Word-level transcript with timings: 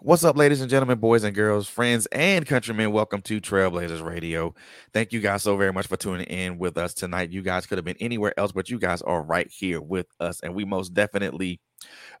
What's 0.00 0.22
up, 0.22 0.36
ladies 0.36 0.60
and 0.60 0.70
gentlemen, 0.70 0.98
boys 0.98 1.24
and 1.24 1.34
girls, 1.34 1.68
friends 1.68 2.06
and 2.12 2.46
countrymen? 2.46 2.92
Welcome 2.92 3.22
to 3.22 3.40
TrailBlazerz 3.40 4.04
Radio. 4.04 4.54
Thank 4.92 5.12
you 5.12 5.20
guys 5.20 5.42
so 5.42 5.56
very 5.56 5.72
much 5.72 5.86
for 5.86 5.96
tuning 5.96 6.26
in 6.26 6.58
with 6.58 6.76
us 6.76 6.92
tonight. 6.92 7.30
You 7.30 7.42
guys 7.42 7.66
could 7.66 7.78
have 7.78 7.84
been 7.84 7.96
anywhere 8.00 8.38
else, 8.38 8.52
but 8.52 8.68
you 8.68 8.78
guys 8.78 9.00
are 9.02 9.22
right 9.22 9.50
here 9.50 9.80
with 9.80 10.06
us, 10.20 10.40
and 10.40 10.54
we 10.54 10.64
most 10.64 10.92
definitely 10.92 11.60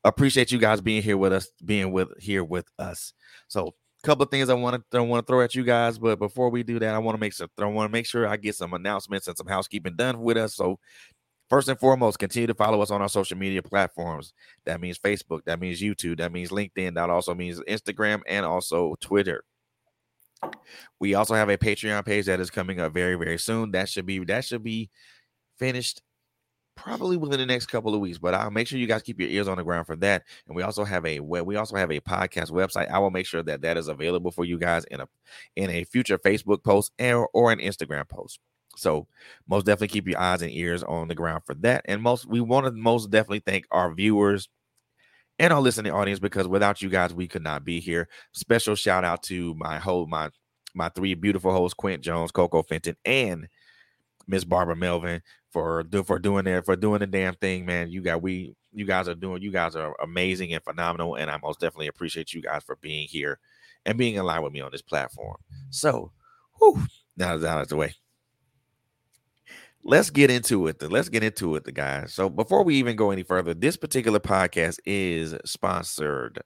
appreciate 0.02 0.50
you 0.50 0.58
guys 0.58 0.80
being 0.80 1.02
here 1.02 1.18
with 1.18 1.32
us, 1.32 1.48
being 1.64 1.92
with 1.92 2.08
here 2.18 2.42
with 2.42 2.66
us. 2.78 3.12
So, 3.48 3.74
a 4.02 4.06
couple 4.06 4.22
of 4.24 4.30
things 4.30 4.48
I 4.48 4.54
want 4.54 4.82
to 4.90 5.02
want 5.02 5.26
to 5.26 5.30
throw 5.30 5.42
at 5.42 5.54
you 5.54 5.64
guys, 5.64 5.98
but 5.98 6.18
before 6.18 6.48
we 6.48 6.62
do 6.62 6.78
that, 6.78 6.94
I 6.94 6.98
want 6.98 7.16
to 7.16 7.20
make 7.20 7.34
sure 7.34 7.48
I 7.58 7.64
want 7.66 7.88
to 7.88 7.92
make 7.92 8.06
sure 8.06 8.26
I 8.26 8.36
get 8.36 8.54
some 8.54 8.72
announcements 8.72 9.28
and 9.28 9.36
some 9.36 9.46
housekeeping 9.46 9.96
done 9.96 10.20
with 10.20 10.36
us. 10.38 10.54
So, 10.54 10.78
First 11.54 11.68
and 11.68 11.78
foremost, 11.78 12.18
continue 12.18 12.48
to 12.48 12.54
follow 12.54 12.80
us 12.80 12.90
on 12.90 13.00
our 13.00 13.08
social 13.08 13.38
media 13.38 13.62
platforms. 13.62 14.32
That 14.64 14.80
means 14.80 14.98
Facebook, 14.98 15.44
that 15.44 15.60
means 15.60 15.80
YouTube, 15.80 16.18
that 16.18 16.32
means 16.32 16.50
LinkedIn, 16.50 16.96
that 16.96 17.10
also 17.10 17.32
means 17.32 17.60
Instagram 17.60 18.22
and 18.26 18.44
also 18.44 18.96
Twitter. 19.00 19.44
We 20.98 21.14
also 21.14 21.36
have 21.36 21.48
a 21.50 21.56
Patreon 21.56 22.04
page 22.06 22.26
that 22.26 22.40
is 22.40 22.50
coming 22.50 22.80
up 22.80 22.92
very, 22.92 23.14
very 23.14 23.38
soon. 23.38 23.70
That 23.70 23.88
should 23.88 24.04
be 24.04 24.18
that 24.24 24.44
should 24.44 24.64
be 24.64 24.90
finished 25.56 26.02
probably 26.74 27.16
within 27.16 27.38
the 27.38 27.46
next 27.46 27.66
couple 27.66 27.94
of 27.94 28.00
weeks. 28.00 28.18
But 28.18 28.34
I'll 28.34 28.50
make 28.50 28.66
sure 28.66 28.80
you 28.80 28.88
guys 28.88 29.02
keep 29.02 29.20
your 29.20 29.30
ears 29.30 29.46
on 29.46 29.56
the 29.56 29.62
ground 29.62 29.86
for 29.86 29.94
that. 29.94 30.24
And 30.48 30.56
we 30.56 30.64
also 30.64 30.82
have 30.82 31.06
a 31.06 31.20
web, 31.20 31.46
we 31.46 31.54
also 31.54 31.76
have 31.76 31.92
a 31.92 32.00
podcast 32.00 32.50
website. 32.50 32.90
I 32.90 32.98
will 32.98 33.12
make 33.12 33.26
sure 33.26 33.44
that 33.44 33.60
that 33.60 33.76
is 33.76 33.86
available 33.86 34.32
for 34.32 34.44
you 34.44 34.58
guys 34.58 34.86
in 34.86 35.00
a 35.00 35.08
in 35.54 35.70
a 35.70 35.84
future 35.84 36.18
Facebook 36.18 36.64
post 36.64 36.90
or, 36.98 37.28
or 37.32 37.52
an 37.52 37.60
Instagram 37.60 38.08
post. 38.08 38.40
So 38.76 39.06
most 39.48 39.66
definitely 39.66 39.88
keep 39.88 40.08
your 40.08 40.20
eyes 40.20 40.42
and 40.42 40.50
ears 40.52 40.82
on 40.82 41.08
the 41.08 41.14
ground 41.14 41.42
for 41.44 41.54
that. 41.56 41.82
And 41.86 42.02
most 42.02 42.26
we 42.26 42.40
want 42.40 42.66
to 42.66 42.72
most 42.72 43.10
definitely 43.10 43.40
thank 43.40 43.66
our 43.70 43.92
viewers 43.92 44.48
and 45.38 45.52
our 45.52 45.60
listening 45.60 45.92
audience 45.92 46.20
because 46.20 46.46
without 46.46 46.82
you 46.82 46.88
guys, 46.88 47.12
we 47.12 47.26
could 47.26 47.42
not 47.42 47.64
be 47.64 47.80
here. 47.80 48.08
Special 48.32 48.74
shout 48.74 49.04
out 49.04 49.22
to 49.24 49.54
my 49.54 49.78
whole 49.78 50.06
my 50.06 50.30
my 50.74 50.88
three 50.88 51.14
beautiful 51.14 51.52
hosts, 51.52 51.74
Quint 51.74 52.02
Jones, 52.02 52.32
Coco 52.32 52.62
Fenton, 52.62 52.96
and 53.04 53.48
Miss 54.26 54.44
Barbara 54.44 54.76
Melvin 54.76 55.22
for 55.50 55.84
do 55.84 56.02
for 56.02 56.18
doing 56.18 56.44
there 56.44 56.62
for 56.62 56.76
doing 56.76 57.00
the 57.00 57.06
damn 57.06 57.34
thing, 57.34 57.64
man. 57.66 57.90
You 57.90 58.02
got 58.02 58.22
we 58.22 58.54
you 58.72 58.84
guys 58.84 59.08
are 59.08 59.14
doing 59.14 59.42
you 59.42 59.52
guys 59.52 59.76
are 59.76 59.94
amazing 60.02 60.52
and 60.52 60.62
phenomenal, 60.62 61.14
and 61.14 61.30
I 61.30 61.38
most 61.42 61.60
definitely 61.60 61.88
appreciate 61.88 62.32
you 62.32 62.42
guys 62.42 62.62
for 62.64 62.76
being 62.76 63.06
here 63.08 63.38
and 63.86 63.98
being 63.98 64.14
in 64.16 64.24
line 64.24 64.42
with 64.42 64.52
me 64.52 64.60
on 64.60 64.72
this 64.72 64.82
platform. 64.82 65.36
So, 65.70 66.10
whew, 66.58 66.82
now 67.16 67.36
that's 67.36 67.44
out 67.44 67.62
of 67.62 67.68
the 67.68 67.76
way 67.76 67.94
let's 69.84 70.10
get 70.10 70.30
into 70.30 70.66
it. 70.66 70.82
Let's 70.82 71.08
get 71.08 71.22
into 71.22 71.54
it, 71.56 71.64
the 71.64 71.72
guys. 71.72 72.12
So 72.12 72.28
before 72.28 72.64
we 72.64 72.76
even 72.76 72.96
go 72.96 73.10
any 73.10 73.22
further, 73.22 73.54
this 73.54 73.76
particular 73.76 74.18
podcast 74.18 74.78
is 74.84 75.34
sponsored 75.44 76.42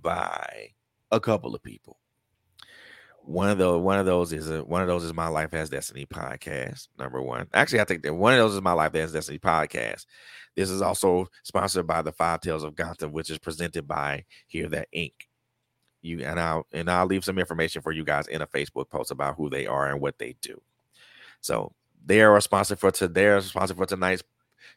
by 0.00 0.70
a 1.10 1.20
couple 1.20 1.54
of 1.54 1.62
people. 1.62 1.98
One 3.22 3.50
of 3.50 3.58
those, 3.58 3.82
one 3.82 3.98
of 3.98 4.06
those 4.06 4.32
is 4.32 4.48
a 4.50 4.64
one 4.64 4.80
of 4.80 4.88
those 4.88 5.04
is 5.04 5.12
my 5.12 5.28
life 5.28 5.52
has 5.52 5.68
destiny 5.68 6.06
podcast. 6.06 6.88
Number 6.98 7.20
one, 7.20 7.48
actually, 7.52 7.80
I 7.80 7.84
think 7.84 8.02
that 8.02 8.14
one 8.14 8.32
of 8.32 8.38
those 8.38 8.54
is 8.54 8.62
my 8.62 8.72
life 8.72 8.94
has 8.94 9.12
destiny 9.12 9.38
podcast. 9.38 10.06
This 10.56 10.70
is 10.70 10.80
also 10.80 11.26
sponsored 11.42 11.86
by 11.86 12.02
the 12.02 12.12
Five 12.12 12.40
Tales 12.40 12.64
of 12.64 12.74
Gotham, 12.74 13.12
which 13.12 13.30
is 13.30 13.38
presented 13.38 13.86
by 13.86 14.24
Hear 14.46 14.68
That 14.68 14.88
Inc. 14.96 15.12
You 16.02 16.24
and 16.24 16.40
I'll 16.40 16.66
and 16.72 16.90
I'll 16.90 17.06
leave 17.06 17.24
some 17.24 17.38
information 17.38 17.82
for 17.82 17.92
you 17.92 18.04
guys 18.04 18.26
in 18.26 18.40
a 18.40 18.46
Facebook 18.46 18.88
post 18.88 19.10
about 19.10 19.36
who 19.36 19.50
they 19.50 19.66
are 19.66 19.90
and 19.90 20.00
what 20.00 20.18
they 20.18 20.34
do. 20.40 20.60
So 21.42 21.72
they 22.04 22.20
are 22.22 22.40
sponsor 22.40 22.76
for 22.76 22.90
today. 22.90 23.22
They're 23.22 23.40
sponsor 23.40 23.74
for 23.74 23.86
tonight's 23.86 24.22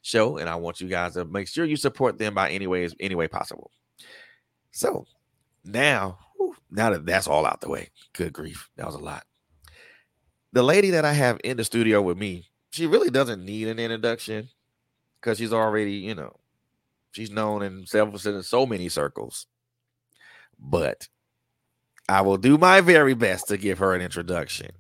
show, 0.02 0.38
and 0.38 0.50
I 0.50 0.56
want 0.56 0.82
you 0.82 0.88
guys 0.88 1.14
to 1.14 1.26
make 1.26 1.48
sure 1.48 1.66
you 1.66 1.78
support 1.78 2.18
them 2.18 2.34
by 2.34 2.50
any 2.50 2.68
ways, 2.68 2.96
any 3.00 3.16
way 3.16 3.28
possible. 3.28 3.72
So 4.72 5.06
now, 5.64 6.18
now 6.70 6.90
that 6.92 7.06
that's 7.06 7.28
all 7.28 7.46
out 7.46 7.62
the 7.62 7.70
way, 7.70 7.90
good 8.14 8.34
grief, 8.34 8.70
that 8.76 8.86
was 8.86 8.96
a 8.96 9.00
lot. 9.00 9.26
The 10.52 10.64
lady 10.64 10.92
that 10.92 11.06
I 11.06 11.14
have 11.14 11.40
in 11.44 11.58
the 11.58 11.64
studio 11.64 12.02
with 12.02 12.18
me, 12.18 12.50
she 12.72 12.86
really 12.86 13.10
doesn't 13.10 13.44
need 13.44 13.68
an 13.68 13.80
introduction 13.80 14.50
because 15.20 15.38
she's 15.38 15.54
already, 15.54 15.94
you 15.94 16.16
know, 16.16 16.36
she's 17.12 17.32
known 17.32 17.64
in 17.64 17.86
several 17.86 18.20
in 18.28 18.44
so 18.44 18.66
many 18.66 18.90
circles. 18.90 19.48
But 20.60 21.08
I 22.10 22.22
will 22.22 22.38
do 22.38 22.58
my 22.58 22.82
very 22.82 23.14
best 23.14 23.48
to 23.48 23.58
give 23.58 23.80
her 23.80 23.94
an 23.94 24.02
introduction. 24.02 24.72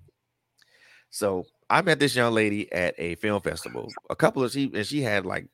So 1.09 1.45
I 1.73 1.81
met 1.81 1.99
this 1.99 2.15
young 2.15 2.35
lady 2.35 2.71
at 2.71 2.93
a 2.99 3.15
film 3.15 3.41
festival. 3.41 3.91
A 4.11 4.15
couple 4.15 4.43
of 4.43 4.51
she 4.51 4.69
and 4.75 4.85
she 4.85 5.01
had 5.01 5.25
like 5.25 5.47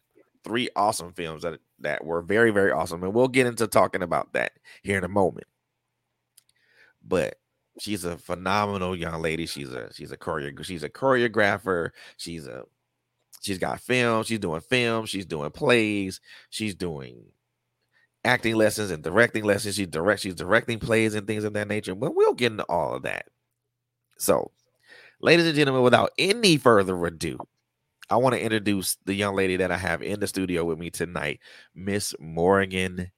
three 0.43 0.67
awesome 0.75 1.13
films 1.13 1.43
that 1.43 1.61
that 1.79 2.03
were 2.03 2.21
very 2.21 2.51
very 2.51 2.73
awesome, 2.73 3.01
and 3.03 3.13
we'll 3.13 3.29
get 3.29 3.47
into 3.47 3.67
talking 3.67 4.03
about 4.03 4.33
that 4.33 4.51
here 4.83 4.97
in 4.97 5.05
a 5.05 5.07
moment. 5.09 5.47
But 7.01 7.35
she's 7.79 8.03
a 8.03 8.17
phenomenal 8.17 8.97
young 8.97 9.21
lady. 9.21 9.45
She's 9.45 9.71
a 9.71 9.93
she's 9.93 10.11
a 10.11 10.17
choreo 10.17 10.61
she's 10.65 10.83
a 10.83 10.89
choreographer. 10.89 11.91
She's 12.17 12.47
a 12.47 12.63
she's 13.39 13.57
got 13.57 13.79
film. 13.79 14.23
She's 14.23 14.39
doing 14.39 14.59
film. 14.59 15.05
She's 15.05 15.25
doing 15.25 15.51
plays. 15.51 16.19
She's 16.49 16.75
doing 16.75 17.27
acting 18.25 18.55
lessons 18.55 18.91
and 18.91 19.01
directing 19.01 19.45
lessons. 19.45 19.75
She 19.75 19.85
direct. 19.85 20.19
She's 20.19 20.35
directing 20.35 20.79
plays 20.79 21.15
and 21.15 21.25
things 21.25 21.45
of 21.45 21.53
that 21.53 21.69
nature. 21.69 21.95
But 21.95 22.13
we'll 22.13 22.33
get 22.33 22.51
into 22.51 22.65
all 22.65 22.93
of 22.93 23.03
that. 23.03 23.27
So 24.17 24.51
Ladies 25.21 25.47
and 25.47 25.55
gentlemen, 25.55 25.83
without 25.83 26.11
any 26.17 26.55
further 26.55 27.05
ado, 27.05 27.37
I 28.09 28.15
want 28.15 28.35
to 28.35 28.41
introduce 28.41 28.95
the 29.03 29.13
young 29.13 29.35
lady 29.35 29.57
that 29.57 29.69
I 29.69 29.75
have 29.75 30.01
in 30.01 30.21
the 30.21 30.27
studio 30.27 30.63
with 30.63 30.79
me 30.79 30.89
tonight, 30.89 31.41
Miss 31.75 32.15
Morgan 32.21 33.11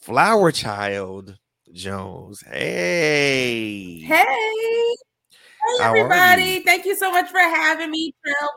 Flower 0.00 0.50
Child 0.50 1.38
Jones. 1.72 2.42
Hey. 2.42 4.00
Hey. 4.00 4.24
Hey, 4.24 5.84
everybody. 5.84 6.42
You? 6.42 6.62
Thank 6.64 6.86
you 6.86 6.96
so 6.96 7.12
much 7.12 7.30
for 7.30 7.38
having 7.38 7.92
me, 7.92 8.12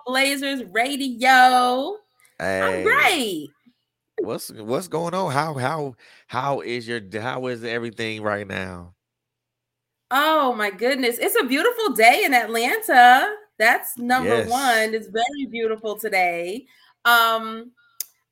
TrailBlazerz 0.08 0.74
Radio. 0.74 1.98
Hey. 2.40 2.80
I'm 2.80 2.84
great. 2.84 3.50
What's 4.22 4.52
what's 4.52 4.88
going 4.88 5.14
on? 5.14 5.32
How 5.32 5.54
how 5.54 5.94
how 6.26 6.62
is 6.62 6.88
your 6.88 7.02
how 7.22 7.46
is 7.46 7.64
everything 7.64 8.24
right 8.24 8.48
now? 8.48 8.96
Oh 10.12 10.54
my 10.54 10.70
goodness. 10.70 11.18
It's 11.18 11.36
a 11.40 11.46
beautiful 11.46 11.94
day 11.94 12.24
in 12.24 12.34
Atlanta. 12.34 13.28
That's 13.60 13.98
number 13.98 14.38
yes. 14.38 14.50
one. 14.50 14.94
It's 14.94 15.08
very 15.08 15.46
beautiful 15.50 15.98
today. 15.98 16.66
Um, 17.04 17.72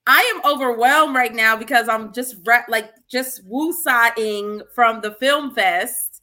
I 0.07 0.21
am 0.35 0.51
overwhelmed 0.51 1.15
right 1.15 1.33
now 1.33 1.55
because 1.55 1.89
I'm 1.89 2.13
just 2.13 2.35
re- 2.45 2.63
like 2.69 2.91
just 3.09 3.41
woo-siding 3.45 4.61
from 4.73 5.01
the 5.01 5.11
film 5.15 5.51
fest 5.51 6.21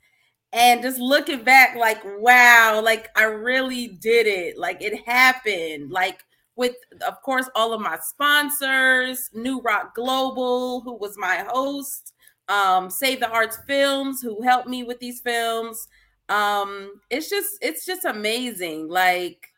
and 0.53 0.83
just 0.83 0.99
looking 0.99 1.43
back 1.43 1.77
like 1.77 2.01
wow, 2.19 2.81
like 2.83 3.11
I 3.17 3.25
really 3.25 3.89
did 3.89 4.27
it. 4.27 4.57
Like 4.57 4.81
it 4.81 5.07
happened. 5.07 5.91
Like 5.91 6.25
with 6.57 6.77
of 7.07 7.21
course 7.23 7.51
all 7.55 7.73
of 7.73 7.81
my 7.81 7.99
sponsors, 8.01 9.31
New 9.35 9.61
Rock 9.61 9.95
Global, 9.95 10.81
who 10.83 10.95
was 10.95 11.19
my 11.19 11.45
host 11.49 12.12
um, 12.53 12.91
Save 12.91 13.21
the 13.21 13.31
Arts 13.31 13.59
Films, 13.67 14.21
who 14.21 14.43
helped 14.43 14.69
me 14.69 14.85
with 14.85 15.01
these 15.01 15.21
films. 15.21 15.89
Um, 16.29 17.01
it's 17.09 17.31
just 17.31 17.57
it's 17.63 17.87
just 17.87 18.05
amazing. 18.05 18.89
Like, 18.89 19.49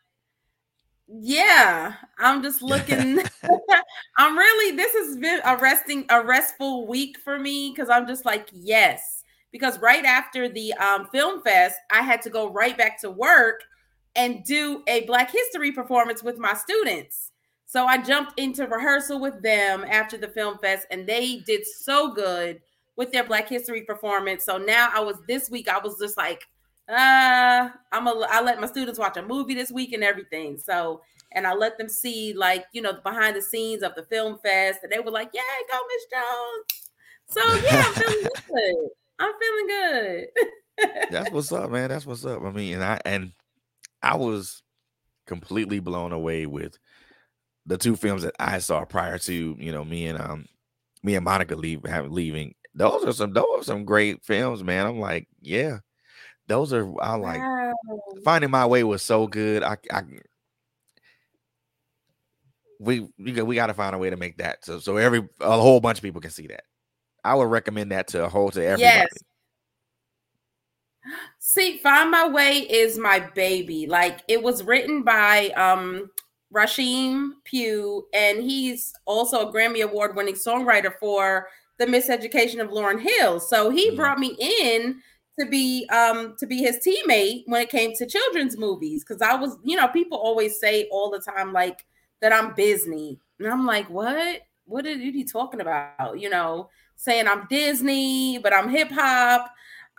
yeah, 1.07 1.95
I'm 2.17 2.41
just 2.41 2.61
looking. 2.61 3.19
I'm 4.17 4.37
really 4.37 4.75
this 4.77 4.93
has 4.93 5.17
been 5.17 5.41
a 5.43 5.57
resting 5.57 6.05
a 6.09 6.23
restful 6.23 6.87
week 6.87 7.17
for 7.19 7.37
me 7.37 7.71
because 7.75 7.89
I'm 7.89 8.07
just 8.07 8.23
like, 8.23 8.47
yes. 8.53 9.23
Because 9.51 9.79
right 9.79 10.03
after 10.03 10.49
the 10.49 10.73
um, 10.73 11.07
film 11.07 11.41
fest, 11.41 11.77
I 11.91 12.01
had 12.01 12.21
to 12.23 12.29
go 12.29 12.49
right 12.49 12.77
back 12.77 12.99
to 13.01 13.11
work 13.11 13.61
and 14.15 14.43
do 14.43 14.83
a 14.87 15.05
Black 15.05 15.31
History 15.31 15.71
performance 15.71 16.23
with 16.23 16.37
my 16.37 16.53
students. 16.53 17.31
So 17.65 17.85
I 17.85 17.97
jumped 17.97 18.39
into 18.39 18.67
rehearsal 18.67 19.19
with 19.19 19.41
them 19.41 19.85
after 19.89 20.17
the 20.17 20.27
film 20.27 20.57
fest, 20.59 20.87
and 20.91 21.07
they 21.07 21.37
did 21.45 21.65
so 21.65 22.13
good 22.13 22.61
with 22.95 23.11
their 23.11 23.23
Black 23.23 23.49
History 23.49 23.81
performance. 23.81 24.43
So 24.45 24.57
now 24.57 24.89
I 24.93 24.99
was 25.01 25.17
this 25.27 25.49
week, 25.49 25.67
I 25.67 25.79
was 25.79 25.97
just 25.99 26.17
like, 26.17 26.47
uh, 26.87 27.69
I'm 27.91 28.07
a 28.07 28.27
I 28.29 28.41
let 28.41 28.61
my 28.61 28.67
students 28.67 28.99
watch 28.99 29.17
a 29.17 29.23
movie 29.23 29.55
this 29.55 29.71
week 29.71 29.93
and 29.93 30.03
everything. 30.03 30.57
So 30.57 31.01
and 31.31 31.47
I 31.47 31.53
let 31.53 31.77
them 31.77 31.89
see 31.89 32.33
like 32.33 32.65
you 32.73 32.81
know 32.81 32.93
the 32.93 33.01
behind 33.01 33.35
the 33.35 33.41
scenes 33.41 33.83
of 33.83 33.95
the 33.95 34.03
film 34.03 34.37
fest, 34.43 34.79
and 34.83 34.91
they 34.91 34.99
were 34.99 35.11
like, 35.11 35.31
"Yeah, 35.33 35.41
go 35.71 35.79
Miss 35.87 36.05
Jones." 36.11 36.91
So 37.27 37.67
yeah, 37.67 37.85
I'm 37.87 37.93
feeling 37.93 38.27
good. 38.47 38.89
I'm 39.19 39.33
feeling 39.39 39.67
good. 39.67 40.27
That's 41.11 41.31
what's 41.31 41.51
up, 41.51 41.71
man. 41.71 41.89
That's 41.89 42.05
what's 42.05 42.25
up. 42.25 42.43
I 42.43 42.51
mean, 42.51 42.75
and 42.75 42.83
I 42.83 42.99
and 43.03 43.31
I 44.03 44.15
was 44.15 44.61
completely 45.25 45.79
blown 45.79 46.11
away 46.11 46.45
with 46.45 46.77
the 47.65 47.77
two 47.77 47.95
films 47.95 48.21
that 48.21 48.35
I 48.39 48.59
saw 48.59 48.85
prior 48.85 49.17
to 49.17 49.55
you 49.57 49.71
know 49.71 49.83
me 49.83 50.05
and 50.05 50.21
um 50.21 50.45
me 51.03 51.15
and 51.15 51.25
Monica 51.25 51.55
leave 51.55 51.83
have 51.85 52.11
leaving 52.11 52.53
those 52.75 53.05
are 53.05 53.13
some 53.13 53.33
those 53.33 53.45
are 53.59 53.63
some 53.63 53.85
great 53.85 54.23
films, 54.23 54.63
man. 54.63 54.85
I'm 54.85 54.99
like, 54.99 55.27
yeah, 55.41 55.79
those 56.47 56.73
are 56.73 56.87
I 57.01 57.15
like 57.15 57.39
wow. 57.39 57.73
finding 58.23 58.51
my 58.51 58.65
way 58.65 58.83
was 58.83 59.01
so 59.01 59.27
good. 59.27 59.63
I, 59.63 59.77
I 59.91 60.03
we 62.79 63.07
we 63.17 63.31
got 63.31 63.47
we 63.47 63.55
got 63.55 63.67
to 63.67 63.73
find 63.73 63.95
a 63.95 63.97
way 63.97 64.09
to 64.09 64.17
make 64.17 64.37
that 64.37 64.65
so 64.65 64.79
so 64.79 64.97
every 64.97 65.27
a 65.39 65.59
whole 65.59 65.79
bunch 65.79 65.97
of 65.97 66.03
people 66.03 66.21
can 66.21 66.31
see 66.31 66.47
that. 66.47 66.63
I 67.23 67.33
would 67.33 67.49
recommend 67.49 67.91
that 67.91 68.07
to 68.09 68.25
a 68.25 68.29
whole 68.29 68.51
to 68.51 68.63
everybody. 68.63 68.83
Yes. 68.83 69.07
See, 71.39 71.77
Find 71.77 72.11
My 72.11 72.27
Way 72.27 72.59
is 72.59 72.97
my 72.97 73.19
baby. 73.19 73.87
Like 73.87 74.21
it 74.27 74.43
was 74.43 74.63
written 74.63 75.03
by 75.03 75.49
um 75.51 76.09
Rasheem 76.53 77.31
Pugh, 77.45 78.05
and 78.13 78.43
he's 78.43 78.93
also 79.05 79.47
a 79.47 79.53
Grammy 79.53 79.83
Award 79.83 80.15
winning 80.15 80.35
songwriter 80.35 80.93
for 80.99 81.47
the 81.77 81.85
Miseducation 81.85 82.61
of 82.61 82.69
Lauryn 82.69 83.01
Hill. 83.01 83.39
So 83.39 83.69
he 83.69 83.87
mm-hmm. 83.87 83.95
brought 83.95 84.19
me 84.19 84.35
in 84.39 85.01
to 85.37 85.45
be 85.45 85.85
um 85.89 86.35
to 86.37 86.47
be 86.47 86.59
his 86.59 86.77
teammate 86.77 87.43
when 87.47 87.61
it 87.61 87.69
came 87.69 87.93
to 87.93 88.05
children's 88.05 88.57
movies 88.57 89.03
because 89.03 89.21
I 89.21 89.35
was, 89.35 89.57
you 89.63 89.75
know, 89.75 89.87
people 89.89 90.17
always 90.17 90.59
say 90.59 90.87
all 90.91 91.11
the 91.11 91.19
time 91.19 91.51
like 91.51 91.85
that 92.21 92.33
I'm 92.33 92.53
Disney. 92.55 93.19
And 93.39 93.47
I'm 93.47 93.65
like, 93.65 93.89
what? 93.89 94.41
What 94.65 94.85
are 94.85 94.93
you 94.93 95.25
talking 95.27 95.61
about? 95.61 96.19
You 96.19 96.29
know, 96.29 96.69
saying 96.95 97.27
I'm 97.27 97.45
Disney, 97.49 98.39
but 98.39 98.53
I'm 98.53 98.69
hip 98.69 98.89
hop. 98.91 99.51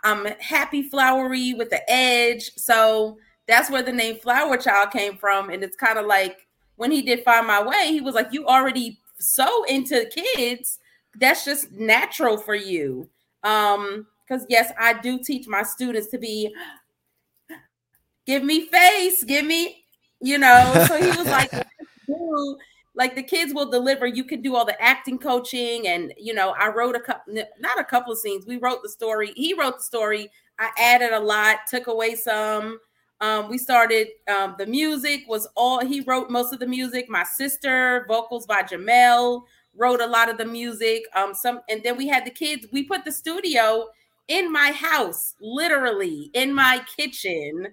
I'm 0.03 0.25
happy 0.39 0.83
flowery 0.83 1.53
with 1.53 1.69
the 1.69 1.89
edge. 1.89 2.51
So 2.55 3.17
that's 3.47 3.71
where 3.71 3.81
the 3.81 3.93
name 3.93 4.17
Flower 4.17 4.57
Child 4.57 4.91
came 4.91 5.17
from. 5.17 5.49
And 5.49 5.63
it's 5.63 5.77
kind 5.77 5.97
of 5.97 6.05
like 6.05 6.47
when 6.75 6.91
he 6.91 7.01
did 7.01 7.23
Find 7.23 7.47
My 7.47 7.63
Way, 7.63 7.91
he 7.91 8.01
was 8.01 8.15
like, 8.15 8.33
You 8.33 8.45
already 8.45 8.99
so 9.19 9.63
into 9.65 10.09
kids. 10.35 10.79
That's 11.17 11.45
just 11.45 11.71
natural 11.71 12.37
for 12.37 12.55
you. 12.55 13.09
Um, 13.43 14.07
because 14.27 14.45
yes, 14.49 14.71
I 14.79 14.99
do 14.99 15.19
teach 15.23 15.47
my 15.47 15.63
students 15.63 16.09
to 16.09 16.17
be 16.17 16.53
give 18.25 18.43
me 18.43 18.67
face, 18.67 19.23
give 19.23 19.45
me, 19.45 19.83
you 20.19 20.37
know. 20.37 20.85
So 20.87 21.01
he 21.01 21.07
was 21.17 21.27
like, 21.27 21.51
like 22.95 23.15
the 23.15 23.23
kids 23.23 23.53
will 23.53 23.69
deliver. 23.69 24.05
You 24.05 24.25
can 24.25 24.41
do 24.41 24.55
all 24.55 24.65
the 24.65 24.79
acting 24.81 25.17
coaching, 25.17 25.87
and 25.87 26.13
you 26.17 26.33
know, 26.33 26.53
I 26.59 26.67
wrote 26.69 26.95
a 26.95 26.99
couple, 26.99 27.35
not 27.59 27.79
a 27.79 27.83
couple 27.83 28.11
of 28.11 28.19
scenes. 28.19 28.45
We 28.45 28.57
wrote 28.57 28.83
the 28.83 28.89
story. 28.89 29.31
He 29.35 29.53
wrote 29.53 29.77
the 29.77 29.83
story. 29.83 30.29
I 30.59 30.71
added 30.77 31.13
a 31.13 31.19
lot, 31.19 31.59
took 31.69 31.87
away 31.87 32.15
some. 32.15 32.79
Um, 33.19 33.49
we 33.49 33.57
started 33.57 34.09
um, 34.27 34.55
the 34.59 34.67
music 34.67 35.21
was 35.27 35.47
all 35.55 35.83
he 35.83 36.01
wrote 36.01 36.29
most 36.29 36.53
of 36.53 36.59
the 36.59 36.67
music. 36.67 37.09
My 37.09 37.23
sister, 37.23 38.05
vocals 38.07 38.45
by 38.45 38.61
Jamel, 38.61 39.43
wrote 39.77 40.01
a 40.01 40.07
lot 40.07 40.29
of 40.29 40.37
the 40.37 40.45
music. 40.45 41.03
Um, 41.15 41.33
some 41.33 41.61
and 41.69 41.83
then 41.83 41.97
we 41.97 42.07
had 42.07 42.25
the 42.25 42.31
kids. 42.31 42.67
We 42.71 42.83
put 42.83 43.05
the 43.05 43.11
studio 43.11 43.87
in 44.27 44.51
my 44.51 44.71
house, 44.71 45.35
literally 45.39 46.31
in 46.33 46.53
my 46.53 46.81
kitchen, 46.97 47.67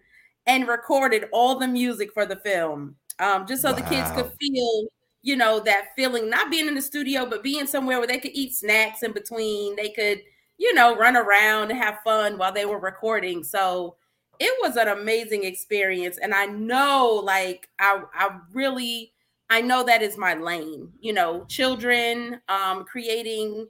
and 0.46 0.68
recorded 0.68 1.26
all 1.32 1.58
the 1.58 1.68
music 1.68 2.12
for 2.12 2.26
the 2.26 2.36
film. 2.36 2.96
Um, 3.18 3.46
just 3.46 3.62
so 3.62 3.70
wow. 3.70 3.76
the 3.76 3.82
kids 3.82 4.10
could 4.12 4.30
feel, 4.40 4.86
you 5.22 5.36
know, 5.36 5.60
that 5.60 5.88
feeling, 5.96 6.28
not 6.28 6.50
being 6.50 6.68
in 6.68 6.74
the 6.74 6.82
studio, 6.82 7.26
but 7.26 7.42
being 7.42 7.66
somewhere 7.66 7.98
where 7.98 8.06
they 8.06 8.18
could 8.18 8.34
eat 8.34 8.54
snacks 8.54 9.02
in 9.02 9.12
between. 9.12 9.76
They 9.76 9.90
could, 9.90 10.20
you 10.58 10.74
know, 10.74 10.96
run 10.96 11.16
around 11.16 11.70
and 11.70 11.80
have 11.80 12.00
fun 12.04 12.38
while 12.38 12.52
they 12.52 12.66
were 12.66 12.78
recording. 12.78 13.42
So 13.42 13.96
it 14.38 14.52
was 14.62 14.76
an 14.76 14.88
amazing 14.88 15.44
experience. 15.44 16.18
And 16.18 16.34
I 16.34 16.46
know, 16.46 17.20
like, 17.24 17.68
I, 17.78 18.02
I 18.12 18.38
really, 18.52 19.13
I 19.50 19.60
know 19.60 19.84
that 19.84 20.02
is 20.02 20.16
my 20.16 20.34
lane, 20.34 20.90
you 21.00 21.12
know, 21.12 21.44
children, 21.48 22.40
um, 22.48 22.84
creating 22.84 23.68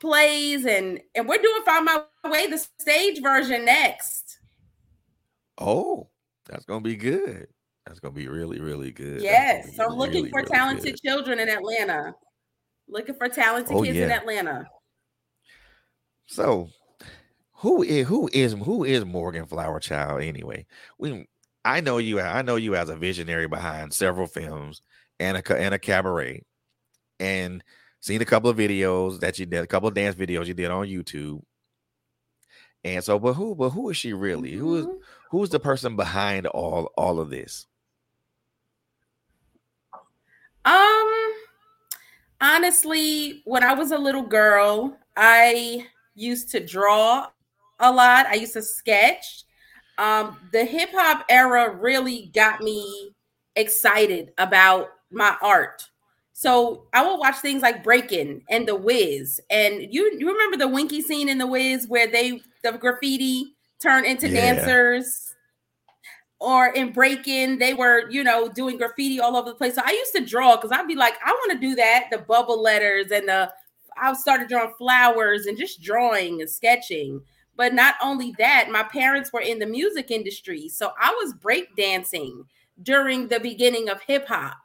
plays 0.00 0.64
and 0.64 0.98
and 1.14 1.28
we're 1.28 1.40
doing 1.40 1.62
find 1.64 1.84
my 1.84 2.02
way 2.24 2.46
the 2.46 2.58
stage 2.78 3.22
version 3.22 3.64
next. 3.64 4.38
Oh 5.58 6.08
that's 6.46 6.64
gonna 6.64 6.80
be 6.80 6.96
good. 6.96 7.46
That's 7.86 8.00
gonna 8.00 8.14
be 8.14 8.28
really 8.28 8.60
really 8.60 8.90
good. 8.90 9.22
Yes 9.22 9.76
so 9.76 9.84
i'm 9.84 9.92
looking 9.92 10.24
really, 10.24 10.30
for 10.30 10.40
really 10.40 10.50
talented 10.50 10.94
good. 10.94 11.02
children 11.02 11.38
in 11.38 11.48
atlanta. 11.48 12.14
Looking 12.88 13.14
for 13.14 13.28
talented 13.28 13.76
oh, 13.76 13.82
kids 13.82 13.98
yeah. 13.98 14.06
in 14.06 14.10
atlanta. 14.10 14.66
So 16.26 16.70
who 17.52 17.82
is 17.82 18.08
who 18.08 18.30
is 18.32 18.54
who 18.54 18.84
is 18.84 19.04
morgan 19.04 19.44
flower 19.44 19.80
child 19.80 20.22
anyway? 20.22 20.66
We 20.98 21.26
i 21.64 21.80
know 21.80 21.98
you 21.98 22.20
i 22.20 22.42
know 22.42 22.56
you 22.56 22.74
as 22.74 22.88
a 22.88 22.96
visionary 22.96 23.46
behind 23.46 23.92
several 23.92 24.26
films 24.26 24.82
and 25.18 25.36
a 25.36 25.56
and 25.56 25.74
a 25.74 25.78
cabaret 25.78 26.42
and 27.20 27.62
seen 28.00 28.22
a 28.22 28.24
couple 28.24 28.50
of 28.50 28.56
videos 28.56 29.20
that 29.20 29.38
you 29.38 29.46
did, 29.46 29.62
a 29.62 29.66
couple 29.66 29.88
of 29.88 29.94
dance 29.94 30.16
videos 30.16 30.46
you 30.46 30.54
did 30.54 30.70
on 30.70 30.86
YouTube. 30.86 31.42
And 32.82 33.04
so, 33.04 33.18
but 33.18 33.34
who, 33.34 33.54
but 33.54 33.70
who 33.70 33.90
is 33.90 33.98
she 33.98 34.14
really? 34.14 34.52
Who 34.52 34.76
is 34.76 34.86
mm-hmm. 34.86 34.96
who's 35.30 35.50
the 35.50 35.60
person 35.60 35.96
behind 35.96 36.46
all 36.46 36.90
all 36.96 37.20
of 37.20 37.28
this? 37.28 37.66
Um, 40.64 41.32
honestly, 42.40 43.42
when 43.44 43.62
I 43.62 43.74
was 43.74 43.92
a 43.92 43.98
little 43.98 44.22
girl, 44.22 44.96
I 45.16 45.86
used 46.14 46.50
to 46.52 46.64
draw 46.64 47.26
a 47.78 47.92
lot. 47.92 48.26
I 48.26 48.34
used 48.34 48.54
to 48.54 48.62
sketch. 48.62 49.44
Um, 50.00 50.38
the 50.50 50.64
hip 50.64 50.90
hop 50.92 51.26
era 51.28 51.76
really 51.76 52.30
got 52.34 52.62
me 52.62 53.12
excited 53.54 54.32
about 54.38 54.88
my 55.10 55.36
art. 55.42 55.82
So 56.32 56.86
I 56.94 57.04
will 57.04 57.18
watch 57.18 57.36
things 57.36 57.60
like 57.60 57.84
Breaking 57.84 58.42
and 58.48 58.66
The 58.66 58.74
Wiz. 58.74 59.40
And 59.50 59.92
you 59.92 60.16
you 60.18 60.32
remember 60.32 60.56
the 60.56 60.68
Winky 60.68 61.02
scene 61.02 61.28
in 61.28 61.36
The 61.36 61.46
Wiz 61.46 61.86
where 61.86 62.06
they 62.06 62.40
the 62.62 62.72
graffiti 62.72 63.54
turned 63.78 64.06
into 64.06 64.28
yeah. 64.28 64.54
dancers? 64.54 65.34
Or 66.38 66.68
in 66.68 66.92
Breaking, 66.92 67.58
they 67.58 67.74
were, 67.74 68.08
you 68.08 68.24
know, 68.24 68.48
doing 68.48 68.78
graffiti 68.78 69.20
all 69.20 69.36
over 69.36 69.50
the 69.50 69.54
place. 69.54 69.74
So 69.74 69.82
I 69.84 69.90
used 69.90 70.14
to 70.14 70.24
draw 70.24 70.56
because 70.56 70.72
I'd 70.72 70.88
be 70.88 70.94
like, 70.94 71.12
I 71.22 71.30
want 71.30 71.52
to 71.52 71.58
do 71.58 71.74
that, 71.74 72.04
the 72.10 72.16
bubble 72.16 72.62
letters 72.62 73.10
and 73.10 73.28
the 73.28 73.52
I 74.00 74.14
started 74.14 74.48
drawing 74.48 74.72
flowers 74.78 75.44
and 75.44 75.58
just 75.58 75.82
drawing 75.82 76.40
and 76.40 76.48
sketching. 76.48 77.20
But 77.60 77.74
not 77.74 77.96
only 78.02 78.34
that, 78.38 78.70
my 78.70 78.84
parents 78.84 79.34
were 79.34 79.42
in 79.42 79.58
the 79.58 79.66
music 79.66 80.10
industry. 80.10 80.66
So 80.70 80.92
I 80.98 81.10
was 81.22 81.34
breakdancing 81.34 82.46
during 82.82 83.28
the 83.28 83.38
beginning 83.38 83.90
of 83.90 84.00
hip 84.00 84.26
hop 84.26 84.56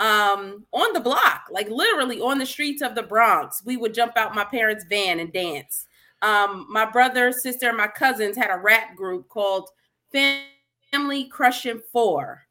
um, 0.00 0.66
on 0.72 0.92
the 0.92 0.98
block, 0.98 1.44
like 1.52 1.68
literally 1.68 2.20
on 2.20 2.38
the 2.38 2.44
streets 2.44 2.82
of 2.82 2.96
the 2.96 3.04
Bronx. 3.04 3.62
We 3.64 3.76
would 3.76 3.94
jump 3.94 4.16
out 4.16 4.34
my 4.34 4.42
parents' 4.42 4.84
van 4.88 5.20
and 5.20 5.32
dance. 5.32 5.86
Um, 6.20 6.66
my 6.68 6.84
brother, 6.84 7.30
sister, 7.30 7.68
and 7.68 7.76
my 7.76 7.86
cousins 7.86 8.36
had 8.36 8.50
a 8.50 8.58
rap 8.58 8.96
group 8.96 9.28
called 9.28 9.68
Family 10.10 11.26
Crushing 11.26 11.80
Four. 11.92 12.42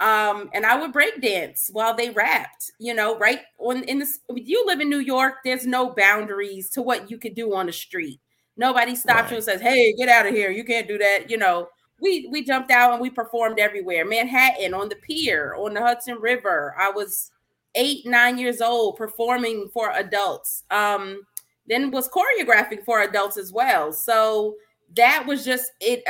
Um, 0.00 0.48
and 0.54 0.64
I 0.64 0.80
would 0.80 0.90
break 0.90 1.20
dance 1.20 1.68
while 1.70 1.94
they 1.94 2.08
rapped, 2.08 2.70
you 2.78 2.94
know, 2.94 3.18
right 3.18 3.42
on 3.58 3.82
in 3.84 3.98
this. 3.98 4.20
You 4.34 4.64
live 4.64 4.80
in 4.80 4.88
New 4.88 5.00
York, 5.00 5.34
there's 5.44 5.66
no 5.66 5.90
boundaries 5.90 6.70
to 6.70 6.80
what 6.80 7.10
you 7.10 7.18
could 7.18 7.34
do 7.34 7.54
on 7.54 7.66
the 7.66 7.72
street. 7.74 8.20
Nobody 8.56 8.94
stops 8.94 9.22
right. 9.22 9.30
you 9.30 9.36
and 9.36 9.44
says, 9.44 9.60
Hey, 9.60 9.94
get 9.94 10.08
out 10.08 10.26
of 10.26 10.34
here. 10.34 10.50
You 10.50 10.64
can't 10.64 10.88
do 10.88 10.98
that. 10.98 11.28
You 11.28 11.38
know, 11.38 11.68
we 12.00 12.28
we 12.30 12.44
jumped 12.44 12.70
out 12.70 12.92
and 12.92 13.00
we 13.00 13.10
performed 13.10 13.58
everywhere. 13.58 14.04
Manhattan, 14.04 14.74
on 14.74 14.88
the 14.88 14.96
pier, 14.96 15.54
on 15.56 15.74
the 15.74 15.80
Hudson 15.80 16.16
River. 16.20 16.74
I 16.78 16.90
was 16.90 17.30
eight, 17.74 18.06
nine 18.06 18.38
years 18.38 18.60
old 18.60 18.96
performing 18.96 19.68
for 19.72 19.90
adults. 19.90 20.64
Um, 20.70 21.22
then 21.66 21.90
was 21.90 22.08
choreographing 22.08 22.84
for 22.84 23.02
adults 23.02 23.36
as 23.36 23.52
well. 23.52 23.92
So 23.92 24.56
that 24.96 25.24
was 25.26 25.44
just 25.44 25.72
it. 25.80 26.02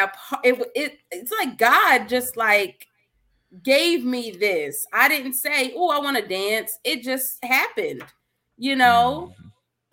It, 0.43 0.73
it 0.75 0.99
it's 1.11 1.33
like 1.33 1.59
God 1.59 2.09
just 2.09 2.37
like 2.37 2.87
gave 3.63 4.05
me 4.05 4.33
this. 4.33 4.87
I 4.93 5.09
didn't 5.09 5.35
say, 5.35 5.73
"Oh, 5.77 5.91
I 5.91 5.99
want 5.99 6.17
to 6.17 6.27
dance." 6.27 6.79
It 6.85 7.03
just 7.03 7.43
happened, 7.45 8.03
you 8.59 8.77
know. 8.77 9.33
Mm-hmm. 9.33 9.49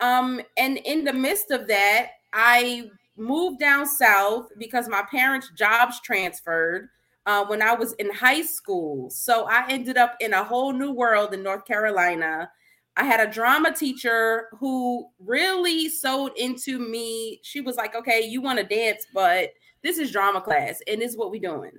Um, 0.06 0.40
and 0.56 0.78
in 0.78 1.04
the 1.04 1.12
midst 1.12 1.52
of 1.52 1.68
that, 1.68 2.08
I 2.32 2.90
moved 3.16 3.60
down 3.60 3.86
south 3.86 4.48
because 4.58 4.88
my 4.88 5.02
parents' 5.10 5.50
jobs 5.56 6.00
transferred 6.00 6.88
uh, 7.26 7.44
when 7.44 7.62
I 7.62 7.74
was 7.74 7.92
in 7.94 8.12
high 8.12 8.42
school. 8.42 9.10
So 9.10 9.46
I 9.48 9.66
ended 9.68 9.96
up 9.96 10.16
in 10.20 10.32
a 10.32 10.44
whole 10.44 10.72
new 10.72 10.92
world 10.92 11.34
in 11.34 11.42
North 11.42 11.64
Carolina. 11.64 12.50
I 12.96 13.04
had 13.04 13.26
a 13.26 13.30
drama 13.30 13.72
teacher 13.72 14.48
who 14.58 15.08
really 15.18 15.88
sowed 15.88 16.32
into 16.36 16.78
me. 16.78 17.40
She 17.42 17.60
was 17.60 17.76
like, 17.76 17.94
okay, 17.94 18.22
you 18.22 18.42
want 18.42 18.58
to 18.58 18.64
dance, 18.64 19.06
but 19.14 19.50
this 19.82 19.98
is 19.98 20.10
drama 20.10 20.40
class 20.40 20.80
and 20.86 21.00
this 21.00 21.12
is 21.12 21.16
what 21.16 21.30
we're 21.30 21.40
doing. 21.40 21.72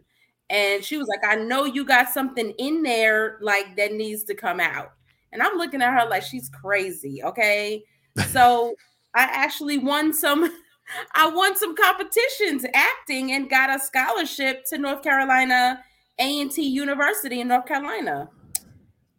And 0.50 0.83
she 0.83 0.98
was 0.98 1.07
like, 1.07 1.24
I 1.25 1.36
know 1.36 1.65
you 1.65 1.86
got 1.86 2.10
something 2.10 2.51
in 2.57 2.83
there 2.83 3.38
like 3.41 3.75
that 3.77 3.93
needs 3.93 4.24
to 4.25 4.36
come 4.36 4.60
out. 4.60 4.91
And 5.31 5.41
I'm 5.41 5.57
looking 5.57 5.81
at 5.81 5.93
her 5.93 6.07
like 6.10 6.24
she's 6.24 6.50
crazy. 6.50 7.24
Okay. 7.24 7.83
So 8.29 8.75
I 9.15 9.24
actually 9.24 9.77
won 9.77 10.13
some 10.13 10.50
I 11.15 11.27
won 11.27 11.55
some 11.55 11.75
competitions 11.75 12.65
acting 12.74 13.32
and 13.32 13.50
got 13.50 13.74
a 13.74 13.79
scholarship 13.79 14.65
to 14.70 14.77
North 14.77 15.01
Carolina 15.01 15.84
A&T 16.20 16.62
University 16.62 17.41
in 17.41 17.48
North 17.48 17.65
Carolina 17.65 18.29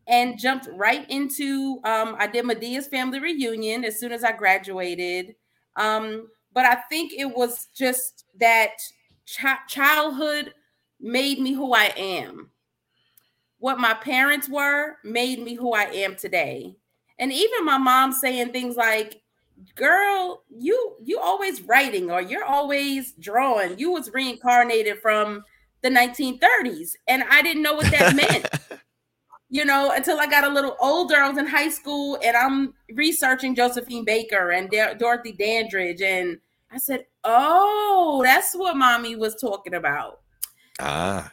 and 0.07 0.39
jumped 0.39 0.69
right 0.73 1.09
into 1.11 1.81
um, 1.85 2.17
I 2.19 2.27
did 2.27 2.45
Madea's 2.45 2.87
family 2.87 3.21
reunion 3.21 3.85
as 3.85 3.99
soon 3.99 4.13
as 4.13 4.23
I 4.23 4.33
graduated. 4.33 5.35
Um, 5.77 6.29
but 6.53 6.67
I 6.67 6.77
think 6.89 7.13
it 7.13 7.25
was 7.25 7.69
just 7.75 8.25
that 8.39 8.73
ch- 9.27 9.69
childhood 9.69 10.53
made 11.01 11.41
me 11.41 11.53
who 11.53 11.73
I 11.75 11.93
am. 11.97 12.51
What 13.59 13.81
my 13.81 13.95
parents 13.95 14.49
were 14.49 14.97
made 15.05 15.41
me 15.41 15.55
who 15.55 15.73
I 15.73 15.85
am 15.85 16.17
today. 16.17 16.77
And 17.19 17.33
even 17.33 17.65
my 17.65 17.79
mom 17.79 18.13
saying 18.13 18.53
things 18.53 18.77
like, 18.77 19.23
girl, 19.75 20.43
you 20.51 20.95
you 21.03 21.19
always 21.19 21.63
writing 21.63 22.11
or 22.11 22.21
you're 22.21 22.45
always 22.45 23.13
drawing. 23.13 23.79
You 23.79 23.93
was 23.93 24.13
reincarnated 24.13 25.01
from 25.01 25.45
the 25.83 25.91
1930s, 25.91 26.93
and 27.07 27.25
I 27.31 27.43
didn't 27.43 27.63
know 27.63 27.75
what 27.75 27.91
that 27.91 28.17
meant. 28.17 28.47
you 29.55 29.65
know, 29.65 29.93
until 29.93 30.19
I 30.19 30.27
got 30.27 30.43
a 30.43 30.49
little 30.49 30.77
older. 30.81 31.15
I 31.15 31.29
was 31.29 31.39
in 31.39 31.47
high 31.47 31.69
school 31.69 32.19
and 32.25 32.37
I'm 32.37 32.75
researching 32.95 33.55
Josephine 33.55 34.05
Baker 34.05 34.51
and 34.51 34.69
Dorothy 34.99 35.31
Dandridge. 35.31 36.03
And 36.03 36.39
I 36.73 36.79
said, 36.79 37.07
Oh, 37.23 38.21
that's 38.25 38.53
what 38.55 38.77
mommy 38.77 39.15
was 39.15 39.37
talking 39.37 39.75
about. 39.75 40.23
Ah. 40.81 41.33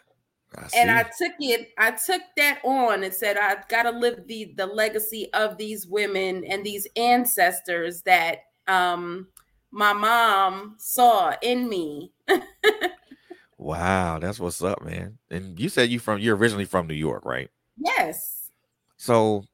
I 0.57 0.67
and 0.75 0.91
I 0.91 1.03
took 1.03 1.33
it, 1.39 1.69
I 1.77 1.91
took 1.91 2.21
that 2.37 2.59
on 2.63 3.03
and 3.03 3.13
said, 3.13 3.37
I've 3.37 3.67
got 3.69 3.83
to 3.83 3.91
live 3.91 4.27
the 4.27 4.53
the 4.57 4.65
legacy 4.65 5.31
of 5.33 5.57
these 5.57 5.87
women 5.87 6.43
and 6.43 6.65
these 6.65 6.87
ancestors 6.95 8.01
that 8.03 8.39
um 8.67 9.27
my 9.71 9.93
mom 9.93 10.75
saw 10.77 11.33
in 11.41 11.69
me. 11.69 12.11
wow, 13.57 14.19
that's 14.19 14.39
what's 14.39 14.61
up, 14.61 14.83
man. 14.83 15.17
And 15.29 15.59
you 15.59 15.69
said 15.69 15.89
you 15.89 15.99
from 15.99 16.19
you're 16.19 16.35
originally 16.35 16.65
from 16.65 16.87
New 16.87 16.93
York, 16.93 17.23
right? 17.25 17.49
Yes. 17.77 18.49
So, 18.97 19.45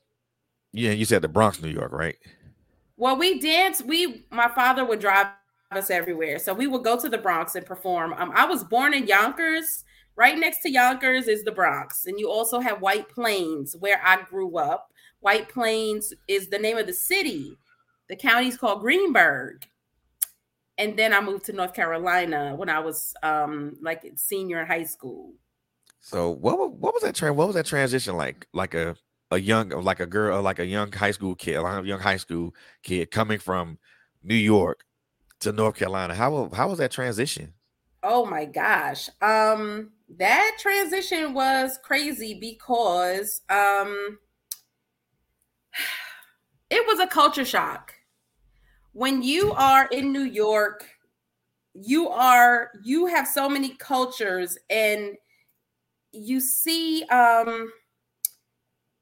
yeah, 0.73 0.91
you 0.91 1.05
said 1.05 1.21
the 1.21 1.29
Bronx, 1.29 1.61
New 1.61 1.69
York, 1.69 1.91
right? 1.91 2.17
Well, 2.97 3.15
we 3.15 3.39
danced. 3.39 3.85
We, 3.85 4.25
my 4.31 4.49
father 4.49 4.83
would 4.83 4.99
drive 4.99 5.27
us 5.71 5.89
everywhere, 5.89 6.39
so 6.39 6.53
we 6.53 6.67
would 6.67 6.83
go 6.83 6.99
to 6.99 7.07
the 7.07 7.17
Bronx 7.17 7.55
and 7.55 7.65
perform. 7.65 8.13
Um, 8.13 8.31
I 8.35 8.45
was 8.45 8.63
born 8.63 8.93
in 8.93 9.07
Yonkers. 9.07 9.83
Right 10.17 10.37
next 10.37 10.61
to 10.63 10.71
Yonkers 10.71 11.27
is 11.27 11.43
the 11.43 11.51
Bronx, 11.51 12.07
and 12.07 12.19
you 12.19 12.29
also 12.29 12.59
have 12.59 12.81
White 12.81 13.07
Plains, 13.07 13.75
where 13.79 14.01
I 14.03 14.23
grew 14.23 14.57
up. 14.57 14.91
White 15.19 15.47
Plains 15.47 16.11
is 16.27 16.47
the 16.47 16.57
name 16.57 16.77
of 16.77 16.87
the 16.87 16.93
city. 16.93 17.55
The 18.09 18.15
county's 18.15 18.57
called 18.57 18.81
Greenburgh. 18.81 19.63
And 20.79 20.97
then 20.97 21.13
I 21.13 21.21
moved 21.21 21.45
to 21.45 21.53
North 21.53 21.73
Carolina 21.73 22.55
when 22.55 22.67
I 22.67 22.79
was 22.79 23.13
um, 23.21 23.77
like 23.81 24.11
senior 24.15 24.59
in 24.59 24.67
high 24.67 24.83
school. 24.85 25.33
So 26.01 26.31
what 26.31 26.57
what 26.73 26.93
was 26.93 27.03
that 27.03 27.15
trend? 27.15 27.35
What 27.35 27.47
was 27.47 27.55
that 27.55 27.65
transition 27.65 28.15
like? 28.15 28.47
Like 28.53 28.73
a 28.73 28.95
a 29.29 29.39
young 29.39 29.69
like 29.69 29.99
a 29.99 30.05
girl 30.05 30.41
like 30.41 30.59
a 30.59 30.65
young 30.65 30.91
high 30.91 31.11
school 31.11 31.35
kid, 31.35 31.55
a 31.55 31.81
young 31.83 31.99
high 31.99 32.17
school 32.17 32.55
kid 32.81 33.11
coming 33.11 33.39
from 33.39 33.77
New 34.23 34.35
York 34.35 34.85
to 35.41 35.51
North 35.51 35.75
Carolina. 35.75 36.15
How 36.15 36.49
how 36.53 36.69
was 36.69 36.79
that 36.79 36.91
transition? 36.91 37.53
Oh 38.03 38.25
my 38.25 38.45
gosh. 38.45 39.09
Um 39.21 39.91
that 40.17 40.57
transition 40.59 41.33
was 41.33 41.77
crazy 41.83 42.37
because 42.39 43.41
um 43.49 44.17
it 46.69 46.85
was 46.85 46.99
a 46.99 47.07
culture 47.07 47.45
shock. 47.45 47.93
When 48.93 49.21
you 49.21 49.53
are 49.53 49.87
in 49.87 50.11
New 50.11 50.23
York, 50.23 50.85
you 51.73 52.09
are 52.09 52.71
you 52.83 53.05
have 53.05 53.27
so 53.27 53.47
many 53.47 53.69
cultures 53.75 54.57
and 54.69 55.15
you 56.11 56.39
see 56.39 57.03
um 57.05 57.71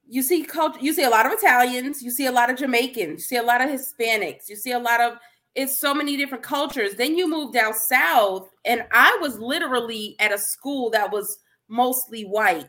you 0.07 0.21
see 0.21 0.43
culture 0.43 0.79
you 0.81 0.91
see 0.91 1.03
a 1.03 1.09
lot 1.09 1.25
of 1.25 1.31
italians 1.31 2.01
you 2.03 2.11
see 2.11 2.25
a 2.25 2.31
lot 2.31 2.49
of 2.49 2.57
jamaicans 2.57 3.11
you 3.11 3.19
see 3.19 3.37
a 3.37 3.43
lot 3.43 3.61
of 3.61 3.69
hispanics 3.69 4.49
you 4.49 4.55
see 4.55 4.71
a 4.71 4.79
lot 4.79 4.99
of 4.99 5.17
it's 5.55 5.77
so 5.77 5.93
many 5.93 6.17
different 6.17 6.43
cultures 6.43 6.95
then 6.95 7.17
you 7.17 7.29
move 7.29 7.53
down 7.53 7.73
south 7.73 8.49
and 8.65 8.83
i 8.91 9.17
was 9.21 9.39
literally 9.39 10.15
at 10.19 10.33
a 10.33 10.37
school 10.37 10.89
that 10.89 11.11
was 11.11 11.39
mostly 11.67 12.23
white 12.23 12.65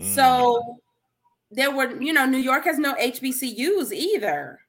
mm. 0.00 0.14
so 0.14 0.78
there 1.50 1.70
were 1.70 2.00
you 2.00 2.12
know 2.12 2.26
new 2.26 2.38
york 2.38 2.64
has 2.64 2.78
no 2.78 2.94
hbcus 2.94 3.92
either 3.92 4.60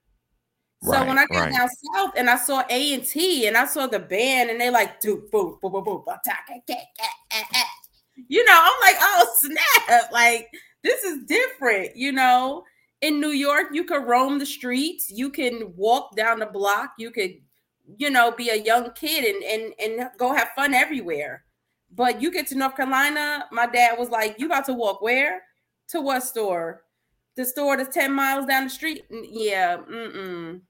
so 0.81 0.91
right, 0.91 1.07
when 1.07 1.17
I 1.17 1.25
got 1.25 1.39
right. 1.41 1.51
down 1.53 1.67
south 1.93 2.13
and 2.15 2.29
I 2.29 2.37
saw 2.37 2.63
A 2.69 2.93
and 2.93 3.03
T 3.03 3.47
and 3.47 3.57
I 3.57 3.65
saw 3.65 3.85
the 3.85 3.99
band 3.99 4.49
and 4.49 4.61
they 4.61 4.69
like 4.69 5.01
do 5.01 5.27
you 8.27 8.45
know, 8.45 8.53
I'm 8.53 8.81
like, 8.81 8.95
oh 8.99 9.35
snap, 9.39 10.11
like 10.11 10.49
this 10.83 11.03
is 11.03 11.25
different, 11.25 11.95
you 11.95 12.11
know. 12.11 12.63
In 13.01 13.21
New 13.21 13.29
York, 13.29 13.67
you 13.71 13.85
could 13.85 14.05
roam 14.05 14.39
the 14.39 14.45
streets, 14.45 15.09
you 15.09 15.29
can 15.29 15.73
walk 15.75 16.15
down 16.15 16.39
the 16.39 16.45
block, 16.45 16.91
you 16.97 17.11
could, 17.11 17.35
you 17.97 18.09
know, 18.09 18.31
be 18.31 18.49
a 18.49 18.55
young 18.55 18.91
kid 18.91 19.23
and 19.23 19.43
and 19.43 19.73
and 19.79 20.09
go 20.17 20.33
have 20.33 20.49
fun 20.55 20.73
everywhere. 20.73 21.45
But 21.91 22.21
you 22.21 22.31
get 22.31 22.47
to 22.47 22.55
North 22.57 22.75
Carolina, 22.75 23.45
my 23.51 23.65
dad 23.65 23.97
was 23.97 24.09
like, 24.09 24.35
"You 24.37 24.45
about 24.47 24.65
to 24.65 24.73
walk 24.73 25.01
where? 25.01 25.43
To 25.89 26.01
what 26.01 26.23
store? 26.23 26.83
The 27.35 27.45
store 27.45 27.77
that's 27.77 27.93
ten 27.93 28.11
miles 28.11 28.45
down 28.45 28.65
the 28.65 28.69
street? 28.69 29.05
Yeah, 29.09 29.77
mm-mm. 29.77 30.61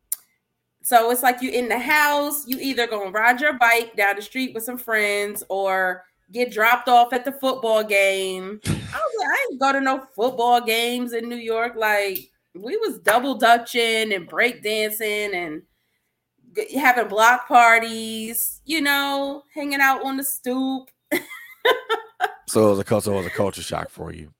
So 0.81 1.11
it's 1.11 1.23
like 1.23 1.41
you 1.41 1.51
in 1.51 1.67
the 1.67 1.79
house. 1.79 2.47
You 2.47 2.57
either 2.59 2.87
gonna 2.87 3.11
ride 3.11 3.41
your 3.41 3.53
bike 3.53 3.95
down 3.95 4.15
the 4.15 4.21
street 4.21 4.53
with 4.53 4.63
some 4.63 4.77
friends, 4.77 5.43
or 5.49 6.05
get 6.31 6.51
dropped 6.51 6.87
off 6.87 7.13
at 7.13 7.25
the 7.25 7.31
football 7.31 7.83
game. 7.83 8.59
I 8.65 8.69
was 8.69 9.25
I 9.27 9.45
didn't 9.47 9.59
go 9.59 9.73
to 9.73 9.81
no 9.81 10.05
football 10.15 10.61
games 10.61 11.13
in 11.13 11.27
New 11.27 11.37
York. 11.37 11.75
Like 11.75 12.19
we 12.55 12.77
was 12.77 12.99
double 12.99 13.35
dutching 13.35 14.13
and 14.13 14.27
break 14.27 14.63
dancing 14.63 15.33
and 15.33 15.61
having 16.75 17.07
block 17.07 17.47
parties, 17.47 18.61
you 18.65 18.81
know, 18.81 19.43
hanging 19.53 19.81
out 19.81 20.03
on 20.03 20.17
the 20.17 20.23
stoop. 20.23 20.89
so 22.47 22.67
it 22.67 22.69
was 22.69 22.79
a 22.79 22.83
culture, 22.83 23.11
it 23.11 23.15
was 23.15 23.25
a 23.25 23.31
culture 23.31 23.61
shock 23.61 23.89
for 23.89 24.11
you. 24.11 24.31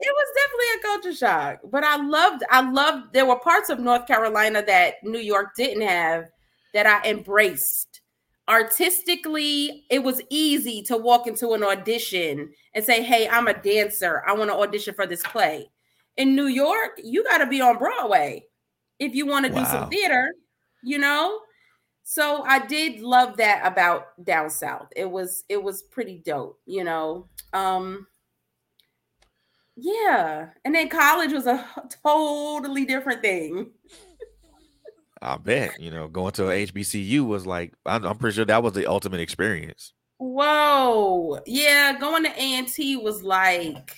It 0.00 0.14
was 0.14 0.28
definitely 0.36 0.66
a 0.78 0.82
culture 0.82 1.16
shock, 1.16 1.60
but 1.72 1.82
I 1.82 1.96
loved, 1.96 2.44
I 2.50 2.70
loved. 2.70 3.12
There 3.12 3.26
were 3.26 3.38
parts 3.40 3.68
of 3.68 3.80
North 3.80 4.06
Carolina 4.06 4.62
that 4.64 4.94
New 5.02 5.18
York 5.18 5.56
didn't 5.56 5.82
have 5.82 6.26
that 6.72 6.86
I 6.86 7.08
embraced 7.08 7.87
artistically 8.48 9.84
it 9.90 10.02
was 10.02 10.22
easy 10.30 10.82
to 10.82 10.96
walk 10.96 11.26
into 11.26 11.52
an 11.52 11.62
audition 11.62 12.50
and 12.74 12.84
say 12.84 13.02
hey 13.02 13.28
i'm 13.28 13.46
a 13.46 13.54
dancer. 13.54 14.22
I 14.26 14.32
want 14.32 14.50
to 14.50 14.56
audition 14.56 14.94
for 14.94 15.06
this 15.06 15.22
play. 15.22 15.70
In 16.16 16.34
new 16.34 16.46
york 16.46 16.92
you 17.02 17.22
got 17.24 17.38
to 17.38 17.46
be 17.46 17.60
on 17.60 17.78
broadway 17.78 18.44
if 18.98 19.14
you 19.14 19.26
want 19.26 19.46
to 19.46 19.52
wow. 19.52 19.60
do 19.60 19.66
some 19.66 19.90
theater 19.90 20.32
you 20.82 20.98
know? 20.98 21.40
So 22.04 22.42
i 22.44 22.64
did 22.66 23.00
love 23.00 23.36
that 23.36 23.66
about 23.66 24.24
down 24.24 24.50
south. 24.50 24.88
It 24.96 25.10
was 25.10 25.44
it 25.48 25.62
was 25.62 25.82
pretty 25.82 26.22
dope 26.24 26.58
you 26.66 26.84
know? 26.84 27.28
Um 27.52 28.06
yeah. 29.80 30.48
And 30.64 30.74
then 30.74 30.88
college 30.88 31.32
was 31.32 31.46
a 31.46 31.64
totally 32.04 32.84
different 32.84 33.22
thing 33.22 33.70
I 35.20 35.36
bet 35.36 35.80
you 35.80 35.90
know 35.90 36.08
going 36.08 36.32
to 36.32 36.50
a 36.50 36.66
HBCU 36.66 37.26
was 37.26 37.46
like 37.46 37.74
I'm, 37.86 38.04
I'm 38.04 38.18
pretty 38.18 38.36
sure 38.36 38.44
that 38.44 38.62
was 38.62 38.74
the 38.74 38.86
ultimate 38.86 39.20
experience. 39.20 39.92
Whoa, 40.18 41.40
yeah, 41.46 41.96
going 41.98 42.24
to 42.24 42.30
A 42.30 42.54
and 42.54 42.68
T 42.68 42.96
was 42.96 43.22
like 43.22 43.96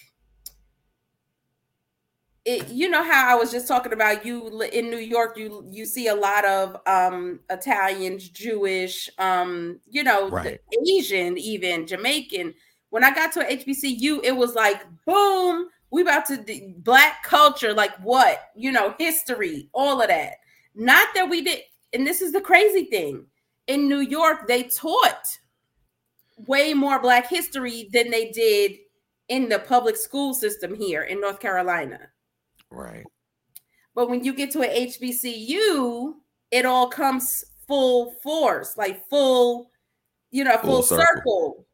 it. 2.44 2.68
You 2.68 2.90
know 2.90 3.02
how 3.02 3.28
I 3.30 3.34
was 3.34 3.50
just 3.50 3.66
talking 3.66 3.92
about 3.92 4.24
you 4.24 4.62
in 4.62 4.90
New 4.90 4.98
York. 4.98 5.36
You 5.38 5.66
you 5.70 5.86
see 5.86 6.08
a 6.08 6.14
lot 6.14 6.44
of 6.44 6.76
um 6.86 7.40
Italians, 7.48 8.28
Jewish, 8.28 9.08
um, 9.18 9.80
you 9.88 10.04
know, 10.04 10.28
right. 10.28 10.58
Asian, 10.88 11.38
even 11.38 11.86
Jamaican. 11.86 12.54
When 12.90 13.04
I 13.04 13.14
got 13.14 13.32
to 13.34 13.40
a 13.40 13.56
HBCU, 13.56 14.20
it 14.24 14.36
was 14.36 14.54
like 14.54 14.82
boom, 15.06 15.68
we 15.90 16.02
about 16.02 16.26
to 16.26 16.74
black 16.78 17.22
culture, 17.22 17.72
like 17.72 17.96
what 18.02 18.50
you 18.54 18.72
know, 18.72 18.94
history, 18.98 19.68
all 19.72 20.02
of 20.02 20.08
that 20.08 20.34
not 20.74 21.08
that 21.14 21.28
we 21.28 21.42
did, 21.42 21.60
and 21.92 22.06
this 22.06 22.22
is 22.22 22.32
the 22.32 22.40
crazy 22.40 22.84
thing. 22.84 23.26
In 23.66 23.88
New 23.88 24.00
York, 24.00 24.48
they 24.48 24.64
taught 24.64 25.26
way 26.46 26.74
more 26.74 27.00
Black 27.00 27.28
history 27.28 27.88
than 27.92 28.10
they 28.10 28.30
did 28.30 28.78
in 29.28 29.48
the 29.48 29.58
public 29.60 29.96
school 29.96 30.34
system 30.34 30.74
here 30.74 31.02
in 31.02 31.20
North 31.20 31.40
Carolina. 31.40 32.00
Right. 32.70 33.04
But 33.94 34.08
when 34.08 34.24
you 34.24 34.32
get 34.32 34.50
to 34.52 34.62
an 34.62 34.88
HBCU, 34.88 36.14
it 36.50 36.64
all 36.64 36.88
comes 36.88 37.44
full 37.66 38.12
force, 38.22 38.76
like 38.76 39.08
full, 39.08 39.70
you 40.30 40.44
know, 40.44 40.56
full, 40.58 40.82
full 40.82 40.82
circle. 40.82 41.04
circle. 41.04 41.66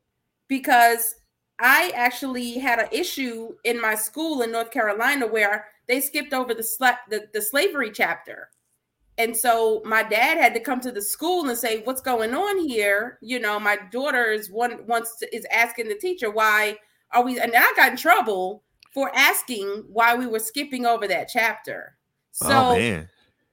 Because 0.49 1.15
I 1.59 1.93
actually 1.95 2.59
had 2.59 2.79
an 2.79 2.89
issue 2.93 3.55
in 3.65 3.81
my 3.81 3.95
school 3.95 4.43
in 4.43 4.53
North 4.53 4.71
Carolina 4.71 5.27
where 5.27 5.67
they 5.89 6.01
skipped 6.01 6.35
over 6.35 6.53
the, 6.53 6.63
sla- 6.63 6.99
the, 7.09 7.27
the 7.33 7.41
slavery 7.41 7.91
chapter. 7.91 8.51
And 9.19 9.35
so 9.35 9.81
my 9.85 10.03
dad 10.03 10.37
had 10.37 10.53
to 10.55 10.61
come 10.61 10.81
to 10.81 10.93
the 10.93 11.01
school 11.01 11.49
and 11.49 11.57
say, 11.57 11.81
"What's 11.85 12.03
going 12.03 12.35
on 12.35 12.59
here?" 12.59 13.19
You 13.23 13.39
know, 13.39 13.59
my 13.59 13.79
daughter 13.91 14.27
is 14.27 14.51
one 14.51 14.87
wants 14.87 15.17
to, 15.17 15.35
is 15.35 15.47
asking 15.51 15.89
the 15.89 15.95
teacher 15.95 16.31
why 16.31 16.77
are 17.13 17.25
we? 17.25 17.41
And 17.41 17.53
I 17.57 17.73
got 17.77 17.93
in 17.93 17.97
trouble 17.97 18.63
for 18.93 19.11
asking 19.15 19.85
why 19.89 20.15
we 20.15 20.27
were 20.27 20.39
skipping 20.39 20.85
over 20.85 21.09
that 21.09 21.29
chapter. 21.33 21.97
So, 22.33 22.49
oh, 22.51 23.05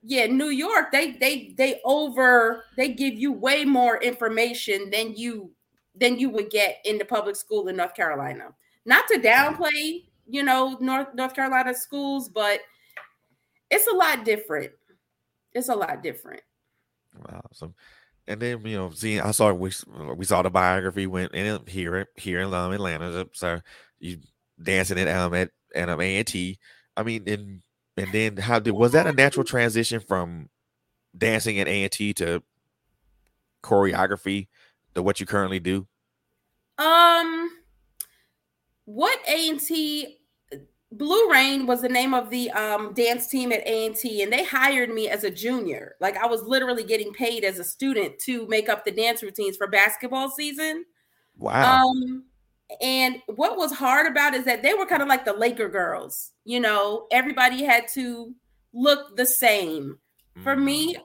yeah, 0.02 0.26
New 0.26 0.50
York, 0.50 0.92
they 0.92 1.12
they 1.12 1.54
they 1.58 1.80
over 1.86 2.66
they 2.76 2.90
give 2.90 3.14
you 3.14 3.32
way 3.32 3.64
more 3.64 4.02
information 4.04 4.90
than 4.90 5.16
you 5.16 5.52
than 5.96 6.20
you 6.20 6.30
would 6.30 6.50
get 6.50 6.80
in 6.84 6.98
the 6.98 7.06
public 7.06 7.38
school 7.38 7.70
in 7.70 7.78
North 7.78 7.96
Carolina. 7.96 8.50
Not 8.86 9.08
to 9.08 9.20
downplay, 9.20 10.04
you 10.28 10.44
know, 10.44 10.78
North 10.82 11.08
North 11.14 11.34
Carolina 11.34 11.74
schools, 11.74 12.28
but 12.28 12.60
it's 13.70 13.88
a 13.88 13.96
lot 13.96 14.26
different 14.26 14.74
it's 15.54 15.70
a 15.70 15.76
lot 15.76 16.04
different. 16.04 16.42
Awesome. 17.50 17.76
And 18.28 18.40
then 18.40 18.66
you 18.66 18.78
know, 18.78 18.92
seeing 18.92 19.22
I 19.22 19.32
saw 19.32 19.52
we 19.54 19.72
we 20.16 20.26
saw 20.26 20.42
the 20.42 20.50
biography 20.50 21.08
went 21.08 21.34
in 21.34 21.60
here 21.68 22.08
here 22.16 22.42
in 22.42 22.54
um, 22.54 22.72
Atlanta. 22.72 23.28
So 23.34 23.60
you 24.00 24.20
dancing 24.62 24.98
at 25.00 25.08
um 25.08 25.34
at 25.34 25.50
at 25.76 25.90
um, 25.90 26.02
A 26.02 26.18
and 26.18 26.28
T. 26.28 26.58
I 26.96 27.04
mean, 27.04 27.24
and 27.28 27.62
and 27.98 28.12
then 28.12 28.38
how 28.38 28.60
did 28.60 28.72
was 28.72 28.94
that 28.94 29.08
a 29.08 29.12
natural 29.12 29.44
transition 29.44 30.00
from 30.00 30.50
dancing 31.18 31.60
at 31.60 31.68
A 31.68 31.84
and 31.84 31.92
T 31.92 32.14
to 32.16 32.42
choreography 33.64 34.48
to 34.96 35.04
what 35.04 35.20
you 35.20 35.26
currently 35.26 35.60
do? 35.60 35.88
Um, 36.78 37.50
what 38.86 39.20
A 39.28 39.50
and 39.50 39.60
T 39.60 40.18
Blue 40.98 41.32
Rain 41.32 41.66
was 41.66 41.82
the 41.82 41.90
name 41.90 42.14
of 42.14 42.30
the 42.30 42.52
um, 42.52 42.94
dance 42.94 43.28
team 43.28 43.52
at 43.52 43.66
A&T, 43.66 44.22
and 44.22 44.32
they 44.32 44.44
hired 44.44 44.90
me 44.90 45.10
as 45.10 45.24
a 45.24 45.32
junior. 45.32 45.96
Like 46.00 46.18
I 46.18 46.28
was 46.28 46.44
literally 46.44 46.84
getting 46.84 47.12
paid 47.12 47.44
as 47.44 47.58
a 47.58 47.64
student 47.64 48.20
to 48.20 48.48
make 48.48 48.70
up 48.70 48.86
the 48.86 48.92
dance 48.92 49.24
routines 49.24 49.58
for 49.58 49.68
basketball 49.68 50.30
season. 50.30 50.86
Wow. 51.38 51.84
Um, 51.84 52.26
and 52.80 53.22
what 53.28 53.58
was 53.58 53.72
hard 53.72 54.06
about 54.06 54.36
is 54.36 54.46
that 54.46 54.62
they 54.62 54.76
were 54.76 54.86
kind 54.86 55.02
of 55.02 55.08
like 55.08 55.26
the 55.26 55.34
Laker 55.34 55.68
girls. 55.68 56.32
You 56.46 56.60
know, 56.60 57.08
everybody 57.12 57.64
had 57.64 57.88
to 57.94 58.34
look 58.74 59.16
the 59.18 59.26
same. 59.26 59.98
For 60.44 60.56
me, 60.56 60.96
mm. 60.96 61.02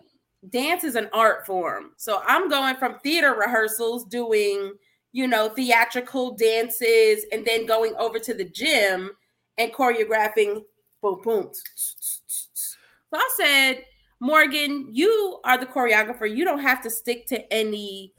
dance 0.51 0.85
is 0.85 0.97
an 0.97 1.09
art 1.13 1.47
form. 1.47 1.93
So 1.97 2.23
I'm 2.27 2.49
going 2.49 2.77
from 2.77 2.99
theater 2.99 3.35
rehearsals 3.35 4.05
doing, 4.05 4.73
you 5.13 5.27
know, 5.27 5.49
theatrical 5.51 6.35
dances 6.37 7.25
and 7.33 7.45
then 7.47 7.67
going 7.67 7.95
over 7.99 8.19
to 8.19 8.35
the 8.35 8.45
gym 8.45 9.13
and 9.59 9.73
choreographing 9.73 10.63
boom 11.03 11.21
boom. 11.23 11.51
So 11.53 12.77
I 13.15 13.31
said, 13.37 13.85
Morgan, 14.21 14.89
you 14.91 15.41
are 15.45 15.59
the 15.59 15.67
choreographer. 15.67 16.35
You 16.35 16.45
don't 16.45 16.61
have 16.61 16.83
to 16.83 16.91
stick 16.91 17.27
to 17.29 17.53
any 17.53 18.13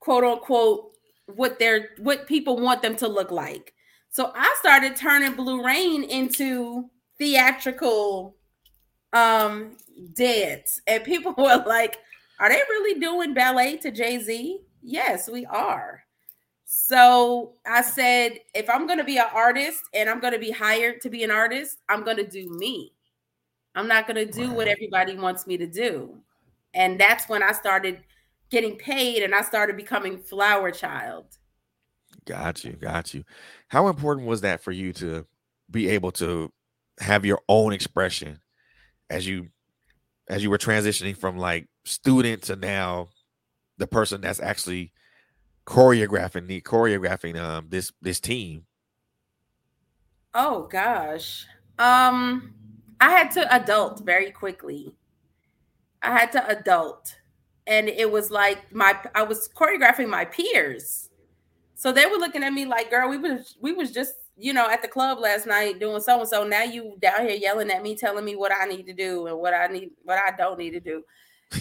quote 0.00 0.24
unquote 0.24 0.92
what 1.26 1.58
they're 1.58 1.90
what 1.98 2.26
people 2.26 2.58
want 2.58 2.82
them 2.82 2.96
to 2.96 3.08
look 3.08 3.30
like. 3.30 3.74
So 4.10 4.32
I 4.34 4.54
started 4.60 4.96
turning 4.96 5.34
Blue 5.34 5.64
Rain 5.64 6.04
into 6.04 6.88
theatrical 7.18 8.36
um 9.12 9.76
dance. 10.14 10.80
And 10.86 11.04
people 11.04 11.34
were 11.38 11.62
like, 11.66 11.98
Are 12.40 12.48
they 12.48 12.62
really 12.68 13.00
doing 13.00 13.34
ballet 13.34 13.76
to 13.78 13.90
Jay-Z? 13.90 14.60
Yes, 14.82 15.28
we 15.28 15.44
are. 15.46 16.04
So 16.70 17.54
I 17.66 17.80
said, 17.80 18.40
if 18.54 18.68
I'm 18.68 18.86
going 18.86 18.98
to 18.98 19.04
be 19.04 19.16
an 19.16 19.24
artist 19.32 19.84
and 19.94 20.06
I'm 20.06 20.20
going 20.20 20.34
to 20.34 20.38
be 20.38 20.50
hired 20.50 21.00
to 21.00 21.08
be 21.08 21.24
an 21.24 21.30
artist, 21.30 21.78
I'm 21.88 22.04
going 22.04 22.18
to 22.18 22.26
do 22.26 22.46
me. 22.50 22.92
I'm 23.74 23.88
not 23.88 24.06
going 24.06 24.16
to 24.16 24.30
do 24.30 24.52
what 24.52 24.68
everybody 24.68 25.16
wants 25.16 25.46
me 25.46 25.56
to 25.56 25.66
do. 25.66 26.18
And 26.74 27.00
that's 27.00 27.26
when 27.26 27.42
I 27.42 27.52
started 27.52 28.02
getting 28.50 28.76
paid 28.76 29.22
and 29.22 29.34
I 29.34 29.40
started 29.40 29.78
becoming 29.78 30.18
flower 30.18 30.70
child. 30.70 31.38
Got 32.26 32.62
you. 32.64 32.72
Got 32.74 33.14
you. 33.14 33.24
How 33.68 33.88
important 33.88 34.26
was 34.26 34.42
that 34.42 34.62
for 34.62 34.70
you 34.70 34.92
to 34.92 35.24
be 35.70 35.88
able 35.88 36.12
to 36.12 36.52
have 37.00 37.24
your 37.24 37.40
own 37.48 37.72
expression 37.72 38.40
as 39.08 39.26
you 39.26 39.48
as 40.28 40.42
you 40.42 40.50
were 40.50 40.58
transitioning 40.58 41.16
from 41.16 41.38
like 41.38 41.66
student 41.86 42.42
to 42.42 42.56
now 42.56 43.08
the 43.78 43.86
person 43.86 44.20
that's 44.20 44.40
actually 44.40 44.92
choreographing 45.68 46.46
the 46.46 46.62
choreographing 46.62 47.38
um 47.38 47.66
this 47.68 47.92
this 48.00 48.20
team? 48.20 48.64
Oh 50.32 50.62
gosh. 50.62 51.46
Um 51.78 52.54
I 53.00 53.10
had 53.10 53.30
to 53.32 53.54
adult 53.54 54.00
very 54.00 54.30
quickly. 54.30 54.94
I 56.02 56.18
had 56.18 56.32
to 56.32 56.48
adult 56.48 57.14
and 57.66 57.86
it 57.86 58.10
was 58.10 58.30
like 58.30 58.74
my 58.74 58.98
I 59.14 59.22
was 59.24 59.50
choreographing 59.50 60.08
my 60.08 60.24
peers. 60.24 61.10
So 61.74 61.92
they 61.92 62.06
were 62.06 62.16
looking 62.16 62.42
at 62.42 62.54
me 62.54 62.64
like, 62.64 62.90
"Girl, 62.90 63.10
we 63.10 63.18
was 63.18 63.56
we 63.60 63.72
was 63.72 63.92
just, 63.92 64.14
you 64.38 64.54
know, 64.54 64.70
at 64.70 64.80
the 64.80 64.88
club 64.88 65.18
last 65.18 65.46
night 65.46 65.78
doing 65.78 66.00
so 66.00 66.20
and 66.20 66.28
so. 66.28 66.44
Now 66.44 66.62
you 66.62 66.96
down 66.98 67.28
here 67.28 67.36
yelling 67.36 67.70
at 67.70 67.82
me 67.82 67.94
telling 67.94 68.24
me 68.24 68.36
what 68.36 68.52
I 68.58 68.64
need 68.64 68.86
to 68.86 68.94
do 68.94 69.26
and 69.26 69.38
what 69.38 69.52
I 69.52 69.66
need 69.66 69.90
what 70.02 70.18
I 70.18 70.34
don't 70.34 70.58
need 70.58 70.70
to 70.70 70.80
do." 70.80 71.04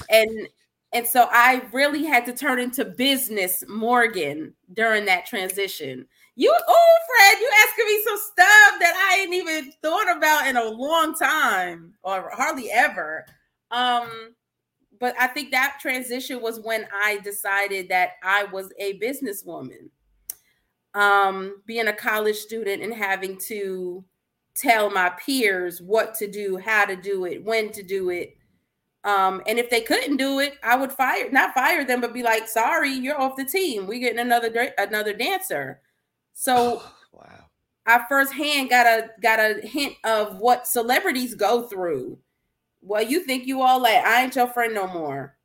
And 0.09 0.47
and 0.93 1.05
so 1.05 1.27
I 1.31 1.63
really 1.73 2.05
had 2.05 2.25
to 2.27 2.33
turn 2.33 2.59
into 2.59 2.85
business 2.85 3.63
Morgan 3.67 4.53
during 4.73 5.05
that 5.05 5.25
transition. 5.25 6.05
You, 6.35 6.55
oh, 6.67 6.97
Fred, 7.07 7.39
you 7.41 7.49
asking 7.67 7.85
me 7.85 8.03
some 8.03 8.17
stuff 8.17 8.79
that 8.79 9.09
I 9.11 9.21
ain't 9.21 9.33
even 9.33 9.71
thought 9.81 10.15
about 10.15 10.47
in 10.47 10.55
a 10.55 10.63
long 10.63 11.13
time 11.13 11.93
or 12.03 12.31
hardly 12.33 12.71
ever. 12.71 13.25
Um, 13.71 14.35
but 14.99 15.13
I 15.19 15.27
think 15.27 15.51
that 15.51 15.79
transition 15.81 16.41
was 16.41 16.59
when 16.61 16.87
I 16.93 17.17
decided 17.17 17.89
that 17.89 18.11
I 18.23 18.45
was 18.45 18.71
a 18.79 18.97
businesswoman. 18.99 19.89
Um, 20.93 21.61
being 21.65 21.87
a 21.87 21.93
college 21.93 22.37
student 22.37 22.81
and 22.81 22.93
having 22.93 23.37
to 23.47 24.03
tell 24.55 24.89
my 24.89 25.09
peers 25.09 25.81
what 25.81 26.15
to 26.15 26.27
do, 26.27 26.57
how 26.57 26.85
to 26.85 26.95
do 26.95 27.25
it, 27.25 27.43
when 27.43 27.71
to 27.73 27.83
do 27.83 28.09
it, 28.09 28.36
um, 29.07 29.41
and 29.47 29.57
if 29.57 29.69
they 29.69 29.79
couldn't 29.79 30.17
do 30.17 30.39
it, 30.39 30.55
I 30.61 30.75
would 30.75 30.91
fire, 30.91 31.31
not 31.31 31.53
fire 31.53 31.85
them, 31.85 32.01
but 32.01 32.13
be 32.13 32.23
like, 32.23 32.45
sorry, 32.45 32.91
you're 32.91 33.19
off 33.19 33.37
the 33.37 33.45
team. 33.45 33.87
We're 33.87 34.01
getting 34.01 34.19
another 34.19 34.73
another 34.77 35.13
dancer. 35.13 35.79
So 36.33 36.83
wow. 37.13 37.45
I 37.85 38.03
firsthand 38.09 38.69
got 38.69 38.85
a 38.85 39.09
got 39.21 39.39
a 39.39 39.65
hint 39.65 39.93
of 40.03 40.39
what 40.39 40.67
celebrities 40.67 41.35
go 41.35 41.63
through. 41.63 42.19
Well, 42.81 43.01
you 43.01 43.21
think 43.21 43.47
you 43.47 43.61
all 43.61 43.81
that. 43.83 44.05
I 44.05 44.23
ain't 44.23 44.35
your 44.35 44.47
friend 44.47 44.73
no 44.73 44.87
more. 44.87 45.37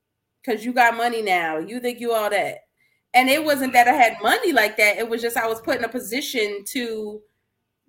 Cause 0.45 0.65
you 0.65 0.73
got 0.73 0.97
money 0.97 1.23
now. 1.23 1.59
You 1.59 1.79
think 1.79 2.01
you 2.01 2.13
all 2.13 2.31
that. 2.31 2.65
And 3.15 3.31
it 3.31 3.45
wasn't 3.45 3.75
that 3.75 3.87
I 3.87 3.93
had 3.93 4.17
money 4.21 4.53
like 4.53 4.77
that. 4.79 4.97
It 4.97 5.09
was 5.09 5.23
just 5.23 5.37
I 5.37 5.47
was 5.47 5.61
put 5.61 5.79
in 5.79 5.85
a 5.85 5.89
position 5.89 6.65
to 6.71 7.21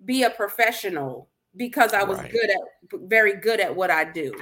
be 0.04 0.22
a 0.22 0.30
professional 0.30 1.30
because 1.56 1.92
I 1.92 2.04
was 2.04 2.18
right. 2.18 2.30
good 2.30 2.48
at 2.48 3.00
very 3.08 3.34
good 3.34 3.58
at 3.58 3.74
what 3.74 3.90
I 3.90 4.04
do. 4.04 4.32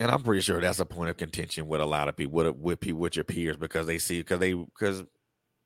And 0.00 0.10
I'm 0.10 0.22
pretty 0.22 0.42
sure 0.42 0.60
that's 0.60 0.78
a 0.78 0.86
point 0.86 1.10
of 1.10 1.16
contention 1.16 1.66
with 1.66 1.80
a 1.80 1.86
lot 1.86 2.08
of 2.08 2.16
people, 2.16 2.34
with, 2.34 2.54
with 2.56 2.80
people, 2.80 3.00
with 3.00 3.16
your 3.16 3.24
peers, 3.24 3.56
because 3.56 3.86
they 3.86 3.98
see, 3.98 4.20
because 4.20 4.38
they, 4.38 4.52
because 4.52 5.02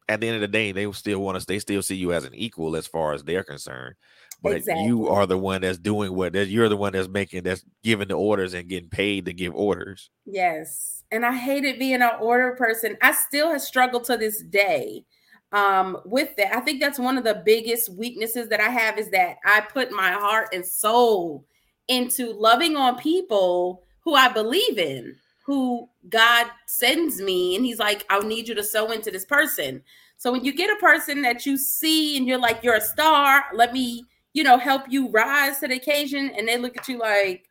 at 0.09 0.21
the 0.21 0.27
end 0.27 0.37
of 0.37 0.41
the 0.41 0.49
day, 0.49 0.73
they 0.73 0.91
still 0.93 1.21
want 1.21 1.39
to, 1.39 1.47
they 1.47 1.59
still 1.59 1.83
see 1.83 1.97
you 1.97 2.13
as 2.13 2.25
an 2.25 2.35
equal 2.35 2.75
as 2.77 2.87
far 2.87 3.13
as 3.13 3.23
they're 3.23 3.45
concerned. 3.45 3.95
But 4.43 4.57
exactly. 4.57 4.87
you 4.87 5.09
are 5.09 5.27
the 5.27 5.39
one 5.39 5.61
that's 5.61 5.79
doing 5.79 6.15
what 6.15 6.35
you're 6.35 6.69
the 6.69 6.77
one 6.77 6.95
that's 6.95 7.09
making, 7.09 7.45
that's 7.45 7.65
giving 7.85 8.09
the 8.09 8.15
orders 8.15 8.55
and 8.55 8.69
getting 8.69 8.89
paid 8.89 9.27
to 9.27 9.33
give 9.33 9.55
orders. 9.55 10.11
Yes. 10.27 11.05
And 11.13 11.25
I 11.25 11.33
hated 11.33 11.79
being 11.79 12.03
an 12.03 12.11
order 12.21 12.57
person. 12.57 12.97
I 13.01 13.13
still 13.13 13.53
have 13.53 13.63
struggled 13.63 14.05
to 14.05 14.17
this 14.17 14.43
day 14.43 15.05
um, 15.53 15.99
with 16.05 16.35
that. 16.37 16.57
I 16.57 16.61
think 16.61 16.81
that's 16.81 16.99
one 16.99 17.19
of 17.19 17.25
the 17.25 17.43
biggest 17.45 17.91
weaknesses 17.91 18.49
that 18.49 18.61
I 18.61 18.71
have 18.71 18.99
is 18.99 19.11
that 19.11 19.37
I 19.45 19.61
put 19.61 19.93
my 19.93 20.11
heart 20.11 20.49
and 20.53 20.67
soul 20.67 21.45
into 21.87 22.33
loving 22.33 22.77
on 22.77 22.99
people 22.99 23.85
who 24.05 24.15
I 24.15 24.29
believe 24.29 24.79
in, 24.79 25.17
who 25.45 25.89
God 26.09 26.47
sends 26.67 27.21
me, 27.21 27.57
and 27.57 27.65
He's 27.65 27.79
like, 27.79 28.05
I 28.11 28.19
need 28.21 28.49
you 28.49 28.55
to 28.55 28.65
sow 28.65 28.91
into 28.93 29.11
this 29.11 29.25
person. 29.25 29.83
So 30.17 30.31
when 30.31 30.45
you 30.45 30.55
get 30.55 30.71
a 30.71 30.81
person 30.81 31.23
that 31.23 31.47
you 31.47 31.57
see 31.57 32.17
and 32.17 32.27
you're 32.27 32.39
like, 32.39 32.63
you're 32.63 32.77
a 32.77 32.81
star, 32.81 33.45
let 33.55 33.73
me, 33.73 34.05
you 34.35 34.45
know, 34.45 34.57
help 34.57 34.83
you 34.89 35.09
rise 35.09 35.59
to 35.59 35.69
the 35.69 35.77
occasion, 35.77 36.31
and 36.37 36.47
they 36.47 36.59
look 36.59 36.77
at 36.77 36.89
you 36.89 36.99
like, 36.99 37.49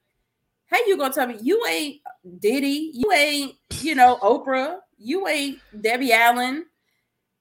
hey, 0.68 0.80
you 0.88 0.98
gonna 0.98 1.14
tell 1.14 1.28
me 1.28 1.38
you 1.42 1.66
ain't 1.68 2.02
Diddy, 2.40 2.92
you 2.94 3.12
ain't, 3.12 3.56
you 3.82 3.96
know, 3.96 4.18
Oprah, 4.22 4.78
you 4.98 5.28
ain't 5.28 5.60
Debbie 5.82 6.14
Allen. 6.14 6.66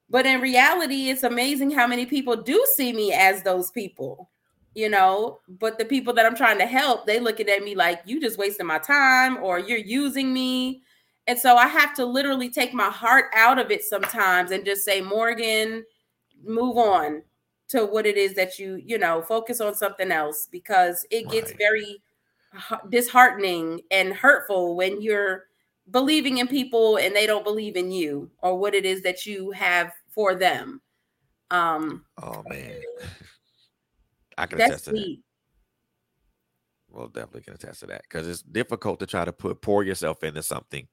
But 0.09 0.25
in 0.25 0.41
reality, 0.41 1.09
it's 1.09 1.23
amazing 1.23 1.71
how 1.71 1.87
many 1.87 2.05
people 2.05 2.35
do 2.35 2.65
see 2.75 2.91
me 2.91 3.13
as 3.13 3.43
those 3.43 3.71
people 3.71 4.29
you 4.73 4.89
know 4.89 5.39
but 5.59 5.77
the 5.77 5.85
people 5.85 6.13
that 6.13 6.25
i'm 6.25 6.35
trying 6.35 6.57
to 6.57 6.65
help 6.65 7.05
they 7.05 7.19
looking 7.19 7.49
at 7.49 7.63
me 7.63 7.75
like 7.75 8.01
you 8.05 8.21
just 8.21 8.37
wasting 8.37 8.65
my 8.65 8.77
time 8.79 9.37
or 9.43 9.59
you're 9.59 9.77
using 9.77 10.33
me. 10.33 10.81
And 11.27 11.37
so 11.37 11.55
i 11.55 11.67
have 11.67 11.93
to 11.95 12.05
literally 12.05 12.49
take 12.49 12.73
my 12.73 12.89
heart 12.89 13.25
out 13.35 13.59
of 13.59 13.71
it 13.71 13.83
sometimes 13.83 14.51
and 14.51 14.65
just 14.65 14.83
say 14.83 15.01
morgan 15.01 15.83
move 16.43 16.77
on 16.77 17.21
to 17.69 17.85
what 17.85 18.05
it 18.05 18.17
is 18.17 18.33
that 18.33 18.59
you 18.59 18.81
you 18.85 18.97
know 18.97 19.21
focus 19.21 19.61
on 19.61 19.75
something 19.75 20.11
else 20.11 20.47
because 20.51 21.05
it 21.09 21.29
gets 21.29 21.51
right. 21.51 21.57
very 21.57 22.01
disheartening 22.89 23.79
and 23.91 24.13
hurtful 24.13 24.75
when 24.75 25.01
you're 25.01 25.45
believing 25.89 26.39
in 26.39 26.47
people 26.47 26.97
and 26.97 27.15
they 27.15 27.25
don't 27.25 27.43
believe 27.43 27.75
in 27.75 27.91
you 27.91 28.29
or 28.41 28.57
what 28.57 28.73
it 28.75 28.85
is 28.85 29.01
that 29.03 29.25
you 29.25 29.51
have 29.51 29.93
for 30.09 30.35
them. 30.35 30.81
Um 31.49 32.05
oh 32.21 32.43
man 32.47 32.81
I 34.37 34.45
can 34.45 34.57
That's 34.57 34.71
attest 34.71 34.85
to 34.85 34.91
that. 34.91 35.17
Well, 36.89 37.07
definitely 37.07 37.41
can 37.41 37.53
attest 37.53 37.81
to 37.81 37.87
that 37.87 38.03
because 38.03 38.27
it's 38.27 38.41
difficult 38.41 38.99
to 38.99 39.07
try 39.07 39.23
to 39.23 39.31
put 39.31 39.61
pour 39.61 39.83
yourself 39.83 40.23
into 40.23 40.43
something 40.43 40.87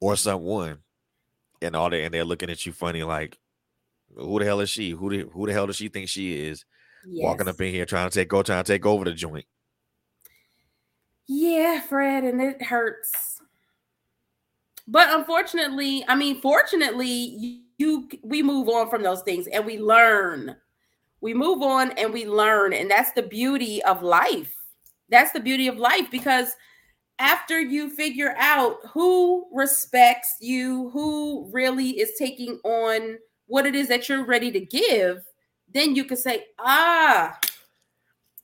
or 0.00 0.16
someone, 0.16 0.78
and 1.62 1.74
all 1.74 1.90
that, 1.90 2.02
and 2.02 2.12
they're 2.12 2.24
looking 2.24 2.50
at 2.50 2.66
you 2.66 2.72
funny 2.72 3.02
like, 3.02 3.38
who 4.14 4.38
the 4.38 4.44
hell 4.44 4.60
is 4.60 4.70
she? 4.70 4.90
Who 4.90 5.10
the 5.10 5.28
who 5.32 5.46
the 5.46 5.52
hell 5.52 5.66
does 5.66 5.76
she 5.76 5.88
think 5.88 6.08
she 6.08 6.46
is? 6.46 6.64
Yes. 7.08 7.24
Walking 7.24 7.48
up 7.48 7.60
in 7.60 7.72
here 7.72 7.86
trying 7.86 8.08
to 8.08 8.14
take 8.14 8.28
go 8.28 8.42
trying 8.42 8.62
to 8.62 8.72
take 8.72 8.86
over 8.86 9.04
the 9.04 9.12
joint. 9.12 9.46
Yeah, 11.26 11.80
Fred, 11.80 12.24
and 12.24 12.40
it 12.40 12.62
hurts. 12.62 13.40
But 14.86 15.08
unfortunately, 15.12 16.04
I 16.06 16.14
mean, 16.14 16.40
fortunately, 16.40 17.08
you, 17.08 17.60
you 17.78 18.08
we 18.22 18.42
move 18.42 18.68
on 18.68 18.88
from 18.88 19.02
those 19.02 19.22
things 19.22 19.46
and 19.48 19.66
we 19.66 19.78
learn. 19.78 20.56
We 21.26 21.34
move 21.34 21.60
on 21.60 21.90
and 21.98 22.12
we 22.12 22.24
learn, 22.24 22.72
and 22.72 22.88
that's 22.88 23.10
the 23.10 23.22
beauty 23.24 23.82
of 23.82 24.00
life. 24.00 24.54
That's 25.08 25.32
the 25.32 25.40
beauty 25.40 25.66
of 25.66 25.76
life 25.76 26.08
because 26.08 26.54
after 27.18 27.60
you 27.60 27.90
figure 27.90 28.36
out 28.38 28.76
who 28.92 29.44
respects 29.52 30.36
you, 30.40 30.88
who 30.90 31.50
really 31.52 31.98
is 31.98 32.12
taking 32.16 32.60
on 32.62 33.18
what 33.46 33.66
it 33.66 33.74
is 33.74 33.88
that 33.88 34.08
you're 34.08 34.24
ready 34.24 34.52
to 34.52 34.60
give, 34.60 35.24
then 35.74 35.96
you 35.96 36.04
can 36.04 36.16
say, 36.16 36.44
ah, 36.60 37.36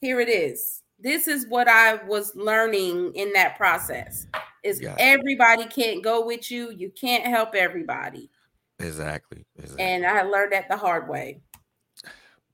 here 0.00 0.18
it 0.18 0.28
is. 0.28 0.82
This 0.98 1.28
is 1.28 1.46
what 1.46 1.68
I 1.68 2.02
was 2.08 2.34
learning 2.34 3.12
in 3.14 3.32
that 3.34 3.56
process. 3.56 4.26
Is 4.64 4.80
gotcha. 4.80 5.00
everybody 5.00 5.66
can't 5.66 6.02
go 6.02 6.26
with 6.26 6.50
you. 6.50 6.72
You 6.72 6.90
can't 7.00 7.24
help 7.24 7.54
everybody. 7.54 8.28
Exactly. 8.80 9.46
exactly. 9.56 9.84
And 9.84 10.04
I 10.04 10.22
learned 10.22 10.50
that 10.50 10.68
the 10.68 10.76
hard 10.76 11.08
way. 11.08 11.42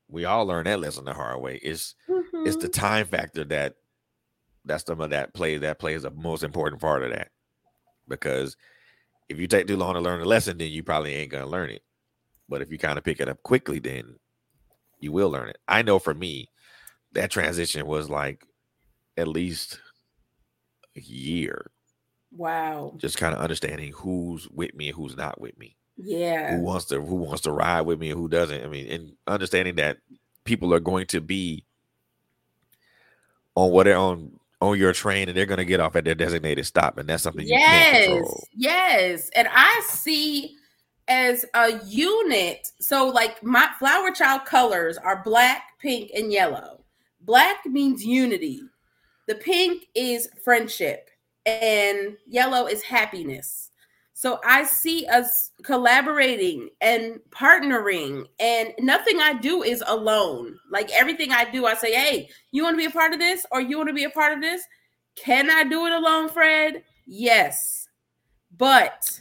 We 0.08 0.24
all 0.24 0.46
learn 0.46 0.64
that 0.64 0.80
lesson 0.80 1.04
the 1.04 1.12
hard 1.12 1.40
way. 1.40 1.56
It's 1.62 1.94
mm-hmm. 2.08 2.46
it's 2.46 2.56
the 2.56 2.68
mm-hmm. 2.68 2.80
time 2.80 3.06
factor 3.06 3.44
that 3.44 3.74
that's 4.64 4.84
some 4.84 5.00
of 5.00 5.10
that 5.10 5.34
play 5.34 5.58
that 5.58 5.78
plays 5.78 6.02
the 6.02 6.10
most 6.10 6.42
important 6.42 6.80
part 6.80 7.02
of 7.02 7.10
that. 7.10 7.28
Because 8.08 8.56
if 9.28 9.38
you 9.38 9.46
take 9.46 9.66
too 9.66 9.76
long 9.76 9.94
to 9.94 10.00
learn 10.00 10.20
a 10.20 10.24
lesson, 10.24 10.58
then 10.58 10.70
you 10.70 10.82
probably 10.82 11.14
ain't 11.14 11.30
gonna 11.30 11.46
learn 11.46 11.70
it. 11.70 11.82
But 12.48 12.62
if 12.62 12.72
you 12.72 12.78
kind 12.78 12.98
of 12.98 13.04
pick 13.04 13.20
it 13.20 13.28
up 13.28 13.42
quickly, 13.42 13.78
then 13.78 14.16
you 15.00 15.12
will 15.12 15.30
learn 15.30 15.48
it. 15.48 15.58
I 15.68 15.82
know 15.82 15.98
for 15.98 16.14
me, 16.14 16.50
that 17.12 17.30
transition 17.30 17.86
was 17.86 18.08
like 18.08 18.44
at 19.16 19.28
least 19.28 19.80
a 20.96 21.00
year. 21.00 21.70
Wow. 22.32 22.94
Just 22.96 23.18
kind 23.18 23.34
of 23.34 23.40
understanding 23.40 23.92
who's 23.92 24.48
with 24.48 24.74
me 24.74 24.88
and 24.88 24.96
who's 24.96 25.16
not 25.16 25.40
with 25.40 25.58
me. 25.58 25.77
Yeah. 25.98 26.56
Who 26.56 26.62
wants 26.62 26.86
to 26.86 27.00
who 27.00 27.16
wants 27.16 27.42
to 27.42 27.52
ride 27.52 27.82
with 27.82 27.98
me 27.98 28.10
and 28.10 28.18
who 28.18 28.28
doesn't. 28.28 28.64
I 28.64 28.68
mean, 28.68 28.90
and 28.90 29.12
understanding 29.26 29.74
that 29.76 29.98
people 30.44 30.72
are 30.72 30.80
going 30.80 31.06
to 31.08 31.20
be 31.20 31.64
on 33.54 33.72
what 33.72 33.84
they're 33.84 33.96
on 33.96 34.38
on 34.60 34.78
your 34.78 34.92
train 34.92 35.28
and 35.28 35.36
they're 35.36 35.46
going 35.46 35.58
to 35.58 35.64
get 35.64 35.80
off 35.80 35.94
at 35.94 36.04
their 36.04 36.14
designated 36.14 36.66
stop 36.66 36.98
and 36.98 37.08
that's 37.08 37.22
something 37.22 37.46
yes 37.46 38.24
yes. 38.56 39.30
And 39.36 39.46
i 39.52 39.82
see 39.86 40.56
as 41.06 41.44
a 41.54 41.78
unit 41.86 42.72
so 42.80 43.08
like 43.08 43.42
my 43.42 43.68
flower 43.78 44.10
child 44.10 44.44
colors 44.46 44.98
are 44.98 45.22
black 45.24 45.62
pink 45.78 46.10
and 46.14 46.32
yellow. 46.32 46.80
Black 47.20 47.66
means 47.66 48.04
unity. 48.04 48.62
The 49.26 49.34
pink 49.34 49.86
is 49.94 50.28
friendship 50.42 51.10
and 51.46 52.16
yellow 52.26 52.66
is 52.66 52.82
happiness 52.82 53.67
so 54.18 54.40
I 54.44 54.64
see 54.64 55.06
us 55.06 55.52
collaborating 55.62 56.70
and 56.80 57.20
partnering, 57.30 58.26
and 58.40 58.74
nothing 58.80 59.20
I 59.20 59.34
do 59.34 59.62
is 59.62 59.80
alone. 59.86 60.58
Like 60.72 60.90
everything 60.90 61.30
I 61.30 61.48
do, 61.48 61.66
I 61.66 61.74
say, 61.74 61.94
Hey, 61.94 62.28
you 62.50 62.64
want 62.64 62.74
to 62.74 62.78
be 62.78 62.86
a 62.86 62.90
part 62.90 63.12
of 63.12 63.20
this, 63.20 63.46
or 63.52 63.60
you 63.60 63.76
want 63.76 63.90
to 63.90 63.94
be 63.94 64.02
a 64.02 64.10
part 64.10 64.32
of 64.32 64.40
this? 64.40 64.60
Can 65.14 65.48
I 65.52 65.62
do 65.62 65.86
it 65.86 65.92
alone, 65.92 66.28
Fred? 66.30 66.82
Yes. 67.06 67.86
But 68.56 69.20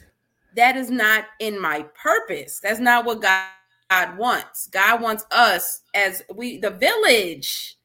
that 0.56 0.76
is 0.76 0.90
not 0.90 1.26
in 1.38 1.60
my 1.60 1.86
purpose. 1.94 2.58
That's 2.60 2.80
not 2.80 3.04
what 3.04 3.22
God, 3.22 3.46
God 3.90 4.18
wants. 4.18 4.66
God 4.66 5.00
wants 5.00 5.24
us 5.30 5.80
as 5.94 6.24
we, 6.34 6.58
the 6.58 6.70
village, 6.70 7.76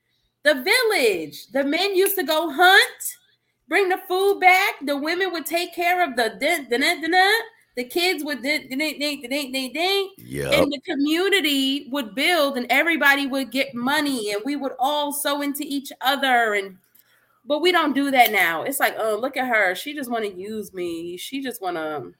the 0.41 0.55
village. 0.55 1.45
The 1.51 1.63
men 1.63 1.95
used 1.95 2.15
to 2.15 2.23
go 2.23 2.49
hunt 2.51 3.03
bring 3.67 3.89
the 3.89 3.99
food 4.07 4.39
back. 4.39 4.75
The 4.85 4.97
women 4.97 5.31
would 5.31 5.45
take 5.45 5.73
care 5.73 6.03
of 6.07 6.15
the 6.15 6.35
din, 6.39 6.67
din, 6.69 6.81
din, 6.81 7.01
din, 7.01 7.31
the 7.75 7.83
kids 7.83 8.23
would 8.23 8.41
din, 8.41 8.67
din, 8.67 8.77
din, 8.77 8.99
din, 8.99 9.21
din, 9.29 9.51
din, 9.51 9.73
din, 9.73 10.09
yep. 10.17 10.53
and 10.53 10.71
the 10.71 10.79
community 10.81 11.87
would 11.89 12.13
build, 12.13 12.57
and 12.57 12.67
everybody 12.69 13.25
would 13.25 13.51
get 13.51 13.73
money, 13.73 14.31
and 14.31 14.41
we 14.45 14.55
would 14.55 14.73
all 14.79 15.11
sow 15.11 15.41
into 15.41 15.63
each 15.63 15.91
other. 16.01 16.53
And 16.53 16.77
but 17.45 17.61
we 17.61 17.71
don't 17.71 17.93
do 17.93 18.11
that 18.11 18.31
now. 18.31 18.63
It's 18.63 18.79
like, 18.79 18.95
oh, 18.97 19.17
look 19.19 19.35
at 19.37 19.47
her. 19.47 19.75
She 19.75 19.93
just 19.93 20.09
want 20.09 20.23
to 20.23 20.33
use 20.33 20.73
me. 20.73 21.17
She 21.17 21.41
just 21.41 21.61
want 21.61 21.77
to 21.77 22.13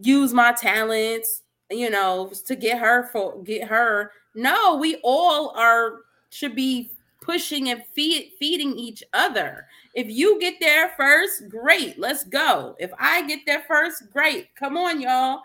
use 0.00 0.32
my 0.32 0.52
talents, 0.52 1.42
you 1.70 1.88
know, 1.88 2.30
to 2.46 2.56
get 2.56 2.78
her 2.78 3.08
for 3.12 3.42
get 3.42 3.68
her. 3.68 4.12
No, 4.34 4.76
we 4.76 4.96
all 5.02 5.50
are 5.56 6.00
should 6.30 6.56
be 6.56 6.90
pushing 7.20 7.68
and 7.68 7.84
feed, 7.94 8.32
feeding 8.38 8.76
each 8.76 9.02
other. 9.12 9.66
If 9.94 10.10
you 10.10 10.40
get 10.40 10.54
there 10.60 10.92
first, 10.96 11.48
great, 11.48 11.98
let's 11.98 12.24
go. 12.24 12.74
If 12.78 12.90
I 12.98 13.26
get 13.26 13.40
there 13.46 13.62
first, 13.68 14.10
great. 14.10 14.54
Come 14.54 14.76
on, 14.76 15.00
y'all. 15.00 15.42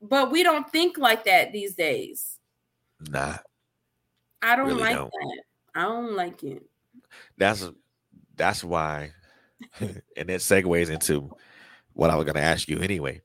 But 0.00 0.30
we 0.30 0.42
don't 0.42 0.70
think 0.70 0.98
like 0.98 1.24
that 1.24 1.52
these 1.52 1.74
days. 1.74 2.38
Nah. 3.10 3.36
I 4.40 4.56
don't 4.56 4.66
really 4.66 4.80
like 4.80 4.96
don't. 4.96 5.10
that. 5.10 5.42
I 5.74 5.82
don't 5.82 6.14
like 6.14 6.42
it. 6.42 6.62
That's 7.36 7.68
that's 8.36 8.62
why 8.62 9.12
and 9.80 10.30
it 10.30 10.40
segues 10.40 10.90
into 10.90 11.30
what 11.92 12.10
I 12.10 12.16
was 12.16 12.24
going 12.24 12.36
to 12.36 12.42
ask 12.42 12.68
you 12.68 12.78
anyway. 12.80 13.22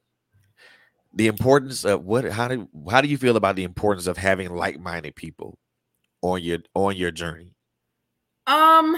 The 1.14 1.28
importance 1.28 1.84
of 1.84 2.06
what 2.06 2.26
how 2.26 2.48
do 2.48 2.70
how 2.90 3.02
do 3.02 3.08
you 3.08 3.18
feel 3.18 3.36
about 3.36 3.58
the 3.58 3.66
importance 3.66 4.08
of 4.08 4.18
having 4.18 4.56
like-minded 4.56 5.16
people 5.16 5.58
on 6.22 6.42
your 6.42 6.60
on 6.74 6.96
your 6.96 7.12
journey? 7.12 7.54
Um, 8.48 8.98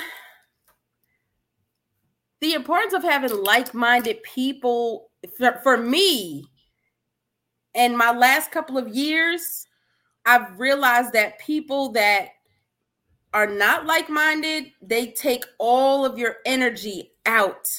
the 2.43 2.53
importance 2.53 2.93
of 2.93 3.03
having 3.03 3.41
like-minded 3.41 4.21
people 4.23 5.09
for, 5.37 5.61
for 5.63 5.77
me 5.77 6.45
in 7.73 7.95
my 7.95 8.11
last 8.11 8.51
couple 8.51 8.77
of 8.77 8.89
years, 8.89 9.65
I've 10.25 10.59
realized 10.59 11.13
that 11.13 11.39
people 11.39 11.93
that 11.93 12.31
are 13.33 13.47
not 13.47 13.85
like-minded, 13.85 14.71
they 14.81 15.07
take 15.07 15.45
all 15.57 16.05
of 16.05 16.19
your 16.19 16.35
energy 16.45 17.13
out 17.25 17.69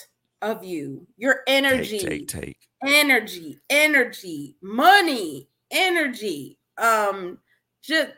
of 0.40 0.64
you. 0.64 1.07
Your 1.18 1.40
energy, 1.46 1.98
take, 1.98 2.29
take, 2.29 2.29
take. 2.29 2.68
energy, 2.87 3.61
energy, 3.68 4.57
money, 4.62 5.46
energy, 5.72 6.59
um, 6.79 7.37
just 7.83 8.12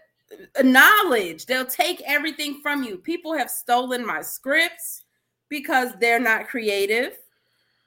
knowledge. 0.62 1.46
They'll 1.46 1.66
take 1.66 2.02
everything 2.06 2.60
from 2.62 2.84
you. 2.84 2.98
People 2.98 3.36
have 3.36 3.50
stolen 3.50 4.06
my 4.06 4.22
scripts 4.22 5.05
because 5.48 5.92
they're 6.00 6.20
not 6.20 6.48
creative 6.48 7.16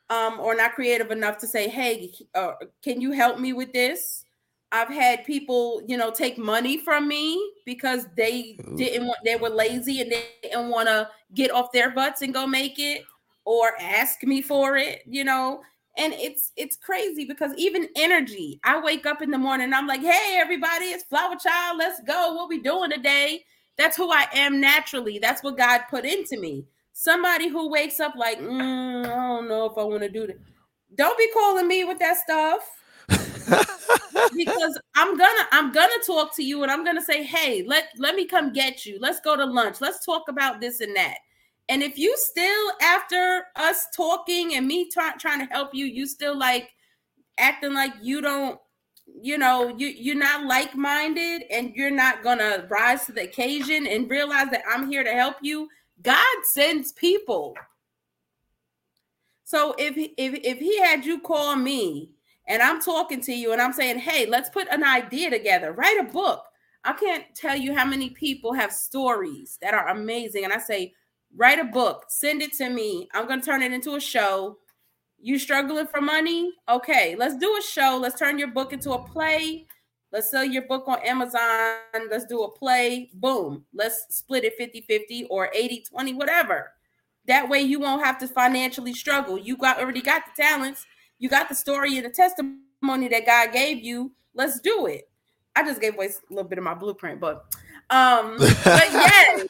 um, 0.10 0.40
or 0.40 0.56
not 0.56 0.74
creative 0.74 1.12
enough 1.12 1.38
to 1.40 1.48
say, 1.48 1.68
hey, 1.68 2.12
uh, 2.36 2.54
can 2.84 3.00
you 3.00 3.12
help 3.12 3.40
me 3.40 3.54
with 3.54 3.72
this? 3.74 4.26
I've 4.72 4.90
had 4.90 5.26
people, 5.26 5.82
you 5.88 5.98
know, 5.98 6.12
take 6.12 6.38
money 6.38 6.78
from 6.78 7.08
me 7.08 7.54
because 7.66 8.06
they 8.16 8.58
Ooh. 8.68 8.76
didn't 8.76 9.08
want, 9.08 9.20
they 9.26 9.36
were 9.36 9.50
lazy 9.50 10.02
and 10.02 10.12
they 10.12 10.26
didn't 10.44 10.70
want 10.70 10.88
to 10.88 11.10
get 11.34 11.52
off 11.52 11.72
their 11.72 11.90
butts 11.90 12.22
and 12.22 12.34
go 12.34 12.46
make 12.46 12.78
it 12.78 13.04
or 13.46 13.72
ask 13.80 14.24
me 14.24 14.42
for 14.42 14.78
it, 14.78 15.02
you 15.08 15.24
know? 15.24 15.62
And 15.98 16.14
it's 16.14 16.52
it's 16.56 16.78
crazy 16.78 17.26
because 17.26 17.52
even 17.58 17.90
energy 17.98 18.62
i 18.64 18.80
wake 18.80 19.06
up 19.06 19.22
in 19.22 19.32
the 19.32 19.38
morning 19.38 19.74
i'm 19.74 19.88
like 19.88 20.02
hey 20.02 20.38
everybody 20.40 20.86
it's 20.86 21.04
flower 21.04 21.36
child. 21.36 21.78
Let's 21.78 22.00
go. 22.04 22.36
What 22.36 22.48
we 22.48 22.62
doing 22.62 22.92
today? 22.92 23.44
That's 23.78 23.98
who 23.98 24.10
i 24.10 24.28
am 24.32 24.62
naturally. 24.62 25.20
That's 25.20 25.44
what 25.44 25.58
god 25.58 25.82
put 25.90 26.06
into 26.06 26.40
me 26.40 26.64
somebody 27.00 27.48
who 27.48 27.70
wakes 27.70 28.00
up 28.00 28.14
like 28.16 28.40
mm, 28.40 29.06
i 29.06 29.16
don't 29.16 29.48
know 29.48 29.66
if 29.66 29.78
i 29.78 29.84
want 29.84 30.02
to 30.02 30.10
do 30.10 30.28
that 30.28 30.38
don't 30.96 31.18
be 31.18 31.30
calling 31.34 31.68
me 31.68 31.84
with 31.84 32.00
that 32.00 32.18
stuff. 32.18 32.76
Because 34.36 34.80
i'm 34.96 35.18
gonna 35.18 35.48
i'm 35.52 35.72
gonna 35.72 35.92
talk 36.06 36.36
to 36.36 36.44
you 36.44 36.62
and 36.62 36.72
i'm 36.72 36.84
gonna 36.84 37.02
say 37.02 37.24
hey 37.24 37.64
let 37.66 37.86
let 37.98 38.16
me 38.16 38.26
come 38.26 38.52
get 38.54 38.86
you. 38.86 38.98
Let's 39.00 39.20
go 39.22 39.36
to 39.36 39.46
lunch. 39.46 39.82
Let's 39.82 40.06
talk 40.06 40.28
about 40.28 40.60
this 40.60 40.82
and 40.82 40.96
that. 40.96 41.18
And 41.70 41.84
if 41.84 41.98
you 41.98 42.16
still, 42.18 42.72
after 42.82 43.46
us 43.56 43.86
talking 43.96 44.56
and 44.56 44.68
me 44.68 44.90
try, 44.90 45.14
trying 45.20 45.40
to 45.40 45.54
help 45.54 45.74
you, 45.74 45.86
you 45.86 46.08
still 46.08 46.38
like 46.38 46.72
acting 47.38 47.74
like 47.74 47.94
you 48.02 48.22
don't, 48.22 48.60
you 49.22 49.38
know, 49.38 49.76
you 49.78 49.88
you're 49.88 50.16
not 50.16 50.46
like 50.46 50.76
minded 50.76 51.44
and 51.52 51.74
you're 51.76 51.92
not 51.92 52.24
gonna 52.24 52.68
rise 52.70 53.06
to 53.06 53.12
the 53.12 53.24
occasion 53.24 53.88
and 53.88 54.10
realize 54.10 54.50
that 54.50 54.64
I'm 54.70 54.90
here 54.90 55.04
to 55.04 55.12
help 55.12 55.38
you. 55.42 55.70
God 56.02 56.38
sends 56.44 56.92
people. 56.92 57.56
So 59.44 59.74
if 59.78 59.96
if 59.98 60.40
if 60.44 60.60
He 60.60 60.80
had 60.80 61.06
you 61.06 61.20
call 61.20 61.56
me 61.56 62.12
and 62.48 62.62
I'm 62.62 62.82
talking 62.82 63.22
to 63.22 63.34
you 63.34 63.52
and 63.54 63.62
I'm 63.62 63.74
saying, 63.74 64.00
hey, 64.00 64.26
let's 64.26 64.50
put 64.50 64.68
an 64.70 64.84
idea 64.84 65.30
together, 65.30 65.72
write 65.72 66.00
a 66.00 66.12
book. 66.12 66.44
I 66.84 66.94
can't 66.94 67.26
tell 67.36 67.56
you 67.56 67.76
how 67.76 67.86
many 67.86 68.10
people 68.10 68.54
have 68.54 68.72
stories 68.72 69.58
that 69.62 69.74
are 69.74 69.90
amazing. 69.90 70.46
And 70.46 70.54
I 70.54 70.58
say, 70.58 70.94
write 71.36 71.60
a 71.60 71.66
book, 71.66 72.06
send 72.08 72.42
it 72.42 72.54
to 72.54 72.70
me. 72.70 73.08
I'm 73.14 73.28
going 73.28 73.42
to 73.42 73.46
turn 73.46 73.62
it 73.62 73.74
into 73.74 73.96
a 73.96 74.00
show. 74.00 74.58
You 75.22 75.38
struggling 75.38 75.88
for 75.88 76.02
money? 76.02 76.54
Okay, 76.70 77.16
let's 77.18 77.38
do 77.38 77.58
a 77.58 77.62
show. 77.62 78.00
Let's 78.02 78.18
turn 78.18 78.40
your 78.40 78.48
book 78.52 78.72
into 78.72 78.92
a 78.92 79.04
play. 79.04 79.68
Let's 80.12 80.32
sell 80.32 80.44
your 80.44 80.64
book 80.64 80.88
on 80.88 81.00
Amazon. 81.00 81.78
Let's 82.10 82.26
do 82.26 82.42
a 82.42 82.52
play. 82.52 83.12
Boom. 83.14 83.66
Let's 83.74 84.06
split 84.10 84.44
it 84.44 84.56
50 84.58 84.82
50 84.82 85.26
or 85.26 85.50
80 85.54 85.84
20, 85.90 86.14
whatever. 86.14 86.72
That 87.28 87.48
way 87.48 87.62
you 87.62 87.80
won't 87.80 88.04
have 88.04 88.18
to 88.20 88.28
financially 88.28 88.94
struggle. 88.94 89.38
You 89.38 89.56
got 89.56 89.80
already 89.80 90.02
got 90.02 90.24
the 90.26 90.42
talents, 90.42 90.86
you 91.20 91.30
got 91.30 91.48
the 91.48 91.56
story 91.56 91.98
and 91.98 92.06
the 92.06 92.10
testimony 92.10 93.08
that 93.10 93.26
God 93.26 93.54
gave 93.54 93.84
you. 93.84 94.12
Let's 94.34 94.60
do 94.60 94.88
it. 94.88 95.10
I 95.56 95.64
just 95.64 95.82
gave 95.82 95.94
away 95.94 96.08
a 96.08 96.34
little 96.34 96.50
bit 96.50 96.58
of 96.58 96.64
my 96.64 96.74
blueprint, 96.74 97.20
but 97.20 97.46
um, 97.92 98.38
but 98.38 98.58
yes. 98.64 99.48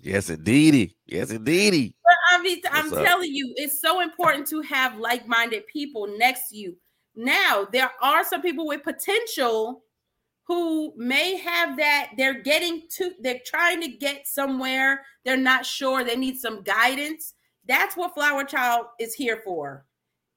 yes, 0.00 0.30
indeedy. 0.30 0.96
Yes, 1.06 1.30
indeedy. 1.30 1.94
But 2.04 2.16
I 2.32 2.42
mean, 2.42 2.60
I'm 2.70 2.90
telling 2.90 3.34
you, 3.34 3.52
it's 3.56 3.80
so 3.80 4.00
important 4.00 4.46
to 4.48 4.60
have 4.62 4.96
like-minded 4.98 5.66
people 5.66 6.06
next 6.18 6.50
to 6.50 6.56
you. 6.56 6.76
Now, 7.18 7.66
there 7.72 7.90
are 8.00 8.22
some 8.22 8.42
people 8.42 8.64
with 8.68 8.84
potential 8.84 9.82
who 10.46 10.94
may 10.96 11.36
have 11.36 11.76
that 11.76 12.10
they're 12.16 12.42
getting 12.42 12.82
to 12.96 13.10
they're 13.20 13.40
trying 13.44 13.80
to 13.82 13.88
get 13.88 14.26
somewhere 14.28 15.04
they're 15.24 15.36
not 15.36 15.66
sure 15.66 16.04
they 16.04 16.14
need 16.16 16.38
some 16.38 16.62
guidance. 16.62 17.34
That's 17.66 17.96
what 17.96 18.14
flower 18.14 18.44
child 18.44 18.86
is 19.00 19.14
here 19.14 19.42
for 19.44 19.84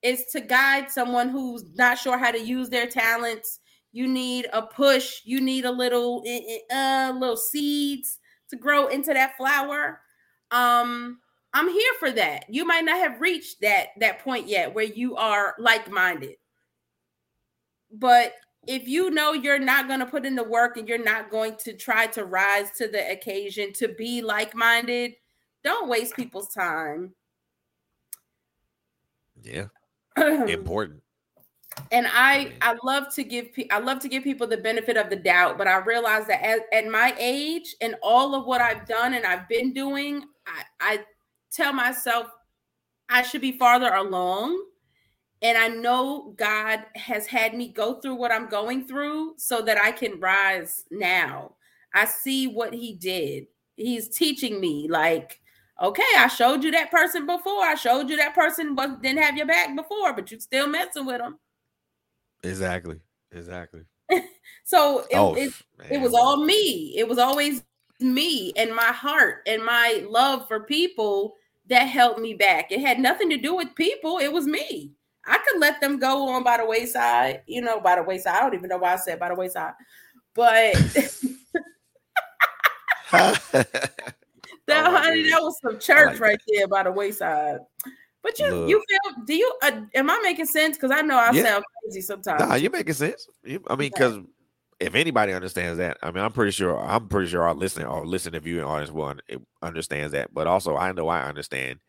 is 0.02 0.26
to 0.32 0.40
guide 0.40 0.90
someone 0.90 1.28
who's 1.28 1.64
not 1.76 1.98
sure 1.98 2.18
how 2.18 2.32
to 2.32 2.40
use 2.40 2.68
their 2.68 2.88
talents. 2.88 3.60
You 3.92 4.08
need 4.08 4.48
a 4.52 4.62
push 4.62 5.20
you 5.24 5.40
need 5.40 5.64
a 5.64 5.70
little 5.70 6.24
uh 6.68 7.12
little 7.16 7.36
seeds 7.36 8.18
to 8.50 8.56
grow 8.56 8.88
into 8.88 9.14
that 9.14 9.36
flower. 9.36 10.00
Um 10.50 11.20
i'm 11.54 11.68
here 11.68 11.92
for 12.00 12.10
that. 12.10 12.46
You 12.48 12.66
might 12.66 12.84
not 12.84 12.98
have 12.98 13.20
reached 13.20 13.60
that 13.60 13.90
that 14.00 14.18
point 14.18 14.48
yet 14.48 14.74
where 14.74 14.84
you 14.84 15.14
are 15.14 15.54
like-minded 15.60 16.34
but 17.92 18.34
if 18.66 18.86
you 18.86 19.10
know 19.10 19.32
you're 19.32 19.58
not 19.58 19.88
going 19.88 20.00
to 20.00 20.06
put 20.06 20.24
in 20.24 20.36
the 20.36 20.44
work 20.44 20.76
and 20.76 20.88
you're 20.88 21.02
not 21.02 21.30
going 21.30 21.56
to 21.56 21.72
try 21.72 22.06
to 22.06 22.24
rise 22.24 22.70
to 22.72 22.88
the 22.88 23.10
occasion 23.10 23.72
to 23.72 23.88
be 23.88 24.22
like-minded 24.22 25.14
don't 25.64 25.88
waste 25.88 26.16
people's 26.16 26.48
time. 26.48 27.14
Yeah. 29.42 29.66
Important. 30.16 31.02
And 31.90 32.06
i 32.12 32.52
i 32.60 32.76
love 32.84 33.14
to 33.14 33.24
give 33.24 33.48
i 33.70 33.78
love 33.78 33.98
to 34.00 34.08
give 34.08 34.22
people 34.22 34.46
the 34.46 34.58
benefit 34.58 34.98
of 34.98 35.08
the 35.08 35.16
doubt 35.16 35.56
but 35.56 35.66
i 35.66 35.78
realize 35.78 36.26
that 36.26 36.44
at, 36.44 36.60
at 36.70 36.86
my 36.86 37.14
age 37.18 37.74
and 37.80 37.94
all 38.02 38.34
of 38.34 38.44
what 38.44 38.60
i've 38.60 38.86
done 38.86 39.14
and 39.14 39.24
i've 39.24 39.48
been 39.48 39.72
doing 39.72 40.22
i 40.46 40.62
i 40.80 41.00
tell 41.50 41.72
myself 41.72 42.26
i 43.08 43.22
should 43.22 43.40
be 43.40 43.56
farther 43.56 43.90
along 43.94 44.62
and 45.42 45.58
I 45.58 45.68
know 45.68 46.34
God 46.36 46.84
has 46.94 47.26
had 47.26 47.54
me 47.54 47.68
go 47.68 47.94
through 47.94 48.14
what 48.14 48.30
I'm 48.30 48.48
going 48.48 48.86
through 48.86 49.34
so 49.38 49.60
that 49.62 49.76
I 49.76 49.90
can 49.90 50.20
rise 50.20 50.84
now. 50.90 51.56
I 51.94 52.04
see 52.04 52.46
what 52.46 52.72
He 52.72 52.94
did. 52.94 53.46
He's 53.76 54.08
teaching 54.08 54.60
me, 54.60 54.86
like, 54.88 55.40
okay, 55.82 56.02
I 56.16 56.28
showed 56.28 56.62
you 56.62 56.70
that 56.70 56.90
person 56.90 57.26
before. 57.26 57.64
I 57.64 57.74
showed 57.74 58.08
you 58.08 58.16
that 58.18 58.34
person 58.34 58.76
was 58.76 58.90
didn't 59.02 59.22
have 59.22 59.36
your 59.36 59.46
back 59.46 59.74
before, 59.74 60.12
but 60.12 60.30
you're 60.30 60.40
still 60.40 60.68
messing 60.68 61.06
with 61.06 61.18
them. 61.18 61.38
Exactly. 62.44 63.00
Exactly. 63.32 63.82
so 64.64 65.00
it, 65.10 65.16
oh, 65.16 65.34
it, 65.34 65.52
it 65.90 66.00
was 66.00 66.14
all 66.14 66.44
me. 66.44 66.94
It 66.96 67.08
was 67.08 67.18
always 67.18 67.64
me 67.98 68.52
and 68.56 68.74
my 68.74 68.92
heart 68.92 69.42
and 69.46 69.64
my 69.64 70.04
love 70.08 70.46
for 70.48 70.60
people 70.60 71.34
that 71.68 71.84
held 71.84 72.20
me 72.20 72.34
back. 72.34 72.70
It 72.70 72.80
had 72.80 72.98
nothing 72.98 73.30
to 73.30 73.36
do 73.36 73.54
with 73.54 73.74
people. 73.74 74.18
It 74.18 74.32
was 74.32 74.46
me. 74.46 74.92
I 75.26 75.38
could 75.38 75.60
let 75.60 75.80
them 75.80 75.98
go 75.98 76.28
on 76.28 76.42
by 76.42 76.56
the 76.58 76.66
wayside, 76.66 77.42
you 77.46 77.60
know, 77.60 77.80
by 77.80 77.96
the 77.96 78.02
wayside. 78.02 78.34
I 78.34 78.40
don't 78.40 78.54
even 78.54 78.68
know 78.68 78.78
why 78.78 78.94
I 78.94 78.96
said 78.96 79.20
by 79.20 79.28
the 79.28 79.34
wayside, 79.34 79.74
but 80.34 80.74
that 83.12 84.86
oh, 84.86 84.96
honey, 84.96 85.30
that 85.30 85.42
was 85.42 85.58
some 85.60 85.78
church 85.78 86.12
like 86.12 86.20
right 86.20 86.38
that. 86.38 86.54
there 86.56 86.68
by 86.68 86.82
the 86.82 86.92
wayside. 86.92 87.58
But 88.22 88.38
you, 88.38 88.48
Look. 88.48 88.68
you 88.70 88.82
feel? 88.88 89.24
Do 89.24 89.34
you? 89.34 89.52
Uh, 89.62 89.82
am 89.94 90.08
I 90.08 90.20
making 90.22 90.46
sense? 90.46 90.76
Because 90.76 90.92
I 90.92 91.02
know 91.02 91.18
I 91.18 91.32
yeah. 91.32 91.42
sound 91.42 91.64
crazy 91.82 92.00
sometimes. 92.00 92.40
Nah, 92.40 92.54
you're 92.54 92.70
making 92.70 92.94
sense. 92.94 93.26
You, 93.44 93.62
I 93.68 93.74
mean, 93.74 93.90
because 93.90 94.14
okay. 94.14 94.26
if 94.80 94.94
anybody 94.94 95.32
understands 95.32 95.78
that, 95.78 95.98
I 96.02 96.10
mean, 96.10 96.24
I'm 96.24 96.32
pretty 96.32 96.52
sure. 96.52 96.78
I'm 96.78 97.08
pretty 97.08 97.30
sure 97.30 97.42
our 97.42 97.54
listening 97.54 97.88
or 97.88 98.06
listening 98.06 98.40
viewing 98.40 98.64
audience 98.64 98.92
will 98.92 99.14
understands 99.60 100.12
that. 100.12 100.32
But 100.32 100.46
also, 100.46 100.76
I 100.76 100.92
know 100.92 101.08
I 101.08 101.22
understand 101.24 101.80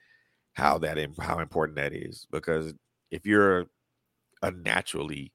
how 0.53 0.79
that 0.79 0.97
how 1.19 1.39
important 1.39 1.77
that 1.77 1.93
is 1.93 2.27
because 2.31 2.73
if 3.13 3.27
you're 3.27 3.67
a 4.41 4.49
naturally 4.51 5.31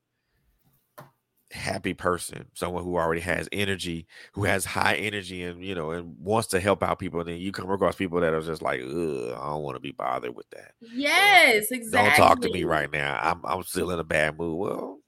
happy 1.52 1.94
person, 1.94 2.46
someone 2.54 2.82
who 2.82 2.96
already 2.96 3.20
has 3.20 3.48
energy, 3.52 4.06
who 4.32 4.44
has 4.44 4.64
high 4.64 4.96
energy 4.96 5.44
and 5.44 5.64
you 5.64 5.76
know 5.76 5.92
and 5.92 6.16
wants 6.18 6.48
to 6.48 6.60
help 6.60 6.82
out 6.82 6.98
people, 6.98 7.22
then 7.22 7.38
you 7.38 7.52
come 7.52 7.70
across 7.70 7.94
people 7.94 8.20
that 8.20 8.34
are 8.34 8.42
just 8.42 8.62
like, 8.62 8.80
I 8.80 8.84
don't 8.84 9.62
want 9.62 9.76
to 9.76 9.80
be 9.80 9.92
bothered 9.92 10.34
with 10.34 10.50
that. 10.50 10.72
Yes, 10.80 11.70
exactly. 11.70 12.18
Don't 12.18 12.28
talk 12.28 12.40
to 12.40 12.52
me 12.52 12.64
right 12.64 12.90
now. 12.90 13.18
I'm 13.22 13.40
I'm 13.44 13.62
still 13.62 13.92
in 13.92 14.00
a 14.00 14.04
bad 14.04 14.36
mood. 14.36 14.58
Well, 14.58 14.98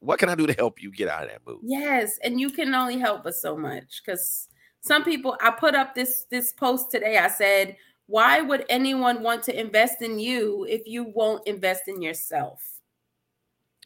what 0.00 0.18
can 0.18 0.28
I 0.28 0.34
do 0.34 0.46
to 0.46 0.52
help 0.52 0.82
you 0.82 0.92
get 0.92 1.08
out 1.08 1.24
of 1.24 1.30
that 1.30 1.46
mood? 1.46 1.60
Yes, 1.62 2.18
and 2.22 2.38
you 2.38 2.50
can 2.50 2.74
only 2.74 2.98
help 2.98 3.24
us 3.24 3.40
so 3.40 3.56
much 3.56 4.02
because 4.04 4.46
some 4.82 5.04
people 5.04 5.38
I 5.40 5.52
put 5.52 5.74
up 5.74 5.94
this 5.94 6.26
this 6.30 6.52
post 6.52 6.90
today. 6.90 7.16
I 7.16 7.28
said 7.28 7.76
why 8.10 8.40
would 8.40 8.64
anyone 8.68 9.22
want 9.22 9.44
to 9.44 9.58
invest 9.58 10.02
in 10.02 10.18
you 10.18 10.66
if 10.68 10.82
you 10.84 11.04
won't 11.14 11.46
invest 11.46 11.82
in 11.86 12.02
yourself? 12.02 12.80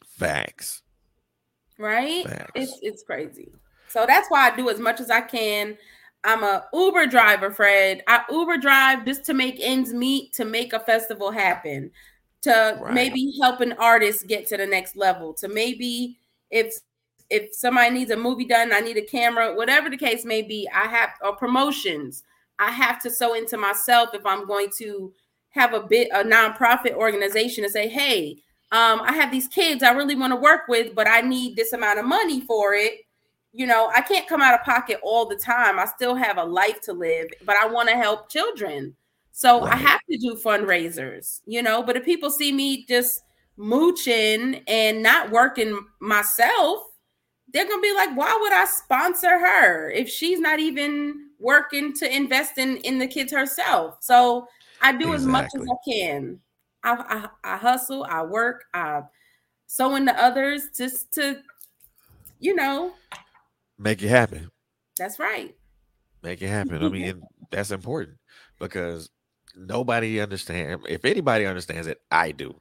Facts. 0.03 0.81
Right? 1.77 2.27
Facts. 2.27 2.51
It's 2.55 2.79
it's 2.81 3.03
crazy. 3.03 3.51
So 3.87 4.05
that's 4.07 4.27
why 4.29 4.49
I 4.49 4.55
do 4.55 4.69
as 4.69 4.79
much 4.79 4.99
as 4.99 5.11
I 5.11 5.21
can. 5.21 5.77
I'm 6.23 6.43
a 6.43 6.65
Uber 6.73 7.05
driver, 7.05 7.51
Fred. 7.51 8.01
I 8.07 8.23
Uber 8.31 8.57
drive 8.57 9.05
just 9.05 9.25
to 9.25 9.35
make 9.35 9.59
ends 9.59 9.93
meet, 9.93 10.33
to 10.33 10.43
make 10.43 10.73
a 10.73 10.79
festival 10.79 11.29
happen, 11.29 11.91
to 12.41 12.79
right. 12.81 12.93
maybe 12.93 13.31
help 13.39 13.61
an 13.61 13.73
artist 13.73 14.25
get 14.25 14.47
to 14.47 14.57
the 14.57 14.65
next 14.65 14.95
level, 14.95 15.35
to 15.35 15.47
maybe 15.47 16.17
if 16.49 16.73
if 17.29 17.53
somebody 17.53 17.91
needs 17.91 18.09
a 18.09 18.17
movie 18.17 18.45
done, 18.45 18.73
I 18.73 18.79
need 18.79 18.97
a 18.97 19.05
camera, 19.05 19.53
whatever 19.55 19.89
the 19.89 19.97
case 19.97 20.25
may 20.25 20.41
be, 20.41 20.67
I 20.73 20.87
have 20.87 21.11
or 21.23 21.35
promotions. 21.35 22.23
I 22.59 22.71
have 22.71 23.01
to 23.01 23.09
sow 23.09 23.33
into 23.33 23.57
myself 23.57 24.13
if 24.13 24.25
I'm 24.25 24.45
going 24.47 24.69
to 24.77 25.13
have 25.49 25.73
a 25.73 25.81
bit 25.81 26.09
a 26.13 26.23
nonprofit 26.23 26.93
organization 26.93 27.63
and 27.63 27.71
say, 27.73 27.87
hey, 27.87 28.37
um, 28.71 29.01
I 29.01 29.13
have 29.13 29.31
these 29.31 29.47
kids 29.47 29.83
I 29.83 29.91
really 29.91 30.15
want 30.15 30.31
to 30.31 30.37
work 30.37 30.67
with, 30.67 30.95
but 30.95 31.07
I 31.07 31.21
need 31.21 31.55
this 31.55 31.73
amount 31.73 31.99
of 31.99 32.05
money 32.05 32.41
for 32.41 32.73
it. 32.73 33.01
You 33.53 33.65
know, 33.67 33.89
I 33.95 34.01
can't 34.01 34.27
come 34.27 34.41
out 34.41 34.53
of 34.53 34.65
pocket 34.65 34.99
all 35.01 35.25
the 35.25 35.37
time. 35.37 35.79
I 35.79 35.85
still 35.85 36.15
have 36.15 36.37
a 36.37 36.43
life 36.43 36.81
to 36.81 36.93
live, 36.93 37.27
but 37.45 37.55
I 37.55 37.67
want 37.67 37.87
to 37.87 37.95
help 37.95 38.29
children. 38.29 38.95
So 39.31 39.61
right. 39.61 39.73
I 39.73 39.75
have 39.77 40.01
to 40.09 40.17
do 40.17 40.35
fundraisers, 40.35 41.41
you 41.45 41.61
know. 41.61 41.83
But 41.83 41.95
if 41.95 42.03
people 42.03 42.29
see 42.29 42.51
me 42.51 42.85
just 42.85 43.21
mooching 43.57 44.61
and 44.67 45.01
not 45.01 45.31
working 45.31 45.79
myself, 45.99 46.83
they're 47.53 47.67
gonna 47.67 47.81
be 47.81 47.93
like, 47.93 48.15
why 48.17 48.37
would 48.41 48.51
I 48.51 48.65
sponsor 48.65 49.39
her 49.39 49.89
if 49.91 50.09
she's 50.09 50.39
not 50.39 50.59
even 50.59 51.24
working 51.39 51.93
to 51.93 52.15
invest 52.15 52.57
in 52.57 52.77
in 52.77 52.99
the 52.99 53.07
kids 53.07 53.31
herself. 53.31 53.97
So 54.01 54.47
I 54.81 54.91
do 54.91 55.13
exactly. 55.13 55.15
as 55.15 55.25
much 55.25 55.49
as 55.55 55.61
I 55.61 55.91
can. 55.91 56.39
I, 56.83 57.27
I, 57.43 57.53
I 57.55 57.57
hustle, 57.57 58.05
I 58.07 58.21
work, 58.21 58.65
I 58.73 59.01
sow 59.65 59.95
into 59.95 60.13
others 60.21 60.69
just 60.75 61.13
to, 61.15 61.41
you 62.39 62.53
know, 62.53 62.93
make 63.79 64.03
it 64.03 64.09
happen. 64.09 64.51
That's 64.97 65.17
right. 65.17 65.55
Make 66.21 66.41
it 66.41 66.47
happen. 66.47 66.83
I 66.83 66.89
mean, 66.89 67.21
that's 67.51 67.71
important 67.71 68.17
because 68.59 69.09
nobody 69.55 70.19
understands. 70.21 70.85
If 70.87 71.05
anybody 71.05 71.45
understands 71.45 71.87
it, 71.87 72.01
I 72.11 72.31
do, 72.31 72.59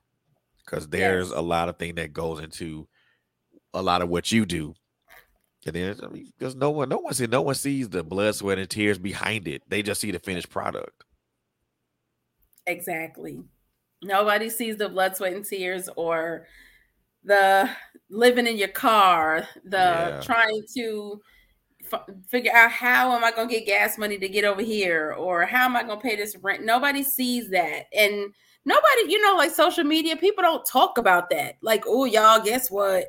because 0.64 0.88
there's 0.88 1.28
yes. 1.28 1.38
a 1.38 1.42
lot 1.42 1.68
of 1.68 1.78
thing 1.78 1.96
that 1.96 2.12
goes 2.12 2.40
into 2.40 2.88
a 3.74 3.82
lot 3.82 4.02
of 4.02 4.08
what 4.08 4.32
you 4.32 4.46
do 4.46 4.74
and 5.66 5.74
then 5.74 5.98
I 6.03 6.09
mean, 6.09 6.33
because 6.38 6.55
no 6.55 6.70
one, 6.70 6.88
no 6.88 6.98
one 6.98 7.14
see, 7.14 7.27
no 7.27 7.42
one 7.42 7.55
sees 7.55 7.88
the 7.88 8.03
blood, 8.03 8.35
sweat, 8.35 8.59
and 8.59 8.68
tears 8.68 8.98
behind 8.98 9.48
it. 9.48 9.62
They 9.68 9.83
just 9.83 10.00
see 10.00 10.11
the 10.11 10.18
finished 10.18 10.50
product. 10.50 11.05
Exactly. 12.66 13.42
Nobody 14.03 14.50
sees 14.50 14.77
the 14.77 14.88
blood, 14.88 15.16
sweat, 15.16 15.33
and 15.33 15.44
tears 15.44 15.88
or 15.96 16.46
the 17.24 17.68
living 18.11 18.46
in 18.46 18.57
your 18.57 18.68
car, 18.68 19.48
the 19.64 19.77
yeah. 19.77 20.20
trying 20.22 20.62
to 20.77 21.20
f- 21.92 22.07
figure 22.29 22.53
out 22.53 22.70
how 22.70 23.12
am 23.12 23.24
I 23.24 23.31
going 23.31 23.48
to 23.48 23.55
get 23.55 23.66
gas 23.66 23.98
money 23.98 24.18
to 24.18 24.29
get 24.29 24.44
over 24.44 24.62
here 24.62 25.12
or 25.12 25.46
how 25.46 25.64
am 25.64 25.77
I 25.77 25.83
going 25.83 25.98
to 26.00 26.07
pay 26.07 26.16
this 26.16 26.37
rent. 26.42 26.64
Nobody 26.64 27.03
sees 27.03 27.48
that. 27.50 27.85
And 27.96 28.33
nobody, 28.64 29.09
you 29.09 29.20
know, 29.22 29.37
like 29.37 29.50
social 29.50 29.85
media, 29.85 30.16
people 30.16 30.42
don't 30.42 30.66
talk 30.66 30.98
about 30.98 31.31
that. 31.31 31.57
Like, 31.62 31.85
oh, 31.87 32.05
y'all, 32.05 32.42
guess 32.42 32.70
what? 32.70 33.07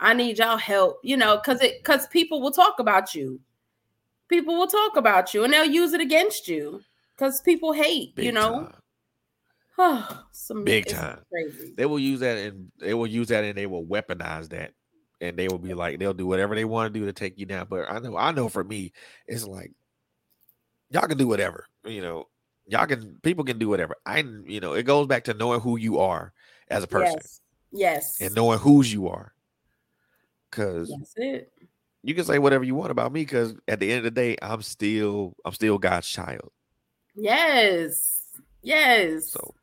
I 0.00 0.14
need 0.14 0.38
y'all 0.38 0.56
help, 0.56 1.00
you 1.02 1.16
know, 1.16 1.36
because 1.36 1.60
it 1.60 1.78
because 1.78 2.06
people 2.08 2.40
will 2.40 2.50
talk 2.50 2.78
about 2.78 3.14
you. 3.14 3.40
People 4.28 4.56
will 4.56 4.66
talk 4.66 4.96
about 4.96 5.32
you 5.34 5.44
and 5.44 5.52
they'll 5.52 5.64
use 5.64 5.92
it 5.92 6.00
against 6.00 6.48
you 6.48 6.82
because 7.16 7.40
people 7.40 7.72
hate, 7.72 8.14
Big 8.14 8.26
you 8.26 8.32
know. 8.32 8.70
Oh, 9.78 10.24
some 10.32 10.64
Big 10.64 10.86
time. 10.86 11.20
Crazy. 11.30 11.74
They 11.76 11.86
will 11.86 11.98
use 11.98 12.20
that 12.20 12.36
and 12.38 12.70
they 12.78 12.94
will 12.94 13.06
use 13.06 13.28
that 13.28 13.44
and 13.44 13.56
they 13.56 13.66
will 13.66 13.84
weaponize 13.84 14.50
that. 14.50 14.72
And 15.20 15.36
they 15.36 15.48
will 15.48 15.58
be 15.58 15.74
like, 15.74 15.98
they'll 15.98 16.14
do 16.14 16.28
whatever 16.28 16.54
they 16.54 16.64
want 16.64 16.92
to 16.92 17.00
do 17.00 17.04
to 17.06 17.12
take 17.12 17.38
you 17.38 17.46
down. 17.46 17.66
But 17.68 17.90
I 17.90 17.98
know, 17.98 18.16
I 18.16 18.30
know 18.30 18.48
for 18.48 18.62
me, 18.62 18.92
it's 19.26 19.44
like 19.44 19.72
y'all 20.90 21.08
can 21.08 21.18
do 21.18 21.26
whatever. 21.26 21.66
You 21.84 22.02
know, 22.02 22.28
y'all 22.66 22.86
can 22.86 23.18
people 23.22 23.44
can 23.44 23.58
do 23.58 23.68
whatever. 23.68 23.96
I 24.06 24.18
you 24.46 24.60
know, 24.60 24.74
it 24.74 24.84
goes 24.84 25.08
back 25.08 25.24
to 25.24 25.34
knowing 25.34 25.60
who 25.60 25.76
you 25.76 25.98
are 25.98 26.32
as 26.68 26.84
a 26.84 26.86
person. 26.86 27.16
Yes. 27.16 27.40
Yes. 27.72 28.20
And 28.20 28.34
knowing 28.34 28.60
whose 28.60 28.92
you 28.92 29.08
are. 29.08 29.32
Cause 30.50 30.92
that's 30.96 31.12
it. 31.16 31.52
You 32.02 32.14
can 32.14 32.24
say 32.24 32.38
whatever 32.38 32.64
you 32.64 32.74
want 32.74 32.90
about 32.90 33.12
me 33.12 33.22
because 33.22 33.54
at 33.66 33.80
the 33.80 33.90
end 33.90 33.98
of 33.98 34.04
the 34.04 34.10
day, 34.10 34.36
I'm 34.40 34.62
still 34.62 35.34
I'm 35.44 35.52
still 35.52 35.78
God's 35.78 36.08
child. 36.08 36.50
Yes. 37.14 38.22
Yes. 38.62 39.30
So 39.30 39.54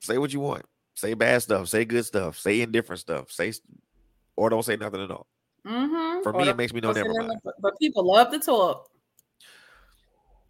say 0.00 0.18
what 0.18 0.32
you 0.32 0.40
want. 0.40 0.64
Say 0.94 1.14
bad 1.14 1.42
stuff. 1.42 1.68
Say 1.68 1.84
good 1.84 2.04
stuff. 2.04 2.38
Say 2.38 2.60
indifferent 2.60 3.00
stuff. 3.00 3.32
Say 3.32 3.52
or 4.36 4.50
don't 4.50 4.64
say 4.64 4.76
nothing 4.76 5.02
at 5.02 5.10
all. 5.10 5.26
Mm-hmm. 5.66 6.22
For 6.22 6.34
or 6.34 6.40
me, 6.40 6.48
it 6.48 6.56
makes 6.56 6.72
me 6.72 6.80
know 6.80 6.92
never 6.92 7.12
mind. 7.12 7.40
But 7.60 7.78
people 7.78 8.06
love 8.06 8.30
to 8.32 8.38
talk. 8.38 8.88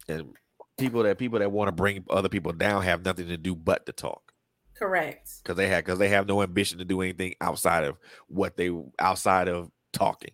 And 0.07 0.33
people 0.77 1.03
that 1.03 1.17
people 1.17 1.39
that 1.39 1.51
want 1.51 1.67
to 1.67 1.71
bring 1.71 2.03
other 2.09 2.29
people 2.29 2.51
down 2.51 2.83
have 2.83 3.05
nothing 3.05 3.27
to 3.27 3.37
do 3.37 3.55
but 3.55 3.85
to 3.85 3.91
talk. 3.91 4.32
Correct. 4.77 5.29
Because 5.41 5.57
they 5.57 5.67
have 5.67 5.83
because 5.85 5.99
they 5.99 6.09
have 6.09 6.27
no 6.27 6.41
ambition 6.41 6.77
to 6.79 6.85
do 6.85 7.01
anything 7.01 7.35
outside 7.41 7.83
of 7.83 7.97
what 8.27 8.57
they 8.57 8.71
outside 8.99 9.47
of 9.47 9.69
talking. 9.91 10.31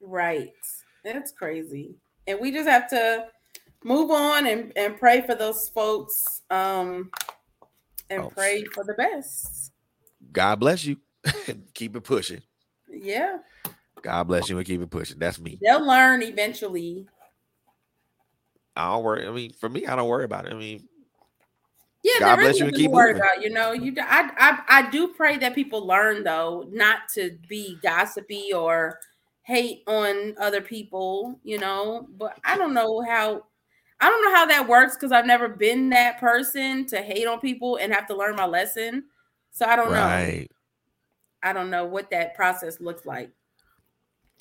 Right. 0.00 0.52
That's 1.04 1.32
crazy. 1.32 1.94
And 2.26 2.38
we 2.40 2.52
just 2.52 2.68
have 2.68 2.88
to 2.90 3.26
move 3.84 4.10
on 4.10 4.46
and, 4.46 4.72
and 4.76 4.98
pray 4.98 5.22
for 5.22 5.34
those 5.34 5.68
folks. 5.68 6.42
Um 6.50 7.10
and 8.10 8.22
oh, 8.22 8.30
pray 8.30 8.64
for 8.64 8.84
the 8.84 8.94
best. 8.94 9.72
God 10.32 10.56
bless 10.60 10.84
you. 10.84 10.96
keep 11.74 11.94
it 11.94 12.02
pushing. 12.02 12.42
Yeah. 12.90 13.38
God 14.02 14.24
bless 14.24 14.48
you 14.48 14.56
and 14.56 14.66
keep 14.66 14.80
it 14.80 14.90
pushing. 14.90 15.18
That's 15.18 15.38
me. 15.38 15.58
They'll 15.62 15.86
learn 15.86 16.22
eventually. 16.22 17.06
I 18.76 18.92
don't 18.92 19.02
worry. 19.02 19.26
I 19.26 19.30
mean, 19.30 19.52
for 19.52 19.68
me, 19.68 19.86
I 19.86 19.96
don't 19.96 20.08
worry 20.08 20.24
about 20.24 20.46
it. 20.46 20.52
I 20.52 20.56
mean, 20.56 20.88
yeah, 22.02 22.20
God 22.20 22.36
bless 22.36 22.58
you 22.58 22.66
and 22.66 22.74
keep 22.74 22.90
worry 22.90 23.12
about. 23.12 23.42
You 23.42 23.50
know, 23.50 23.72
you 23.72 23.94
I, 24.00 24.30
I 24.36 24.60
I 24.68 24.90
do 24.90 25.08
pray 25.08 25.36
that 25.38 25.54
people 25.54 25.86
learn 25.86 26.24
though 26.24 26.66
not 26.70 27.00
to 27.14 27.36
be 27.48 27.78
gossipy 27.82 28.52
or 28.52 28.98
hate 29.42 29.82
on 29.86 30.34
other 30.38 30.60
people. 30.60 31.40
You 31.42 31.58
know, 31.58 32.06
but 32.16 32.38
I 32.44 32.56
don't 32.56 32.74
know 32.74 33.02
how. 33.02 33.44
I 34.00 34.08
don't 34.08 34.24
know 34.24 34.34
how 34.36 34.46
that 34.46 34.68
works 34.68 34.94
because 34.94 35.10
I've 35.10 35.26
never 35.26 35.48
been 35.48 35.88
that 35.88 36.20
person 36.20 36.86
to 36.86 37.02
hate 37.02 37.26
on 37.26 37.40
people 37.40 37.76
and 37.76 37.92
have 37.92 38.06
to 38.06 38.16
learn 38.16 38.36
my 38.36 38.46
lesson. 38.46 39.04
So 39.50 39.66
I 39.66 39.74
don't 39.74 39.90
right. 39.90 40.48
know. 40.48 41.50
I 41.50 41.52
don't 41.52 41.68
know 41.68 41.84
what 41.84 42.10
that 42.10 42.36
process 42.36 42.80
looks 42.80 43.04
like. 43.04 43.32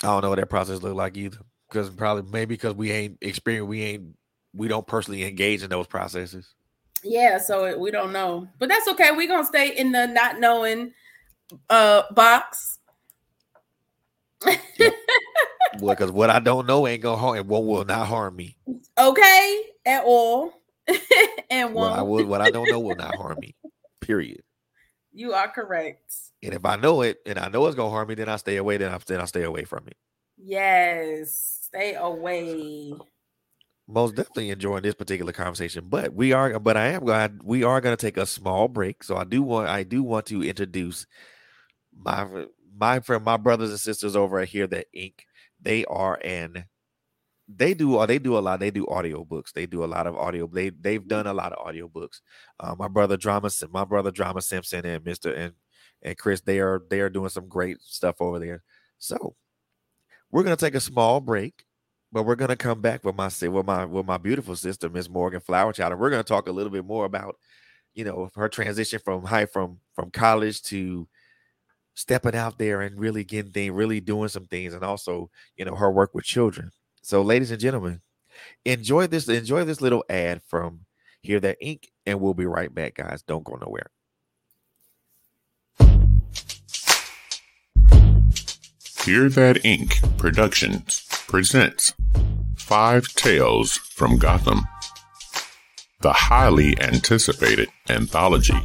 I 0.04 0.08
don't 0.08 0.22
know 0.22 0.30
what 0.30 0.38
that 0.38 0.52
process 0.52 0.84
looks 0.84 0.96
like 0.96 1.18
either. 1.18 1.40
Because 1.70 1.90
probably 1.90 2.32
maybe 2.32 2.54
because 2.54 2.76
we 2.76 2.92
ain't 2.92 3.18
experienced, 3.22 3.68
we 3.68 3.82
ain't 3.82 4.16
we 4.54 4.68
don't 4.68 4.86
personally 4.86 5.24
engage 5.24 5.64
in 5.64 5.72
those 5.72 5.88
processes. 5.88 6.54
Yeah, 7.04 7.38
so 7.38 7.78
we 7.78 7.92
don't 7.92 8.12
know, 8.12 8.48
but 8.60 8.70
that's 8.70 8.88
okay. 8.90 9.12
We're 9.12 9.28
gonna 9.28 9.46
stay 9.46 9.78
in 9.78 9.92
the 9.92 10.08
not 10.08 10.40
knowing 10.40 10.94
uh 11.70 12.04
box. 12.12 12.80
yep. 14.46 14.94
Well, 15.80 15.94
because 15.94 16.12
what 16.12 16.30
I 16.30 16.40
don't 16.40 16.66
know 16.66 16.88
ain't 16.88 17.04
gonna 17.04 17.18
harm, 17.18 17.38
and 17.38 17.48
what 17.48 17.66
will 17.66 17.86
not 17.86 18.08
harm 18.08 18.36
me. 18.36 18.56
Okay, 18.98 19.62
at 19.86 20.04
all, 20.06 20.54
and 21.52 21.74
what 21.74 21.92
I 21.92 22.02
would, 22.02 22.26
what 22.26 22.42
I 22.42 22.50
don't 22.50 22.70
know 22.70 22.80
will 22.80 22.96
not 22.96 23.16
harm 23.16 23.40
me. 23.40 23.54
Period. 24.02 24.42
You 25.14 25.34
are 25.34 25.50
correct. 25.50 26.14
And 26.42 26.54
if 26.54 26.66
I 26.66 26.78
know 26.78 27.02
it, 27.02 27.20
and 27.26 27.38
I 27.38 27.50
know 27.50 27.68
it's 27.68 27.76
gonna 27.76 27.92
harm 27.92 28.08
me, 28.08 28.16
then 28.16 28.30
I 28.30 28.38
stay 28.38 28.56
away. 28.56 28.78
Then 28.78 28.92
I 28.92 28.98
then 29.06 29.22
I 29.22 29.26
stay 29.26 29.44
away 29.44 29.66
from 29.66 29.86
it. 29.88 29.98
Yes, 30.38 31.60
stay 31.64 31.94
away 31.96 32.94
most 33.88 34.16
definitely 34.16 34.50
enjoying 34.50 34.84
this 34.84 34.96
particular 34.96 35.32
conversation. 35.32 35.86
But 35.88 36.14
we 36.14 36.34
are, 36.34 36.60
but 36.60 36.78
I 36.78 36.88
am 36.88 37.06
glad 37.06 37.42
we 37.44 37.64
are 37.64 37.82
going 37.82 37.96
to 37.96 38.06
take 38.06 38.18
a 38.18 38.26
small 38.26 38.68
break. 38.68 39.04
So 39.04 39.16
I 39.16 39.24
do 39.24 39.42
want, 39.42 39.70
I 39.70 39.84
do 39.84 40.04
want 40.04 40.26
to 40.28 40.44
introduce 40.44 41.06
my 41.96 42.46
my 42.80 43.00
friend, 43.00 43.24
my 43.24 43.38
brothers 43.38 43.72
and 43.72 43.80
sisters 43.80 44.16
over 44.16 44.44
here 44.46 44.68
that 44.68 44.86
Inc. 44.96 45.14
They 45.60 45.86
are 45.86 46.20
and 46.24 46.66
they 47.48 47.74
do 47.74 48.06
they 48.06 48.20
do 48.20 48.38
a 48.38 48.40
lot. 48.40 48.60
They 48.60 48.72
do 48.72 48.86
audio 48.88 49.24
books. 49.24 49.52
They 49.52 49.66
do 49.66 49.84
a 49.84 49.88
lot 49.88 50.06
of 50.06 50.16
audio. 50.16 50.48
They 50.48 50.70
they've 50.70 51.08
done 51.08 51.26
a 51.26 51.34
lot 51.34 51.54
of 51.54 51.66
audio 51.66 51.88
books. 51.88 52.22
Uh, 52.60 52.76
my 52.78 52.88
brother 52.88 53.18
Drama, 53.18 53.50
my 53.72 53.86
brother 53.86 54.12
Drama 54.12 54.42
Simpson 54.42 54.86
and 54.86 55.04
Mister 55.04 55.34
and 55.34 55.54
and 56.04 56.18
Chris, 56.18 56.42
they 56.42 56.60
are 56.60 56.84
they 56.90 57.00
are 57.00 57.10
doing 57.10 57.30
some 57.30 57.48
great 57.48 57.82
stuff 57.82 58.18
over 58.20 58.38
there. 58.38 58.64
So 59.00 59.36
we're 60.30 60.44
gonna 60.44 60.58
take 60.58 60.76
a 60.76 60.80
small 60.80 61.22
break 61.22 61.66
but 62.12 62.24
we're 62.24 62.36
gonna 62.36 62.56
come 62.56 62.82
back 62.82 63.04
with 63.04 63.16
my 63.16 63.30
with 63.50 63.66
my 63.66 63.86
with 63.86 64.06
my 64.06 64.18
beautiful 64.18 64.56
sister, 64.56 64.90
Miss 64.90 65.10
Morgan 65.10 65.42
Flowerchild, 65.42 65.92
and 65.92 66.00
we're 66.00 66.10
gonna 66.10 66.24
talk 66.24 66.48
a 66.48 66.52
little 66.52 66.72
bit 66.72 66.86
more 66.86 67.06
about, 67.06 67.38
you 67.94 68.04
know, 68.04 68.30
her 68.36 68.50
transition 68.50 69.00
from 69.04 69.24
high 69.24 69.46
from 69.46 69.80
from 69.94 70.12
college 70.12 70.62
to 70.64 71.08
stepping 71.96 72.36
out 72.36 72.58
there 72.58 72.82
and 72.82 73.00
really 73.00 73.24
getting 73.24 73.52
things, 73.52 73.72
really 73.72 74.00
doing 74.00 74.30
some 74.30 74.46
things, 74.46 74.74
and 74.74 74.84
also, 74.84 75.30
you 75.58 75.66
know, 75.66 75.76
her 75.76 75.92
work 75.92 76.14
with 76.14 76.24
children. 76.24 76.72
So, 77.02 77.22
ladies 77.22 77.52
and 77.52 77.60
gentlemen, 77.60 78.02
enjoy 78.66 79.08
this, 79.08 79.28
enjoy 79.28 79.64
this 79.64 79.82
little 79.82 80.04
ad 80.10 80.42
from 80.44 80.82
Hear 81.22 81.40
That 81.40 81.58
Ink, 81.60 81.90
And 82.06 82.22
we'll 82.22 82.34
be 82.34 82.46
right 82.46 82.74
back, 82.74 82.96
guys. 82.96 83.24
Don't 83.24 83.44
go 83.44 83.56
nowhere. 83.56 83.90
Hear 89.04 89.30
That 89.30 89.66
Ink 89.66 89.96
Productions 90.18 91.07
presents 91.28 91.94
Five 92.56 93.08
Tales 93.10 93.78
from 93.78 94.18
Gotham, 94.18 94.66
the 96.02 96.14
highly 96.14 96.80
anticipated 96.80 97.70
anthology, 97.90 98.58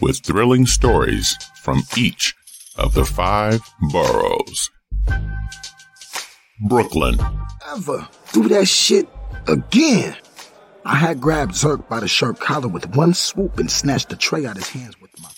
with 0.00 0.24
thrilling 0.24 0.66
stories 0.66 1.36
from 1.62 1.82
each 1.96 2.34
of 2.76 2.94
the 2.94 3.04
five 3.04 3.60
boroughs. 3.92 4.70
Brooklyn. 6.68 7.18
Ever 7.68 8.08
do 8.32 8.48
that 8.48 8.68
shit 8.68 9.08
again? 9.46 10.16
I 10.84 10.96
had 10.96 11.20
grabbed 11.20 11.52
Zerk 11.52 11.88
by 11.88 12.00
the 12.00 12.08
shirt 12.08 12.40
collar 12.40 12.68
with 12.68 12.94
one 12.96 13.12
swoop 13.12 13.58
and 13.58 13.70
snatched 13.70 14.08
the 14.08 14.16
tray 14.16 14.46
out 14.46 14.56
of 14.56 14.66
his 14.66 14.70
hands 14.70 14.94
with 15.00 15.10
my. 15.20 15.28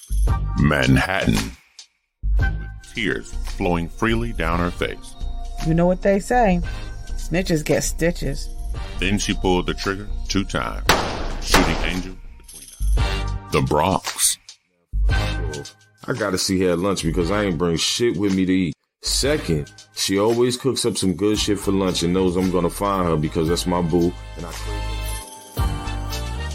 Manhattan. 0.59 1.35
With 2.39 2.95
tears 2.95 3.33
flowing 3.57 3.89
freely 3.89 4.33
down 4.33 4.61
her 4.61 4.71
face. 4.71 5.15
You 5.67 5.75
know 5.75 5.87
what 5.87 6.03
they 6.03 6.19
say 6.19 6.61
snitches 7.33 7.65
get 7.65 7.83
stitches. 7.83 8.49
Then 8.99 9.19
she 9.19 9.35
pulled 9.35 9.67
the 9.67 9.75
trigger 9.75 10.09
two 10.29 10.45
times, 10.45 10.85
shooting 11.43 11.77
Angel 11.85 12.17
between 12.37 12.69
eyes. 12.99 13.53
The 13.53 13.63
Bronx. 13.63 14.39
I 15.09 16.15
gotta 16.15 16.39
see 16.39 16.61
her 16.63 16.73
at 16.73 16.79
lunch 16.79 17.03
because 17.05 17.31
I 17.31 17.45
ain't 17.45 17.59
bring 17.59 17.77
shit 17.77 18.17
with 18.17 18.35
me 18.35 18.45
to 18.45 18.53
eat. 18.53 18.75
Second, 19.03 19.73
she 19.95 20.19
always 20.19 20.57
cooks 20.57 20.85
up 20.85 20.97
some 20.97 21.15
good 21.15 21.39
shit 21.39 21.59
for 21.59 21.73
lunch 21.73 22.03
and 22.03 22.13
knows 22.13 22.37
I'm 22.37 22.51
gonna 22.51 22.71
find 22.71 23.09
her 23.09 23.17
because 23.17 23.49
that's 23.49 23.67
my 23.67 23.83
boo 23.83 24.13
and 24.37 24.47
I 24.47 24.53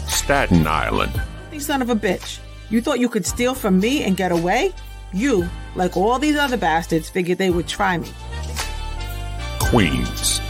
Staten 0.08 0.66
Island. 0.66 1.20
You 1.52 1.60
son 1.60 1.82
of 1.82 1.90
a 1.90 1.96
bitch. 1.96 2.38
You 2.70 2.80
thought 2.82 3.00
you 3.00 3.08
could 3.08 3.24
steal 3.26 3.54
from 3.54 3.80
me 3.80 4.04
and 4.04 4.16
get 4.16 4.30
away? 4.30 4.72
You, 5.12 5.48
like 5.74 5.96
all 5.96 6.18
these 6.18 6.36
other 6.36 6.58
bastards, 6.58 7.08
figured 7.08 7.38
they 7.38 7.50
would 7.50 7.66
try 7.66 7.96
me. 7.96 8.10
Queens. 9.70 10.40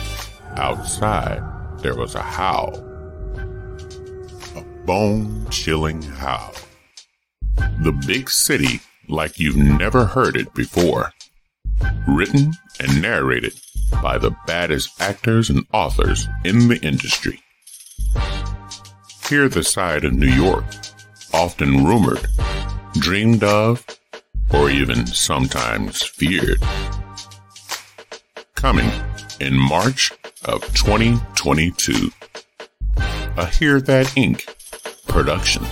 Outside, 0.56 1.42
there 1.78 1.96
was 1.96 2.14
a 2.14 2.22
howl. 2.22 2.72
A 4.54 4.62
bone 4.86 5.44
chilling 5.50 6.02
howl. 6.02 6.54
The 7.56 7.90
big 8.06 8.30
city 8.30 8.80
like 9.08 9.40
you've 9.40 9.56
never 9.56 10.04
heard 10.04 10.36
it 10.36 10.54
before. 10.54 11.12
Written 12.06 12.52
and 12.78 13.02
narrated 13.02 13.54
by 14.00 14.18
the 14.18 14.36
baddest 14.46 15.00
actors 15.02 15.50
and 15.50 15.66
authors 15.72 16.28
in 16.44 16.68
the 16.68 16.78
industry. 16.86 17.40
Hear 19.28 19.48
the 19.48 19.64
side 19.64 20.04
of 20.04 20.12
New 20.12 20.32
York, 20.32 20.64
often 21.34 21.84
rumored, 21.84 22.24
dreamed 22.94 23.42
of, 23.42 23.84
or 24.52 24.70
even 24.70 25.06
sometimes 25.06 26.04
feared 26.04 26.62
coming 28.58 28.90
in 29.40 29.56
March 29.56 30.10
of 30.44 30.62
2022. 30.74 32.10
A 33.36 33.46
Hear 33.46 33.80
That 33.80 34.16
Ink. 34.16 34.46
production. 35.06 35.64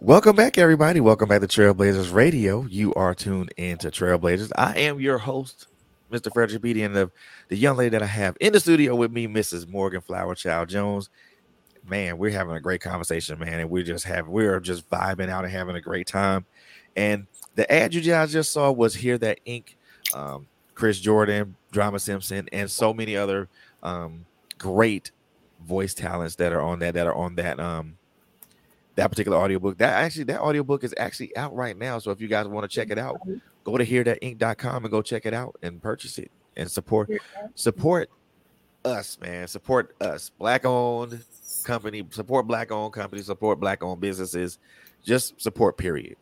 Welcome 0.00 0.34
back, 0.34 0.58
everybody. 0.58 1.00
Welcome 1.00 1.28
back 1.28 1.42
to 1.42 1.46
TrailBlazerz 1.46 2.12
Radio. 2.12 2.66
You 2.66 2.92
are 2.94 3.14
tuned 3.14 3.54
into 3.56 3.88
TrailBlazerz. 3.88 4.50
I 4.56 4.76
am 4.80 4.98
your 5.00 5.18
host, 5.18 5.68
Mr. 6.10 6.32
Frederick 6.32 6.60
Beaty, 6.60 6.82
and 6.82 6.94
the, 6.94 7.10
the 7.48 7.56
young 7.56 7.76
lady 7.76 7.90
that 7.90 8.02
I 8.02 8.06
have 8.06 8.36
in 8.40 8.52
the 8.52 8.58
studio 8.58 8.96
with 8.96 9.12
me, 9.12 9.28
Mrs. 9.28 9.68
Morgan 9.68 10.00
Flower 10.00 10.34
Child 10.34 10.70
Jones 10.70 11.08
man, 11.84 12.18
we're 12.18 12.30
having 12.30 12.54
a 12.54 12.60
great 12.60 12.80
conversation, 12.80 13.38
man, 13.38 13.60
and 13.60 13.70
we're 13.70 13.82
just 13.82 14.04
having 14.04 14.30
we're 14.30 14.60
just 14.60 14.88
vibing 14.90 15.28
out 15.28 15.44
and 15.44 15.52
having 15.52 15.76
a 15.76 15.80
great 15.80 16.06
time. 16.06 16.46
And 16.96 17.26
the 17.54 17.70
ad 17.70 17.94
you 17.94 18.00
guys 18.00 18.32
just 18.32 18.52
saw 18.52 18.70
was 18.70 18.94
Hear 18.94 19.18
That 19.18 19.40
Ink, 19.44 19.76
um, 20.14 20.46
Chris 20.74 21.00
Jordan, 21.00 21.56
Drama 21.70 21.98
Simpson, 21.98 22.48
and 22.52 22.70
so 22.70 22.92
many 22.94 23.16
other 23.16 23.48
um, 23.82 24.26
great 24.58 25.10
voice 25.64 25.94
talents 25.94 26.36
that 26.36 26.52
are 26.52 26.60
on 26.60 26.80
that 26.80 26.94
that 26.94 27.06
are 27.06 27.14
on 27.14 27.36
that 27.36 27.60
um 27.60 27.96
that 28.94 29.08
particular 29.08 29.38
audiobook. 29.38 29.78
That 29.78 29.92
actually 30.04 30.24
that 30.24 30.40
audiobook 30.40 30.84
is 30.84 30.94
actually 30.98 31.36
out 31.36 31.54
right 31.54 31.76
now. 31.76 31.98
So 31.98 32.10
if 32.10 32.20
you 32.20 32.28
guys 32.28 32.46
want 32.46 32.68
to 32.68 32.74
check 32.74 32.90
it 32.90 32.98
out, 32.98 33.20
go 33.64 33.76
to 33.76 33.86
hearthatink.com 33.86 34.84
and 34.84 34.90
go 34.90 35.02
check 35.02 35.26
it 35.26 35.34
out 35.34 35.56
and 35.62 35.82
purchase 35.82 36.18
it 36.18 36.30
and 36.56 36.70
support 36.70 37.10
support 37.54 38.10
us, 38.84 39.18
man. 39.20 39.48
Support 39.48 39.94
us. 40.00 40.30
Black 40.38 40.64
owned 40.64 41.22
company, 41.62 42.04
support 42.10 42.46
black 42.46 42.70
owned 42.70 42.92
companies, 42.92 43.26
support 43.26 43.60
black 43.60 43.82
owned 43.82 44.00
businesses. 44.00 44.58
Just 45.02 45.40
support, 45.40 45.76
period. 45.76 46.16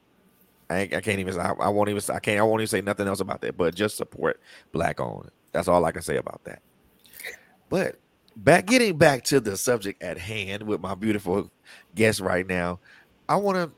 I, 0.71 0.83
I 0.83 1.01
can't 1.01 1.19
even 1.19 1.39
I, 1.39 1.53
I 1.61 1.69
won't 1.69 1.89
even 1.89 2.03
I 2.15 2.21
can't 2.21 2.39
I 2.39 2.43
won't 2.43 2.61
even 2.61 2.69
say 2.69 2.81
nothing 2.81 3.09
else 3.09 3.21
about 3.21 3.41
that, 3.43 3.57
but 3.57 3.75
just 3.75 3.97
support 3.97 4.41
black 4.73 5.01
owned. 5.01 5.31
That's 5.53 5.69
all 5.69 5.85
I 5.85 5.91
can 5.91 6.03
say 6.03 6.17
about 6.17 6.45
that. 6.45 6.63
But 7.69 7.97
back 8.37 8.67
getting 8.67 8.97
back 8.97 9.25
to 9.25 9.41
the 9.41 9.57
subject 9.57 10.03
at 10.03 10.17
hand 10.17 10.63
with 10.63 10.81
my 10.81 10.95
beautiful 10.95 11.51
guest 11.95 12.21
right 12.21 12.47
now, 12.47 12.79
I 13.29 13.37
want 13.37 13.57
to 13.57 13.71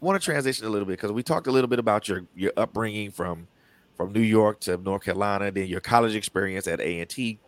want 0.00 0.20
to 0.20 0.24
transition 0.24 0.66
a 0.66 0.70
little 0.70 0.86
bit 0.86 0.92
because 0.94 1.12
we 1.12 1.22
talked 1.22 1.46
a 1.46 1.52
little 1.52 1.68
bit 1.68 1.78
about 1.78 2.08
your 2.08 2.24
your 2.34 2.52
upbringing 2.56 3.10
from 3.10 3.46
from 3.94 4.12
New 4.12 4.20
York 4.20 4.60
to 4.60 4.76
North 4.78 5.04
Carolina, 5.04 5.50
then 5.50 5.66
your 5.66 5.80
college 5.80 6.14
experience 6.14 6.66
at 6.66 6.80
A 6.80 7.00
and 7.00 7.10
T. 7.10 7.38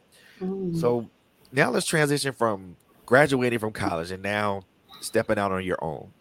Mm. 0.41 0.79
So 0.79 1.09
now 1.53 1.71
let's 1.71 1.87
transition 1.87 2.33
from 2.33 2.77
graduating 3.09 3.59
from 3.59 3.73
college 3.73 4.11
and 4.11 4.23
now 4.23 4.61
stepping 5.01 5.39
out 5.39 5.51
on 5.51 5.65
your 5.65 5.83
own. 5.83 6.13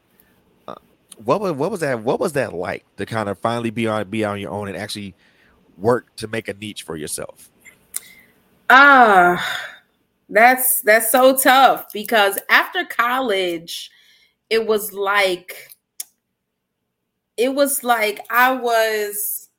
Uh, 0.70 0.76
what 1.18 1.42
was 1.42 1.52
what 1.52 1.70
was 1.70 1.82
that? 1.82 2.02
What 2.02 2.18
was 2.18 2.32
that 2.32 2.54
like 2.54 2.86
to 2.96 3.06
kind 3.06 3.28
of 3.28 3.38
finally 3.40 3.72
be 3.72 3.88
on 3.88 4.10
be 4.10 4.24
on 4.24 4.40
your 4.40 4.52
own 4.52 4.70
and 4.70 4.78
actually 4.78 5.14
work 5.78 6.16
to 6.16 6.30
make 6.30 6.48
a 6.48 6.54
niche 6.54 6.84
for 6.84 6.96
yourself? 6.96 7.52
Ah. 8.70 9.36
Uh 9.36 9.74
that's 10.30 10.82
that's 10.82 11.12
so 11.12 11.36
tough 11.36 11.92
because 11.94 12.40
after 12.50 12.86
college, 12.86 13.92
it 14.50 14.66
was 14.66 14.94
like 14.94 15.76
it 17.36 17.54
was 17.54 17.84
like 17.84 18.26
I 18.30 18.54
was 18.54 19.50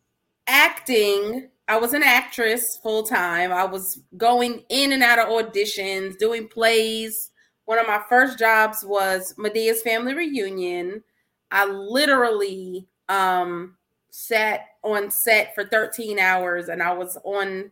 acting. 0.46 1.50
I 1.68 1.76
was 1.76 1.92
an 1.92 2.02
actress 2.02 2.78
full 2.78 3.02
time. 3.02 3.52
I 3.52 3.64
was 3.64 4.00
going 4.16 4.64
in 4.70 4.92
and 4.92 5.02
out 5.02 5.18
of 5.18 5.28
auditions, 5.28 6.18
doing 6.18 6.48
plays. 6.48 7.30
One 7.66 7.78
of 7.78 7.86
my 7.86 8.00
first 8.08 8.38
jobs 8.38 8.82
was 8.82 9.34
Madea's 9.36 9.82
Family 9.82 10.14
Reunion. 10.14 11.04
I 11.50 11.66
literally 11.66 12.88
um, 13.10 13.76
sat 14.10 14.66
on 14.82 15.10
set 15.10 15.54
for 15.54 15.66
13 15.66 16.18
hours 16.18 16.68
and 16.68 16.82
I 16.82 16.92
was 16.92 17.18
on 17.24 17.70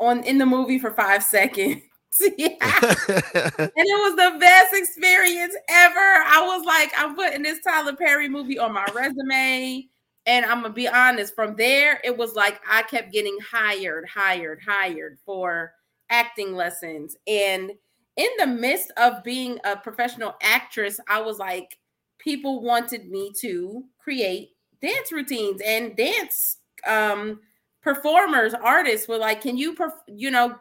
on 0.00 0.22
in 0.24 0.38
the 0.38 0.46
movie 0.46 0.78
for 0.78 0.92
5 0.92 1.22
seconds. 1.22 1.82
yeah. 2.38 2.56
and 2.60 3.72
it 3.74 3.74
was 3.76 4.16
the 4.16 4.38
best 4.38 4.74
experience 4.74 5.56
ever. 5.68 5.98
I 5.98 6.44
was 6.46 6.64
like, 6.64 6.92
I'm 6.96 7.16
putting 7.16 7.42
this 7.42 7.60
Tyler 7.60 7.96
Perry 7.96 8.28
movie 8.28 8.58
on 8.58 8.72
my 8.72 8.86
resume. 8.94 9.88
And 10.26 10.46
I'm 10.46 10.62
gonna 10.62 10.72
be 10.72 10.88
honest, 10.88 11.34
from 11.34 11.56
there, 11.56 12.00
it 12.04 12.16
was 12.16 12.34
like 12.34 12.60
I 12.68 12.82
kept 12.82 13.12
getting 13.12 13.36
hired, 13.40 14.08
hired, 14.08 14.60
hired 14.66 15.18
for 15.24 15.72
acting 16.10 16.54
lessons. 16.54 17.16
And 17.26 17.72
in 18.16 18.28
the 18.38 18.46
midst 18.46 18.92
of 18.96 19.22
being 19.24 19.58
a 19.64 19.76
professional 19.76 20.34
actress, 20.42 20.98
I 21.08 21.20
was 21.20 21.38
like, 21.38 21.78
people 22.18 22.62
wanted 22.62 23.10
me 23.10 23.32
to 23.40 23.84
create 23.98 24.50
dance 24.80 25.12
routines 25.12 25.60
and 25.64 25.96
dance 25.96 26.58
um 26.86 27.40
performers, 27.84 28.54
artists 28.54 29.06
were 29.06 29.18
like, 29.18 29.42
can 29.42 29.56
you, 29.58 29.74
perf- 29.74 29.92
you 30.08 30.30
know, 30.30 30.56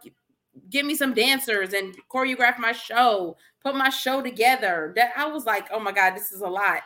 give 0.69 0.85
me 0.85 0.93
some 0.93 1.13
dancers 1.13 1.73
and 1.73 1.95
choreograph 2.13 2.59
my 2.59 2.73
show, 2.73 3.37
put 3.63 3.75
my 3.75 3.89
show 3.89 4.21
together. 4.21 4.93
That 4.95 5.13
I 5.17 5.27
was 5.27 5.45
like, 5.45 5.67
oh 5.71 5.79
my 5.79 5.93
God, 5.93 6.15
this 6.15 6.31
is 6.31 6.41
a 6.41 6.47
lot. 6.47 6.81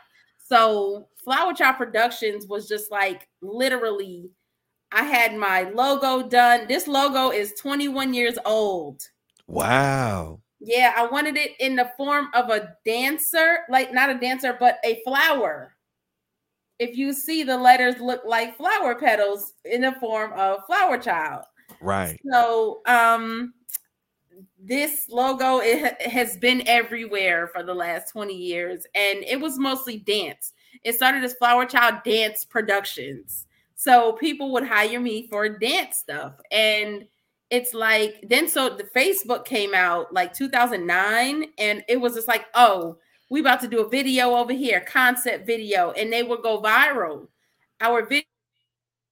So 0.47 1.09
Flower 1.23 1.53
Child 1.53 1.77
Productions 1.77 2.47
was 2.47 2.67
just 2.67 2.91
like 2.91 3.27
literally, 3.41 4.31
I 4.91 5.03
had 5.03 5.35
my 5.35 5.63
logo 5.63 6.27
done. 6.27 6.67
This 6.67 6.87
logo 6.87 7.31
is 7.31 7.53
21 7.59 8.13
years 8.13 8.37
old. 8.45 9.01
Wow. 9.47 10.39
Yeah, 10.59 10.93
I 10.95 11.05
wanted 11.05 11.37
it 11.37 11.51
in 11.59 11.75
the 11.75 11.91
form 11.97 12.29
of 12.33 12.49
a 12.49 12.73
dancer, 12.85 13.59
like 13.69 13.93
not 13.93 14.09
a 14.09 14.17
dancer, 14.17 14.55
but 14.57 14.77
a 14.85 15.01
flower. 15.03 15.75
If 16.79 16.95
you 16.95 17.11
see 17.11 17.43
the 17.43 17.57
letters 17.57 17.99
look 17.99 18.21
like 18.25 18.57
flower 18.57 18.95
petals 18.95 19.53
in 19.65 19.81
the 19.81 19.93
form 19.93 20.31
of 20.33 20.65
flower 20.65 20.97
child. 20.97 21.43
Right. 21.81 22.19
So 22.31 22.81
um 22.85 23.53
this 24.67 25.07
logo 25.09 25.59
it 25.59 26.01
has 26.01 26.37
been 26.37 26.67
everywhere 26.67 27.47
for 27.47 27.63
the 27.63 27.73
last 27.73 28.11
20 28.11 28.33
years 28.33 28.85
and 28.93 29.23
it 29.23 29.39
was 29.39 29.57
mostly 29.57 29.97
dance. 29.97 30.53
It 30.83 30.95
started 30.95 31.23
as 31.23 31.33
flower 31.33 31.65
child 31.65 31.95
dance 32.03 32.43
productions. 32.43 33.47
So 33.75 34.13
people 34.13 34.51
would 34.53 34.65
hire 34.65 34.99
me 34.99 35.27
for 35.27 35.47
dance 35.47 35.97
stuff 35.97 36.33
and 36.51 37.05
it's 37.49 37.73
like 37.73 38.25
then 38.27 38.49
so 38.49 38.67
the 38.67 38.83
facebook 38.83 39.45
came 39.45 39.73
out 39.73 40.13
like 40.13 40.33
2009 40.33 41.45
and 41.57 41.81
it 41.87 41.95
was 41.95 42.13
just 42.15 42.27
like 42.27 42.45
oh 42.55 42.97
we 43.29 43.39
about 43.39 43.61
to 43.61 43.69
do 43.69 43.79
a 43.79 43.89
video 43.89 44.35
over 44.35 44.51
here 44.51 44.81
concept 44.81 45.45
video 45.45 45.91
and 45.91 46.11
they 46.11 46.23
would 46.23 46.41
go 46.41 46.61
viral. 46.61 47.27
Our 47.79 48.07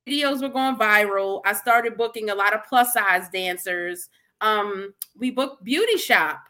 videos 0.07 0.41
were 0.41 0.49
going 0.49 0.75
viral. 0.77 1.41
I 1.45 1.53
started 1.53 1.97
booking 1.97 2.29
a 2.29 2.35
lot 2.35 2.53
of 2.53 2.61
plus 2.67 2.93
size 2.93 3.29
dancers 3.29 4.09
um, 4.45 4.93
we 5.17 5.31
booked 5.31 5.63
beauty 5.63 5.97
shop. 5.97 6.43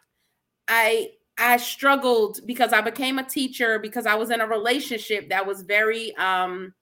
I 0.67 1.11
I 1.37 1.57
struggled 1.57 2.39
because 2.45 2.73
I 2.73 2.81
became 2.81 3.19
a 3.19 3.23
teacher 3.23 3.79
because 3.79 4.05
I 4.05 4.15
was 4.15 4.31
in 4.31 4.41
a 4.41 4.47
relationship 4.47 5.29
that 5.29 5.45
was 5.45 5.61
very 5.61 6.15
um 6.17 6.73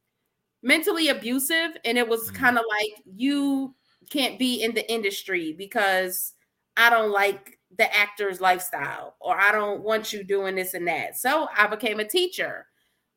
mentally 0.64 1.10
abusive 1.10 1.78
and 1.86 1.98
it 1.98 2.08
was 2.08 2.32
mm. 2.32 2.36
kind 2.36 2.58
of 2.58 2.66
like 2.70 3.04
you 3.16 3.76
can't 4.10 4.40
be 4.40 4.64
in 4.64 4.74
the 4.74 4.92
industry 4.92 5.54
because 5.54 6.34
I 6.78 6.90
don't 6.90 7.12
like 7.12 7.60
the 7.78 7.94
actor's 7.96 8.40
lifestyle 8.40 9.16
or 9.20 9.40
I 9.40 9.52
don't 9.52 9.82
want 9.82 10.14
you 10.14 10.24
doing 10.24 10.56
this 10.56 10.74
and 10.74 10.88
that. 10.88 11.18
So 11.18 11.48
I 11.56 11.68
became 11.68 12.00
a 12.00 12.08
teacher. 12.08 12.68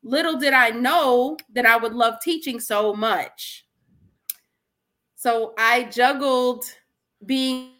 Little 0.03 0.37
did 0.37 0.53
I 0.53 0.69
know 0.69 1.37
that 1.53 1.65
I 1.65 1.77
would 1.77 1.93
love 1.93 2.15
teaching 2.21 2.59
so 2.59 2.93
much. 2.93 3.65
So 5.15 5.53
I 5.57 5.83
juggled 5.85 6.65
being 7.25 7.76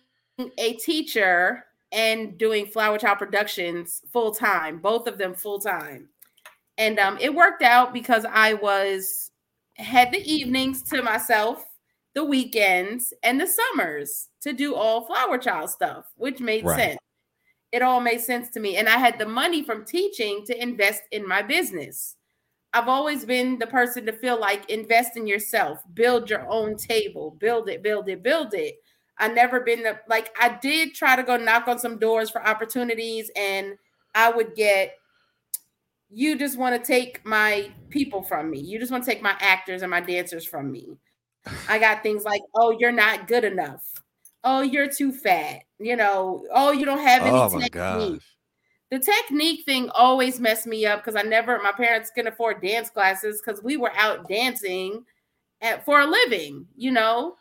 a 0.57 0.73
teacher 0.73 1.65
and 1.91 2.37
doing 2.37 2.65
Flower 2.65 2.97
Child 2.97 3.19
Productions 3.19 4.01
full 4.11 4.31
time, 4.31 4.79
both 4.79 5.07
of 5.07 5.17
them 5.17 5.33
full 5.33 5.59
time. 5.59 6.09
And 6.77 6.99
um, 6.99 7.17
it 7.19 7.33
worked 7.33 7.63
out 7.63 7.93
because 7.93 8.25
I 8.29 8.53
was 8.53 9.31
had 9.75 10.11
the 10.11 10.21
evenings 10.31 10.81
to 10.83 11.01
myself, 11.01 11.65
the 12.13 12.23
weekends, 12.23 13.13
and 13.23 13.39
the 13.39 13.47
summers 13.47 14.29
to 14.41 14.53
do 14.53 14.75
all 14.75 15.05
Flower 15.05 15.37
Child 15.37 15.69
stuff, 15.69 16.05
which 16.15 16.39
made 16.39 16.65
right. 16.65 16.77
sense. 16.77 16.99
It 17.71 17.81
all 17.81 17.99
made 17.99 18.21
sense 18.21 18.49
to 18.51 18.59
me. 18.59 18.77
And 18.77 18.87
I 18.87 18.97
had 18.97 19.19
the 19.19 19.25
money 19.25 19.63
from 19.63 19.85
teaching 19.85 20.43
to 20.45 20.61
invest 20.61 21.03
in 21.11 21.27
my 21.27 21.41
business. 21.41 22.15
I've 22.73 22.87
always 22.87 23.25
been 23.25 23.59
the 23.59 23.67
person 23.67 24.05
to 24.05 24.13
feel 24.13 24.39
like 24.39 24.69
invest 24.69 25.17
in 25.17 25.27
yourself, 25.27 25.79
build 25.93 26.29
your 26.29 26.47
own 26.49 26.75
table, 26.77 27.35
build 27.39 27.69
it, 27.69 27.81
build 27.81 28.09
it, 28.09 28.23
build 28.23 28.53
it. 28.53 28.75
I 29.19 29.27
never 29.27 29.59
been 29.59 29.83
the 29.83 29.99
like 30.07 30.29
I 30.39 30.57
did 30.61 30.93
try 30.93 31.15
to 31.15 31.23
go 31.23 31.37
knock 31.37 31.67
on 31.67 31.79
some 31.79 31.97
doors 31.97 32.29
for 32.29 32.45
opportunities 32.45 33.31
and 33.35 33.77
I 34.13 34.29
would 34.29 34.55
get 34.55 34.95
you 36.09 36.37
just 36.37 36.57
want 36.57 36.81
to 36.81 36.85
take 36.85 37.25
my 37.25 37.69
people 37.89 38.21
from 38.21 38.49
me. 38.49 38.59
You 38.59 38.79
just 38.79 38.91
want 38.91 39.03
to 39.03 39.09
take 39.09 39.21
my 39.21 39.35
actors 39.39 39.81
and 39.81 39.91
my 39.91 39.99
dancers 39.99 40.45
from 40.45 40.71
me. 40.71 40.97
I 41.67 41.79
got 41.79 42.03
things 42.03 42.23
like, 42.23 42.41
"Oh, 42.55 42.71
you're 42.71 42.91
not 42.91 43.27
good 43.27 43.43
enough. 43.43 43.83
Oh, 44.43 44.61
you're 44.61 44.89
too 44.89 45.11
fat." 45.11 45.63
You 45.79 45.95
know, 45.95 46.45
"Oh, 46.51 46.71
you 46.71 46.85
don't 46.85 46.99
have 46.99 47.23
any 47.23 47.39
oh 47.39 47.59
technique." 47.59 48.21
The 48.89 48.99
technique 48.99 49.65
thing 49.65 49.89
always 49.89 50.39
messed 50.39 50.65
me 50.65 50.85
up 50.85 51.03
because 51.03 51.17
I 51.17 51.23
never 51.23 51.61
my 51.61 51.73
parents 51.73 52.09
can 52.09 52.27
afford 52.27 52.61
dance 52.61 52.89
classes 52.89 53.41
because 53.41 53.61
we 53.61 53.75
were 53.75 53.91
out 53.95 54.29
dancing 54.29 55.05
at, 55.61 55.83
for 55.83 55.99
a 55.99 56.07
living, 56.07 56.67
you 56.77 56.91
know. 56.91 57.35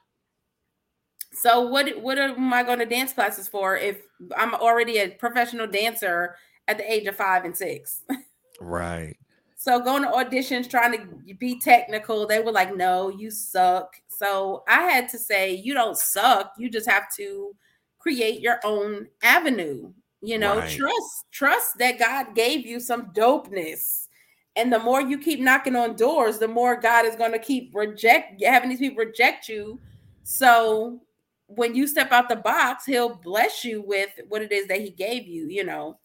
So 1.37 1.61
what 1.61 2.01
what 2.01 2.19
am 2.19 2.53
I 2.53 2.63
going 2.63 2.79
to 2.79 2.87
dance 2.87 3.13
classes 3.13 3.47
for 3.47 3.77
if 3.77 4.01
I'm 4.37 4.55
already 4.55 4.99
a 4.99 5.11
professional 5.11 5.67
dancer 5.67 6.37
at 6.67 6.79
the 6.79 6.91
age 6.91 7.07
of 7.07 7.17
five 7.17 7.45
and 7.45 7.55
six? 7.55 8.03
right. 8.61 9.15
So 9.59 9.81
going 9.81 10.03
to 10.03 10.09
auditions 10.09 10.69
trying 10.69 10.93
to 10.93 11.35
be 11.35 11.61
technical, 11.61 12.27
they 12.27 12.41
were 12.41 12.53
like, 12.53 12.75
"No, 12.75 13.11
you 13.11 13.31
suck." 13.31 13.97
So 14.09 14.65
I 14.67 14.83
had 14.83 15.11
to 15.11 15.19
say, 15.19 15.53
"You 15.53 15.75
don't 15.75 15.97
suck. 15.97 16.53
You 16.57 16.71
just 16.71 16.89
have 16.89 17.15
to 17.17 17.55
create 17.99 18.41
your 18.41 18.59
own 18.65 19.09
avenue. 19.23 19.93
You 20.23 20.39
know, 20.39 20.59
right. 20.59 20.71
trust 20.71 21.27
trust 21.33 21.79
that 21.79 21.99
God 21.99 22.35
gave 22.35 22.65
you 22.65 22.81
some 22.81 23.13
dopeness." 23.13 24.09
And 24.57 24.73
the 24.73 24.79
more 24.79 25.03
you 25.03 25.19
keep 25.19 25.41
knocking 25.41 25.77
on 25.77 25.97
doors, 25.97 26.39
the 26.39 26.49
more 26.49 26.81
God 26.81 27.05
is 27.05 27.15
going 27.15 27.33
to 27.33 27.39
keep 27.39 27.75
reject 27.75 28.43
having 28.43 28.71
these 28.71 28.79
people 28.79 29.05
reject 29.05 29.51
you. 29.51 29.79
So 30.23 31.03
when 31.49 31.75
you 31.75 31.87
step 31.87 32.13
out 32.13 32.29
the 32.29 32.37
box, 32.37 32.85
he'll 32.85 33.15
bless 33.17 33.65
you 33.65 33.83
with 33.83 34.11
what 34.29 34.43
it 34.43 34.53
is 34.53 34.67
that 34.69 34.81
he 34.81 34.91
gave 34.91 35.27
you, 35.27 35.47
you 35.49 35.65
know. 35.65 35.99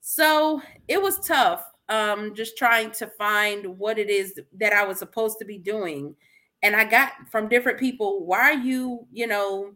So 0.00 0.62
it 0.88 1.00
was 1.00 1.18
tough 1.20 1.64
um 1.90 2.34
just 2.34 2.58
trying 2.58 2.90
to 2.90 3.06
find 3.06 3.78
what 3.78 3.98
it 3.98 4.10
is 4.10 4.38
that 4.58 4.74
I 4.74 4.84
was 4.84 4.98
supposed 4.98 5.38
to 5.38 5.44
be 5.44 5.58
doing. 5.58 6.14
And 6.62 6.76
I 6.76 6.84
got 6.84 7.12
from 7.30 7.48
different 7.48 7.78
people, 7.78 8.26
why 8.26 8.40
are 8.50 8.52
you, 8.54 9.06
you 9.12 9.26
know, 9.26 9.72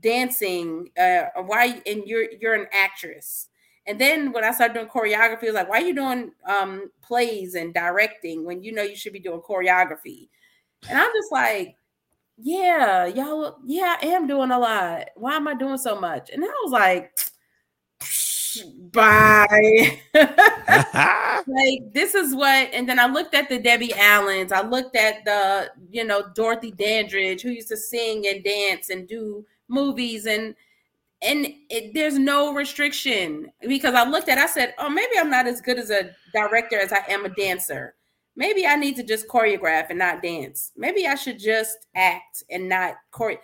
dancing 0.00 0.90
uh 0.98 1.24
why 1.44 1.82
and 1.86 2.04
you're 2.06 2.26
you're 2.40 2.54
an 2.54 2.66
actress 2.72 3.48
and 3.86 4.00
then 4.00 4.30
when 4.32 4.44
I 4.44 4.52
started 4.52 4.74
doing 4.74 4.86
choreography, 4.86 5.44
it 5.44 5.46
was 5.46 5.54
like, 5.54 5.68
why 5.68 5.80
are 5.80 5.84
you 5.84 5.94
doing 5.94 6.30
um, 6.46 6.90
plays 7.02 7.54
and 7.54 7.74
directing 7.74 8.44
when 8.44 8.62
you 8.62 8.72
know 8.72 8.82
you 8.82 8.94
should 8.94 9.12
be 9.12 9.18
doing 9.18 9.40
choreography? 9.40 10.28
And 10.88 10.96
I'm 10.96 11.10
just 11.12 11.32
like, 11.32 11.74
yeah, 12.42 13.06
y'all, 13.06 13.58
yeah, 13.66 13.96
I 14.02 14.06
am 14.06 14.26
doing 14.26 14.50
a 14.50 14.58
lot. 14.58 15.08
Why 15.16 15.36
am 15.36 15.48
I 15.48 15.54
doing 15.54 15.78
so 15.78 16.00
much? 16.00 16.30
And 16.30 16.44
I 16.44 16.48
was 16.64 16.72
like, 16.72 17.12
bye. 18.92 20.00
like 21.46 21.92
this 21.92 22.14
is 22.14 22.34
what, 22.34 22.68
and 22.72 22.88
then 22.88 22.98
I 22.98 23.06
looked 23.06 23.34
at 23.34 23.48
the 23.48 23.58
Debbie 23.58 23.94
Allens, 23.94 24.52
I 24.52 24.62
looked 24.62 24.96
at 24.96 25.24
the, 25.24 25.70
you 25.90 26.04
know, 26.04 26.24
Dorothy 26.34 26.70
Dandridge, 26.72 27.42
who 27.42 27.50
used 27.50 27.68
to 27.68 27.76
sing 27.76 28.26
and 28.26 28.44
dance 28.44 28.90
and 28.90 29.08
do 29.08 29.44
movies 29.68 30.26
and 30.26 30.54
and 31.22 31.46
it, 31.70 31.92
there's 31.94 32.18
no 32.18 32.54
restriction 32.54 33.50
because 33.68 33.94
I 33.94 34.08
looked 34.08 34.28
at 34.28 34.38
I 34.38 34.46
said, 34.46 34.74
"Oh, 34.78 34.88
maybe 34.90 35.12
I'm 35.18 35.30
not 35.30 35.46
as 35.46 35.60
good 35.60 35.78
as 35.78 35.90
a 35.90 36.10
director 36.34 36.78
as 36.80 36.92
I 36.92 37.04
am 37.08 37.24
a 37.26 37.28
dancer. 37.30 37.94
Maybe 38.36 38.66
I 38.66 38.76
need 38.76 38.96
to 38.96 39.02
just 39.02 39.28
choreograph 39.28 39.90
and 39.90 39.98
not 39.98 40.22
dance. 40.22 40.72
Maybe 40.76 41.06
I 41.06 41.14
should 41.14 41.38
just 41.38 41.86
act 41.94 42.42
and 42.50 42.68
not 42.68 42.94
chore." 43.16 43.40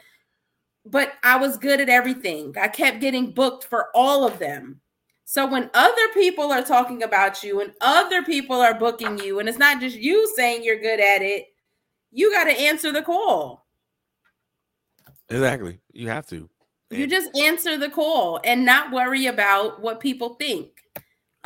But 0.85 1.15
I 1.23 1.37
was 1.37 1.59
good 1.59 1.81
at 1.81 1.89
everything. 1.89 2.55
I 2.57 2.69
kept 2.69 3.01
getting 3.01 3.33
booked 3.33 3.65
for 3.65 3.89
all 3.95 4.25
of 4.27 4.39
them. 4.39 4.81
So 5.25 5.45
when 5.45 5.71
other 5.75 6.09
people 6.15 6.53
are 6.53 6.63
talking 6.63 7.03
about 7.03 7.43
you 7.43 7.61
and 7.61 7.75
other 7.81 8.23
people 8.23 8.61
are 8.61 8.79
booking 8.79 9.19
you 9.19 9.41
and 9.41 9.49
it's 9.49 9.59
not 9.59 9.81
just 9.81 9.97
you 9.97 10.33
saying 10.37 10.63
you're 10.63 10.81
good 10.81 11.01
at 11.01 11.21
it, 11.21 11.49
you 12.13 12.31
got 12.31 12.45
to 12.45 12.53
answer 12.53 12.93
the 12.93 13.03
call. 13.03 13.67
Exactly. 15.29 15.81
You 15.93 16.09
have 16.09 16.29
to. 16.29 16.49
You 16.91 17.09
just 17.09 17.37
answer 17.37 17.77
the 17.77 17.91
call 17.91 18.41
and 18.45 18.65
not 18.65 18.93
worry 18.93 19.27
about 19.27 19.83
what 19.83 19.99
people 19.99 20.35
think. 20.37 20.76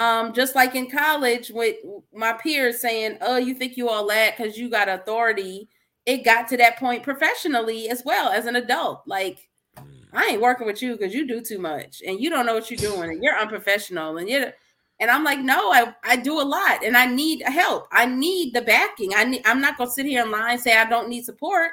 Um, 0.01 0.32
just 0.32 0.55
like 0.55 0.74
in 0.74 0.90
college 0.90 1.51
with 1.51 1.76
my 2.12 2.32
peers 2.32 2.80
saying, 2.80 3.18
"Oh, 3.20 3.36
you 3.36 3.55
think 3.55 3.76
you 3.76 3.88
all 3.88 4.07
that 4.09 4.36
because 4.36 4.59
you 4.59 4.68
got 4.68 4.88
authority." 4.88 5.68
It 6.07 6.24
got 6.24 6.48
to 6.48 6.57
that 6.57 6.78
point 6.78 7.03
professionally 7.03 7.88
as 7.90 8.03
well 8.05 8.30
as 8.30 8.46
an 8.46 8.57
adult. 8.57 9.03
Like, 9.07 9.48
mm. 9.76 9.84
I 10.12 10.24
ain't 10.24 10.40
working 10.40 10.66
with 10.66 10.80
you 10.80 10.96
because 10.96 11.14
you 11.14 11.26
do 11.26 11.42
too 11.42 11.59
much 11.59 12.03
and 12.05 12.18
you 12.18 12.30
don't 12.30 12.46
know 12.46 12.55
what 12.55 12.70
you're 12.70 12.78
doing 12.78 13.11
and 13.11 13.22
you're 13.22 13.38
unprofessional 13.38 14.16
and 14.16 14.28
you're 14.28 14.53
and 14.98 15.11
I'm 15.11 15.24
like, 15.24 15.40
no, 15.40 15.70
I, 15.70 15.94
I 16.05 16.16
do 16.16 16.40
a 16.40 16.42
lot 16.42 16.84
and 16.84 16.96
I 16.96 17.07
need 17.07 17.42
help. 17.42 17.86
I 17.92 18.07
need 18.07 18.55
the 18.55 18.62
backing. 18.62 19.12
I 19.14 19.24
need 19.24 19.42
I'm 19.44 19.61
not 19.61 19.76
gonna 19.76 19.90
sit 19.90 20.07
here 20.07 20.22
and 20.22 20.32
lie 20.32 20.53
and 20.53 20.61
say 20.61 20.76
I 20.76 20.88
don't 20.88 21.11
need 21.11 21.26
support. 21.26 21.72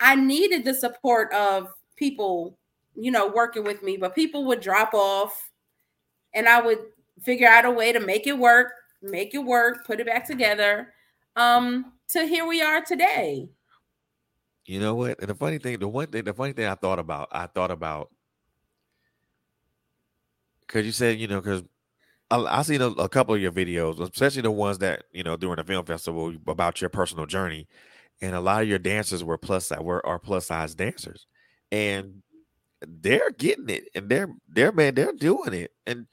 I 0.00 0.14
needed 0.14 0.64
the 0.64 0.74
support 0.74 1.32
of 1.34 1.68
people 1.96 2.58
you 3.00 3.10
know, 3.10 3.28
working 3.28 3.64
with 3.64 3.82
me, 3.82 3.96
but 3.96 4.14
people 4.14 4.44
would 4.46 4.60
drop 4.60 4.94
off 4.94 5.50
and 6.34 6.48
I 6.48 6.60
would 6.60 6.78
figure 7.22 7.48
out 7.48 7.64
a 7.64 7.70
way 7.70 7.92
to 7.92 8.00
make 8.00 8.26
it 8.26 8.38
work, 8.38 8.72
make 9.02 9.34
it 9.34 9.38
work, 9.38 9.86
put 9.86 10.00
it 10.00 10.06
back 10.06 10.26
together. 10.26 10.92
Um, 11.36 11.92
to 12.08 12.26
here 12.26 12.46
we 12.46 12.62
are 12.62 12.82
today. 12.82 13.48
You 14.66 14.80
know 14.80 14.94
what? 14.94 15.20
And 15.20 15.28
the 15.28 15.34
funny 15.34 15.58
thing, 15.58 15.78
the 15.78 15.88
one 15.88 16.08
thing, 16.08 16.24
the 16.24 16.34
funny 16.34 16.52
thing 16.52 16.66
I 16.66 16.74
thought 16.74 16.98
about, 16.98 17.28
I 17.32 17.46
thought 17.46 17.70
about 17.70 18.10
because 20.60 20.86
you 20.86 20.92
said, 20.92 21.18
you 21.18 21.26
know, 21.26 21.40
because 21.40 21.62
I, 22.30 22.36
I 22.38 22.62
seen 22.62 22.80
a, 22.80 22.88
a, 22.90 23.08
couple 23.08 23.34
of 23.34 23.40
your 23.40 23.50
videos, 23.50 23.98
especially 24.00 24.42
the 24.42 24.50
ones 24.50 24.78
that 24.78 25.04
you 25.12 25.24
know 25.24 25.36
during 25.36 25.56
the 25.56 25.64
film 25.64 25.84
festival 25.84 26.34
about 26.46 26.80
your 26.80 26.90
personal 26.90 27.26
journey, 27.26 27.66
and 28.20 28.34
a 28.36 28.40
lot 28.40 28.62
of 28.62 28.68
your 28.68 28.78
dancers 28.78 29.24
were 29.24 29.38
plus 29.38 29.66
size, 29.66 29.80
were 29.80 30.04
are 30.06 30.20
plus 30.20 30.46
size 30.46 30.74
dancers, 30.74 31.26
and 31.72 32.22
they're 32.86 33.30
getting 33.32 33.68
it 33.68 33.88
and 33.94 34.08
they're 34.08 34.30
they're 34.48 34.72
man 34.72 34.94
they're 34.94 35.12
doing 35.12 35.52
it 35.52 35.72
and 35.86 36.06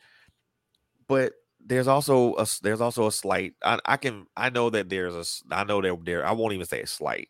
but 1.07 1.33
there's 1.65 1.87
also 1.87 2.35
a 2.35 2.47
there's 2.61 2.81
also 2.81 3.07
a 3.07 3.11
slight 3.11 3.53
I, 3.63 3.79
I 3.85 3.97
can 3.97 4.25
I 4.35 4.49
know 4.49 4.69
that 4.69 4.89
there's 4.89 5.15
a 5.15 5.55
I 5.55 5.63
know 5.63 5.81
that 5.81 6.05
there 6.05 6.25
I 6.25 6.31
won't 6.31 6.53
even 6.53 6.65
say 6.65 6.81
a 6.81 6.87
slight. 6.87 7.29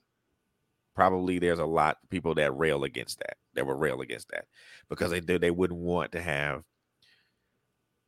Probably 0.96 1.40
there's 1.40 1.60
a 1.60 1.66
lot 1.66 1.98
of 2.04 2.10
people 2.10 2.36
that 2.36 2.56
rail 2.56 2.84
against 2.84 3.20
that 3.20 3.38
that 3.54 3.66
will 3.66 3.76
rail 3.76 4.02
against 4.02 4.30
that 4.30 4.46
because 4.90 5.12
they 5.12 5.38
they 5.38 5.52
wouldn't 5.52 5.80
want 5.80 6.12
to 6.14 6.22
have 6.22 6.64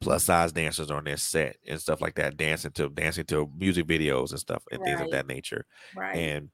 plus 0.01 0.23
size 0.23 0.51
dancers 0.51 0.89
on 0.89 1.03
their 1.03 1.17
set 1.17 1.57
and 1.67 1.79
stuff 1.79 2.01
like 2.01 2.15
that 2.15 2.37
dancing 2.37 2.71
to 2.71 2.89
dancing 2.89 3.25
to 3.25 3.51
music 3.57 3.85
videos 3.85 4.31
and 4.31 4.39
stuff 4.39 4.63
and 4.71 4.81
right. 4.81 4.87
things 4.87 5.01
of 5.01 5.11
that 5.11 5.27
nature. 5.27 5.65
Right. 5.95 6.15
And 6.15 6.49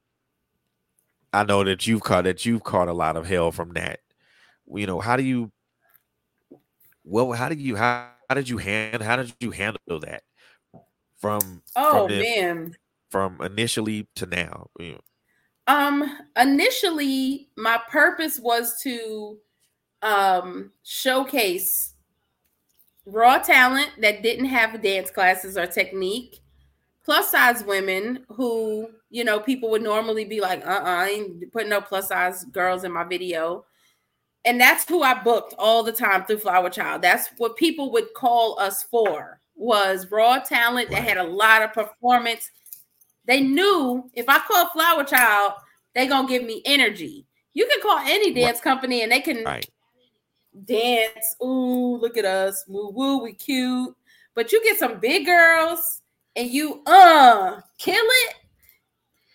I 1.31 1.43
know 1.43 1.63
that 1.63 1.85
you've 1.85 2.01
caught 2.01 2.23
that 2.23 2.45
you've 2.45 2.63
caught 2.63 2.87
a 2.87 2.93
lot 2.93 3.17
of 3.17 3.27
hell 3.27 3.51
from 3.51 3.73
that. 3.73 3.99
You 4.73 4.87
know, 4.87 4.99
how 4.99 5.15
do 5.15 5.23
you 5.23 5.51
well, 7.03 7.33
how 7.33 7.49
do 7.49 7.55
you 7.55 7.75
how, 7.75 8.09
how 8.29 8.35
did 8.35 8.49
you 8.49 8.57
hand 8.57 9.01
how 9.01 9.15
did 9.15 9.33
you 9.39 9.51
handle 9.51 9.99
that 10.01 10.23
from 11.17 11.61
oh 11.75 12.07
from 12.07 12.17
man 12.17 12.75
from 13.09 13.39
initially 13.41 14.07
to 14.15 14.25
now? 14.25 14.67
You 14.79 14.93
know? 14.93 14.99
Um 15.67 16.17
initially 16.39 17.49
my 17.55 17.79
purpose 17.89 18.39
was 18.39 18.79
to 18.83 19.37
um 20.01 20.71
showcase 20.83 21.93
raw 23.05 23.37
talent 23.37 23.89
that 24.01 24.23
didn't 24.23 24.45
have 24.45 24.81
dance 24.81 25.11
classes 25.11 25.57
or 25.57 25.67
technique 25.67 26.41
plus 27.03 27.31
size 27.31 27.63
women 27.63 28.25
who 28.29 28.89
you 29.09 29.23
know 29.23 29.39
people 29.39 29.69
would 29.69 29.83
normally 29.83 30.25
be 30.25 30.41
like 30.41 30.65
uh-uh 30.65 30.83
i 30.83 31.09
ain't 31.09 31.51
putting 31.53 31.69
no 31.69 31.79
plus 31.79 32.07
size 32.07 32.43
girls 32.45 32.83
in 32.83 32.91
my 32.91 33.03
video 33.03 33.63
and 34.45 34.61
that's 34.61 34.87
who 34.87 35.01
I 35.01 35.21
booked 35.21 35.55
all 35.57 35.83
the 35.83 35.91
time 35.91 36.23
through 36.23 36.37
Flower 36.37 36.69
Child. 36.69 37.01
That's 37.01 37.29
what 37.37 37.57
people 37.57 37.91
would 37.91 38.13
call 38.13 38.59
us 38.59 38.83
for 38.83 39.39
was 39.55 40.11
raw 40.11 40.39
talent 40.39 40.91
that 40.91 41.03
had 41.03 41.17
a 41.17 41.23
lot 41.23 41.63
of 41.63 41.73
performance. 41.73 42.51
They 43.25 43.41
knew 43.41 44.09
if 44.13 44.25
I 44.29 44.39
call 44.39 44.69
Flower 44.69 45.03
Child, 45.03 45.53
they 45.95 46.07
gonna 46.07 46.27
give 46.27 46.43
me 46.43 46.61
energy. 46.65 47.25
You 47.53 47.65
can 47.67 47.81
call 47.81 47.97
any 47.99 48.33
dance 48.33 48.59
company 48.59 49.01
and 49.01 49.11
they 49.11 49.21
can 49.21 49.43
right. 49.43 49.67
dance. 50.65 51.35
Ooh, 51.41 51.97
look 51.97 52.17
at 52.17 52.25
us, 52.25 52.65
woo 52.67 52.89
woo, 52.89 53.23
we 53.23 53.33
cute. 53.33 53.95
But 54.35 54.51
you 54.51 54.63
get 54.63 54.77
some 54.77 54.99
big 54.99 55.25
girls 55.25 56.01
and 56.35 56.49
you 56.49 56.83
uh 56.85 57.61
kill 57.79 57.95
it. 57.95 58.35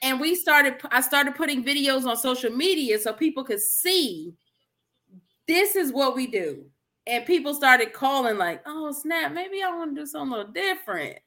And 0.03 0.19
we 0.19 0.35
started, 0.35 0.81
I 0.91 1.03
started 1.03 1.35
putting 1.35 1.63
videos 1.63 2.07
on 2.07 2.17
social 2.17 2.51
media 2.51 2.99
so 2.99 3.13
people 3.13 3.45
could 3.45 3.61
see 3.61 4.35
this 5.51 5.75
is 5.75 5.93
what 5.93 6.15
we 6.15 6.29
do. 6.29 6.65
And 7.09 7.27
people 7.27 7.55
started 7.55 7.93
calling, 7.93 8.39
like, 8.39 8.63
oh, 8.67 8.93
snap, 8.93 9.33
maybe 9.33 9.63
I 9.63 9.77
want 9.77 9.97
to 9.97 10.01
do 10.01 10.07
something 10.07 10.33
a 10.33 10.37
little 10.37 10.53
different. 10.53 11.19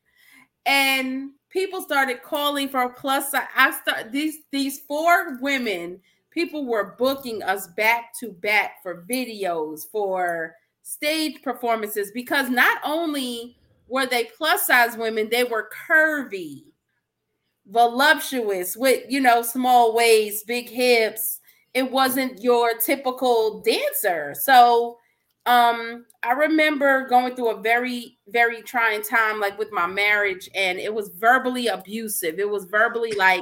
And 0.66 1.32
people 1.50 1.82
started 1.82 2.24
calling 2.24 2.70
for 2.70 2.88
plus 2.94 3.32
size. 3.32 3.48
I 3.54 3.72
start 3.72 4.14
these 4.14 4.38
these 4.50 4.80
four 4.80 5.38
women, 5.42 6.00
people 6.32 6.66
were 6.66 6.96
booking 6.98 7.44
us 7.44 7.68
back 7.76 8.18
to 8.22 8.32
back 8.32 8.82
for 8.82 9.04
videos, 9.10 9.82
for 9.92 10.56
stage 10.84 11.42
performances, 11.42 12.12
because 12.14 12.50
not 12.50 12.80
only 12.86 13.58
were 13.90 14.06
they 14.06 14.26
plus 14.38 14.68
size 14.68 14.96
women, 14.96 15.28
they 15.30 15.44
were 15.44 15.70
curvy, 15.90 16.72
voluptuous, 17.68 18.78
with 18.78 19.04
you 19.10 19.20
know, 19.20 19.42
small 19.42 19.94
waist, 19.94 20.48
big 20.48 20.70
hips 20.70 21.42
it 21.74 21.92
wasn't 21.92 22.42
your 22.42 22.78
typical 22.78 23.62
dancer. 23.62 24.34
So 24.40 24.98
um 25.46 26.06
I 26.24 26.32
remember 26.32 27.06
going 27.08 27.36
through 27.36 27.52
a 27.52 27.62
very 27.62 28.18
very 28.30 28.62
trying 28.62 29.02
time 29.02 29.42
like 29.42 29.58
with 29.60 29.72
my 29.74 29.88
marriage 29.88 30.50
and 30.56 30.80
it 30.80 30.94
was 30.94 31.10
verbally 31.10 31.68
abusive. 31.68 32.40
It 32.40 32.50
was 32.50 32.66
verbally 32.66 33.12
like 33.14 33.42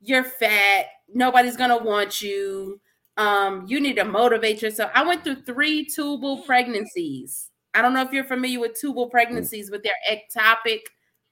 you're 0.00 0.24
fat, 0.24 0.86
nobody's 1.12 1.56
going 1.56 1.76
to 1.76 1.84
want 1.84 2.22
you. 2.22 2.80
Um 3.16 3.64
you 3.66 3.80
need 3.80 3.96
to 3.96 4.04
motivate 4.04 4.62
yourself. 4.62 4.90
I 4.94 5.04
went 5.04 5.24
through 5.24 5.42
3 5.42 5.86
tubal 5.86 6.38
pregnancies. 6.42 7.50
I 7.74 7.82
don't 7.82 7.92
know 7.92 8.02
if 8.02 8.12
you're 8.12 8.24
familiar 8.24 8.60
with 8.60 8.78
tubal 8.80 9.10
pregnancies 9.10 9.70
with 9.70 9.82
their 9.82 9.92
ectopic 10.08 10.80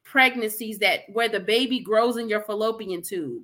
pregnancies 0.03 0.79
that 0.79 1.01
where 1.13 1.29
the 1.29 1.41
baby 1.41 1.81
grows 1.81 2.17
in 2.17 2.29
your 2.29 2.43
fallopian 2.43 3.01
tube. 3.03 3.43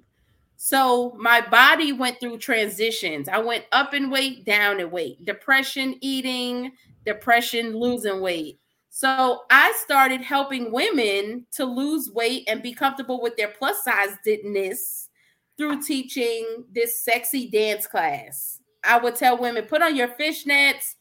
So 0.63 1.17
my 1.19 1.41
body 1.41 1.95
went 1.95 2.21
through 2.21 2.37
transitions. 2.37 3.31
I 3.31 3.39
went 3.39 3.65
up 3.73 3.95
in 3.95 4.11
weight, 4.11 4.45
down 4.45 4.79
in 4.79 4.91
weight, 4.91 5.25
depression, 5.25 5.97
eating, 6.03 6.73
depression, 7.07 7.75
losing 7.75 8.21
weight. 8.21 8.61
So 8.91 9.45
I 9.51 9.73
started 9.83 10.21
helping 10.21 10.71
women 10.71 11.47
to 11.53 11.65
lose 11.65 12.11
weight 12.11 12.45
and 12.47 12.63
be 12.63 12.75
comfortable 12.75 13.23
with 13.23 13.39
their 13.39 13.55
plus 13.59 13.83
sizedness 13.87 15.09
through 15.57 15.81
teaching 15.81 16.67
this 16.71 17.03
sexy 17.03 17.49
dance 17.49 17.87
class. 17.87 18.61
I 18.85 18.99
would 18.99 19.17
tell 19.17 19.39
women, 19.39 19.65
put 19.65 19.81
on 19.81 19.97
your 19.97 20.09
fishnets. 20.09 20.95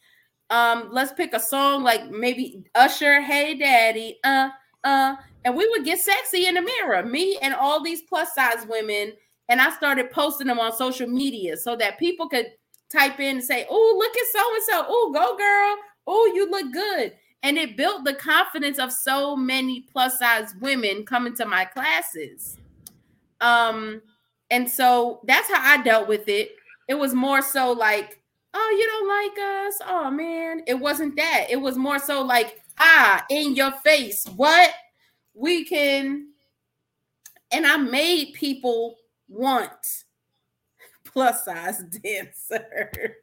Um, 0.48 0.88
let's 0.90 1.12
pick 1.12 1.34
a 1.34 1.40
song 1.40 1.82
like 1.82 2.10
maybe 2.10 2.64
Usher, 2.74 3.20
Hey 3.20 3.58
Daddy, 3.58 4.20
uh, 4.24 4.48
uh, 4.84 5.16
and 5.44 5.54
we 5.54 5.68
would 5.68 5.84
get 5.84 6.00
sexy 6.00 6.46
in 6.46 6.54
the 6.54 6.62
mirror, 6.62 7.04
me 7.04 7.36
and 7.42 7.52
all 7.52 7.82
these 7.82 8.00
plus 8.00 8.34
size 8.34 8.64
women. 8.66 9.12
And 9.50 9.60
I 9.60 9.70
started 9.70 10.12
posting 10.12 10.46
them 10.46 10.60
on 10.60 10.72
social 10.72 11.08
media 11.08 11.56
so 11.56 11.74
that 11.76 11.98
people 11.98 12.28
could 12.28 12.52
type 12.90 13.18
in 13.18 13.36
and 13.36 13.44
say, 13.44 13.66
Oh, 13.68 13.96
look 13.98 14.16
at 14.16 14.26
so 14.32 14.54
and 14.54 14.62
so. 14.62 14.84
Oh, 14.88 15.10
go 15.12 15.36
girl. 15.36 15.76
Oh, 16.06 16.32
you 16.34 16.48
look 16.48 16.72
good. 16.72 17.12
And 17.42 17.58
it 17.58 17.76
built 17.76 18.04
the 18.04 18.14
confidence 18.14 18.78
of 18.78 18.92
so 18.92 19.34
many 19.34 19.82
plus 19.92 20.18
size 20.18 20.54
women 20.60 21.04
coming 21.04 21.34
to 21.36 21.46
my 21.46 21.64
classes. 21.64 22.58
Um, 23.40 24.02
and 24.50 24.70
so 24.70 25.20
that's 25.26 25.50
how 25.50 25.60
I 25.60 25.82
dealt 25.82 26.06
with 26.06 26.28
it. 26.28 26.52
It 26.88 26.94
was 26.94 27.12
more 27.12 27.42
so 27.42 27.72
like, 27.72 28.22
oh, 28.54 28.76
you 28.78 28.86
don't 28.86 29.08
like 29.08 29.66
us. 29.66 29.80
Oh 29.86 30.10
man. 30.12 30.62
It 30.68 30.78
wasn't 30.78 31.16
that. 31.16 31.46
It 31.50 31.60
was 31.60 31.76
more 31.76 31.98
so 31.98 32.22
like, 32.22 32.60
ah, 32.78 33.24
in 33.30 33.56
your 33.56 33.72
face. 33.72 34.26
What? 34.36 34.70
We 35.34 35.64
can, 35.64 36.28
and 37.50 37.66
I 37.66 37.78
made 37.78 38.34
people 38.34 38.96
want 39.30 40.04
plus 41.04 41.44
size 41.44 41.78
dancers. 42.04 43.14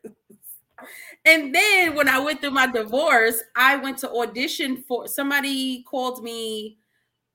and 1.25 1.53
then 1.53 1.95
when 1.95 2.07
I 2.07 2.19
went 2.19 2.41
through 2.41 2.51
my 2.51 2.67
divorce, 2.67 3.41
I 3.55 3.75
went 3.75 3.99
to 3.99 4.11
audition 4.11 4.83
for 4.87 5.07
somebody 5.07 5.83
called 5.83 6.23
me 6.23 6.77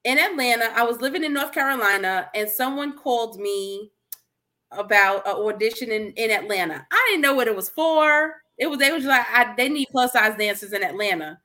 in 0.05 0.19
Atlanta. 0.19 0.73
I 0.75 0.83
was 0.85 1.01
living 1.01 1.25
in 1.25 1.33
North 1.33 1.53
Carolina, 1.53 2.29
and 2.35 2.49
someone 2.49 2.99
called 2.99 3.39
me 3.39 3.91
about 4.71 5.27
an 5.27 5.35
audition 5.35 5.91
in, 5.91 6.13
in 6.13 6.31
Atlanta. 6.31 6.87
I 6.91 7.07
didn't 7.11 7.23
know 7.23 7.35
what 7.35 7.49
it 7.49 7.57
was 7.57 7.69
for. 7.69 8.35
It 8.59 8.67
was 8.67 8.79
they 8.79 8.93
was 8.93 9.05
like 9.05 9.27
I, 9.31 9.55
they 9.57 9.69
need 9.69 9.89
plus 9.91 10.13
size 10.13 10.37
dancers 10.37 10.73
in 10.73 10.83
Atlanta. 10.83 11.41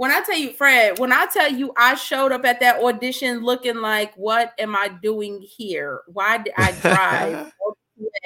When 0.00 0.10
I 0.10 0.22
tell 0.22 0.38
you, 0.38 0.54
Fred, 0.54 0.98
when 0.98 1.12
I 1.12 1.26
tell 1.26 1.52
you 1.52 1.74
I 1.76 1.94
showed 1.94 2.32
up 2.32 2.46
at 2.46 2.58
that 2.60 2.82
audition 2.82 3.44
looking 3.44 3.82
like, 3.82 4.14
what 4.14 4.54
am 4.58 4.74
I 4.74 4.88
doing 4.88 5.42
here? 5.42 6.00
Why 6.06 6.38
did 6.38 6.54
I 6.56 6.72
drive 6.72 7.52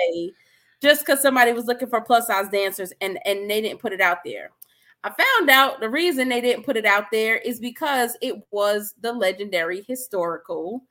just 0.81 1.05
because 1.05 1.21
somebody 1.21 1.53
was 1.53 1.65
looking 1.65 1.89
for 1.89 2.01
plus 2.01 2.29
size 2.29 2.49
dancers 2.49 2.93
and 3.01 3.19
and 3.25 3.51
they 3.51 3.61
didn't 3.61 3.81
put 3.81 3.93
it 3.93 4.01
out 4.01 4.19
there? 4.25 4.53
I 5.03 5.11
found 5.11 5.51
out 5.51 5.81
the 5.81 5.91
reason 5.91 6.29
they 6.29 6.41
didn't 6.41 6.65
put 6.65 6.77
it 6.77 6.87
out 6.87 7.07
there 7.11 7.39
is 7.39 7.59
because 7.59 8.17
it 8.23 8.37
was 8.53 8.95
the 9.01 9.13
legendary 9.13 9.85
historical 9.89 10.85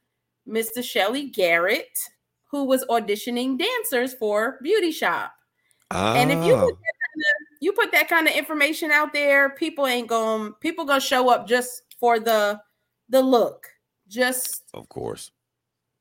Mr. 0.46 0.84
Shelly 0.84 1.30
Garrett 1.30 1.98
who 2.52 2.66
was 2.66 2.84
auditioning 2.90 3.58
dancers 3.58 4.14
for 4.16 4.60
Beauty 4.62 4.92
Shop. 4.92 5.32
Oh. 5.92 6.14
And 6.14 6.30
if 6.30 6.46
you 6.46 6.56
kind 6.56 6.72
of, 6.72 6.72
oh. 6.72 6.93
You 7.60 7.72
put 7.74 7.92
that 7.92 8.08
kind 8.08 8.28
of 8.28 8.34
information 8.34 8.92
out 8.92 9.14
there, 9.14 9.52
people 9.52 9.88
ain't 9.88 10.08
going 10.08 10.54
people 10.60 10.86
gonna 10.86 11.00
show 11.00 11.30
up 11.30 11.48
just 11.48 11.84
for 12.00 12.20
the 12.20 12.60
the 13.10 13.22
look. 13.22 13.68
Just 14.08 14.64
of 14.74 14.90
course. 14.90 15.32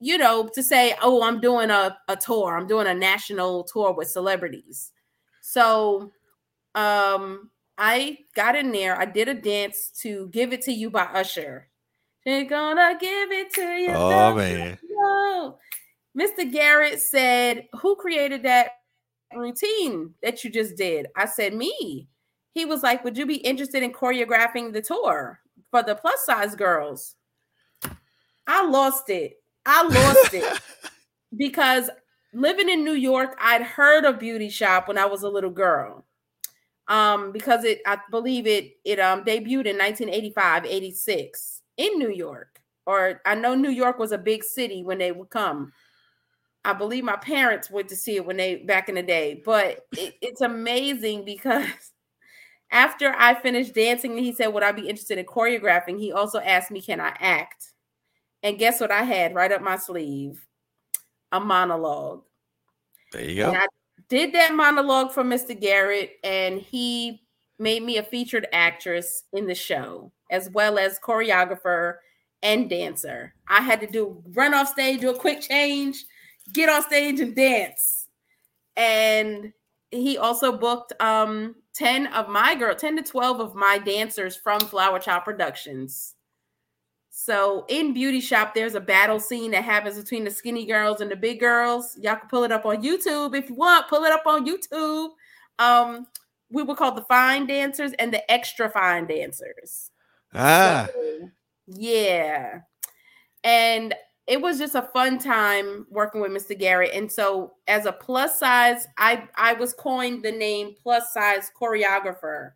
You 0.01 0.19
know, 0.19 0.49
to 0.55 0.63
say, 0.65 0.97
oh, 1.01 1.23
I'm 1.23 1.41
doing 1.41 1.71
a, 1.71 1.97
a 2.09 2.17
tour, 2.17 2.57
I'm 2.57 2.67
doing 2.67 2.89
a 2.89 2.95
national 2.95 3.65
tour 3.65 3.93
with 3.93 4.11
celebrities. 4.11 4.93
So 5.41 6.13
um 6.75 7.51
I 7.79 8.19
got 8.35 8.55
in 8.55 8.71
there. 8.73 8.99
I 8.99 9.07
did 9.07 9.29
a 9.29 9.35
dance 9.35 9.91
to 10.03 10.29
"Give 10.29 10.53
It 10.53 10.63
to 10.63 10.73
You" 10.73 10.91
by 10.91 11.03
Usher. 11.05 11.69
They're 12.25 12.45
gonna 12.45 12.97
give 13.01 13.33
it 13.33 13.53
to 13.55 13.63
you. 13.63 13.91
Oh 13.91 14.35
man! 14.35 14.79
Mr. 16.17 16.51
Garrett 16.51 17.01
said, 17.01 17.67
"Who 17.81 17.97
created 17.97 18.43
that 18.45 18.73
routine 19.37 20.15
that 20.23 20.45
you 20.45 20.51
just 20.51 20.77
did?" 20.77 21.07
I 21.17 21.27
said, 21.27 21.55
"Me." 21.55 22.09
He 22.55 22.65
was 22.65 22.83
like, 22.83 23.05
"Would 23.05 23.17
you 23.17 23.27
be 23.27 23.37
interested 23.37 23.83
in 23.83 23.93
choreographing 23.93 24.73
the 24.73 24.83
tour 24.83 25.41
for 25.71 25.83
the 25.83 25.95
plus 25.95 26.25
size 26.25 26.55
girls?" 26.55 27.17
I 28.47 28.67
lost 28.67 29.09
it. 29.09 29.43
I 29.65 29.83
lost 29.85 30.35
it 30.35 30.61
because 31.37 31.89
living 32.35 32.69
in 32.69 32.85
New 32.85 32.95
York, 32.95 33.37
I'd 33.41 33.63
heard 33.63 34.05
of 34.05 34.19
Beauty 34.19 34.49
Shop 34.49 34.89
when 34.89 34.99
I 34.99 35.07
was 35.07 35.23
a 35.23 35.29
little 35.29 35.51
girl 35.51 36.05
um, 36.89 37.33
because 37.33 37.65
it 37.65 37.81
I 37.87 37.99
believe 38.11 38.47
it 38.47 38.77
it 38.85 38.99
um 38.99 39.25
debuted 39.25 39.67
in 39.67 39.79
1985, 39.79 40.67
86 40.67 41.63
in 41.77 41.99
New 41.99 42.11
York. 42.11 42.61
Or 42.87 43.21
I 43.25 43.35
know 43.37 43.55
New 43.55 43.71
York 43.71 43.99
was 43.99 44.13
a 44.13 44.19
big 44.19 44.43
city 44.43 44.83
when 44.83 44.99
they 44.99 45.13
would 45.13 45.31
come. 45.31 45.73
I 46.65 46.73
believe 46.73 47.05
my 47.05 47.17
parents 47.17 47.71
went 47.71 47.89
to 47.89 47.97
see 47.97 48.17
it 48.17 48.27
when 48.27 48.37
they 48.37 48.57
back 48.57 48.89
in 48.89 48.95
the 48.95 49.03
day, 49.03 49.43
but 49.45 49.87
it, 49.93 50.15
it's 50.23 50.41
amazing 50.41 51.25
because 51.25 51.93
after 52.71 53.15
I 53.17 53.35
finished 53.35 53.75
dancing, 53.75 54.17
he 54.17 54.33
said, 54.33 54.49
Would 54.49 54.63
I 54.63 54.73
be 54.73 54.89
interested 54.89 55.19
in 55.19 55.27
choreographing? 55.27 55.99
He 55.99 56.13
also 56.13 56.39
asked 56.41 56.71
me, 56.71 56.81
Can 56.81 57.01
I 57.01 57.15
act? 57.21 57.73
And 58.43 58.59
guess 58.59 58.81
what 58.81 58.91
I 58.91 59.03
had 59.03 59.35
right 59.35 59.53
up 59.53 59.63
my 59.63 59.77
sleeve? 59.77 60.45
A 61.31 61.41
monologue. 61.41 62.23
There 63.13 63.25
you 63.25 63.37
go 63.37 63.53
I 63.53 63.67
did 64.09 64.33
that 64.35 64.55
monologue 64.55 65.13
for 65.13 65.23
Mr. 65.23 65.59
Garrett, 65.59 66.19
and 66.25 66.61
he 66.61 67.23
made 67.59 67.83
me 67.83 67.99
a 67.99 68.03
featured 68.03 68.47
actress 68.53 69.25
in 69.33 69.47
the 69.47 69.55
show, 69.55 70.13
as 70.31 70.51
well 70.51 70.79
as 70.79 70.99
choreographer 70.99 71.97
and 72.43 72.69
dancer. 72.69 73.35
I 73.49 73.61
had 73.61 73.81
to 73.81 73.87
do 73.87 74.23
run 74.33 74.55
off 74.55 74.69
stage, 74.69 75.01
do 75.01 75.11
a 75.11 75.19
quick 75.19 75.41
change, 75.41 76.05
get 76.53 76.69
on 76.69 76.83
stage 76.83 77.21
and 77.21 77.35
dance. 77.35 78.09
And 78.77 79.53
he 79.91 80.17
also 80.19 80.57
booked 80.57 80.93
um 81.01 81.57
10 81.75 82.09
of 82.09 82.29
my 82.29 82.55
girl, 82.55 82.75
10 82.75 82.97
to 82.97 83.03
12 83.03 83.41
of 83.41 83.55
my 83.55 83.79
dancers 83.79 84.37
from 84.37 84.61
Flower 84.61 84.99
Child 84.99 85.25
Productions. 85.25 86.15
So 87.11 87.67
in 87.69 87.93
Beauty 87.93 88.21
Shop, 88.21 88.55
there's 88.55 88.75
a 88.75 88.81
battle 88.81 89.21
scene 89.21 89.51
that 89.51 89.65
happens 89.65 89.99
between 89.99 90.25
the 90.25 90.31
skinny 90.31 90.67
girls 90.67 91.01
and 91.01 91.11
the 91.11 91.17
big 91.17 91.41
girls. 91.41 91.97
Y'all 92.01 92.17
can 92.17 92.29
pull 92.29 92.45
it 92.45 92.53
up 92.53 92.65
on 92.65 92.83
YouTube 92.83 93.37
if 93.37 93.49
you 93.51 93.55
want. 93.55 93.89
Pull 93.89 94.05
it 94.05 94.13
up 94.13 94.27
on 94.27 94.47
YouTube. 94.47 95.11
Um, 95.59 96.07
we 96.51 96.63
were 96.63 96.75
called 96.75 96.97
the 96.97 97.03
fine 97.03 97.47
dancers 97.47 97.93
and 97.99 98.13
the 98.13 98.31
extra 98.31 98.71
fine 98.71 99.07
dancers. 99.07 99.91
Ah, 100.35 100.89
so, 100.93 101.31
yeah. 101.67 102.61
And 103.45 103.95
it 104.27 104.41
was 104.41 104.59
just 104.59 104.75
a 104.75 104.83
fun 104.83 105.19
time 105.19 105.87
working 105.91 106.21
with 106.21 106.31
Mr. 106.31 106.59
Garrett. 106.59 106.95
And 106.95 107.11
so, 107.11 107.55
as 107.67 107.87
a 107.87 107.93
plus 107.93 108.39
size, 108.39 108.87
I 108.99 109.29
I 109.37 109.55
was 109.55 109.75
coined 109.75 110.25
the 110.25 110.33
name 110.33 110.75
plus 110.83 111.13
size 111.13 111.51
choreographer 111.61 112.53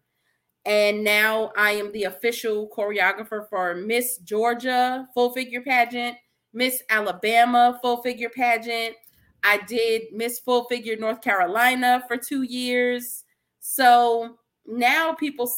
and 0.66 1.04
now 1.04 1.52
I 1.56 1.70
am 1.72 1.92
the 1.92 2.04
official 2.04 2.68
choreographer 2.76 3.48
for 3.48 3.76
Miss 3.76 4.18
Georgia 4.18 5.06
full 5.14 5.32
figure 5.32 5.60
pageant, 5.60 6.16
Miss 6.52 6.82
Alabama 6.90 7.78
full 7.80 8.02
figure 8.02 8.28
pageant. 8.28 8.96
I 9.44 9.58
did 9.58 10.12
Miss 10.12 10.40
Full 10.40 10.64
Figure 10.64 10.96
North 10.96 11.20
Carolina 11.22 12.02
for 12.08 12.16
two 12.16 12.42
years. 12.42 13.22
So 13.60 14.38
now 14.66 15.12
people 15.12 15.48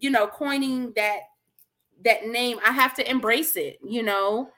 you 0.00 0.10
know, 0.10 0.26
coining 0.26 0.92
that 0.96 1.20
that 2.04 2.26
name, 2.26 2.58
I 2.64 2.72
have 2.72 2.94
to 2.96 3.10
embrace 3.10 3.56
it, 3.56 3.78
you 3.82 4.02
know. 4.02 4.50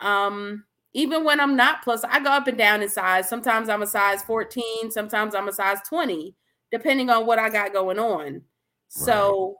Um, 0.00 0.64
even 0.94 1.24
when 1.24 1.40
I'm 1.40 1.56
not 1.56 1.82
plus, 1.82 2.04
I 2.04 2.20
go 2.20 2.30
up 2.30 2.46
and 2.46 2.56
down 2.56 2.82
in 2.82 2.88
size. 2.88 3.28
Sometimes 3.28 3.68
I'm 3.68 3.82
a 3.82 3.86
size 3.86 4.22
14, 4.22 4.90
sometimes 4.90 5.34
I'm 5.34 5.48
a 5.48 5.52
size 5.52 5.78
20, 5.88 6.34
depending 6.72 7.10
on 7.10 7.26
what 7.26 7.38
I 7.38 7.50
got 7.50 7.72
going 7.72 7.98
on. 7.98 8.42
So. 8.88 9.56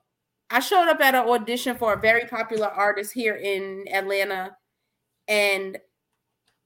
I 0.48 0.60
showed 0.60 0.88
up 0.88 1.00
at 1.00 1.16
an 1.16 1.28
audition 1.28 1.76
for 1.76 1.94
a 1.94 2.00
very 2.00 2.26
popular 2.26 2.68
artist 2.68 3.12
here 3.12 3.34
in 3.34 3.84
Atlanta, 3.92 4.56
and 5.26 5.76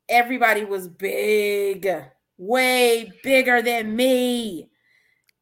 everybody 0.08 0.64
was 0.64 0.88
big, 0.88 1.88
way 2.36 3.12
bigger 3.22 3.62
than 3.62 3.96
me. 3.96 4.68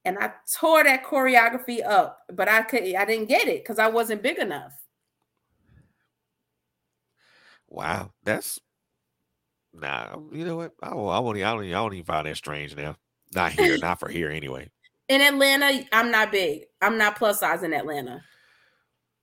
And 0.05 0.19
I 0.19 0.33
tore 0.55 0.85
that 0.85 1.05
choreography 1.05 1.85
up, 1.85 2.21
but 2.33 2.49
I 2.49 2.63
could 2.63 2.83
I 2.95 3.05
didn't 3.05 3.29
get 3.29 3.49
it 3.49 3.65
because 3.65 3.79
I 3.79 3.89
wasn't 3.89 4.23
big 4.23 4.39
enough. 4.39 4.73
Wow, 7.69 8.13
that's 8.25 8.59
nah. 9.73 10.15
Um, 10.15 10.31
you 10.33 10.45
know 10.45 10.57
what? 10.57 10.73
I, 10.83 10.91
I 10.91 10.95
won't. 10.95 11.37
I 11.37 11.41
don't. 11.41 11.65
I 11.65 11.71
don't 11.71 11.95
even 11.95 12.05
find 12.05 12.27
that 12.27 12.37
strange 12.37 12.75
now. 12.77 12.97
Not 13.35 13.53
here. 13.53 13.79
not 13.83 14.01
for 14.01 14.09
here 14.09 14.31
anyway 14.31 14.71
in 15.09 15.23
Atlanta, 15.23 15.85
I'm 15.93 16.11
not 16.11 16.31
big. 16.31 16.65
I'm 16.81 16.99
not 16.99 17.17
plus 17.17 17.41
size 17.41 17.63
in 17.63 17.73
Atlanta. 17.73 18.23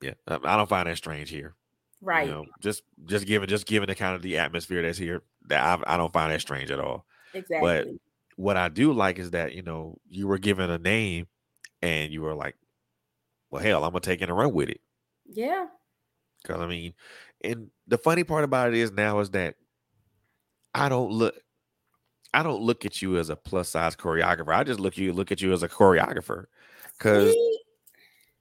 Yeah, 0.02 0.14
um, 0.28 0.42
I 0.44 0.58
don't 0.58 0.70
find 0.70 0.88
that 0.88 0.98
strange 0.98 1.30
here. 1.30 1.56
Right. 2.02 2.28
You 2.28 2.34
know, 2.34 2.46
just 2.60 2.84
just 3.06 3.26
given 3.26 3.48
just 3.48 3.66
given 3.66 3.88
the 3.88 3.96
kind 3.96 4.16
of 4.16 4.22
the 4.22 4.38
atmosphere 4.38 4.82
that's 4.82 4.98
here, 4.98 5.24
that 5.48 5.64
I, 5.64 5.94
I 5.94 5.98
don't 5.98 6.12
find 6.12 6.32
that 6.32 6.42
strange 6.42 6.72
at 6.72 6.80
all. 6.80 7.06
Exactly. 7.34 7.60
But 7.62 7.88
what 8.36 8.58
I 8.58 8.70
do 8.70 8.92
like 8.92 9.20
is 9.20 9.32
that 9.32 9.54
you 9.54 9.62
know 9.62 9.98
you 10.10 10.28
were 10.28 10.38
given 10.38 10.70
a 10.70 10.78
name, 10.78 11.28
and 11.82 12.12
you 12.12 12.22
were 12.22 12.36
like, 12.36 12.56
"Well, 13.50 13.64
hell, 13.64 13.84
I'm 13.84 13.92
gonna 13.92 14.02
take 14.02 14.22
it 14.22 14.30
and 14.30 14.38
run 14.38 14.54
with 14.54 14.70
it." 14.70 14.82
Yeah. 15.28 15.68
Because 16.42 16.62
I 16.62 16.68
mean, 16.68 16.94
and 17.44 17.70
the 17.88 17.98
funny 17.98 18.24
part 18.24 18.44
about 18.44 18.70
it 18.74 18.80
is 18.80 18.92
now 18.92 19.20
is 19.20 19.30
that 19.32 19.56
I 20.74 20.90
don't 20.90 21.12
look 21.12 21.36
I 22.34 22.44
don't 22.44 22.62
look 22.62 22.86
at 22.86 23.02
you 23.02 23.18
as 23.18 23.30
a 23.30 23.36
plus 23.36 23.70
size 23.70 23.96
choreographer. 23.96 24.54
I 24.54 24.64
just 24.64 24.80
look 24.80 24.94
at 24.94 25.00
you 25.00 25.14
look 25.14 25.32
at 25.32 25.42
you 25.42 25.54
as 25.54 25.64
a 25.64 25.70
choreographer. 25.70 26.46
Cause 27.00 27.34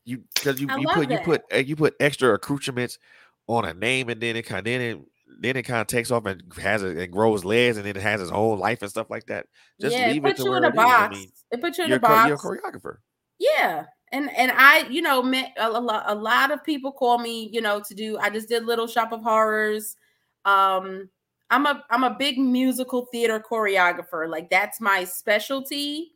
you 0.05 0.23
because 0.35 0.61
you, 0.61 0.69
you 0.79 0.87
put 0.89 1.11
you 1.11 1.19
put 1.19 1.43
eh, 1.51 1.61
you 1.61 1.77
put 1.77 1.95
extra 2.01 2.35
accoutrements 2.35 2.99
on 3.47 3.65
a 3.65 3.75
name 3.75 4.09
and 4.09 4.21
then 4.21 4.37
it 4.37 4.43
kind 4.43 4.59
of 4.61 4.65
then 4.65 4.81
it 4.81 4.99
then 5.41 5.57
it 5.57 5.63
kind 5.63 5.81
of 5.81 5.87
takes 5.87 6.11
off 6.11 6.27
and 6.27 6.43
has 6.61 6.83
it 6.83 6.97
and 6.97 7.13
grows 7.13 7.45
legs 7.45 7.77
and 7.77 7.87
then 7.87 7.97
it 7.97 8.03
has 8.03 8.21
its 8.21 8.31
own 8.31 8.59
life 8.59 8.83
and 8.83 8.91
stuff 8.91 9.11
like 9.11 9.27
that. 9.27 9.47
Just 9.81 9.97
yeah, 9.97 10.09
leave 10.09 10.25
it, 10.25 10.31
it 10.31 10.37
to 10.39 10.51
where 10.51 10.65
it 10.65 10.75
box. 10.75 11.17
Is. 11.17 11.19
I 11.19 11.21
mean, 11.21 11.33
it 11.53 11.61
puts 11.61 11.79
you 11.79 11.85
in 11.85 11.93
a 11.93 12.01
box. 12.01 12.29
You're 12.29 12.37
a 12.37 12.39
choreographer. 12.39 12.97
Yeah, 13.39 13.85
and 14.15 14.31
and 14.37 14.53
I, 14.55 14.87
you 14.89 15.03
know, 15.03 15.23
met 15.23 15.53
a, 15.59 15.69
lot, 15.69 16.05
a 16.07 16.15
lot 16.15 16.53
of 16.53 16.63
people 16.63 16.93
call 16.93 17.19
me, 17.19 17.51
you 17.53 17.61
know, 17.61 17.83
to 17.87 17.95
do. 17.95 18.17
I 18.19 18.31
just 18.31 18.49
did 18.49 18.65
Little 18.65 18.87
Shop 18.87 19.13
of 19.13 19.23
Horrors. 19.23 19.97
Um, 20.45 21.11
I'm 21.51 21.67
a 21.67 21.85
I'm 21.91 22.05
a 22.05 22.15
big 22.17 22.39
musical 22.39 23.07
theater 23.07 23.43
choreographer. 23.45 24.29
Like 24.29 24.51
that's 24.51 24.81
my 24.81 25.03
specialty. 25.03 26.13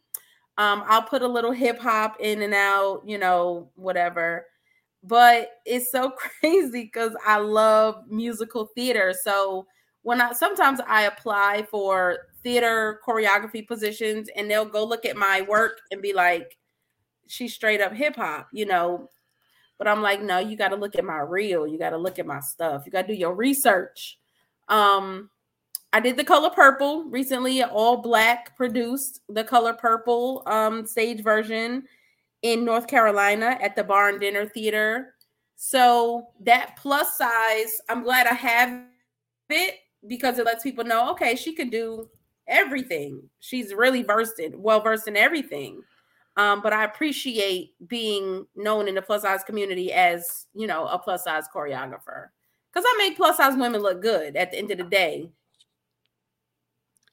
Um, 0.58 0.84
I'll 0.86 1.02
put 1.02 1.22
a 1.22 1.28
little 1.28 1.50
hip 1.50 1.80
hop 1.80 2.16
in 2.20 2.42
and 2.42 2.54
out, 2.54 3.02
you 3.04 3.18
know, 3.18 3.70
whatever. 3.74 4.46
But 5.02 5.50
it's 5.66 5.90
so 5.90 6.10
crazy 6.40 6.84
because 6.84 7.16
I 7.26 7.38
love 7.38 8.04
musical 8.08 8.66
theater. 8.76 9.12
So 9.24 9.66
when 10.02 10.20
I 10.20 10.32
sometimes 10.34 10.80
I 10.86 11.02
apply 11.02 11.66
for 11.68 12.18
theater 12.44 13.00
choreography 13.06 13.66
positions 13.66 14.28
and 14.36 14.48
they'll 14.48 14.64
go 14.64 14.84
look 14.84 15.04
at 15.04 15.16
my 15.16 15.42
work 15.42 15.80
and 15.90 16.00
be 16.00 16.12
like, 16.12 16.56
she's 17.28 17.54
straight 17.54 17.80
up 17.80 17.92
hip 17.92 18.16
hop, 18.16 18.48
you 18.52 18.66
know. 18.66 19.08
But 19.78 19.86
I'm 19.86 20.02
like, 20.02 20.20
no, 20.20 20.38
you 20.38 20.56
got 20.56 20.68
to 20.68 20.76
look 20.76 20.96
at 20.96 21.04
my 21.04 21.18
reel. 21.18 21.66
You 21.66 21.78
got 21.78 21.90
to 21.90 21.98
look 21.98 22.18
at 22.18 22.26
my 22.26 22.40
stuff. 22.40 22.82
You 22.84 22.90
got 22.90 23.02
to 23.02 23.14
do 23.14 23.18
your 23.18 23.34
research. 23.34 24.18
Um, 24.68 25.30
I 25.92 26.00
did 26.00 26.16
the 26.16 26.24
color 26.24 26.50
purple 26.50 27.04
recently, 27.04 27.62
all 27.62 27.98
black 27.98 28.56
produced 28.56 29.22
the 29.28 29.44
color 29.44 29.72
purple 29.72 30.42
um 30.46 30.86
stage 30.86 31.22
version 31.22 31.84
in 32.42 32.64
North 32.64 32.86
Carolina 32.86 33.58
at 33.60 33.74
the 33.74 33.84
Barn 33.84 34.18
Dinner 34.18 34.46
Theater. 34.46 35.14
So 35.56 36.28
that 36.40 36.76
plus 36.76 37.16
size, 37.16 37.80
I'm 37.88 38.02
glad 38.02 38.26
I 38.26 38.34
have 38.34 38.82
it 39.50 39.76
because 40.06 40.38
it 40.38 40.46
lets 40.46 40.62
people 40.62 40.84
know, 40.84 41.10
okay, 41.10 41.34
she 41.34 41.54
could 41.54 41.70
do 41.70 42.08
everything. 42.46 43.22
She's 43.40 43.74
really 43.74 44.02
versed 44.02 44.38
in, 44.38 44.60
well 44.60 44.80
versed 44.80 45.08
in 45.08 45.16
everything. 45.16 45.82
Um, 46.38 46.62
but 46.62 46.72
I 46.72 46.84
appreciate 46.84 47.74
being 47.88 48.46
known 48.54 48.86
in 48.86 48.94
the 48.94 49.02
plus 49.02 49.22
size 49.22 49.42
community 49.42 49.92
as, 49.92 50.46
you 50.54 50.68
know, 50.68 50.86
a 50.86 50.96
plus 50.96 51.24
size 51.24 51.44
choreographer. 51.52 52.28
Because 52.72 52.84
I 52.86 52.94
make 52.96 53.16
plus 53.16 53.38
size 53.38 53.56
women 53.56 53.82
look 53.82 54.00
good 54.00 54.36
at 54.36 54.52
the 54.52 54.58
end 54.58 54.70
of 54.70 54.78
the 54.78 54.84
day. 54.84 55.32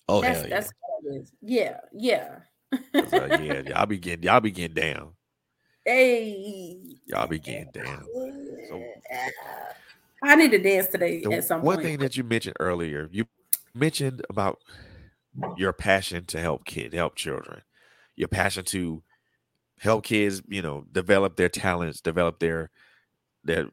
Oh 0.07 0.21
that's, 0.21 0.39
hell 0.39 0.49
yeah. 0.49 0.55
That's 0.55 0.71
yeah, 1.41 1.77
yeah. 1.91 2.35
uh, 2.73 3.37
yeah, 3.41 3.61
y'all 3.61 3.85
be 3.87 3.97
getting 3.97 4.23
y'all 4.23 4.39
be 4.39 4.51
getting 4.51 4.75
down. 4.75 5.13
Hey, 5.83 6.79
y'all 7.07 7.27
be 7.27 7.39
getting 7.39 7.71
down. 7.71 8.05
So, 8.69 8.83
I 10.23 10.35
need 10.35 10.51
to 10.51 10.59
dance 10.59 10.87
today 10.87 11.21
the, 11.23 11.33
at 11.33 11.45
some 11.45 11.63
one 11.63 11.77
point. 11.77 11.87
thing 11.87 11.97
that 11.99 12.15
you 12.15 12.23
mentioned 12.23 12.57
earlier, 12.59 13.09
you 13.11 13.25
mentioned 13.73 14.23
about 14.29 14.59
your 15.57 15.73
passion 15.73 16.25
to 16.25 16.39
help 16.39 16.65
kids, 16.65 16.93
help 16.93 17.15
children, 17.15 17.61
your 18.15 18.27
passion 18.27 18.65
to 18.65 19.01
help 19.79 20.05
kids, 20.05 20.41
you 20.47 20.61
know, 20.61 20.85
develop 20.91 21.35
their 21.35 21.49
talents, 21.49 22.01
develop 22.01 22.39
their 22.39 22.69
their 23.43 23.67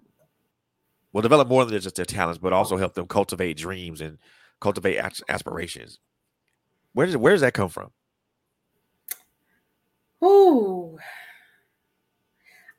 well, 1.13 1.23
develop 1.23 1.49
more 1.49 1.65
than 1.65 1.81
just 1.81 1.97
their 1.97 2.05
talents, 2.05 2.39
but 2.39 2.53
also 2.53 2.77
help 2.77 2.95
them 2.95 3.07
cultivate 3.07 3.57
dreams 3.57 4.01
and 4.01 4.19
cultivate 4.61 4.99
aspirations. 5.29 5.99
Where 6.95 7.07
does 7.07 7.17
where 7.17 7.33
does 7.33 7.43
that 7.43 7.55
come 7.55 7.69
from? 7.69 7.91
Ooh, 10.25 10.99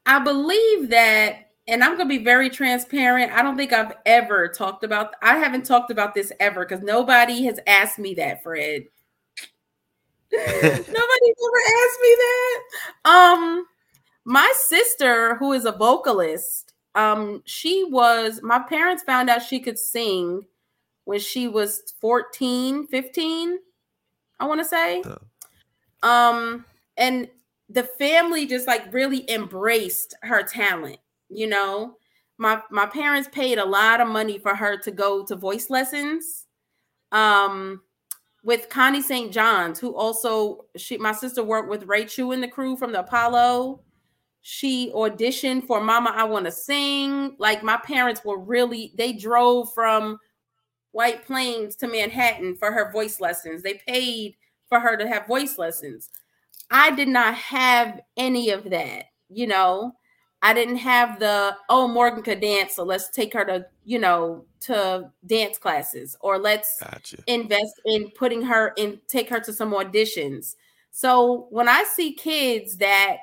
I 0.05 0.19
believe 0.19 0.89
that, 0.89 1.51
and 1.67 1.83
I'm 1.83 1.97
gonna 1.97 2.09
be 2.09 2.23
very 2.23 2.49
transparent. 2.49 3.31
I 3.31 3.41
don't 3.41 3.57
think 3.57 3.73
I've 3.73 3.93
ever 4.05 4.47
talked 4.47 4.83
about. 4.83 5.13
I 5.21 5.37
haven't 5.37 5.65
talked 5.65 5.91
about 5.91 6.13
this 6.13 6.31
ever 6.39 6.65
because 6.65 6.83
nobody 6.83 7.43
has 7.45 7.59
asked 7.67 7.99
me 7.99 8.13
that, 8.15 8.43
Fred. 8.43 8.85
Nobody 10.47 10.87
ever 10.87 11.61
asked 11.83 11.99
me 12.01 12.17
that. 12.17 12.61
Um, 13.05 13.65
my 14.25 14.53
sister, 14.55 15.35
who 15.35 15.53
is 15.53 15.65
a 15.65 15.71
vocalist, 15.71 16.73
um, 16.95 17.41
she 17.45 17.83
was. 17.83 18.41
My 18.41 18.59
parents 18.59 19.03
found 19.03 19.29
out 19.29 19.43
she 19.43 19.59
could 19.59 19.77
sing 19.77 20.45
when 21.05 21.19
she 21.19 21.47
was 21.47 21.93
14, 22.01 22.87
15 22.87 23.59
I 24.39 24.45
want 24.45 24.59
to 24.59 24.65
say. 24.65 25.03
Um, 26.01 26.65
and 26.97 27.29
the 27.69 27.83
family 27.83 28.45
just 28.45 28.67
like 28.67 28.93
really 28.93 29.29
embraced 29.31 30.15
her 30.21 30.43
talent, 30.43 30.97
you 31.29 31.47
know. 31.47 31.95
My 32.37 32.61
my 32.69 32.85
parents 32.85 33.29
paid 33.31 33.57
a 33.57 33.65
lot 33.65 34.01
of 34.01 34.07
money 34.07 34.37
for 34.37 34.53
her 34.55 34.77
to 34.79 34.91
go 34.91 35.23
to 35.25 35.35
voice 35.35 35.69
lessons. 35.69 36.45
Um, 37.11 37.81
with 38.43 38.69
Connie 38.69 39.01
St. 39.01 39.31
John's, 39.31 39.79
who 39.79 39.95
also 39.95 40.65
she 40.75 40.97
my 40.97 41.13
sister 41.13 41.43
worked 41.43 41.69
with 41.69 41.87
Ray 41.87 42.05
Chew 42.05 42.33
and 42.33 42.43
the 42.43 42.47
crew 42.47 42.75
from 42.75 42.91
the 42.91 42.99
Apollo. 42.99 43.81
She 44.41 44.91
auditioned 44.93 45.65
for 45.65 45.79
Mama 45.79 46.11
I 46.13 46.25
Want 46.25 46.45
to 46.45 46.51
Sing. 46.51 47.35
Like 47.39 47.63
my 47.63 47.77
parents 47.77 48.23
were 48.25 48.37
really 48.37 48.93
they 48.97 49.13
drove 49.13 49.73
from 49.73 50.19
White 50.91 51.25
Plains 51.25 51.75
to 51.77 51.87
Manhattan 51.87 52.55
for 52.57 52.71
her 52.71 52.91
voice 52.91 53.21
lessons. 53.21 53.63
They 53.63 53.75
paid 53.87 54.35
for 54.67 54.79
her 54.79 54.97
to 54.97 55.07
have 55.07 55.27
voice 55.27 55.57
lessons. 55.57 56.09
I 56.69 56.91
did 56.91 57.07
not 57.07 57.35
have 57.35 58.01
any 58.17 58.49
of 58.49 58.69
that, 58.71 59.05
you 59.29 59.47
know. 59.47 59.93
I 60.43 60.53
didn't 60.53 60.75
have 60.77 61.19
the 61.19 61.55
oh 61.69 61.87
Morgan 61.87 62.21
could 62.21 62.41
dance, 62.41 62.75
so 62.75 62.83
let's 62.83 63.09
take 63.09 63.33
her 63.33 63.45
to 63.45 63.65
you 63.85 63.97
know 63.97 64.43
to 64.61 65.09
dance 65.25 65.57
classes 65.57 66.17
or 66.19 66.37
let's 66.37 66.81
gotcha. 66.81 67.17
invest 67.27 67.81
in 67.85 68.11
putting 68.11 68.41
her 68.41 68.73
in 68.75 68.99
take 69.07 69.29
her 69.29 69.39
to 69.39 69.53
some 69.53 69.71
auditions. 69.71 70.55
So 70.91 71.47
when 71.49 71.69
I 71.69 71.85
see 71.85 72.11
kids 72.11 72.77
that 72.77 73.17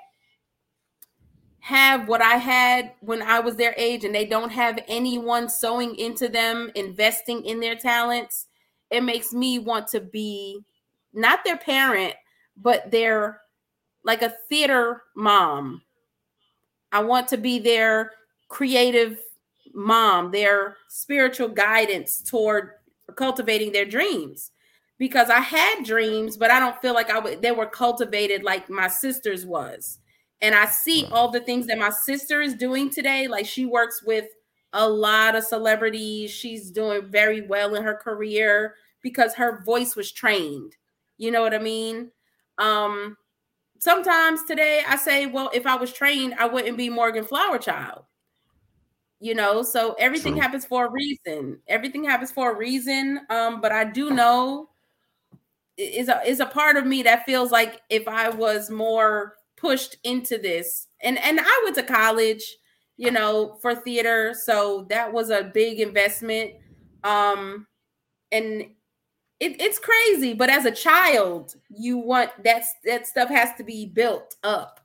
have 1.60 2.08
what 2.08 2.22
I 2.22 2.36
had 2.36 2.92
when 3.00 3.20
I 3.20 3.40
was 3.40 3.54
their 3.54 3.74
age 3.76 4.04
and 4.04 4.14
they 4.14 4.24
don't 4.24 4.50
have 4.50 4.82
anyone 4.88 5.50
sowing 5.50 5.94
into 5.96 6.26
them, 6.26 6.72
investing 6.74 7.44
in 7.44 7.60
their 7.60 7.76
talents, 7.76 8.46
it 8.90 9.04
makes 9.04 9.34
me 9.34 9.58
want 9.58 9.88
to 9.88 10.00
be 10.00 10.58
not 11.12 11.44
their 11.44 11.58
parent, 11.58 12.14
but 12.56 12.90
their 12.90 13.42
like 14.04 14.22
a 14.22 14.34
theater 14.48 15.02
mom. 15.14 15.82
I 16.92 17.00
want 17.02 17.28
to 17.28 17.36
be 17.36 17.58
their 17.58 18.12
creative 18.48 19.18
mom, 19.74 20.30
their 20.32 20.76
spiritual 20.88 21.48
guidance 21.48 22.22
toward 22.22 22.70
cultivating 23.16 23.72
their 23.72 23.84
dreams. 23.84 24.50
Because 24.98 25.30
I 25.30 25.40
had 25.40 25.82
dreams, 25.84 26.36
but 26.36 26.50
I 26.50 26.60
don't 26.60 26.80
feel 26.82 26.92
like 26.92 27.08
I 27.08 27.18
would 27.18 27.40
they 27.40 27.52
were 27.52 27.66
cultivated 27.66 28.42
like 28.42 28.68
my 28.68 28.86
sister's 28.88 29.46
was 29.46 29.98
and 30.42 30.54
I 30.54 30.66
see 30.66 31.06
all 31.10 31.30
the 31.30 31.40
things 31.40 31.66
that 31.66 31.78
my 31.78 31.90
sister 31.90 32.40
is 32.40 32.54
doing 32.54 32.90
today. 32.90 33.26
Like 33.28 33.46
she 33.46 33.66
works 33.66 34.02
with 34.02 34.26
a 34.72 34.88
lot 34.88 35.36
of 35.36 35.44
celebrities. 35.44 36.30
She's 36.30 36.70
doing 36.70 37.10
very 37.10 37.42
well 37.42 37.74
in 37.74 37.82
her 37.82 37.94
career 37.94 38.74
because 39.02 39.34
her 39.34 39.62
voice 39.64 39.96
was 39.96 40.12
trained. 40.12 40.76
You 41.18 41.30
know 41.30 41.42
what 41.42 41.54
I 41.54 41.58
mean? 41.58 42.10
Um, 42.58 43.16
sometimes 43.80 44.44
today 44.44 44.82
I 44.86 44.96
say, 44.96 45.26
well, 45.26 45.50
if 45.52 45.66
I 45.66 45.74
was 45.74 45.92
trained, 45.92 46.34
I 46.38 46.46
wouldn't 46.46 46.76
be 46.76 46.88
Morgan 46.88 47.24
Flower 47.24 47.58
Child. 47.58 48.04
You 49.18 49.34
know, 49.34 49.62
so 49.62 49.94
everything 49.98 50.34
True. 50.34 50.42
happens 50.42 50.64
for 50.64 50.86
a 50.86 50.90
reason. 50.90 51.58
Everything 51.66 52.04
happens 52.04 52.30
for 52.30 52.52
a 52.52 52.56
reason. 52.56 53.20
Um, 53.28 53.60
but 53.60 53.72
I 53.72 53.84
do 53.84 54.10
know 54.10 54.70
is 55.76 56.08
a 56.08 56.22
is 56.26 56.40
a 56.40 56.46
part 56.46 56.76
of 56.76 56.86
me 56.86 57.02
that 57.02 57.26
feels 57.26 57.50
like 57.50 57.80
if 57.90 58.06
I 58.06 58.28
was 58.28 58.70
more 58.70 59.36
pushed 59.56 59.96
into 60.04 60.38
this. 60.38 60.86
And 61.02 61.18
and 61.18 61.38
I 61.40 61.60
went 61.64 61.76
to 61.76 61.82
college, 61.82 62.56
you 62.96 63.10
know, 63.10 63.58
for 63.60 63.74
theater, 63.74 64.34
so 64.34 64.86
that 64.88 65.12
was 65.12 65.28
a 65.30 65.50
big 65.52 65.80
investment. 65.80 66.52
Um 67.04 67.66
and 68.32 68.64
it, 69.40 69.60
it's 69.60 69.78
crazy, 69.78 70.34
but 70.34 70.50
as 70.50 70.66
a 70.66 70.70
child, 70.70 71.56
you 71.70 71.98
want 71.98 72.30
that 72.44 72.64
that 72.84 73.06
stuff 73.06 73.28
has 73.30 73.54
to 73.56 73.64
be 73.64 73.86
built 73.86 74.36
up. 74.44 74.80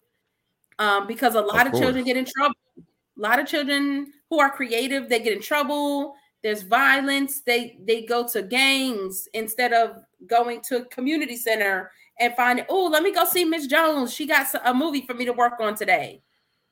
Um 0.79 1.07
because 1.07 1.35
a 1.35 1.41
lot 1.41 1.67
of, 1.67 1.73
of 1.73 1.79
children 1.79 2.03
get 2.05 2.17
in 2.17 2.25
trouble. 2.25 2.55
A 2.77 3.21
lot 3.21 3.39
of 3.39 3.47
children 3.47 4.11
who 4.29 4.39
are 4.39 4.49
creative, 4.49 5.09
they 5.09 5.19
get 5.19 5.33
in 5.33 5.41
trouble. 5.41 6.15
There's 6.41 6.63
violence. 6.63 7.41
They 7.41 7.77
they 7.85 8.03
go 8.03 8.27
to 8.29 8.41
gangs 8.41 9.27
instead 9.33 9.73
of 9.73 10.03
going 10.27 10.61
to 10.61 10.77
a 10.77 10.85
community 10.85 11.37
center 11.37 11.91
and 12.19 12.33
find 12.35 12.59
it. 12.59 12.65
Oh, 12.69 12.85
let 12.85 13.03
me 13.03 13.11
go 13.13 13.25
see 13.25 13.45
Miss 13.45 13.67
Jones. 13.67 14.13
She 14.13 14.25
got 14.25 14.47
a 14.63 14.73
movie 14.73 15.05
for 15.05 15.13
me 15.13 15.25
to 15.25 15.33
work 15.33 15.59
on 15.59 15.75
today. 15.75 16.21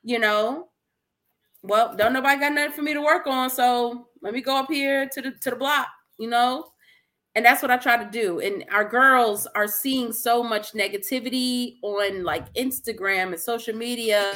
You 0.02 0.18
know, 0.18 0.68
well, 1.62 1.94
don't 1.96 2.12
nobody 2.12 2.40
got 2.40 2.52
nothing 2.52 2.72
for 2.72 2.82
me 2.82 2.92
to 2.92 3.00
work 3.00 3.26
on, 3.26 3.48
so 3.50 4.08
let 4.20 4.34
me 4.34 4.42
go 4.42 4.56
up 4.56 4.70
here 4.70 5.08
to 5.08 5.22
the 5.22 5.30
to 5.32 5.50
the 5.50 5.56
block, 5.56 5.88
you 6.18 6.28
know. 6.28 6.66
And 7.34 7.44
that's 7.44 7.62
what 7.62 7.70
I 7.70 7.76
try 7.76 7.96
to 7.96 8.10
do. 8.10 8.38
And 8.38 8.64
our 8.70 8.88
girls 8.88 9.46
are 9.54 9.66
seeing 9.66 10.12
so 10.12 10.42
much 10.42 10.72
negativity 10.72 11.76
on 11.82 12.22
like 12.22 12.52
Instagram 12.54 13.28
and 13.28 13.40
social 13.40 13.74
media, 13.74 14.34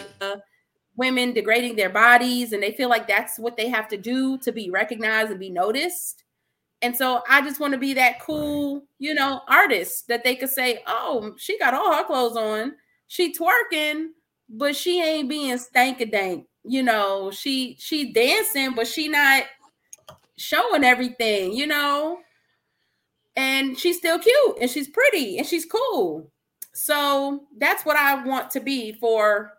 women 0.96 1.32
degrading 1.32 1.76
their 1.76 1.90
bodies, 1.90 2.52
and 2.52 2.62
they 2.62 2.72
feel 2.72 2.88
like 2.88 3.06
that's 3.06 3.38
what 3.38 3.56
they 3.56 3.68
have 3.68 3.86
to 3.88 3.96
do 3.96 4.36
to 4.38 4.50
be 4.50 4.70
recognized 4.70 5.30
and 5.30 5.38
be 5.38 5.50
noticed. 5.50 6.24
And 6.82 6.96
so 6.96 7.22
I 7.28 7.40
just 7.42 7.60
want 7.60 7.72
to 7.72 7.78
be 7.78 7.94
that 7.94 8.20
cool, 8.20 8.84
you 8.98 9.14
know, 9.14 9.42
artist 9.48 10.08
that 10.08 10.24
they 10.24 10.34
could 10.34 10.50
say, 10.50 10.82
"Oh, 10.86 11.34
she 11.36 11.58
got 11.58 11.74
all 11.74 11.94
her 11.94 12.04
clothes 12.04 12.36
on, 12.36 12.74
she 13.06 13.32
twerking, 13.32 14.08
but 14.48 14.74
she 14.74 15.02
ain't 15.02 15.28
being 15.28 15.58
stank 15.58 16.00
a 16.00 16.06
dank." 16.06 16.46
you 16.68 16.82
know, 16.82 17.30
she 17.30 17.76
she 17.80 18.12
dancing, 18.12 18.74
but 18.74 18.86
she 18.86 19.08
not 19.08 19.44
showing 20.36 20.84
everything, 20.84 21.54
you 21.54 21.66
know. 21.66 22.18
And 23.38 23.78
she's 23.78 23.98
still 23.98 24.18
cute 24.18 24.58
and 24.60 24.68
she's 24.68 24.88
pretty 24.88 25.38
and 25.38 25.46
she's 25.46 25.64
cool. 25.64 26.32
So 26.74 27.46
that's 27.56 27.86
what 27.86 27.96
I 27.96 28.24
want 28.24 28.50
to 28.50 28.60
be 28.60 28.92
for 28.92 29.52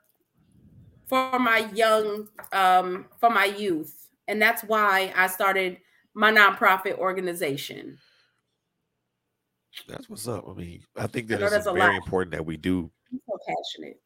for 1.07 1.39
my 1.39 1.59
young 1.73 2.27
um 2.51 3.05
for 3.21 3.29
my 3.29 3.45
youth. 3.45 4.09
And 4.27 4.41
that's 4.41 4.63
why 4.63 5.13
I 5.15 5.27
started 5.27 5.77
my 6.13 6.29
nonprofit 6.29 6.97
organization. 6.97 7.97
That's 9.87 10.09
what's 10.09 10.27
up. 10.27 10.43
I 10.49 10.53
mean, 10.53 10.83
I 10.97 11.07
think 11.07 11.29
that 11.29 11.41
it's 11.41 11.65
very 11.65 11.95
important 11.95 12.33
that 12.33 12.45
we 12.45 12.57
do. 12.57 12.91
I'm 13.13 13.21
so 13.25 13.37
passionate. 13.47 14.01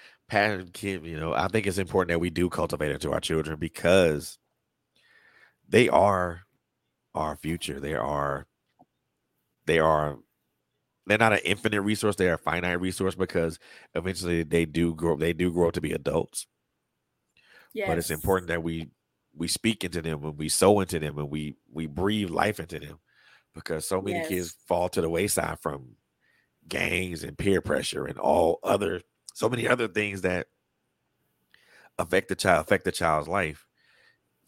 Pat 0.28 0.72
Kim, 0.74 1.06
you 1.06 1.18
know, 1.18 1.32
I 1.32 1.48
think 1.48 1.66
it's 1.66 1.78
important 1.78 2.10
that 2.10 2.18
we 2.18 2.28
do 2.28 2.50
cultivate 2.50 2.90
it 2.90 3.00
to 3.00 3.12
our 3.12 3.20
children 3.20 3.58
because 3.58 4.36
they 5.66 5.88
are 5.88 6.42
our 7.14 7.36
future. 7.36 7.80
They 7.80 7.94
are, 7.94 8.46
they 9.66 9.78
are, 9.78 10.18
they're 11.06 11.18
not 11.18 11.32
an 11.32 11.40
infinite 11.44 11.82
resource. 11.82 12.16
They 12.16 12.28
are 12.28 12.34
a 12.34 12.38
finite 12.38 12.80
resource 12.80 13.14
because 13.14 13.58
eventually 13.94 14.42
they 14.42 14.64
do 14.64 14.94
grow. 14.94 15.16
They 15.16 15.32
do 15.32 15.50
grow 15.50 15.68
up 15.68 15.74
to 15.74 15.80
be 15.80 15.92
adults. 15.92 16.46
Yes. 17.72 17.88
But 17.88 17.98
it's 17.98 18.10
important 18.10 18.48
that 18.48 18.62
we 18.62 18.90
we 19.34 19.48
speak 19.48 19.84
into 19.84 20.02
them 20.02 20.24
and 20.24 20.36
we 20.36 20.48
sow 20.48 20.80
into 20.80 20.98
them 20.98 21.18
and 21.18 21.30
we 21.30 21.56
we 21.72 21.86
breathe 21.86 22.30
life 22.30 22.58
into 22.58 22.78
them 22.78 22.98
because 23.54 23.86
so 23.86 24.00
many 24.00 24.18
yes. 24.18 24.28
kids 24.28 24.56
fall 24.66 24.88
to 24.88 25.00
the 25.00 25.08
wayside 25.08 25.58
from 25.60 25.96
gangs 26.68 27.22
and 27.24 27.38
peer 27.38 27.60
pressure 27.60 28.06
and 28.06 28.18
all 28.18 28.58
other 28.62 29.00
so 29.34 29.48
many 29.48 29.66
other 29.66 29.88
things 29.88 30.22
that 30.22 30.46
affect 31.98 32.28
the 32.28 32.34
child, 32.34 32.62
affect 32.62 32.84
the 32.84 32.92
child's 32.92 33.28
life. 33.28 33.66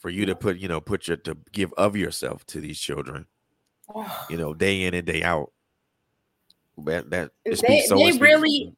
For 0.02 0.10
you 0.10 0.26
to 0.26 0.34
put, 0.34 0.58
you 0.58 0.68
know, 0.68 0.80
put 0.80 1.08
your 1.08 1.16
to 1.18 1.36
give 1.52 1.72
of 1.74 1.96
yourself 1.96 2.44
to 2.46 2.60
these 2.60 2.78
children, 2.78 3.26
you 4.28 4.36
know, 4.36 4.52
day 4.52 4.82
in 4.82 4.94
and 4.94 5.06
day 5.06 5.22
out. 5.22 5.52
That 6.84 7.10
that 7.10 7.30
it 7.44 7.58
speaks 7.58 7.68
they, 7.68 7.86
so 7.88 7.96
they 7.96 8.18
really. 8.18 8.74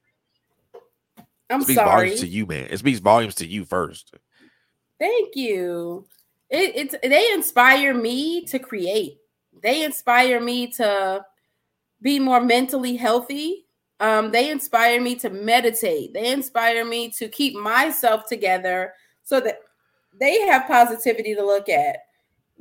I'm 1.50 1.62
speaks 1.62 1.76
sorry. 1.76 2.08
volumes 2.08 2.20
to 2.20 2.26
you, 2.26 2.46
man. 2.46 2.66
It 2.70 2.78
speaks 2.78 2.98
volumes 2.98 3.34
to 3.36 3.46
you 3.46 3.64
first. 3.64 4.14
Thank 4.98 5.34
you. 5.34 6.06
It, 6.50 6.72
it's 6.76 6.94
they 7.02 7.32
inspire 7.32 7.94
me 7.94 8.44
to 8.46 8.58
create. 8.58 9.18
They 9.62 9.82
inspire 9.84 10.40
me 10.40 10.66
to 10.72 11.24
be 12.02 12.18
more 12.18 12.40
mentally 12.40 12.96
healthy 12.96 13.64
um, 14.00 14.30
they 14.30 14.50
inspire 14.50 15.00
me 15.00 15.14
to 15.16 15.30
meditate. 15.30 16.12
They 16.12 16.32
inspire 16.32 16.84
me 16.84 17.10
to 17.10 17.28
keep 17.28 17.54
myself 17.54 18.26
together 18.26 18.92
so 19.22 19.40
that 19.40 19.60
they 20.20 20.40
have 20.46 20.66
positivity 20.66 21.34
to 21.34 21.44
look 21.44 21.68
at. 21.68 21.96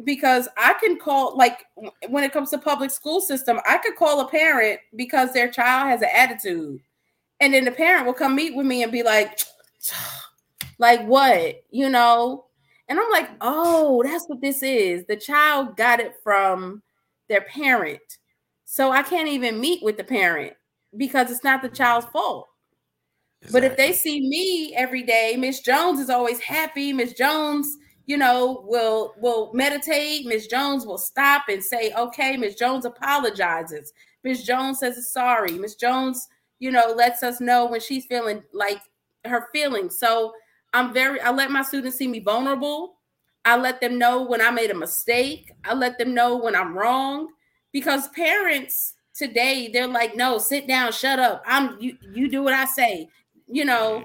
Because 0.04 0.48
I 0.58 0.74
can 0.80 0.98
call, 0.98 1.38
like, 1.38 1.66
when 2.10 2.24
it 2.24 2.34
comes 2.34 2.50
to 2.50 2.58
public 2.58 2.90
school 2.90 3.22
system, 3.22 3.60
I 3.68 3.78
could 3.78 3.96
call 3.96 4.22
a 4.22 4.28
parent 4.28 4.80
because 4.96 5.32
their 5.34 5.52
child 5.52 5.88
has 5.88 6.02
an 6.02 6.10
attitude, 6.12 6.82
and 7.40 7.54
then 7.54 7.64
the 7.64 7.72
parent 7.72 8.08
will 8.08 8.14
come 8.14 8.36
meet 8.36 8.56
with 8.56 8.66
me 8.66 8.82
and 8.82 8.92
be 8.92 9.04
like, 9.04 9.40
like 10.80 11.06
what, 11.06 11.64
you 11.70 11.90
know? 11.90 12.46
And 12.90 13.00
I'm 13.00 13.10
like, 13.12 13.30
oh, 13.42 14.02
that's 14.04 14.26
what 14.26 14.42
this 14.42 14.64
is. 14.64 15.06
The 15.06 15.16
child 15.16 15.78
got 15.78 16.00
it 16.00 16.16
from 16.24 16.82
their 17.30 17.42
parent. 17.42 18.02
So 18.66 18.92
I 18.92 19.04
can't 19.04 19.30
even 19.30 19.60
meet 19.60 19.84
with 19.84 19.98
the 19.98 20.04
parent 20.04 20.54
because 20.98 21.30
it's 21.30 21.44
not 21.44 21.62
the 21.62 21.70
child's 21.70 22.08
fault. 22.08 22.48
Exactly. 23.44 23.52
But 23.52 23.64
if 23.72 23.78
they 23.78 23.94
see 23.94 24.22
me 24.28 24.74
every 24.76 25.04
day, 25.04 25.36
Miss 25.38 25.62
Jones 25.62 26.00
is 26.00 26.10
always 26.10 26.40
happy. 26.40 26.94
Miss 26.94 27.14
Jones, 27.14 27.78
you 28.06 28.18
know, 28.18 28.64
will 28.68 29.14
will 29.18 29.52
meditate. 29.54 30.26
Miss 30.26 30.48
Jones 30.48 30.86
will 30.86 30.98
stop 30.98 31.44
and 31.50 31.64
say, 31.64 31.92
"Okay." 31.94 32.38
Miss 32.38 32.56
Jones 32.56 32.86
apologizes. 32.86 33.94
Miss 34.24 34.44
Jones 34.44 34.80
says 34.80 35.12
sorry. 35.12 35.52
Miss 35.54 35.76
Jones, 35.76 36.28
you 36.60 36.72
know, 36.72 36.94
lets 36.96 37.24
us 37.24 37.42
know 37.42 37.66
when 37.66 37.82
she's 37.82 38.06
feeling 38.06 38.44
like 38.54 38.82
her 39.26 39.48
feelings. 39.54 39.98
So 40.00 40.34
I'm 40.74 40.94
very. 40.94 41.20
I 41.22 41.32
let 41.32 41.52
my 41.52 41.64
students 41.64 41.98
see 41.98 42.08
me 42.08 42.20
vulnerable. 42.20 42.96
I 43.46 43.58
let 43.58 43.82
them 43.82 43.98
know 43.98 44.22
when 44.24 44.42
I 44.42 44.52
made 44.52 44.72
a 44.72 44.76
mistake. 44.76 45.52
I 45.66 45.74
let 45.74 45.98
them 45.98 46.14
know 46.14 46.38
when 46.38 46.56
I'm 46.56 46.78
wrong 46.78 47.28
because 47.72 48.08
parents 48.10 48.94
today 49.14 49.70
they're 49.72 49.88
like, 49.88 50.16
no, 50.16 50.38
sit 50.38 50.68
down, 50.68 50.92
shut 50.92 51.20
up. 51.20 51.44
I'm 51.46 51.78
you 51.80 51.98
you 52.14 52.30
do 52.30 52.44
what 52.44 52.54
I 52.54 52.66
say, 52.66 53.10
you 53.54 53.66
know. 53.66 54.04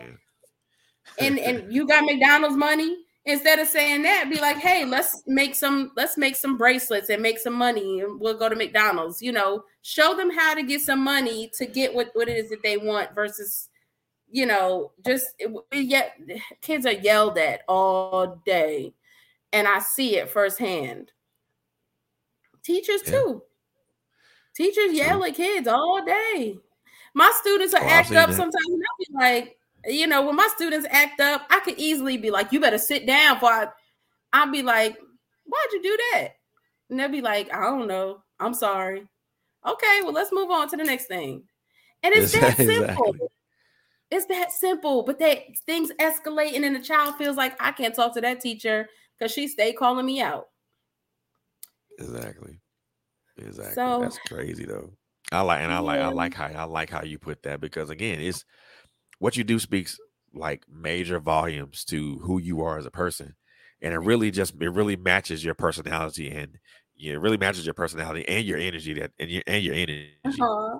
and 1.18 1.38
and 1.38 1.72
you 1.72 1.86
got 1.86 2.05
McDonald's 2.05 2.57
money. 2.57 2.96
Instead 3.24 3.59
of 3.59 3.68
saying 3.68 4.03
that, 4.05 4.30
be 4.30 4.40
like, 4.40 4.57
hey, 4.57 4.86
let's 4.86 5.22
make 5.26 5.55
some, 5.55 5.92
let's 5.96 6.16
make 6.16 6.34
some 6.34 6.57
bracelets 6.57 7.11
and 7.11 7.20
make 7.20 7.38
some 7.38 7.53
money, 7.53 8.01
and 8.01 8.18
we'll 8.18 8.38
go 8.38 8.49
to 8.49 8.57
McDonald's. 8.57 9.20
You 9.20 9.32
know, 9.32 9.64
show 9.82 10.16
them 10.16 10.30
how 10.30 10.55
to 10.55 10.62
get 10.62 10.80
some 10.80 11.05
money 11.05 11.51
to 11.59 11.66
get 11.66 11.92
what, 11.92 12.09
what 12.14 12.28
it 12.30 12.38
is 12.38 12.49
that 12.49 12.62
they 12.62 12.78
want 12.78 13.14
versus, 13.14 13.68
you 14.30 14.46
know, 14.46 14.92
just 15.05 15.26
yet 15.72 16.12
kids 16.62 16.86
are 16.86 16.92
yelled 16.92 17.36
at 17.36 17.62
all 17.68 18.40
day. 18.46 18.94
And 19.53 19.68
I 19.68 19.80
see 19.80 20.16
it 20.16 20.30
firsthand. 20.30 21.12
Teachers 22.62 23.03
yeah. 23.05 23.12
too. 23.12 23.42
Teachers 24.55 24.92
yell 24.92 25.22
at 25.24 25.34
kids 25.34 25.68
all 25.68 26.03
day. 26.05 26.59
My 27.18 27.32
students 27.40 27.74
will 27.74 27.82
oh, 27.82 27.88
act 27.88 28.12
up 28.12 28.28
that. 28.28 28.36
sometimes. 28.36 28.64
And 28.68 28.80
I'll 28.80 29.22
be 29.24 29.40
like, 29.40 29.58
you 29.86 30.06
know, 30.06 30.24
when 30.24 30.36
my 30.36 30.48
students 30.54 30.86
act 30.88 31.20
up, 31.20 31.42
I 31.50 31.58
could 31.58 31.76
easily 31.76 32.16
be 32.16 32.30
like, 32.30 32.52
you 32.52 32.60
better 32.60 32.78
sit 32.78 33.08
down. 33.08 33.40
For 33.40 33.46
I, 33.46 33.66
I'll 34.32 34.52
be 34.52 34.62
like, 34.62 34.96
why'd 35.44 35.72
you 35.72 35.82
do 35.82 35.98
that? 36.12 36.28
And 36.88 37.00
they'll 37.00 37.08
be 37.08 37.20
like, 37.20 37.52
I 37.52 37.62
don't 37.62 37.88
know. 37.88 38.22
I'm 38.38 38.54
sorry. 38.54 39.08
Okay, 39.66 40.00
well, 40.04 40.12
let's 40.12 40.30
move 40.32 40.48
on 40.48 40.68
to 40.68 40.76
the 40.76 40.84
next 40.84 41.06
thing. 41.06 41.42
And 42.04 42.14
it's 42.14 42.30
that 42.34 42.56
simple. 42.56 43.16
It's 44.12 44.26
that 44.26 44.52
simple. 44.52 45.02
But 45.02 45.18
that 45.18 45.40
things 45.66 45.90
escalate, 46.00 46.54
and 46.54 46.62
then 46.62 46.74
the 46.74 46.78
child 46.78 47.16
feels 47.16 47.36
like 47.36 47.60
I 47.60 47.72
can't 47.72 47.96
talk 47.96 48.14
to 48.14 48.20
that 48.20 48.40
teacher 48.40 48.88
because 49.18 49.32
she 49.32 49.48
stay 49.48 49.72
calling 49.72 50.06
me 50.06 50.20
out. 50.20 50.46
Exactly. 51.98 52.60
Exactly. 53.38 53.74
So, 53.74 54.02
That's 54.02 54.18
crazy 54.28 54.66
though. 54.66 54.92
I 55.30 55.42
like 55.42 55.60
and 55.60 55.72
I 55.72 55.78
like 55.80 56.00
I 56.00 56.08
like 56.08 56.34
how 56.34 56.46
I 56.46 56.64
like 56.64 56.90
how 56.90 57.02
you 57.02 57.18
put 57.18 57.42
that 57.42 57.60
because 57.60 57.90
again, 57.90 58.20
it's 58.20 58.44
what 59.18 59.36
you 59.36 59.44
do 59.44 59.58
speaks 59.58 59.98
like 60.34 60.64
major 60.68 61.20
volumes 61.20 61.84
to 61.86 62.18
who 62.18 62.38
you 62.38 62.62
are 62.62 62.78
as 62.78 62.86
a 62.86 62.90
person. 62.90 63.34
And 63.82 63.94
it 63.94 63.98
really 63.98 64.30
just 64.30 64.54
it 64.60 64.70
really 64.70 64.96
matches 64.96 65.44
your 65.44 65.54
personality 65.54 66.30
and 66.30 66.58
yeah, 66.96 67.14
it 67.14 67.20
really 67.20 67.36
matches 67.36 67.64
your 67.64 67.74
personality 67.74 68.26
and 68.28 68.44
your 68.44 68.58
energy 68.58 68.94
that 68.94 69.12
and 69.18 69.30
your 69.30 69.42
and 69.46 69.62
your 69.62 69.74
energy. 69.74 70.18
Uh-huh. 70.24 70.78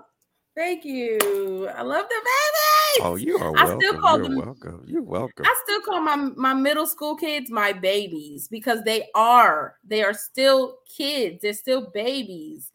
Thank 0.57 0.85
you. 0.85 1.69
I 1.69 1.83
love 1.83 2.07
the 2.09 2.17
babies. 2.17 3.07
Oh, 3.07 3.15
you 3.15 3.39
are 3.39 3.53
welcome. 3.53 3.77
I 3.77 3.79
still 3.79 4.01
call 4.01 4.17
You're 4.17 4.29
them 4.29 4.37
welcome. 4.37 4.85
You're 4.89 5.03
welcome. 5.03 5.47
I 5.47 5.63
still 5.65 5.81
call 5.83 6.01
my 6.01 6.17
my 6.17 6.55
middle 6.55 6.87
school 6.87 7.15
kids 7.15 7.49
my 7.51 7.73
babies 7.73 8.49
because 8.49 8.83
they 8.83 9.07
are. 9.15 9.77
They 9.87 10.03
are 10.03 10.15
still 10.15 10.79
kids. 10.97 11.43
They're 11.43 11.53
still 11.53 11.91
babies. 11.93 12.73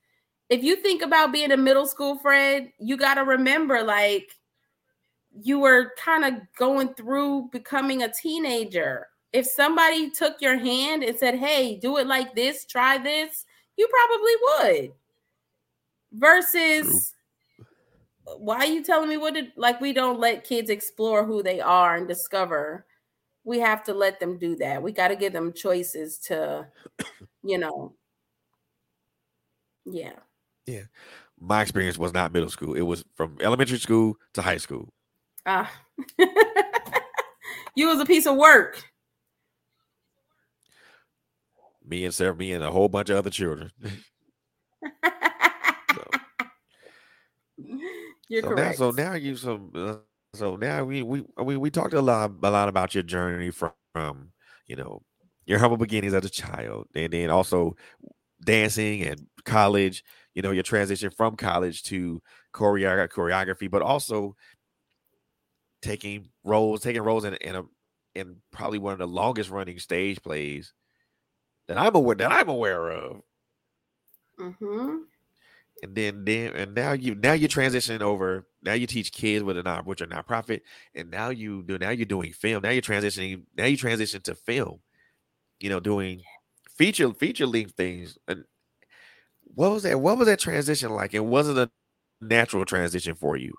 If 0.54 0.64
you 0.64 0.76
think 0.76 1.01
about 1.01 1.34
being 1.34 1.51
a 1.51 1.58
middle 1.58 1.88
school 1.88 2.16
friend, 2.20 2.72
you 2.78 2.95
got 2.95 3.16
to 3.16 3.24
remember 3.24 3.82
like 3.82 4.38
you 5.41 5.58
were 5.58 5.93
kind 5.97 6.24
of 6.24 6.41
going 6.56 6.93
through 6.93 7.49
becoming 7.51 8.04
a 8.04 8.14
teenager. 8.14 9.08
If 9.32 9.47
somebody 9.47 10.12
took 10.12 10.41
your 10.41 10.60
hand 10.60 11.04
and 11.04 11.18
said, 11.18 11.39
"Hey, 11.39 11.78
do 11.78 11.97
it 11.97 12.06
like 12.06 12.36
this, 12.36 12.66
try 12.66 12.99
this," 12.99 13.45
you 13.78 13.88
probably 13.88 14.84
would. 14.84 14.93
Versus 16.12 17.16
why 18.38 18.58
are 18.58 18.66
you 18.68 18.84
telling 18.84 19.10
me 19.10 19.18
what 19.18 19.34
did 19.34 19.54
like 19.56 19.82
we 19.82 19.91
don't 19.91 20.20
let 20.20 20.43
kids 20.43 20.70
explore 20.70 21.26
who 21.26 21.41
they 21.41 21.62
are 21.62 21.95
and 21.95 22.08
discover 22.08 22.86
we 23.43 23.60
have 23.60 23.84
to 23.84 23.93
let 23.93 24.20
them 24.20 24.38
do 24.38 24.56
that 24.56 24.82
we 24.82 24.93
got 24.93 25.10
to 25.10 25.16
give 25.16 25.34
them 25.34 25.51
choices 25.51 26.18
to 26.20 26.66
you 27.43 27.58
know 27.58 27.93
yeah 29.86 30.14
yeah 30.66 30.84
my 31.39 31.61
experience 31.61 31.97
was 31.97 32.14
not 32.14 32.32
middle 32.32 32.49
school 32.49 32.74
it 32.74 32.82
was 32.82 33.03
from 33.16 33.38
elementary 33.41 33.78
school 33.78 34.16
to 34.34 34.41
high 34.41 34.57
school 34.57 34.93
ah 35.45 35.72
you 37.76 37.88
was 37.88 37.99
a 37.99 38.05
piece 38.05 38.26
of 38.26 38.36
work. 38.36 38.84
Me 41.86 42.05
and 42.05 42.14
Sarah, 42.14 42.36
me 42.36 42.53
and 42.53 42.64
a 42.64 42.72
whole 42.72 42.88
bunch 42.88 43.09
of 43.09 43.18
other 43.18 43.30
children. 43.30 43.72
so, 45.93 46.03
You're 48.30 48.41
so 48.41 48.49
correct. 48.49 48.80
Now, 48.80 48.86
so 48.86 48.91
now 48.91 49.14
you 49.14 49.36
so 49.36 49.70
uh, 49.76 49.95
so 50.34 50.55
now 50.55 50.84
we 50.86 51.03
we 51.03 51.26
I 51.38 51.43
mean 51.43 51.59
we 51.59 51.70
talked 51.70 51.93
a 51.93 52.01
lot 52.01 52.32
a 52.41 52.49
lot 52.49 52.70
about 52.70 52.95
your 52.95 53.03
journey 53.03 53.51
from, 53.51 53.72
from 53.93 54.32
you 54.66 54.76
know 54.76 55.01
your 55.45 55.59
humble 55.59 55.78
beginnings 55.78 56.14
as 56.14 56.24
a 56.24 56.30
child, 56.30 56.88
and 56.95 57.11
then 57.11 57.30
also 57.30 57.76
dancing 58.43 59.03
and 59.03 59.28
college. 59.43 60.03
You 60.34 60.42
know 60.42 60.52
your 60.52 60.64
transition 60.64 61.12
from 61.12 61.36
college 61.36 61.84
to 61.84 62.22
choreo- 62.54 63.08
choreography, 63.10 63.70
but 63.70 63.82
also 63.82 64.36
taking 65.82 66.30
roles, 66.44 66.82
taking 66.82 67.02
roles 67.02 67.26
in, 67.26 67.36
in 67.36 67.56
a 67.56 67.64
in 68.16 68.38
probably 68.52 68.80
one 68.80 68.94
of 68.94 69.00
the 69.00 69.08
longest 69.08 69.50
running 69.50 69.80
stage 69.80 70.22
plays 70.22 70.74
that 71.68 71.78
I'm 71.78 71.96
aware 71.96 72.16
that 72.16 72.32
I'm 72.32 72.50
aware 72.50 72.90
of. 72.90 73.22
Mm-hmm. 74.40 74.98
And 75.82 75.96
then 75.96 76.24
then 76.26 76.54
and 76.56 76.74
now 76.74 76.94
you 76.94 77.16
now 77.16 77.34
you're 77.34 77.50
transitioning 77.50 78.02
over. 78.02 78.48
Now 78.62 78.74
you 78.74 78.88
teach 78.88 79.12
kids 79.12 79.44
with 79.44 79.58
a 79.58 79.64
non 79.64 79.86
which 79.86 80.02
are 80.02 80.08
nonprofit, 80.08 80.62
and 80.96 81.12
now 81.12 81.30
you 81.30 81.64
do 81.64 81.78
now 81.78 81.90
you're 81.90 82.06
doing 82.06 82.32
film. 82.34 82.64
Now 82.64 82.70
you're 82.70 82.82
transitioning. 82.82 83.44
Now 83.58 83.66
you 83.66 83.78
transition 83.78 84.22
to 84.22 84.36
film. 84.36 84.80
You 85.60 85.70
know, 85.70 85.80
doing 85.80 86.22
feature 86.70 87.14
feature 87.14 87.46
length 87.46 87.74
things. 87.76 88.18
And 88.28 88.46
what 89.56 89.72
was 89.72 89.84
that? 89.84 89.99
What 89.99 90.18
was 90.18 90.28
that 90.28 90.39
transition 90.39 90.91
like? 90.91 91.14
It 91.14 91.24
a 91.58 91.70
natural 92.22 92.66
transition 92.66 93.16
for 93.16 93.38
you? 93.38 93.54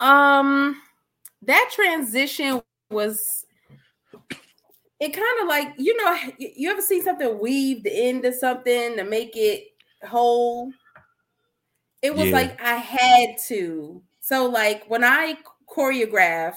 Um, 0.00 0.80
that 1.42 1.70
transition 1.74 2.60
was 2.90 3.46
it 4.98 5.12
kind 5.14 5.40
of 5.42 5.48
like 5.48 5.72
you 5.78 5.96
know 5.96 6.16
you 6.38 6.70
ever 6.70 6.82
see 6.82 7.00
something 7.00 7.38
weaved 7.38 7.86
into 7.86 8.32
something 8.32 8.96
to 8.96 9.04
make 9.04 9.32
it 9.34 9.68
whole 10.04 10.72
it 12.02 12.14
was 12.14 12.26
Yeah. 12.28 12.34
like 12.34 12.60
i 12.60 12.74
had 12.74 13.36
to 13.46 14.02
so 14.20 14.46
like 14.48 14.84
when 14.88 15.04
i 15.04 15.36
choreograph 15.68 16.56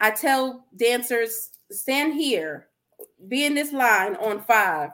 i 0.00 0.10
tell 0.10 0.66
dancers 0.76 1.50
stand 1.70 2.14
here 2.14 2.68
be 3.28 3.44
in 3.44 3.54
this 3.54 3.72
line 3.72 4.14
on 4.16 4.40
five 4.42 4.90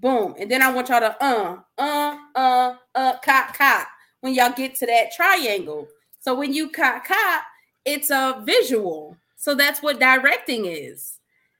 boom. 0.00 0.34
And 0.38 0.50
then 0.50 0.62
i 0.62 0.70
want 0.70 0.88
y'all 0.88 1.00
to 1.00 1.16
uh 1.22 1.56
uh 1.78 2.16
uh 2.34 2.74
uh 2.94 3.18
cop 3.18 3.56
cop 3.56 3.86
when 4.20 4.34
y'all 4.34 4.52
get 4.52 4.74
to 4.76 4.86
that 4.86 5.12
triangle. 5.14 5.86
So 6.20 6.34
when 6.34 6.52
you 6.52 6.70
cop 6.70 7.04
cop 7.04 7.42
it's 7.84 8.10
a 8.10 8.42
visual. 8.44 9.16
So 9.36 9.54
that's 9.54 9.82
what 9.82 10.00
directing 10.00 10.66
is. 10.66 11.18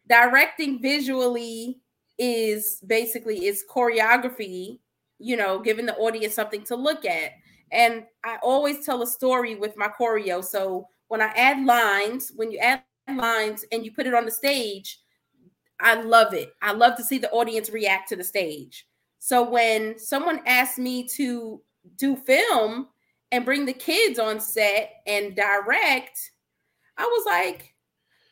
Directing 0.09 0.82
visually 0.82 1.80
is 2.18 2.82
basically 2.86 3.47
is 3.47 3.64
choreography 3.70 4.80
you 5.18 5.34
know 5.36 5.59
giving 5.59 5.86
the 5.86 5.97
audience 5.97 6.34
something 6.34 6.62
to 6.64 6.76
look 6.76 7.05
at. 7.05 7.32
And 7.72 8.05
i 8.24 8.38
always 8.43 8.84
tell 8.84 9.03
a 9.03 9.07
story 9.07 9.55
with 9.55 9.76
my 9.76 9.88
choreo. 9.88 10.45
So 10.45 10.88
when 11.09 11.20
i 11.20 11.28
add 11.36 11.64
lines 11.64 12.32
when 12.36 12.51
you 12.51 12.59
add 12.59 12.82
lines 13.16 13.64
and 13.72 13.84
you 13.84 13.93
put 13.93 14.07
it 14.07 14.14
on 14.14 14.24
the 14.24 14.30
stage 14.30 15.01
i 15.81 16.01
love 16.01 16.35
it 16.35 16.55
i 16.62 16.72
love 16.72 16.97
to 16.97 17.05
see 17.05 17.18
the 17.18 17.31
audience 17.31 17.70
react 17.70 18.09
to 18.09 18.16
the 18.16 18.24
stage 18.24 18.87
so 19.18 19.49
when 19.49 19.99
someone 19.99 20.41
asked 20.47 20.78
me 20.78 21.07
to 21.07 21.61
do 21.97 22.16
film 22.16 22.89
and 23.33 23.45
bring 23.45 23.64
the 23.64 23.72
kids 23.72 24.18
on 24.18 24.41
set 24.41 25.03
and 25.07 25.37
direct 25.37 26.33
i 26.97 27.05
was 27.05 27.24
like 27.26 27.74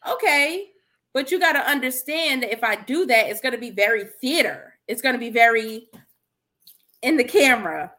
okay 0.09 0.70
but 1.18 1.32
you 1.32 1.40
got 1.40 1.55
to 1.55 1.68
understand 1.68 2.42
that 2.42 2.53
if 2.53 2.62
I 2.62 2.76
do 2.76 3.07
that, 3.07 3.28
it's 3.28 3.40
going 3.40 3.55
to 3.55 3.59
be 3.59 3.70
very 3.70 4.05
theater. 4.05 4.74
It's 4.86 5.03
going 5.03 5.14
to 5.14 5.18
be 5.18 5.30
very 5.30 5.88
in 7.03 7.16
the 7.16 7.24
camera. 7.24 7.92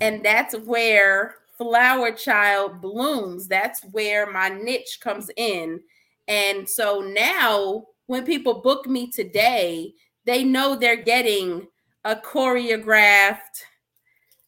And 0.00 0.24
that's 0.24 0.54
where 0.54 1.36
Flower 1.56 2.12
Child 2.12 2.80
blooms. 2.80 3.48
That's 3.48 3.82
where 3.84 4.30
my 4.30 4.48
niche 4.48 4.98
comes 5.00 5.30
in. 5.36 5.80
And 6.26 6.68
so 6.68 7.00
now 7.00 7.86
when 8.08 8.24
people 8.24 8.54
book 8.54 8.86
me 8.86 9.06
today, 9.10 9.94
they 10.24 10.42
know 10.42 10.74
they're 10.74 10.96
getting 10.96 11.68
a 12.04 12.16
choreographed 12.16 13.62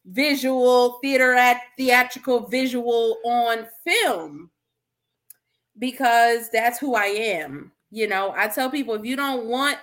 visual 0.05 0.97
theater 1.01 1.35
at 1.35 1.61
theatrical 1.77 2.47
visual 2.47 3.17
on 3.23 3.67
film 3.85 4.49
because 5.77 6.49
that's 6.49 6.79
who 6.79 6.95
I 6.95 7.05
am. 7.05 7.71
You 7.91 8.07
know, 8.07 8.33
I 8.35 8.47
tell 8.47 8.69
people 8.69 8.95
if 8.95 9.05
you 9.05 9.15
don't 9.15 9.45
want 9.45 9.77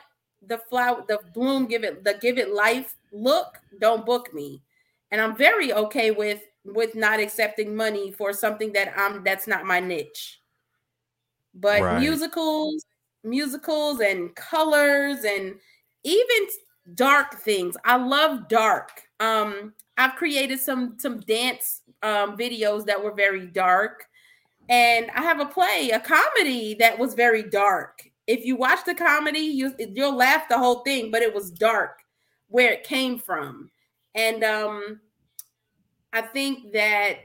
the 0.45 0.59
flower, 0.59 1.05
the 1.07 1.21
bloom, 1.33 1.67
give 1.67 1.85
it 1.85 2.03
the 2.03 2.15
give 2.15 2.37
it 2.37 2.51
life 2.51 2.97
look, 3.13 3.59
don't 3.81 4.05
book 4.05 4.35
me. 4.35 4.61
And 5.13 5.21
I'm 5.21 5.37
very 5.37 5.73
okay 5.73 6.11
with 6.11 6.43
with 6.65 6.97
not 6.97 7.21
accepting 7.21 7.77
money 7.77 8.11
for 8.11 8.33
something 8.33 8.73
that 8.73 8.93
I'm 8.99 9.23
that's 9.23 9.47
not 9.47 9.67
my 9.67 9.79
niche. 9.79 10.41
But 11.55 11.83
Right. 11.83 12.01
musicals, 12.01 12.85
musicals 13.25 14.01
and 14.01 14.35
colors 14.35 15.25
and 15.25 15.55
even 16.05 16.49
dark 16.95 17.37
things. 17.37 17.77
I 17.85 17.97
love 17.97 18.49
dark. 18.49 19.03
Um 19.21 19.75
I've 19.97 20.15
created 20.17 20.61
some 20.61 20.97
some 20.99 21.21
dance 21.21 21.83
um 22.03 22.37
videos 22.37 22.87
that 22.87 23.03
were 23.03 23.15
very 23.15 23.47
dark 23.47 24.07
and 24.69 25.11
I 25.15 25.23
have 25.23 25.41
a 25.41 25.47
play, 25.47 25.91
a 25.93 26.01
comedy 26.01 26.75
that 26.75 26.99
was 26.99 27.15
very 27.15 27.43
dark. 27.43 28.09
If 28.27 28.45
you 28.45 28.57
watch 28.57 28.81
the 28.85 28.95
comedy, 28.95 29.41
you 29.41 29.75
you'll 29.79 30.17
laugh 30.17 30.49
the 30.49 30.59
whole 30.59 30.81
thing, 30.85 31.11
but 31.11 31.23
it 31.23 31.35
was 31.35 31.51
dark 31.51 32.01
where 32.49 32.73
it 32.73 32.85
came 32.85 33.19
from. 33.19 33.71
And 34.15 34.45
um 34.45 35.01
I 36.13 36.23
think 36.23 36.73
that 36.73 37.19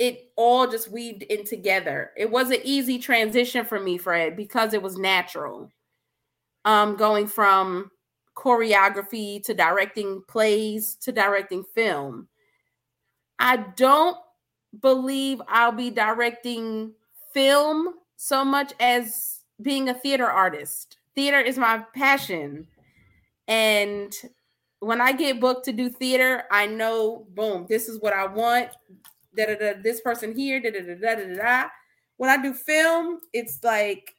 it 0.00 0.32
all 0.34 0.66
just 0.66 0.90
weaved 0.90 1.22
in 1.24 1.44
together. 1.44 2.10
It 2.16 2.30
was 2.30 2.50
an 2.50 2.60
easy 2.64 2.98
transition 2.98 3.64
for 3.66 3.78
me, 3.78 3.98
Fred, 3.98 4.34
because 4.34 4.74
it 4.74 4.82
was 4.82 4.98
natural. 4.98 5.70
Um 6.64 6.96
going 6.96 7.28
from 7.28 7.90
choreography 8.36 9.42
to 9.44 9.54
directing 9.54 10.22
plays 10.26 10.94
to 10.96 11.12
directing 11.12 11.62
film. 11.74 12.28
I 13.38 13.58
don't 13.76 14.16
believe 14.80 15.42
I'll 15.48 15.72
be 15.72 15.90
directing 15.90 16.92
film 17.32 17.94
so 18.16 18.44
much 18.44 18.72
as 18.80 19.40
being 19.60 19.88
a 19.88 19.94
theater 19.94 20.30
artist. 20.30 20.98
Theater 21.14 21.40
is 21.40 21.58
my 21.58 21.84
passion. 21.94 22.66
And 23.48 24.14
when 24.80 25.00
I 25.00 25.12
get 25.12 25.40
booked 25.40 25.64
to 25.66 25.72
do 25.72 25.90
theater, 25.90 26.44
I 26.50 26.66
know, 26.66 27.26
boom, 27.34 27.66
this 27.68 27.88
is 27.88 28.00
what 28.00 28.12
I 28.12 28.26
want. 28.26 28.68
Da, 29.36 29.46
da, 29.46 29.54
da, 29.54 29.72
this 29.82 30.00
person 30.00 30.34
here, 30.34 30.60
da, 30.60 30.70
da, 30.70 30.80
da, 30.80 30.94
da, 30.94 31.14
da, 31.14 31.34
da. 31.36 31.68
When 32.16 32.30
I 32.30 32.42
do 32.42 32.52
film, 32.52 33.20
it's 33.32 33.62
like, 33.62 34.14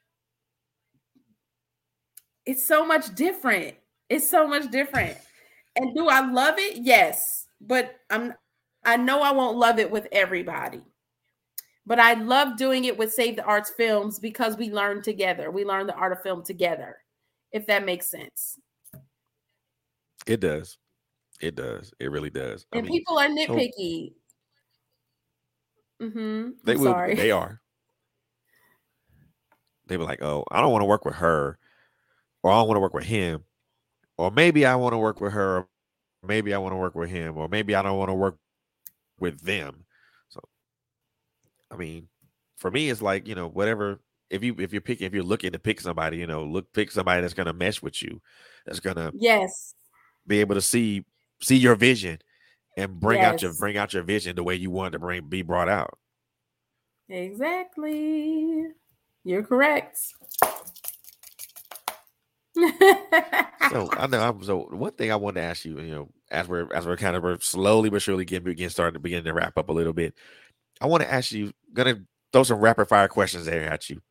it's 2.46 2.66
so 2.66 2.86
much 2.86 3.14
different. 3.16 3.76
It's 4.10 4.30
so 4.30 4.48
much 4.48 4.72
different. 4.72 5.18
And 5.76 5.96
do 5.96 6.08
I 6.10 6.20
love 6.22 6.56
it? 6.58 6.78
Yes. 6.78 7.48
But 7.62 7.96
I'm 8.10 8.34
I 8.84 8.98
know 8.98 9.22
I 9.22 9.32
won't 9.32 9.58
love 9.58 9.80
it 9.80 9.92
with 9.92 10.08
everybody. 10.12 10.82
But 11.86 12.00
I 12.00 12.14
love 12.14 12.58
doing 12.58 12.86
it 12.86 12.98
with 12.98 13.14
Save 13.14 13.36
the 13.36 13.44
Arts 13.44 13.72
Films 13.72 14.20
because 14.20 14.58
we 14.58 14.72
learn 14.72 15.02
together. 15.02 15.52
We 15.52 15.66
learn 15.66 15.88
the 15.88 15.96
art 15.96 16.12
of 16.12 16.22
film 16.22 16.44
together, 16.44 16.98
if 17.52 17.66
that 17.68 17.86
makes 17.86 18.10
sense. 18.10 18.60
It 20.28 20.40
does. 20.40 20.78
It 21.42 21.56
does. 21.56 21.92
It 22.00 22.12
really 22.12 22.30
does. 22.30 22.66
I 22.72 22.78
And 22.78 22.88
mean, 22.88 23.00
people 23.00 23.18
are 23.18 23.28
nitpicky. 23.28 24.14
Mm-hmm. 26.02 26.50
They 26.64 26.76
will. 26.76 26.94
sorry. 26.94 27.16
They 27.16 27.32
are. 27.32 27.62
They 29.88 29.98
were 29.98 30.06
like, 30.06 30.22
"Oh, 30.22 30.46
I 30.52 30.62
don't 30.62 30.72
want 30.72 30.82
to 30.82 30.86
work 30.88 31.06
with 31.06 31.16
her, 31.16 31.58
or 32.44 32.52
I 32.52 32.56
don't 32.56 32.68
want 32.68 32.78
to 32.78 32.82
work 32.82 32.94
with 32.94 33.06
him, 33.06 33.44
or 34.18 34.32
maybe 34.32 34.66
I 34.66 34.76
want 34.76 34.94
to 34.94 34.98
work 34.98 35.20
with 35.22 35.34
her, 35.34 35.58
or 35.58 35.68
maybe 36.26 36.54
I 36.54 36.58
want 36.60 36.74
to 36.74 36.78
work 36.78 36.96
with 36.96 37.10
him, 37.10 37.38
or 37.38 37.48
maybe 37.50 37.76
I 37.76 37.82
don't 37.82 37.98
want 37.98 38.10
to 38.10 38.14
work 38.16 38.38
with 39.20 39.42
them." 39.42 39.86
So, 40.30 40.42
I 41.70 41.76
mean, 41.76 42.08
for 42.58 42.72
me, 42.72 42.90
it's 42.90 43.02
like 43.02 43.28
you 43.28 43.36
know, 43.36 43.48
whatever. 43.48 44.00
If 44.30 44.44
you 44.44 44.56
if 44.60 44.72
you're 44.72 44.82
picking, 44.82 45.08
if 45.08 45.14
you're 45.14 45.24
looking 45.24 45.52
to 45.52 45.60
pick 45.60 45.82
somebody, 45.82 46.18
you 46.18 46.28
know, 46.28 46.46
look 46.46 46.72
pick 46.74 46.90
somebody 46.92 47.22
that's 47.22 47.34
gonna 47.34 47.54
mesh 47.54 47.82
with 47.82 48.02
you, 48.02 48.22
that's 48.66 48.80
gonna 48.80 49.12
Yes. 49.14 49.76
be 50.26 50.40
able 50.40 50.56
to 50.56 50.62
see 50.62 51.04
see 51.42 51.58
your 51.58 51.76
vision 51.76 52.20
and 52.78 53.00
bring 53.00 53.22
out 53.22 53.42
your 53.42 53.54
bring 53.54 53.78
out 53.78 53.94
your 53.94 54.04
vision 54.04 54.36
the 54.36 54.44
way 54.44 54.56
you 54.56 54.70
want 54.72 54.94
to 54.94 55.00
bring 55.00 55.28
be 55.28 55.42
brought 55.42 55.70
out. 55.70 55.98
Exactly. 57.10 58.66
You're 59.24 59.44
correct. 59.44 60.00
So 63.72 63.90
I 63.94 64.08
know. 64.08 64.20
I'm, 64.20 64.44
so 64.44 64.68
one 64.72 64.92
thing 64.92 65.12
I 65.12 65.16
wanted 65.16 65.42
to 65.42 65.48
ask 65.48 65.64
you, 65.64 65.80
you 65.80 65.92
know, 65.92 66.10
as 66.30 66.48
we're 66.48 66.72
as 66.74 66.86
we're 66.86 66.98
kind 66.98 67.16
of 67.16 67.24
we're 67.24 67.40
slowly 67.40 67.90
but 67.90 68.02
surely 68.02 68.26
getting 68.26 68.46
begin 68.46 68.70
starting 68.70 68.96
to 68.96 69.00
begin 69.00 69.24
to 69.24 69.34
wrap 69.34 69.58
up 69.58 69.70
a 69.70 69.74
little 69.74 69.94
bit, 69.94 70.14
I 70.80 70.88
want 70.88 71.04
to 71.04 71.12
ask 71.12 71.32
you. 71.32 71.54
Gonna 71.74 72.02
throw 72.34 72.44
some 72.44 72.60
rapid 72.60 72.88
fire 72.88 73.08
questions 73.08 73.46
there 73.46 73.64
at 73.64 73.90
you. 73.90 74.02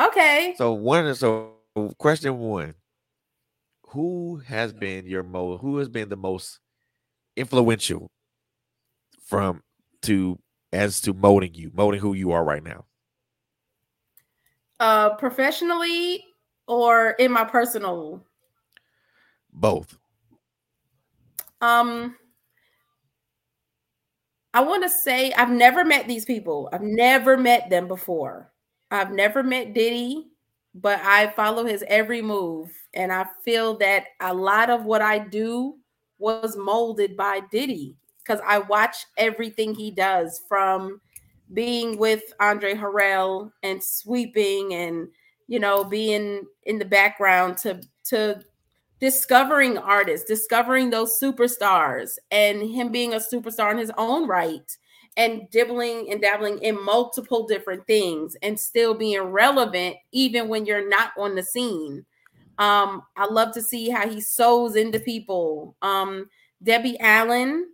Okay. 0.00 0.54
So 0.56 0.72
one 0.72 1.14
so 1.14 1.54
question 1.98 2.38
one. 2.38 2.74
Who 3.88 4.42
has 4.46 4.72
been 4.72 5.06
your 5.06 5.22
most 5.22 5.60
who 5.60 5.78
has 5.78 5.88
been 5.88 6.08
the 6.08 6.16
most 6.16 6.60
influential 7.36 8.10
from 9.24 9.62
to 10.02 10.38
as 10.72 11.00
to 11.02 11.12
molding 11.12 11.54
you, 11.54 11.70
molding 11.74 12.00
who 12.00 12.14
you 12.14 12.32
are 12.32 12.44
right 12.44 12.62
now? 12.62 12.84
Uh 14.80 15.14
professionally 15.16 16.24
or 16.66 17.10
in 17.10 17.30
my 17.32 17.44
personal 17.44 18.24
both. 19.52 19.96
Um 21.60 22.16
I 24.52 24.60
want 24.60 24.84
to 24.84 24.88
say 24.88 25.32
I've 25.32 25.50
never 25.50 25.84
met 25.84 26.06
these 26.06 26.24
people. 26.24 26.68
I've 26.72 26.82
never 26.82 27.36
met 27.36 27.70
them 27.70 27.88
before. 27.88 28.52
I've 28.90 29.10
never 29.10 29.42
met 29.42 29.74
Diddy, 29.74 30.28
but 30.74 31.00
I 31.00 31.28
follow 31.30 31.64
his 31.64 31.84
every 31.88 32.22
move. 32.22 32.70
And 32.94 33.12
I 33.12 33.26
feel 33.44 33.76
that 33.78 34.04
a 34.20 34.32
lot 34.32 34.70
of 34.70 34.84
what 34.84 35.02
I 35.02 35.18
do 35.18 35.76
was 36.18 36.56
molded 36.56 37.16
by 37.16 37.40
Diddy 37.50 37.96
because 38.18 38.40
I 38.46 38.58
watch 38.58 38.96
everything 39.16 39.74
he 39.74 39.90
does 39.90 40.42
from 40.48 41.00
being 41.52 41.98
with 41.98 42.22
Andre 42.40 42.74
Harrell 42.74 43.50
and 43.62 43.82
sweeping 43.82 44.74
and 44.74 45.08
you 45.46 45.60
know 45.60 45.84
being 45.84 46.44
in 46.64 46.78
the 46.78 46.84
background 46.84 47.58
to 47.58 47.80
to 48.04 48.42
discovering 49.00 49.76
artists, 49.76 50.26
discovering 50.26 50.88
those 50.88 51.20
superstars, 51.20 52.12
and 52.30 52.62
him 52.62 52.90
being 52.90 53.12
a 53.12 53.18
superstar 53.18 53.70
in 53.70 53.78
his 53.78 53.92
own 53.98 54.26
right, 54.26 54.76
and 55.16 55.42
dibbling 55.50 56.10
and 56.10 56.22
dabbling 56.22 56.58
in 56.60 56.82
multiple 56.82 57.46
different 57.46 57.86
things 57.86 58.36
and 58.42 58.58
still 58.58 58.94
being 58.94 59.20
relevant 59.20 59.96
even 60.12 60.48
when 60.48 60.64
you're 60.64 60.88
not 60.88 61.12
on 61.18 61.34
the 61.34 61.42
scene. 61.42 62.04
Um, 62.58 63.02
I 63.16 63.26
love 63.26 63.52
to 63.54 63.62
see 63.62 63.88
how 63.90 64.08
he 64.08 64.20
sows 64.20 64.76
into 64.76 65.00
people. 65.00 65.76
Um, 65.82 66.28
Debbie 66.62 66.98
Allen, 67.00 67.66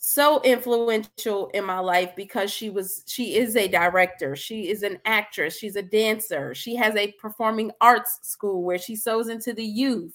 so 0.00 0.40
influential 0.42 1.48
in 1.54 1.64
my 1.64 1.80
life 1.80 2.14
because 2.16 2.50
she 2.50 2.70
was 2.70 3.04
she 3.06 3.36
is 3.36 3.56
a 3.56 3.68
director. 3.68 4.36
She 4.36 4.68
is 4.68 4.82
an 4.82 4.98
actress. 5.04 5.58
She's 5.58 5.76
a 5.76 5.82
dancer. 5.82 6.54
She 6.54 6.76
has 6.76 6.94
a 6.96 7.12
performing 7.12 7.72
arts 7.80 8.18
school 8.22 8.62
where 8.62 8.78
she 8.78 8.96
sows 8.96 9.28
into 9.28 9.52
the 9.52 9.64
youth. 9.64 10.14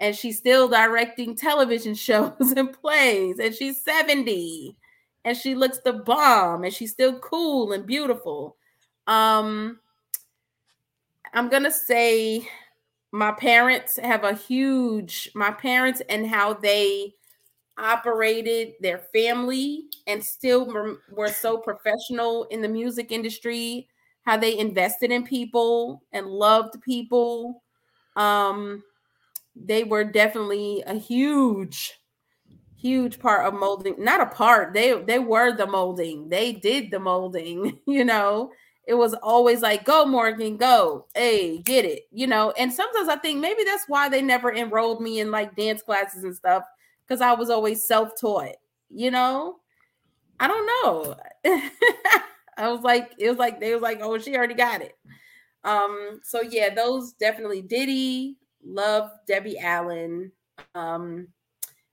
And 0.00 0.16
she's 0.16 0.38
still 0.38 0.68
directing 0.68 1.36
television 1.36 1.94
shows 2.08 2.54
and 2.56 2.72
plays. 2.72 3.38
And 3.38 3.54
she's 3.54 3.82
70 3.82 4.76
and 5.24 5.36
she 5.36 5.54
looks 5.54 5.78
the 5.84 5.92
bomb. 5.92 6.64
And 6.64 6.72
she's 6.72 6.92
still 6.92 7.18
cool 7.18 7.72
and 7.72 7.86
beautiful. 7.86 8.56
Um 9.06 9.78
i'm 11.32 11.48
gonna 11.48 11.70
say 11.70 12.44
my 13.12 13.32
parents 13.32 13.96
have 13.98 14.24
a 14.24 14.34
huge 14.34 15.30
my 15.34 15.50
parents 15.50 16.00
and 16.08 16.26
how 16.26 16.54
they 16.54 17.14
operated 17.78 18.74
their 18.80 18.98
family 18.98 19.84
and 20.06 20.22
still 20.22 20.66
were 21.10 21.28
so 21.28 21.56
professional 21.56 22.44
in 22.44 22.60
the 22.60 22.68
music 22.68 23.10
industry 23.10 23.88
how 24.22 24.36
they 24.36 24.58
invested 24.58 25.10
in 25.10 25.24
people 25.24 26.02
and 26.12 26.26
loved 26.26 26.80
people. 26.82 27.62
Um 28.16 28.82
they 29.56 29.84
were 29.84 30.04
definitely 30.04 30.82
a 30.86 30.94
huge 30.94 31.98
huge 32.76 33.18
part 33.18 33.44
of 33.46 33.52
molding 33.58 33.94
not 33.98 34.20
a 34.20 34.26
part 34.26 34.72
they 34.72 35.02
they 35.02 35.18
were 35.18 35.52
the 35.52 35.66
molding 35.66 36.28
they 36.28 36.52
did 36.52 36.90
the 36.90 36.98
molding 36.98 37.78
you 37.86 38.04
know 38.04 38.50
it 38.86 38.94
was 38.94 39.14
always 39.14 39.60
like 39.60 39.84
go 39.84 40.04
morgan 40.04 40.56
go 40.56 41.06
hey 41.14 41.58
get 41.58 41.84
it 41.84 42.04
you 42.10 42.26
know 42.26 42.52
and 42.58 42.72
sometimes 42.72 43.08
i 43.08 43.16
think 43.16 43.40
maybe 43.40 43.62
that's 43.64 43.84
why 43.88 44.08
they 44.08 44.22
never 44.22 44.52
enrolled 44.52 45.00
me 45.00 45.20
in 45.20 45.30
like 45.30 45.54
dance 45.56 45.82
classes 45.82 46.24
and 46.24 46.34
stuff 46.34 46.64
because 47.06 47.20
i 47.20 47.32
was 47.32 47.50
always 47.50 47.86
self-taught 47.86 48.56
you 48.88 49.10
know 49.10 49.56
i 50.40 50.48
don't 50.48 50.66
know 50.66 51.14
i 52.56 52.68
was 52.68 52.80
like 52.82 53.12
it 53.18 53.28
was 53.28 53.38
like 53.38 53.60
they 53.60 53.72
was 53.72 53.82
like 53.82 54.00
oh 54.02 54.18
she 54.18 54.36
already 54.36 54.54
got 54.54 54.80
it 54.80 54.96
um 55.64 56.20
so 56.22 56.40
yeah 56.40 56.72
those 56.72 57.12
definitely 57.12 57.62
diddy 57.62 58.36
love 58.64 59.10
Debbie 59.26 59.58
Allen. 59.58 60.32
Um, 60.74 61.28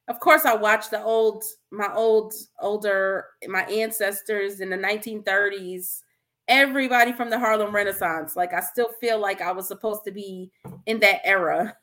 of 0.08 0.20
course, 0.20 0.46
I 0.46 0.56
watched 0.56 0.92
the 0.92 1.04
old, 1.04 1.44
my 1.72 1.92
old, 1.94 2.34
older, 2.62 3.26
my 3.48 3.64
ancestors 3.64 4.62
in 4.62 4.70
the 4.70 4.78
1930s. 4.78 6.02
Everybody 6.48 7.12
from 7.12 7.30
the 7.30 7.40
Harlem 7.40 7.74
Renaissance. 7.74 8.36
Like 8.36 8.54
I 8.54 8.62
still 8.62 8.90
feel 9.00 9.20
like 9.20 9.42
I 9.42 9.52
was 9.52 9.68
supposed 9.68 10.04
to 10.06 10.12
be 10.12 10.52
in 10.86 11.00
that 11.02 11.22
era. 11.26 11.76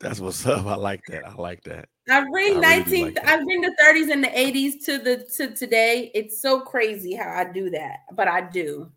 That's 0.00 0.20
what's 0.20 0.46
up. 0.46 0.66
I 0.66 0.76
like 0.76 1.02
that. 1.08 1.26
I 1.26 1.34
like 1.34 1.64
that. 1.64 1.88
I 2.08 2.24
bring 2.30 2.58
I 2.58 2.60
19. 2.60 2.92
Really 2.92 3.14
like 3.14 3.26
I 3.28 3.42
bring 3.42 3.60
the 3.60 3.76
30s 3.82 4.12
and 4.12 4.22
the 4.22 4.28
80s 4.28 4.84
to 4.84 4.98
the 4.98 5.16
to 5.36 5.54
today. 5.54 6.10
It's 6.14 6.40
so 6.40 6.60
crazy 6.60 7.14
how 7.14 7.28
I 7.28 7.44
do 7.44 7.70
that, 7.70 8.00
but 8.12 8.28
I 8.28 8.42
do. 8.42 8.90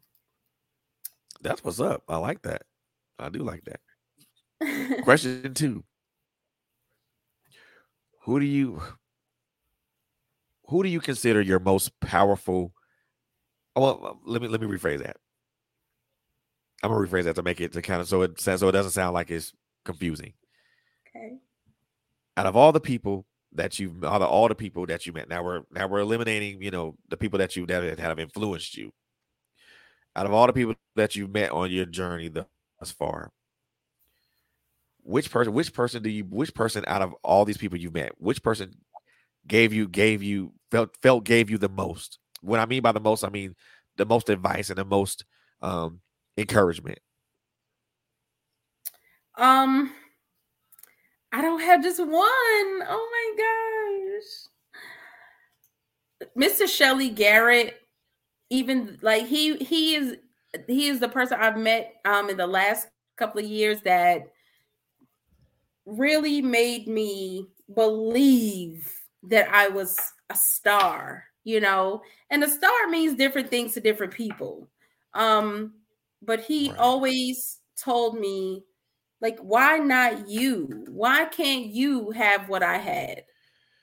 That's 1.41 1.63
what's 1.63 1.80
up. 1.80 2.03
I 2.07 2.17
like 2.17 2.43
that. 2.43 2.63
I 3.17 3.30
do 3.30 3.39
like 3.39 3.63
that. 3.65 5.01
Question 5.03 5.53
two. 5.55 5.84
Who 8.22 8.39
do 8.39 8.45
you 8.45 8.82
who 10.67 10.84
do 10.84 10.89
you 10.89 11.01
consider 11.01 11.41
your 11.41 11.59
most 11.59 11.99
powerful? 11.99 12.74
Oh, 13.76 13.82
well, 13.82 14.19
let 14.26 14.41
me 14.41 14.47
let 14.47 14.61
me 14.61 14.67
rephrase 14.67 15.03
that. 15.03 15.17
I'm 16.84 16.91
gonna 16.91 17.07
rephrase 17.07 17.24
that 17.26 17.36
to 17.36 17.43
make 17.43 17.61
it 17.61 17.74
to 17.74 17.82
kind 17.82 18.01
of 18.01 18.07
so 18.07 18.24
it 18.24 18.39
so 18.39 18.67
it 18.67 18.72
doesn't 18.72 18.91
sound 18.91 19.13
like 19.13 19.32
it's 19.32 19.53
confusing. 19.86 20.34
Okay. 21.07 21.38
Out 22.38 22.45
of 22.45 22.55
all 22.55 22.72
the 22.72 22.80
people 22.80 23.26
that 23.53 23.80
you've 23.80 24.03
all 24.03 24.19
the 24.19 24.26
all 24.26 24.47
the 24.47 24.55
people 24.55 24.86
that 24.88 25.05
you 25.05 25.13
met, 25.13 25.30
now 25.30 25.43
we're 25.43 25.61
now 25.72 25.88
we're 25.88 25.99
eliminating, 25.99 26.61
you 26.61 26.72
know, 26.72 26.95
the 27.09 27.17
people 27.17 27.39
that 27.39 27.55
you 27.55 27.65
that 27.67 27.99
have 27.99 28.19
influenced 28.19 28.76
you. 28.78 28.91
Out 30.15 30.26
of 30.26 30.34
all 30.34 30.47
the 30.47 30.53
people 30.53 30.76
that 30.95 31.15
you've 31.15 31.32
met 31.34 31.51
on 31.51 31.72
your 31.72 31.86
journey 31.86 32.28
thus 32.28 32.91
far, 32.91 33.32
which 35.03 35.32
person 35.32 35.53
which 35.53 35.74
person 35.74 36.03
do 36.03 36.09
you 36.09 36.24
which 36.26 36.53
person 36.53 36.84
out 36.88 37.01
of 37.01 37.13
all 37.24 37.45
these 37.45 37.57
people 37.57 37.78
you've 37.78 37.93
met 37.93 38.13
which 38.19 38.43
person 38.43 38.74
gave 39.47 39.74
you 39.74 39.88
gave 39.88 40.22
you 40.22 40.53
felt 40.69 40.95
felt 41.01 41.24
gave 41.24 41.49
you 41.49 41.57
the 41.57 41.69
most 41.69 42.19
what 42.41 42.59
i 42.59 42.65
mean 42.65 42.81
by 42.81 42.91
the 42.91 42.99
most 42.99 43.23
i 43.23 43.30
mean 43.30 43.55
the 43.97 44.05
most 44.05 44.30
advice 44.30 44.69
and 44.69 44.77
the 44.77 44.85
most 44.85 45.26
um 45.61 45.99
encouragement. 46.38 46.99
Um 49.38 49.91
i 51.31 51.41
don't 51.41 51.61
have 51.61 51.84
just 51.84 51.99
one. 51.99 52.11
Oh 52.13 53.09
my 53.11 54.19
gosh. 56.22 56.30
Mr 56.38 56.68
shelly 56.68 57.09
garrett 57.09 57.80
even 58.49 58.97
like 59.01 59.26
he 59.26 59.55
he 59.57 59.95
is 59.95 60.18
he 60.68 60.88
is 60.88 60.99
the 60.99 61.07
person 61.07 61.38
i've 61.39 61.57
met 61.57 61.95
um 62.05 62.30
in 62.30 62.38
the 62.38 62.45
last 62.45 62.88
couple 63.18 63.41
of 63.41 63.47
years 63.49 63.81
that 63.81 64.27
really 65.85 66.41
made 66.41 66.88
me 66.88 67.47
believe 67.73 68.91
that 69.23 69.47
I 69.49 69.69
was 69.69 69.97
a 70.30 70.35
star, 70.35 71.26
you 71.43 71.59
know, 71.59 72.01
and 72.30 72.43
a 72.43 72.49
star 72.49 72.88
means 72.89 73.15
different 73.15 73.49
things 73.49 73.73
to 73.73 73.81
different 73.81 74.13
people. 74.13 74.68
Um, 75.13 75.73
but 76.22 76.41
he 76.41 76.69
right. 76.69 76.77
always 76.77 77.59
told 77.77 78.19
me, 78.19 78.63
like, 79.22 79.39
why 79.39 79.77
not 79.77 80.27
you? 80.27 80.85
Why 80.89 81.26
can't 81.26 81.65
you 81.65 82.11
have 82.11 82.49
what 82.49 82.63
I 82.63 82.77
had? 82.77 83.23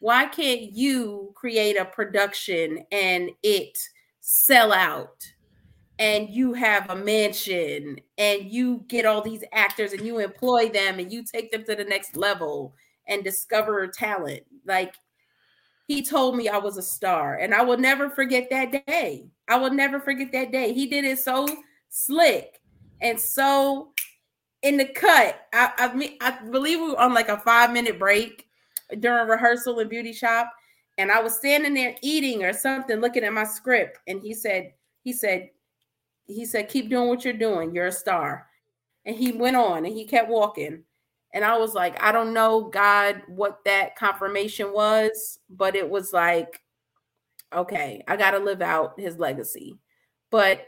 Why 0.01 0.27
can't 0.27 0.73
you 0.73 1.33
create 1.35 1.77
a 1.77 1.85
production 1.85 2.85
and 2.93 3.31
it 3.43 3.77
sell 4.21 4.73
out? 4.73 5.25
and 5.99 6.31
you 6.31 6.53
have 6.53 6.89
a 6.91 6.97
mansion 6.97 7.99
and 8.19 8.51
you 8.51 8.85
get 8.87 9.05
all 9.05 9.21
these 9.21 9.43
actors 9.53 9.93
and 9.93 10.07
you 10.07 10.19
employ 10.19 10.69
them 10.69 10.99
and 10.99 11.13
you 11.13 11.25
take 11.25 11.51
them 11.51 11.65
to 11.65 11.75
the 11.75 11.85
next 11.85 12.17
level 12.17 12.73
and 13.09 13.25
discover 13.25 13.87
talent. 13.89 14.45
Like 14.65 14.95
he 15.89 16.03
told 16.03 16.37
me 16.37 16.51
I 16.51 16.59
was 16.59 16.77
a 16.77 16.83
star 16.83 17.37
and 17.37 17.55
I 17.55 17.63
will 17.63 17.79
never 17.79 18.11
forget 18.11 18.51
that 18.51 18.87
day. 18.87 19.31
I 19.49 19.57
will 19.57 19.71
never 19.71 19.99
forget 19.99 20.31
that 20.33 20.53
day. 20.53 20.75
He 20.75 20.87
did 20.87 21.07
it 21.07 21.19
so 21.19 21.49
slick 21.89 22.61
and 23.01 23.19
so 23.19 23.95
in 24.63 24.77
the 24.77 24.85
cut. 24.85 25.47
I, 25.55 25.73
I 25.79 25.95
mean, 25.95 26.19
I 26.21 26.39
believe 26.51 26.79
we 26.79 26.91
were 26.91 27.01
on 27.01 27.15
like 27.15 27.31
a 27.31 27.39
five 27.39 27.73
minute 27.73 27.99
break 27.99 28.47
during 29.01 29.29
rehearsal 29.29 29.79
in 29.81 29.89
beauty 29.89 30.13
shop. 30.13 30.53
And 30.99 31.11
I 31.11 31.23
was 31.23 31.37
standing 31.37 31.73
there 31.73 31.97
eating 32.03 32.45
or 32.45 32.53
something, 32.53 33.01
looking 33.01 33.25
at 33.25 33.33
my 33.33 33.45
script. 33.45 33.99
And 34.07 34.21
he 34.21 34.35
said, 34.35 34.75
he 35.05 35.15
said, 35.15 35.49
he 36.27 36.45
said, 36.45 36.69
keep 36.69 36.91
doing 36.91 37.09
what 37.09 37.25
you're 37.25 37.33
doing. 37.33 37.75
You're 37.75 37.87
a 37.87 37.93
star. 37.93 38.47
And 39.07 39.17
he 39.17 39.33
went 39.33 39.57
on 39.57 39.87
and 39.87 39.95
he 39.95 40.05
kept 40.05 40.29
walking. 40.29 40.83
And 41.35 41.45
I 41.45 41.59
was 41.59 41.75
like, 41.75 42.03
I 42.03 42.13
don't 42.13 42.33
know, 42.33 42.63
God, 42.63 43.23
what 43.29 43.65
that 43.65 43.97
confirmation 43.97 44.73
was, 44.73 45.39
but 45.51 45.77
it 45.77 45.89
was 45.89 46.13
like, 46.13 46.63
okay, 47.53 48.03
I 48.09 48.17
got 48.17 48.33
to 48.33 48.39
live 48.39 48.63
out 48.63 48.99
his 48.99 49.19
legacy. 49.19 49.77
But 50.31 50.67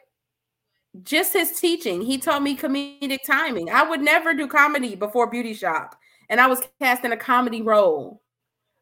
just 1.03 1.32
his 1.32 1.53
teaching. 1.53 2.03
He 2.03 2.19
taught 2.19 2.43
me 2.43 2.57
comedic 2.57 3.23
timing. 3.27 3.70
I 3.70 3.82
would 3.82 4.01
never 4.01 4.35
do 4.35 4.47
comedy 4.47 4.95
before 4.95 5.31
Beauty 5.31 5.55
Shop, 5.55 5.97
and 6.28 6.41
I 6.41 6.47
was 6.47 6.62
cast 6.81 7.05
in 7.05 7.12
a 7.12 7.16
comedy 7.16 7.62
role. 7.62 8.23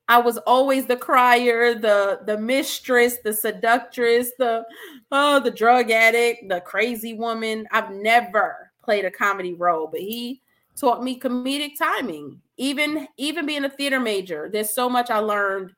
I 0.08 0.18
was 0.18 0.38
always 0.38 0.86
the 0.86 0.96
crier, 0.96 1.74
the 1.74 2.20
the 2.24 2.38
mistress, 2.38 3.18
the 3.22 3.32
seductress, 3.32 4.30
the 4.38 4.64
oh 5.12 5.40
the 5.40 5.50
drug 5.50 5.90
addict, 5.90 6.48
the 6.48 6.60
crazy 6.62 7.12
woman. 7.12 7.66
I've 7.72 7.90
never 7.90 8.72
played 8.82 9.04
a 9.04 9.10
comedy 9.10 9.52
role, 9.52 9.86
but 9.86 10.00
he 10.00 10.40
taught 10.78 11.02
me 11.02 11.18
comedic 11.18 11.78
timing. 11.78 12.40
Even 12.56 13.08
even 13.16 13.46
being 13.46 13.64
a 13.64 13.70
theater 13.70 14.00
major, 14.00 14.48
there's 14.52 14.74
so 14.74 14.88
much 14.88 15.10
I 15.10 15.18
learned 15.18 15.72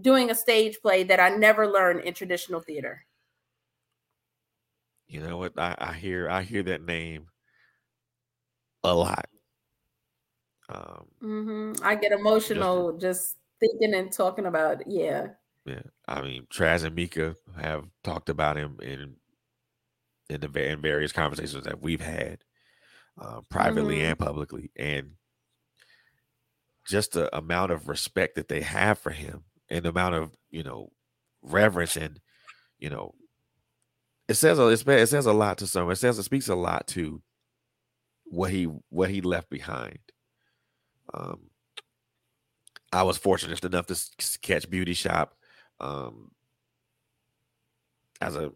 doing 0.00 0.30
a 0.30 0.34
stage 0.34 0.78
play 0.80 1.02
that 1.04 1.20
I 1.20 1.30
never 1.30 1.66
learned 1.66 2.00
in 2.00 2.14
traditional 2.14 2.60
theater. 2.60 3.04
You 5.08 5.20
know 5.20 5.38
what? 5.38 5.58
I, 5.58 5.74
I 5.78 5.92
hear 5.94 6.28
I 6.28 6.42
hear 6.42 6.62
that 6.64 6.84
name 6.84 7.26
a 8.84 8.94
lot. 8.94 9.26
Um, 10.68 11.06
mm-hmm. 11.22 11.84
I 11.84 11.94
get 11.94 12.12
emotional 12.12 12.92
just, 12.92 13.00
just, 13.00 13.36
thinking 13.60 13.94
and 13.94 14.12
talking 14.12 14.46
about. 14.46 14.82
It. 14.82 14.86
Yeah. 14.88 15.28
Yeah. 15.64 15.82
I 16.06 16.20
mean, 16.22 16.46
Traz 16.50 16.84
and 16.84 16.94
Mika 16.94 17.34
have 17.58 17.84
talked 18.04 18.28
about 18.28 18.56
him 18.56 18.78
in 18.82 19.16
in 20.28 20.40
the 20.40 20.70
in 20.70 20.80
various 20.80 21.12
conversations 21.12 21.64
that 21.64 21.80
we've 21.80 22.02
had, 22.02 22.44
uh, 23.20 23.40
privately 23.50 23.96
mm-hmm. 23.96 24.10
and 24.10 24.18
publicly, 24.18 24.70
and 24.76 25.12
just 26.88 27.12
the 27.12 27.34
amount 27.36 27.72
of 27.72 27.88
respect 27.88 28.36
that 28.36 28.48
they 28.48 28.62
have 28.62 28.98
for 28.98 29.10
him 29.10 29.44
and 29.68 29.84
the 29.84 29.90
amount 29.90 30.14
of 30.14 30.34
you 30.50 30.62
know 30.62 30.90
reverence 31.42 31.96
and 31.96 32.20
you 32.78 32.88
know 32.88 33.14
it 34.28 34.34
says 34.34 34.58
it 34.58 35.08
says 35.08 35.26
a 35.26 35.32
lot 35.32 35.58
to 35.58 35.66
some. 35.66 35.90
It 35.90 35.96
says 35.96 36.18
it 36.18 36.22
speaks 36.24 36.48
a 36.48 36.54
lot 36.54 36.86
to 36.88 37.22
what 38.26 38.50
he 38.50 38.64
what 38.90 39.10
he 39.10 39.22
left 39.22 39.48
behind. 39.48 39.98
Um, 41.14 41.48
I 42.92 43.02
was 43.02 43.16
fortunate 43.16 43.64
enough 43.64 43.86
to 43.86 43.98
catch 44.42 44.68
Beauty 44.68 44.92
Shop 44.92 45.34
um, 45.80 46.30
as 48.20 48.36
a 48.36 48.52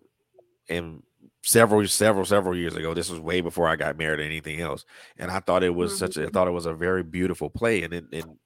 in 0.69 1.03
several 1.43 1.87
several 1.87 2.25
several 2.25 2.57
years 2.57 2.77
ago. 2.77 2.95
This 2.95 3.11
was 3.11 3.21
way 3.21 3.41
before 3.41 3.69
I 3.69 3.77
got 3.77 3.99
married 3.99 4.21
or 4.21 4.25
anything 4.25 4.61
else, 4.61 4.85
and 5.19 5.31
I 5.31 5.41
thought 5.41 5.63
it 5.63 5.75
was 5.75 5.93
mm-hmm. 5.93 5.99
such 5.99 6.17
a 6.17 6.27
I 6.27 6.31
thought 6.31 6.49
it 6.49 6.53
was 6.53 6.67
a 6.67 6.75
very 6.75 7.03
beautiful 7.03 7.51
play, 7.51 7.83
and 7.83 7.93
it 7.93 8.05
and 8.13 8.39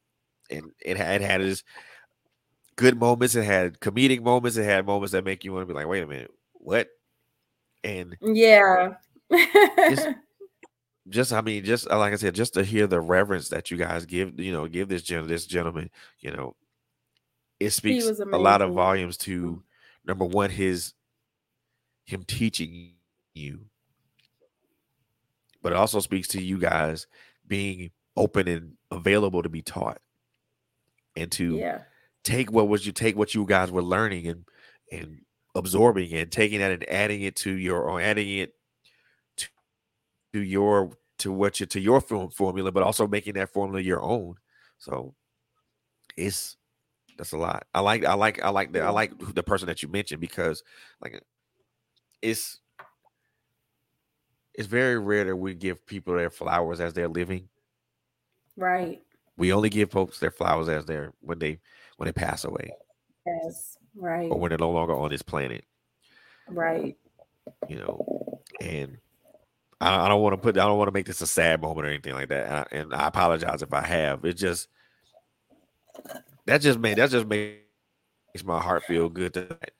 and 0.51 0.70
it 0.85 0.97
had, 0.97 1.23
it 1.23 1.24
had 1.24 1.40
its 1.40 1.62
good 2.77 2.98
moments. 2.98 3.35
It 3.35 3.44
had 3.44 3.81
comedic 3.81 4.23
moments. 4.23 4.56
It 4.56 4.64
had 4.64 4.86
moments 4.86 5.12
that 5.12 5.24
make 5.24 5.44
you 5.44 5.52
want 5.52 5.62
to 5.62 5.66
be 5.66 5.74
like, 5.74 5.86
wait 5.86 6.02
a 6.02 6.06
minute, 6.06 6.31
what? 6.52 6.89
And 7.85 8.16
yeah, 8.20 8.94
just, 9.31 10.09
just, 11.09 11.32
I 11.32 11.40
mean, 11.40 11.64
just 11.64 11.89
like 11.89 12.12
I 12.12 12.16
said, 12.16 12.35
just 12.35 12.55
to 12.55 12.64
hear 12.64 12.86
the 12.86 13.01
reverence 13.01 13.48
that 13.51 13.70
you 13.70 13.77
guys 13.77 14.06
give, 14.06 14.40
you 14.40 14.52
know, 14.52 14.66
give 14.66 14.89
this 14.89 15.02
gen- 15.02 15.28
this 15.28 15.47
gentleman, 15.47 15.90
you 16.18 16.32
know, 16.32 16.56
it 17.60 17.70
speaks 17.70 18.06
a 18.06 18.24
lot 18.24 18.62
of 18.62 18.73
volumes 18.73 19.16
to 19.18 19.62
number 20.05 20.24
one, 20.24 20.51
his 20.51 20.94
him 22.06 22.24
teaching 22.24 22.94
you, 23.34 23.66
but 25.62 25.72
it 25.72 25.76
also 25.76 26.00
speaks 26.00 26.28
to 26.28 26.42
you 26.42 26.58
guys 26.58 27.06
being 27.46 27.90
open 28.16 28.48
and 28.48 28.72
available 28.90 29.42
to 29.42 29.48
be 29.48 29.60
taught 29.60 29.98
and 31.16 31.30
to 31.32 31.56
yeah. 31.56 31.80
take 32.24 32.50
what 32.50 32.68
was 32.68 32.86
you 32.86 32.92
take 32.92 33.16
what 33.16 33.34
you 33.34 33.44
guys 33.44 33.70
were 33.70 33.82
learning 33.82 34.26
and 34.26 34.44
and 34.90 35.20
absorbing 35.54 36.12
and 36.12 36.30
taking 36.30 36.60
that 36.60 36.70
and 36.70 36.88
adding 36.88 37.22
it 37.22 37.34
to 37.34 37.50
your 37.52 37.82
or 37.82 38.00
adding 38.00 38.28
it 38.38 38.54
to, 39.36 39.48
to 40.32 40.40
your 40.40 40.92
to 41.18 41.32
what 41.32 41.60
you 41.60 41.66
to 41.66 41.80
your 41.80 42.00
film 42.00 42.30
formula, 42.30 42.70
but 42.70 42.82
also 42.82 43.06
making 43.06 43.34
that 43.34 43.52
formula 43.52 43.80
your 43.80 44.00
own. 44.00 44.36
So 44.78 45.14
it's 46.16 46.56
that's 47.16 47.32
a 47.32 47.38
lot. 47.38 47.66
I 47.74 47.80
like 47.80 48.04
I 48.04 48.14
like 48.14 48.42
I 48.42 48.50
like 48.50 48.72
the 48.72 48.82
I 48.82 48.90
like 48.90 49.12
the 49.34 49.42
person 49.42 49.66
that 49.66 49.82
you 49.82 49.88
mentioned 49.88 50.20
because 50.20 50.62
like 51.00 51.22
it's 52.26 52.58
it's 54.54 54.66
very 54.66 54.98
rare 54.98 55.24
that 55.24 55.36
we 55.36 55.54
give 55.54 55.86
people 55.86 56.14
their 56.14 56.30
flowers 56.30 56.80
as 56.80 56.94
they're 56.94 57.08
living. 57.08 57.48
Right. 58.56 59.02
We 59.36 59.52
only 59.52 59.68
give 59.68 59.90
folks 59.90 60.18
their 60.18 60.30
flowers 60.30 60.68
as 60.68 60.86
they're 60.86 61.12
when 61.20 61.38
they 61.38 61.60
when 61.98 62.06
they 62.06 62.12
pass 62.12 62.44
away. 62.44 62.72
Yes. 63.26 63.76
Right. 63.94 64.30
Or 64.30 64.38
when 64.38 64.48
they're 64.48 64.58
no 64.58 64.70
longer 64.70 64.96
on 64.96 65.10
this 65.10 65.22
planet. 65.22 65.64
Right. 66.48 66.96
You 67.68 67.76
know, 67.76 68.40
and 68.60 68.98
I, 69.80 70.06
I 70.06 70.08
don't 70.08 70.22
want 70.22 70.32
to 70.34 70.38
put 70.38 70.56
I 70.56 70.66
don't 70.66 70.78
want 70.78 70.88
to 70.88 70.92
make 70.92 71.06
this 71.06 71.20
a 71.20 71.26
sad 71.26 71.60
moment 71.60 71.86
or 71.86 71.90
anything 71.90 72.14
like 72.14 72.28
that. 72.28 72.46
And 72.46 72.54
I, 72.54 72.66
and 72.72 72.94
I 72.94 73.08
apologize 73.08 73.62
if 73.62 73.72
I 73.72 73.86
have. 73.86 74.24
It 74.24 74.34
just 74.34 74.68
that 76.46 76.58
just 76.60 76.78
made 76.78 76.98
that 76.98 77.10
just 77.10 77.26
makes 77.26 77.60
my 78.44 78.60
heart 78.60 78.84
feel 78.84 79.08
good 79.08 79.34
tonight. 79.34 79.72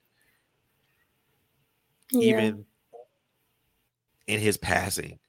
Yeah. 2.11 2.37
Even 2.37 2.65
in 4.27 4.39
his 4.39 4.57
passing, 4.57 5.19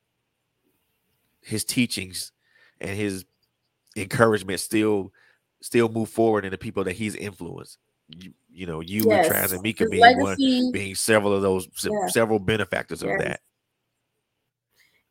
his 1.41 1.65
teachings 1.65 2.33
and 2.81 2.97
his 2.97 3.25
encouragement 3.97 4.61
still 4.61 5.13
still 5.61 5.89
move 5.89 6.09
forward 6.09 6.45
in 6.45 6.53
the 6.53 6.59
people 6.59 6.85
that 6.85 6.95
he's 6.95 7.17
influenced 7.17 7.79
you, 8.09 8.33
you 8.51 8.67
know, 8.67 8.81
you 8.81 9.05
yes. 9.07 9.27
and 9.27 9.35
Traz 9.35 9.53
and 9.53 9.63
Mika 9.63 9.85
His 9.85 9.91
being 9.91 10.03
legacy. 10.03 10.63
one, 10.63 10.73
being 10.73 10.95
several 10.95 11.35
of 11.35 11.43
those, 11.43 11.69
yeah. 11.85 12.07
several 12.09 12.39
benefactors 12.39 13.03
yes. 13.03 13.13
of 13.13 13.27
that. 13.27 13.41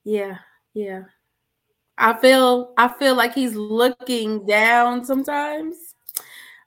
Yeah, 0.04 0.38
yeah. 0.74 1.04
I 1.98 2.18
feel, 2.20 2.74
I 2.78 2.88
feel 2.88 3.16
like 3.16 3.34
he's 3.34 3.56
looking 3.56 4.46
down 4.46 5.06
sometimes. 5.06 5.76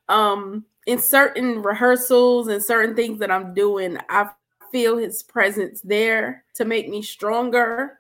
Um, 0.08 0.64
in 0.86 0.98
certain 0.98 1.62
rehearsals 1.62 2.48
and 2.48 2.62
certain 2.62 2.96
things 2.96 3.20
that 3.20 3.30
I'm 3.30 3.54
doing, 3.54 3.98
I 4.08 4.30
feel 4.70 4.96
his 4.96 5.22
presence 5.22 5.80
there 5.82 6.44
to 6.54 6.64
make 6.64 6.88
me 6.88 7.02
stronger. 7.02 7.98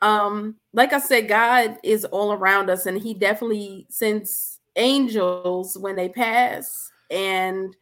Um, 0.00 0.56
like 0.72 0.92
I 0.92 0.98
said, 0.98 1.28
God 1.28 1.78
is 1.82 2.04
all 2.04 2.32
around 2.32 2.70
us, 2.70 2.86
and 2.86 2.98
He 3.00 3.14
definitely 3.14 3.86
sends 3.88 4.58
angels 4.76 5.76
when 5.76 5.96
they 5.96 6.08
pass 6.08 6.90
and 7.10 7.76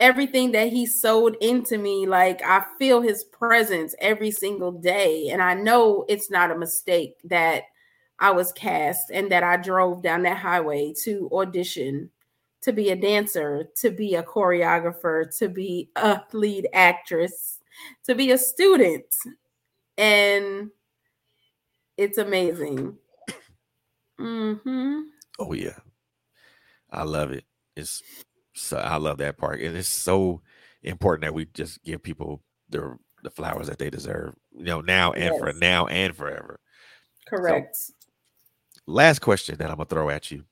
everything 0.00 0.52
that 0.52 0.72
he 0.72 0.86
sowed 0.86 1.36
into 1.40 1.78
me 1.78 2.06
like 2.06 2.42
i 2.42 2.64
feel 2.78 3.00
his 3.00 3.24
presence 3.24 3.94
every 4.00 4.30
single 4.30 4.72
day 4.72 5.28
and 5.30 5.40
i 5.40 5.54
know 5.54 6.04
it's 6.08 6.30
not 6.30 6.50
a 6.50 6.58
mistake 6.58 7.14
that 7.24 7.62
i 8.18 8.30
was 8.30 8.52
cast 8.52 9.10
and 9.12 9.30
that 9.30 9.44
i 9.44 9.56
drove 9.56 10.02
down 10.02 10.22
that 10.22 10.36
highway 10.36 10.92
to 11.04 11.28
audition 11.32 12.10
to 12.64 12.72
be 12.72 12.90
a 12.90 12.96
dancer 12.96 13.68
to 13.76 13.90
be 13.90 14.14
a 14.14 14.22
choreographer 14.22 15.36
to 15.36 15.48
be 15.48 15.90
a 15.96 16.20
lead 16.32 16.68
actress 16.72 17.58
to 18.04 18.14
be 18.14 18.30
a 18.30 18.38
student 18.38 19.14
and 19.98 20.70
it's 21.96 22.18
amazing 22.18 22.96
mm-hmm. 24.18 25.00
oh 25.38 25.52
yeah 25.52 25.78
i 26.90 27.02
love 27.02 27.30
it 27.30 27.44
it's 27.76 28.02
so 28.54 28.78
I 28.78 28.96
love 28.96 29.18
that 29.18 29.36
part, 29.36 29.60
and 29.60 29.76
it's 29.76 29.88
so 29.88 30.40
important 30.82 31.22
that 31.22 31.34
we 31.34 31.46
just 31.46 31.82
give 31.82 32.02
people 32.02 32.42
the 32.68 32.96
the 33.22 33.30
flowers 33.30 33.66
that 33.66 33.78
they 33.78 33.90
deserve. 33.90 34.34
You 34.56 34.64
know, 34.64 34.80
now 34.80 35.12
and 35.12 35.34
yes. 35.34 35.38
for 35.38 35.52
now 35.52 35.86
and 35.86 36.16
forever. 36.16 36.60
Correct. 37.26 37.76
So, 37.76 37.92
last 38.86 39.20
question 39.20 39.56
that 39.58 39.70
I'm 39.70 39.76
gonna 39.76 39.86
throw 39.86 40.08
at 40.08 40.30
you. 40.30 40.44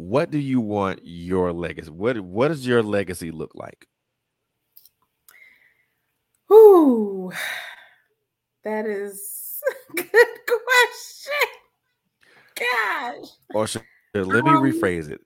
What 0.00 0.30
do 0.30 0.38
you 0.38 0.62
want 0.62 1.00
your 1.02 1.52
legacy? 1.52 1.90
What 1.90 2.18
what 2.20 2.48
does 2.48 2.66
your 2.66 2.82
legacy 2.82 3.30
look 3.30 3.50
like? 3.54 3.86
Ooh, 6.50 7.30
that 8.64 8.86
is 8.86 9.60
good 9.94 10.06
question. 10.06 11.48
Gosh. 12.56 13.28
Or 13.52 13.66
should 13.66 13.84
let 14.14 14.42
me 14.42 14.52
um, 14.52 14.62
rephrase 14.62 15.10
it. 15.10 15.20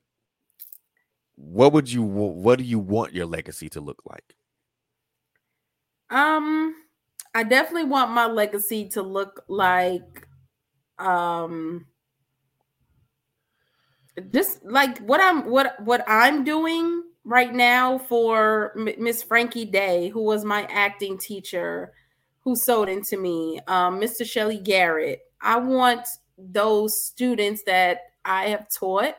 What 1.37 1.73
would 1.73 1.91
you 1.93 2.03
what 2.03 2.59
do 2.59 2.65
you 2.65 2.81
want 2.81 3.15
your 3.15 3.27
legacy 3.27 3.69
to 3.71 3.81
look 3.81 4.03
like? 4.05 4.35
Um 6.11 6.75
I 7.33 7.45
definitely 7.45 7.89
want 7.89 8.11
my 8.11 8.27
legacy 8.27 8.89
to 8.89 9.03
look 9.03 9.45
like 9.47 10.27
um 10.99 11.87
just 14.32 14.65
like 14.65 14.99
what 14.99 15.20
I'm 15.20 15.51
what 15.51 15.81
what 15.81 16.05
I'm 16.07 16.45
doing 16.45 17.03
right 17.24 17.53
now 17.53 17.99
for 17.99 18.73
Miss 18.77 19.23
Frankie 19.23 19.65
Day, 19.65 20.09
who 20.09 20.23
was 20.23 20.45
my 20.45 20.65
acting 20.70 21.19
teacher, 21.19 21.93
who 22.41 22.55
sold 22.55 22.89
into 22.89 23.16
me, 23.16 23.61
um, 23.66 24.01
Mr. 24.01 24.27
Shelly 24.27 24.59
Garrett. 24.59 25.20
I 25.41 25.59
want 25.59 26.07
those 26.36 27.03
students 27.03 27.62
that 27.65 28.01
I 28.24 28.49
have 28.49 28.69
taught 28.69 29.16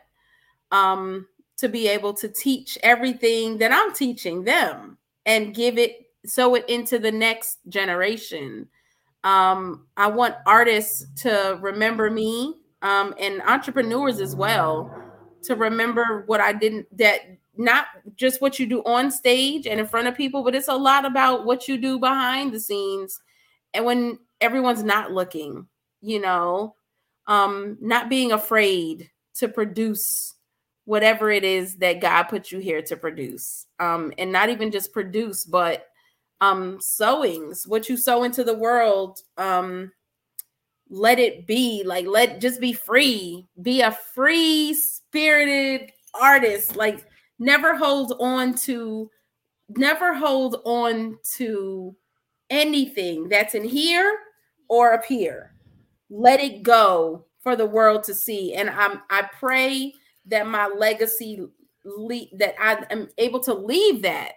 um, 0.72 1.27
to 1.57 1.67
be 1.67 1.88
able 1.88 2.13
to 2.15 2.27
teach 2.27 2.77
everything 2.84 3.57
that 3.57 3.72
I'm 3.72 3.93
teaching 3.93 4.43
them 4.43 4.97
and 5.26 5.53
give 5.53 5.77
it 5.77 6.09
sow 6.26 6.55
it 6.55 6.67
into 6.69 6.99
the 6.99 7.11
next 7.11 7.59
generation. 7.69 8.67
Um, 9.23 9.88
I 9.97 10.07
want 10.07 10.35
artists 10.45 11.05
to 11.23 11.57
remember 11.61 12.09
me 12.11 12.55
um, 12.86 13.16
and 13.20 13.41
entrepreneurs 13.41 14.22
as 14.22 14.36
well 14.36 14.94
to 15.41 15.56
remember 15.56 16.24
what 16.28 16.40
I 16.40 16.53
didn't 16.53 16.86
that 16.98 17.22
not 17.57 17.88
just 18.16 18.41
what 18.41 18.60
you 18.60 18.68
do 18.68 18.84
on 18.84 19.10
stage 19.10 19.66
and 19.66 19.80
in 19.80 19.88
front 19.88 20.07
of 20.07 20.16
people, 20.16 20.44
but 20.44 20.53
it's 20.53 20.68
a 20.68 20.76
lot 20.76 21.03
about 21.03 21.45
what 21.45 21.68
you 21.68 21.78
do 21.78 21.98
behind 21.98 22.53
the 22.53 22.60
scenes 22.60 23.20
and 23.74 23.86
when 23.86 24.20
everyone's 24.40 24.84
not 24.84 25.12
looking, 25.12 25.66
you 26.02 26.22
know, 26.22 26.76
um, 27.28 27.78
not 27.82 28.07
being 28.07 28.32
afraid 28.32 29.10
to 29.36 29.48
produce 29.48 30.36
whatever 30.84 31.32
it 31.32 31.44
is 31.44 31.78
that 31.78 32.02
God 32.02 32.24
put 32.24 32.52
you 32.52 32.60
here 32.60 32.84
to 32.84 32.95
produce. 32.95 33.66
Um, 33.80 34.14
and 34.20 34.32
not 34.32 34.49
even 34.49 34.72
just 34.72 34.94
produce, 34.94 35.44
but 35.44 35.88
um 36.41 36.80
sowings, 36.82 37.66
what 37.66 37.90
you 37.90 37.98
sow 37.98 38.24
into 38.24 38.44
the 38.44 38.53
world, 38.53 39.22
um, 39.38 39.91
let 40.90 41.20
it 41.20 41.48
be 41.48 41.84
like 41.86 42.06
let 42.06 42.41
just 42.41 42.62
be 42.62 42.74
free, 42.74 43.48
be 43.62 43.82
a 43.82 43.91
free 43.91 44.74
spirited 44.74 45.91
artist, 46.14 46.76
like 46.76 47.06
never 47.40 47.76
hold 47.76 48.14
on 48.20 48.53
to 48.56 49.10
never 49.70 50.14
hold 50.14 50.62
on 50.66 51.18
to 51.38 51.95
anything 52.49 53.28
that's 53.30 53.56
in 53.56 53.64
here 53.64 54.20
or 54.70 54.94
up 54.94 55.06
here. 55.06 55.53
Let 56.10 56.40
it 56.40 56.64
go 56.64 57.26
for 57.41 57.56
the 57.56 57.66
world 57.66 58.03
to 58.06 58.14
see. 58.14 58.53
And 58.53 58.70
I'm 58.70 59.02
I 59.10 59.24
pray 59.40 59.94
that 60.28 60.48
my 60.48 60.68
legacy 60.68 61.41
le- 61.84 62.30
that 62.38 62.56
I 62.60 62.86
am 62.91 63.10
able 63.18 63.40
to 63.41 63.53
leave 63.53 64.03
that 64.03 64.34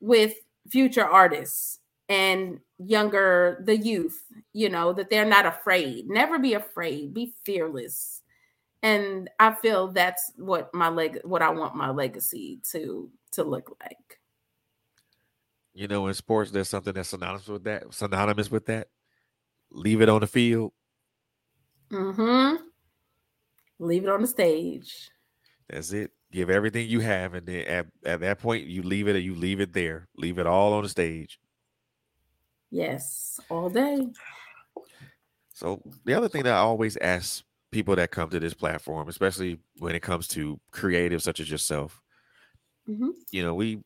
with 0.00 0.34
future 0.68 1.04
artists 1.04 1.80
and 2.08 2.60
younger 2.78 3.62
the 3.64 3.76
youth, 3.76 4.22
you 4.52 4.68
know, 4.68 4.92
that 4.92 5.10
they're 5.10 5.24
not 5.24 5.46
afraid. 5.46 6.08
Never 6.08 6.38
be 6.38 6.54
afraid. 6.54 7.14
Be 7.14 7.34
fearless. 7.44 8.22
And 8.82 9.30
I 9.40 9.54
feel 9.54 9.88
that's 9.88 10.32
what 10.36 10.74
my 10.74 10.88
leg 10.88 11.20
what 11.24 11.42
I 11.42 11.50
want 11.50 11.74
my 11.74 11.90
legacy 11.90 12.60
to 12.72 13.10
to 13.32 13.44
look 13.44 13.76
like. 13.80 14.20
You 15.72 15.88
know, 15.88 16.06
in 16.06 16.14
sports, 16.14 16.50
there's 16.50 16.68
something 16.68 16.92
that's 16.92 17.08
synonymous 17.08 17.48
with 17.48 17.64
that. 17.64 17.92
Synonymous 17.92 18.50
with 18.50 18.66
that. 18.66 18.88
Leave 19.70 20.02
it 20.02 20.08
on 20.08 20.20
the 20.20 20.26
field. 20.26 20.72
Mm-hmm. 21.90 22.62
Leave 23.80 24.04
it 24.04 24.10
on 24.10 24.20
the 24.20 24.26
stage. 24.28 25.10
That's 25.68 25.92
it. 25.92 26.12
Give 26.30 26.50
everything 26.50 26.88
you 26.88 27.00
have, 27.00 27.34
and 27.34 27.46
then 27.46 27.64
at, 27.66 27.86
at 28.04 28.20
that 28.20 28.38
point, 28.40 28.66
you 28.66 28.82
leave 28.82 29.08
it. 29.08 29.16
And 29.16 29.24
you 29.24 29.34
leave 29.34 29.60
it 29.60 29.72
there. 29.72 30.08
Leave 30.16 30.38
it 30.38 30.46
all 30.46 30.74
on 30.74 30.82
the 30.82 30.88
stage. 30.88 31.38
Yes, 32.74 33.38
all 33.50 33.70
day. 33.70 34.08
So 35.52 35.80
the 36.04 36.12
other 36.14 36.28
thing 36.28 36.42
that 36.42 36.54
I 36.54 36.58
always 36.58 36.96
ask 36.96 37.44
people 37.70 37.94
that 37.94 38.10
come 38.10 38.30
to 38.30 38.40
this 38.40 38.52
platform, 38.52 39.08
especially 39.08 39.60
when 39.78 39.94
it 39.94 40.02
comes 40.02 40.26
to 40.28 40.58
creatives 40.72 41.22
such 41.22 41.38
as 41.38 41.48
yourself, 41.48 42.02
mm-hmm. 42.88 43.10
you 43.30 43.44
know, 43.44 43.54
we 43.54 43.78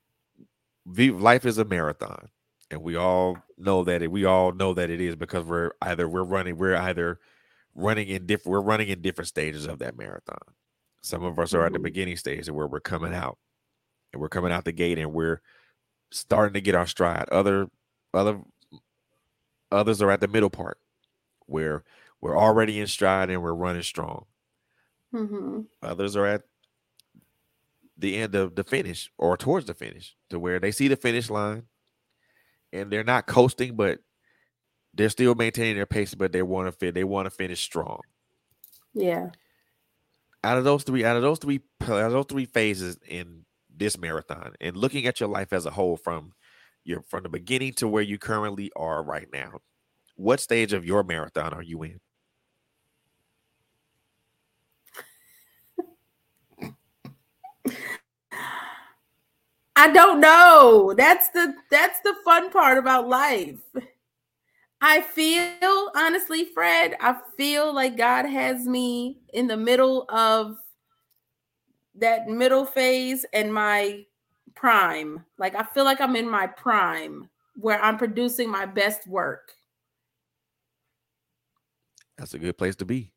life 0.87 1.45
is 1.45 1.59
a 1.59 1.67
marathon, 1.67 2.31
and 2.71 2.81
we 2.83 2.97
all 2.97 3.37
know 3.59 3.85
that 3.85 4.01
it. 4.01 4.11
We 4.11 4.25
all 4.25 4.53
know 4.53 4.73
that 4.73 4.89
it 4.89 5.03
is 5.03 5.17
because 5.17 5.45
we're 5.45 5.73
either 5.83 6.09
we're 6.09 6.25
running, 6.25 6.57
we're 6.57 6.75
either 6.75 7.21
running 7.75 8.09
in 8.09 8.25
different, 8.25 8.53
we're 8.53 8.63
running 8.63 8.89
in 8.89 9.03
different 9.03 9.29
stages 9.29 9.67
of 9.67 9.81
that 9.81 9.99
marathon. 9.99 10.39
Some 11.03 11.25
of 11.25 11.39
us 11.39 11.53
are 11.53 11.67
at 11.67 11.73
the 11.73 11.79
mm-hmm. 11.79 11.85
beginning 11.85 12.17
stage 12.17 12.49
and 12.49 12.57
where 12.57 12.67
we're 12.67 12.81
coming 12.81 13.13
out, 13.13 13.37
and 14.15 14.23
we're 14.23 14.31
coming 14.31 14.51
out 14.51 14.65
the 14.65 14.73
gate, 14.73 14.99
and 14.99 15.13
we're 15.13 15.43
starting 16.11 16.55
to 16.55 16.63
get 16.63 16.75
our 16.75 16.87
stride. 16.87 17.29
Other, 17.29 17.69
other, 18.15 18.41
others 19.71 20.03
are 20.03 20.11
at 20.11 20.21
the 20.21 20.29
middle 20.29 20.51
part, 20.51 20.79
where 21.47 21.85
we're 22.21 22.39
already 22.39 22.81
in 22.81 22.87
stride 22.87 23.31
and 23.31 23.43
we're 23.43 23.53
running 23.53 23.83
strong. 23.83 24.27
Mm-hmm. 25.15 25.61
Others 25.83 26.17
are 26.17 26.27
at 26.27 26.43
the 27.97 28.17
end 28.17 28.35
of 28.35 28.55
the 28.55 28.65
finish 28.65 29.11
or 29.19 29.37
towards 29.37 29.67
the 29.67 29.75
finish 29.75 30.17
to 30.31 30.39
where 30.39 30.61
they 30.61 30.71
see 30.71 30.89
the 30.89 30.97
finish 30.97 31.31
line 31.31 31.65
and 32.73 32.91
they're 32.91 33.05
not 33.05 33.27
coasting, 33.27 33.75
but 33.75 34.01
they're 34.95 35.09
still 35.09 35.35
maintaining 35.35 35.77
their 35.77 35.87
pace, 35.87 36.15
but 36.15 36.33
they 36.33 36.43
want 36.43 36.69
to 36.69 36.73
fit, 36.73 36.95
they 36.95 37.05
want 37.05 37.27
to 37.27 37.31
finish 37.31 37.61
strong. 37.61 38.01
Yeah. 38.95 39.31
Out 40.45 40.59
of 40.59 40.65
those 40.65 40.85
three, 40.85 41.05
out 41.05 41.17
of 41.17 41.23
those 41.23 41.39
three, 41.39 41.61
out 41.83 41.91
of 41.91 42.13
those 42.13 42.27
three 42.29 42.47
phases 42.47 42.99
in 43.07 43.45
this 43.75 43.99
marathon, 43.99 44.55
and 44.61 44.77
looking 44.77 45.07
at 45.07 45.21
your 45.21 45.29
life 45.29 45.53
as 45.53 45.67
a 45.67 45.71
whole 45.71 45.97
from 45.97 46.33
from 47.09 47.23
the 47.23 47.29
beginning 47.29 47.75
to 47.75 47.89
where 47.89 48.03
you 48.03 48.19
currently 48.19 48.71
are 48.77 49.03
right 49.03 49.29
now, 49.33 49.61
what 50.17 50.41
stage 50.41 50.73
of 50.73 50.85
your 50.85 51.03
marathon 51.05 51.53
are 51.53 51.63
you 51.63 51.83
in? 51.83 52.01
I 59.77 59.93
don't 59.93 60.19
know. 60.19 60.93
That's 60.97 61.29
the 61.29 61.55
that's 61.71 62.01
the 62.01 62.15
fun 62.25 62.51
part 62.51 62.79
about 62.79 63.09
life. 63.09 63.61
I 64.81 65.03
feel 65.03 65.91
honestly, 65.95 66.47
Fred, 66.47 66.97
I 67.01 67.17
feel 67.37 67.73
like 67.73 67.97
God 67.97 68.25
has 68.25 68.67
me 68.67 69.19
in 69.33 69.47
the 69.47 69.57
middle 69.57 70.05
of 70.09 70.57
that 71.95 72.29
middle 72.29 72.65
phase 72.65 73.25
and 73.33 73.55
my 73.55 74.05
prime. 74.59 75.25
Like 75.39 75.55
I 75.55 75.63
feel 75.63 75.85
like 75.85 76.01
I'm 76.01 76.17
in 76.17 76.29
my 76.29 76.47
prime 76.47 77.29
where 77.57 77.81
I'm 77.83 77.99
producing 77.99 78.51
my 78.51 78.67
best 78.67 79.07
work. 79.07 79.53
That's 82.17 82.35
a 82.35 82.39
good 82.39 82.59
place 82.59 82.77
to 82.77 82.85
be. 82.85 83.13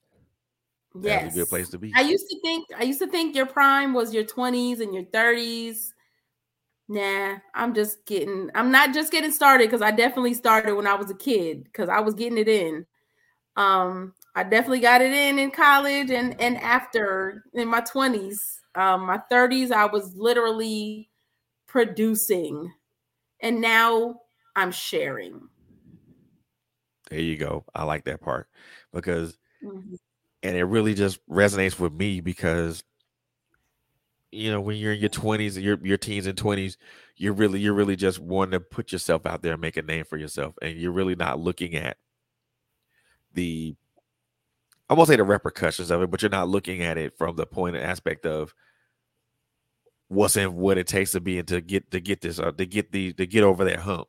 Yes. 1.01 1.23
That's 1.23 1.35
a 1.35 1.39
good 1.39 1.49
place 1.49 1.69
to 1.69 1.77
be. 1.77 1.91
I 1.95 2.01
used 2.01 2.27
to 2.29 2.39
think 2.41 2.67
I 2.77 2.83
used 2.83 2.99
to 2.99 3.07
think 3.07 3.35
your 3.35 3.45
prime 3.45 3.93
was 3.93 4.13
your 4.13 4.23
20s 4.23 4.79
and 4.79 4.93
your 4.93 5.05
30s 5.05 5.93
Nah, 6.91 7.37
I'm 7.55 7.73
just 7.73 8.05
getting, 8.05 8.49
I'm 8.53 8.69
not 8.69 8.93
just 8.93 9.13
getting 9.13 9.31
started 9.31 9.67
because 9.67 9.81
I 9.81 9.91
definitely 9.91 10.33
started 10.33 10.75
when 10.75 10.87
I 10.87 10.95
was 10.95 11.09
a 11.09 11.15
kid 11.15 11.63
because 11.63 11.87
I 11.87 12.01
was 12.01 12.15
getting 12.15 12.37
it 12.37 12.49
in. 12.49 12.85
Um, 13.55 14.13
I 14.35 14.43
definitely 14.43 14.81
got 14.81 15.01
it 15.01 15.13
in 15.13 15.39
in 15.39 15.51
college 15.51 16.11
and 16.11 16.39
and 16.41 16.57
after 16.57 17.45
in 17.53 17.69
my 17.69 17.79
20s. 17.79 18.59
Um, 18.75 19.05
my 19.05 19.21
30s, 19.31 19.71
I 19.71 19.85
was 19.85 20.13
literally 20.17 21.09
producing, 21.71 22.73
and 23.39 23.61
now 23.61 24.19
I'm 24.57 24.71
sharing. 24.71 25.47
There 27.09 27.19
you 27.19 27.37
go. 27.37 27.63
I 27.73 27.85
like 27.85 28.03
that 28.05 28.19
part 28.19 28.49
because, 28.93 29.37
mm-hmm. 29.63 29.95
and 30.43 30.57
it 30.57 30.65
really 30.65 30.93
just 30.93 31.25
resonates 31.29 31.79
with 31.79 31.93
me 31.93 32.19
because 32.19 32.83
you 34.33 34.51
know 34.51 34.59
when 34.59 34.75
you're 34.77 34.93
in 34.93 34.99
your 34.99 35.09
20s 35.09 35.61
your 35.61 35.77
your 35.83 35.97
teens 35.97 36.25
and 36.25 36.37
20s 36.37 36.77
you're 37.17 37.33
really 37.33 37.59
you're 37.59 37.73
really 37.73 37.97
just 37.97 38.17
wanting 38.17 38.51
to 38.51 38.61
put 38.61 38.93
yourself 38.93 39.25
out 39.25 39.41
there 39.41 39.51
and 39.51 39.61
make 39.61 39.75
a 39.75 39.81
name 39.81 40.05
for 40.05 40.15
yourself 40.15 40.55
and 40.61 40.77
you're 40.77 40.93
really 40.93 41.15
not 41.15 41.37
looking 41.37 41.75
at 41.75 41.97
the 43.33 43.75
I 44.89 44.93
won't 44.93 45.09
say 45.09 45.17
the 45.17 45.25
repercussions 45.25 45.91
of 45.91 46.01
it 46.01 46.09
but 46.09 46.21
you're 46.21 46.31
not 46.31 46.47
looking 46.47 46.81
at 46.81 46.97
it 46.97 47.17
from 47.17 47.35
the 47.35 47.45
point 47.45 47.75
and 47.75 47.83
aspect 47.83 48.25
of 48.25 48.55
what's 50.11 50.35
in 50.35 50.55
what 50.55 50.77
it 50.77 50.87
takes 50.87 51.11
to 51.11 51.19
be 51.19 51.39
and 51.39 51.47
to 51.47 51.61
get 51.61 51.89
to 51.91 51.99
get 51.99 52.21
this 52.21 52.39
uh, 52.39 52.51
to 52.51 52.65
get 52.65 52.91
the 52.91 53.13
to 53.13 53.25
get 53.25 53.43
over 53.43 53.65
that 53.65 53.79
hump 53.79 54.07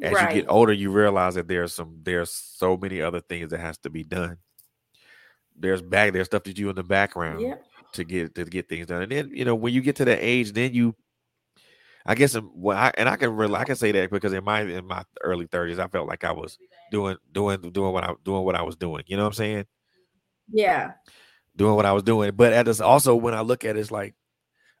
as 0.00 0.12
right. 0.12 0.34
you 0.34 0.42
get 0.42 0.50
older 0.50 0.72
you 0.72 0.90
realize 0.90 1.34
that 1.34 1.48
there's 1.48 1.74
some 1.74 1.98
there's 2.02 2.30
so 2.30 2.76
many 2.76 3.00
other 3.00 3.20
things 3.20 3.50
that 3.50 3.60
has 3.60 3.78
to 3.78 3.90
be 3.90 4.04
done 4.04 4.36
there's 5.58 5.82
back 5.82 6.12
there's 6.12 6.26
stuff 6.26 6.44
that 6.44 6.58
you 6.58 6.68
in 6.68 6.76
the 6.76 6.82
background 6.82 7.40
yeah 7.40 7.54
to 7.96 8.04
get 8.04 8.34
to 8.34 8.44
get 8.44 8.68
things 8.68 8.86
done. 8.86 9.02
And 9.02 9.12
then 9.12 9.30
you 9.32 9.44
know 9.44 9.54
when 9.54 9.74
you 9.74 9.80
get 9.80 9.96
to 9.96 10.04
that 10.04 10.18
age, 10.20 10.52
then 10.52 10.72
you, 10.72 10.94
I 12.04 12.14
guess, 12.14 12.34
um, 12.34 12.50
well, 12.54 12.76
I, 12.76 12.92
and 12.96 13.08
I 13.08 13.16
can 13.16 13.34
really 13.34 13.54
I 13.54 13.64
can 13.64 13.76
say 13.76 13.92
that 13.92 14.10
because 14.10 14.32
in 14.32 14.44
my 14.44 14.62
in 14.62 14.86
my 14.86 15.04
early 15.22 15.46
thirties, 15.46 15.78
I 15.78 15.88
felt 15.88 16.08
like 16.08 16.24
I 16.24 16.32
was 16.32 16.58
doing 16.90 17.16
doing 17.32 17.60
doing 17.72 17.92
what 17.92 18.04
I 18.04 18.14
doing 18.24 18.44
what 18.44 18.54
I 18.54 18.62
was 18.62 18.76
doing. 18.76 19.04
You 19.06 19.16
know 19.16 19.24
what 19.24 19.30
I'm 19.30 19.34
saying? 19.34 19.66
Yeah, 20.50 20.92
doing 21.56 21.74
what 21.74 21.86
I 21.86 21.92
was 21.92 22.02
doing. 22.02 22.32
But 22.34 22.52
at 22.52 22.66
this 22.66 22.80
also 22.80 23.16
when 23.16 23.34
I 23.34 23.40
look 23.40 23.64
at 23.64 23.76
it, 23.76 23.80
it's 23.80 23.90
like, 23.90 24.14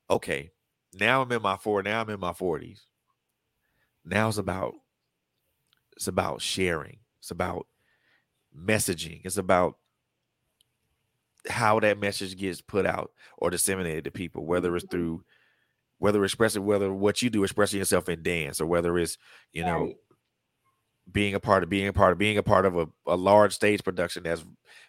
okay, 0.08 0.50
now 0.94 1.22
I'm 1.22 1.32
in 1.32 1.42
my 1.42 1.56
four. 1.56 1.82
Now 1.82 2.00
I'm 2.00 2.10
in 2.10 2.20
my 2.20 2.32
forties. 2.32 2.86
Now 4.04 4.28
it's 4.28 4.38
about 4.38 4.74
it's 5.96 6.08
about 6.08 6.42
sharing. 6.42 6.98
It's 7.20 7.30
about 7.30 7.66
messaging. 8.56 9.22
It's 9.24 9.36
about 9.36 9.76
how 11.48 11.80
that 11.80 11.98
message 11.98 12.36
gets 12.36 12.60
put 12.60 12.86
out 12.86 13.12
or 13.38 13.50
disseminated 13.50 14.04
to 14.04 14.10
people, 14.10 14.44
whether 14.46 14.74
it's 14.76 14.84
mm-hmm. 14.86 14.96
through 14.96 15.24
whether 15.98 16.22
expressing 16.24 16.64
whether 16.64 16.92
what 16.92 17.22
you 17.22 17.30
do 17.30 17.42
expressing 17.42 17.78
yourself 17.78 18.08
in 18.08 18.22
dance 18.22 18.60
or 18.60 18.66
whether 18.66 18.98
it's 18.98 19.16
you 19.52 19.64
know 19.64 19.84
right. 19.84 19.96
being 21.10 21.34
a 21.34 21.40
part 21.40 21.62
of 21.62 21.70
being 21.70 21.88
a 21.88 21.92
part 21.92 22.12
of 22.12 22.18
being 22.18 22.36
a 22.36 22.42
part 22.42 22.66
of 22.66 22.76
a, 22.76 22.86
a 23.06 23.16
large 23.16 23.54
stage 23.54 23.82
production 23.82 24.22
that's 24.22 24.44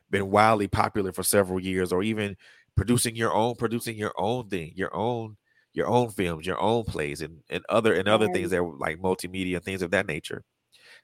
been 0.10 0.30
wildly 0.30 0.68
popular 0.68 1.12
for 1.12 1.24
several 1.24 1.60
years 1.60 1.92
or 1.94 2.04
even 2.04 2.36
producing 2.78 3.16
your 3.16 3.34
own 3.34 3.56
producing 3.56 3.98
your 3.98 4.14
own 4.18 4.48
thing 4.48 4.72
your 4.76 4.96
own 4.96 5.36
your 5.78 5.88
own 5.88 6.10
films, 6.10 6.48
your 6.48 6.60
own 6.60 6.84
plays, 6.84 7.22
and 7.22 7.42
and 7.52 7.64
other 7.70 7.94
and 7.94 8.08
other 8.08 8.28
things 8.34 8.50
that 8.50 8.64
were 8.64 8.76
like 8.78 8.98
multimedia 9.00 9.58
and 9.58 9.64
things 9.64 9.84
of 9.84 9.92
that 9.92 10.08
nature. 10.08 10.44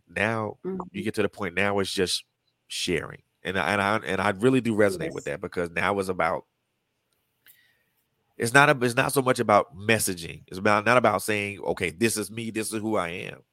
Now 0.10 0.58
mm-hmm. 0.66 0.82
you 0.92 1.04
get 1.04 1.14
to 1.14 1.22
the 1.22 1.30
point 1.30 1.54
now 1.54 1.78
it's 1.78 1.94
just 1.94 2.26
sharing, 2.68 3.22
and 3.44 3.58
I, 3.58 3.72
and 3.72 3.82
I 3.82 3.98
and 3.98 4.20
I 4.20 4.32
really 4.32 4.62
do 4.62 4.76
resonate 4.76 5.06
yes. 5.06 5.14
with 5.14 5.26
that 5.26 5.42
because 5.42 5.70
now 5.70 6.00
it's 6.00 6.10
about 6.10 6.46
it's 8.36 8.52
not 8.52 8.72
a, 8.72 8.78
it's 8.84 8.96
not 8.96 9.14
so 9.14 9.22
much 9.22 9.40
about 9.40 9.78
messaging. 9.78 10.42
It's 10.48 10.58
about 10.58 10.86
not 10.86 10.98
about 10.98 11.22
saying, 11.22 11.60
okay, 11.60 11.92
this 11.92 12.18
is 12.18 12.32
me, 12.32 12.50
this 12.50 12.74
is 12.74 12.82
who 12.82 12.98
I 12.98 13.10
am. 13.10 13.44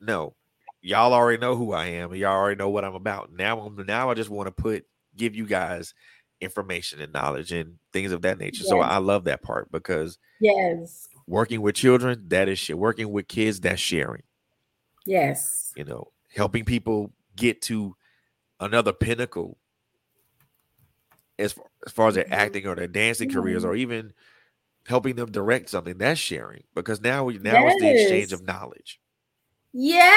No, 0.00 0.34
y'all 0.80 1.12
already 1.12 1.38
know 1.38 1.54
who 1.54 1.74
I 1.74 1.86
am, 1.86 2.14
y'all 2.14 2.32
already 2.32 2.58
know 2.58 2.70
what 2.70 2.86
I'm 2.86 2.94
about. 2.94 3.30
Now, 3.30 3.60
I'm 3.60 3.84
now 3.86 4.10
I 4.10 4.14
just 4.14 4.30
want 4.30 4.46
to 4.46 4.62
put 4.62 4.86
give 5.14 5.36
you 5.36 5.46
guys 5.46 5.92
information 6.40 7.00
and 7.00 7.12
knowledge 7.12 7.52
and 7.52 7.78
things 7.92 8.12
of 8.12 8.22
that 8.22 8.38
nature. 8.38 8.62
Yes. 8.62 8.68
So 8.68 8.80
I 8.80 8.98
love 8.98 9.24
that 9.24 9.42
part 9.42 9.70
because 9.72 10.18
yes, 10.40 11.08
working 11.26 11.62
with 11.62 11.74
children, 11.74 12.24
that 12.28 12.48
is 12.48 12.58
shit. 12.58 12.78
Working 12.78 13.10
with 13.12 13.28
kids, 13.28 13.60
that's 13.60 13.80
sharing. 13.80 14.22
Yes, 15.06 15.72
you 15.76 15.84
know, 15.84 16.12
helping 16.34 16.64
people 16.64 17.12
get 17.36 17.62
to 17.62 17.96
another 18.60 18.92
pinnacle 18.92 19.58
as 21.38 21.52
far, 21.52 21.66
as 21.86 21.92
far 21.92 22.08
as 22.08 22.14
their 22.14 22.24
mm-hmm. 22.24 22.32
acting 22.34 22.66
or 22.66 22.74
their 22.74 22.86
dancing 22.86 23.28
mm-hmm. 23.28 23.38
careers 23.40 23.64
or 23.64 23.74
even 23.74 24.12
helping 24.86 25.16
them 25.16 25.30
direct 25.30 25.70
something 25.70 25.98
that's 25.98 26.20
sharing 26.20 26.62
because 26.74 27.00
now 27.00 27.24
we 27.24 27.38
now 27.38 27.52
yes. 27.52 27.72
it's 27.72 27.82
the 27.82 28.02
exchange 28.02 28.32
of 28.32 28.46
knowledge 28.46 29.00
yes 29.72 30.10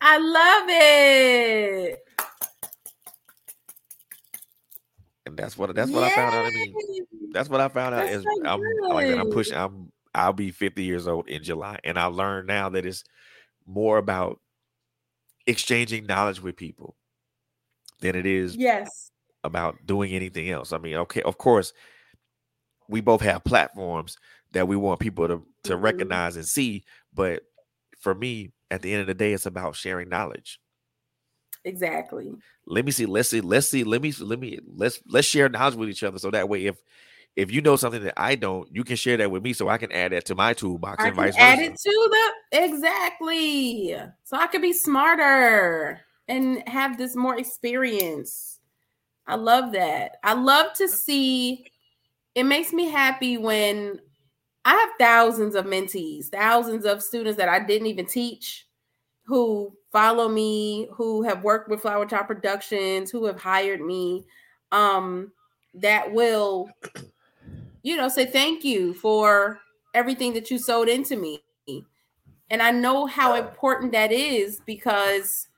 i 0.00 0.18
love 0.18 0.64
it 0.68 1.98
and 2.18 2.32
that's 5.36 5.56
what 5.56 5.74
that's 5.74 5.90
what 5.90 6.00
yes. 6.00 6.12
i 6.12 6.16
found 6.16 6.34
out 6.34 6.46
i 6.46 6.50
mean 6.50 6.74
that's 7.32 7.48
what 7.48 7.60
i 7.60 7.68
found 7.68 7.94
out 7.94 8.04
that's 8.04 8.16
is 8.16 8.22
so 8.22 8.46
i'm 8.46 8.60
like 8.88 9.08
i'm 9.08 9.30
pushing 9.30 9.56
i'm 9.56 9.92
i'll 10.14 10.32
be 10.32 10.50
50 10.50 10.82
years 10.82 11.06
old 11.06 11.28
in 11.28 11.42
july 11.42 11.78
and 11.84 11.98
i 11.98 12.06
learned 12.06 12.46
now 12.46 12.68
that 12.68 12.86
it's 12.86 13.04
more 13.66 13.98
about 13.98 14.40
exchanging 15.46 16.06
knowledge 16.06 16.40
with 16.40 16.56
people 16.56 16.96
than 18.00 18.14
it 18.14 18.26
is 18.26 18.56
yes 18.56 19.10
about 19.46 19.86
doing 19.86 20.12
anything 20.12 20.50
else. 20.50 20.72
I 20.72 20.78
mean, 20.78 20.96
okay, 20.96 21.22
of 21.22 21.38
course, 21.38 21.72
we 22.88 23.00
both 23.00 23.22
have 23.22 23.44
platforms 23.44 24.18
that 24.52 24.68
we 24.68 24.76
want 24.76 25.00
people 25.00 25.26
to 25.28 25.42
to 25.64 25.72
mm-hmm. 25.72 25.82
recognize 25.82 26.36
and 26.36 26.44
see, 26.44 26.84
but 27.14 27.42
for 27.98 28.14
me, 28.14 28.52
at 28.70 28.82
the 28.82 28.92
end 28.92 29.00
of 29.00 29.06
the 29.06 29.14
day, 29.14 29.32
it's 29.32 29.46
about 29.46 29.76
sharing 29.76 30.08
knowledge. 30.08 30.60
Exactly. 31.66 32.32
Let 32.64 32.84
me 32.84 32.92
see. 32.92 33.06
Let's 33.06 33.28
see. 33.28 33.40
Let's 33.40 33.66
see. 33.66 33.82
Let 33.82 34.00
me. 34.00 34.12
Let 34.20 34.38
me. 34.38 34.60
Let's 34.76 35.00
let's 35.08 35.26
share 35.26 35.48
knowledge 35.48 35.74
with 35.74 35.88
each 35.88 36.04
other. 36.04 36.18
So 36.18 36.30
that 36.30 36.48
way, 36.48 36.66
if 36.66 36.76
if 37.34 37.50
you 37.50 37.60
know 37.60 37.74
something 37.74 38.04
that 38.04 38.14
I 38.16 38.36
don't, 38.36 38.68
you 38.74 38.84
can 38.84 38.94
share 38.94 39.16
that 39.16 39.32
with 39.32 39.42
me, 39.42 39.52
so 39.52 39.68
I 39.68 39.76
can 39.76 39.90
add 39.90 40.12
that 40.12 40.26
to 40.26 40.36
my 40.36 40.54
toolbox 40.54 41.02
I 41.02 41.08
and 41.08 41.16
vice 41.16 41.34
versa. 41.34 41.42
Add 41.44 41.58
it 41.58 41.76
to 41.76 42.10
the 42.52 42.64
exactly, 42.64 43.96
so 44.22 44.36
I 44.36 44.46
could 44.46 44.62
be 44.62 44.72
smarter 44.72 46.00
and 46.28 46.66
have 46.68 46.96
this 46.96 47.16
more 47.16 47.36
experience. 47.36 48.60
I 49.26 49.34
love 49.34 49.72
that. 49.72 50.18
I 50.22 50.34
love 50.34 50.72
to 50.74 50.88
see 50.88 51.66
it 52.36 52.44
makes 52.44 52.72
me 52.72 52.88
happy 52.88 53.38
when 53.38 53.98
I 54.64 54.74
have 54.74 54.90
thousands 55.00 55.56
of 55.56 55.64
mentees, 55.64 56.26
thousands 56.26 56.84
of 56.84 57.02
students 57.02 57.38
that 57.38 57.48
I 57.48 57.58
didn't 57.58 57.88
even 57.88 58.06
teach 58.06 58.66
who 59.26 59.72
follow 59.92 60.28
me, 60.28 60.88
who 60.92 61.22
have 61.22 61.42
worked 61.42 61.68
with 61.68 61.80
Flower 61.80 62.06
Child 62.06 62.26
Productions, 62.26 63.10
who 63.10 63.24
have 63.24 63.40
hired 63.40 63.80
me, 63.80 64.24
um, 64.72 65.32
that 65.74 66.12
will, 66.12 66.70
you 67.82 67.96
know, 67.96 68.08
say 68.08 68.24
thank 68.24 68.64
you 68.64 68.94
for 68.94 69.60
everything 69.94 70.32
that 70.34 70.50
you 70.50 70.58
sold 70.58 70.88
into 70.88 71.16
me. 71.16 71.42
And 72.50 72.62
I 72.62 72.70
know 72.70 73.06
how 73.06 73.34
important 73.34 73.92
that 73.92 74.12
is 74.12 74.60
because 74.66 75.48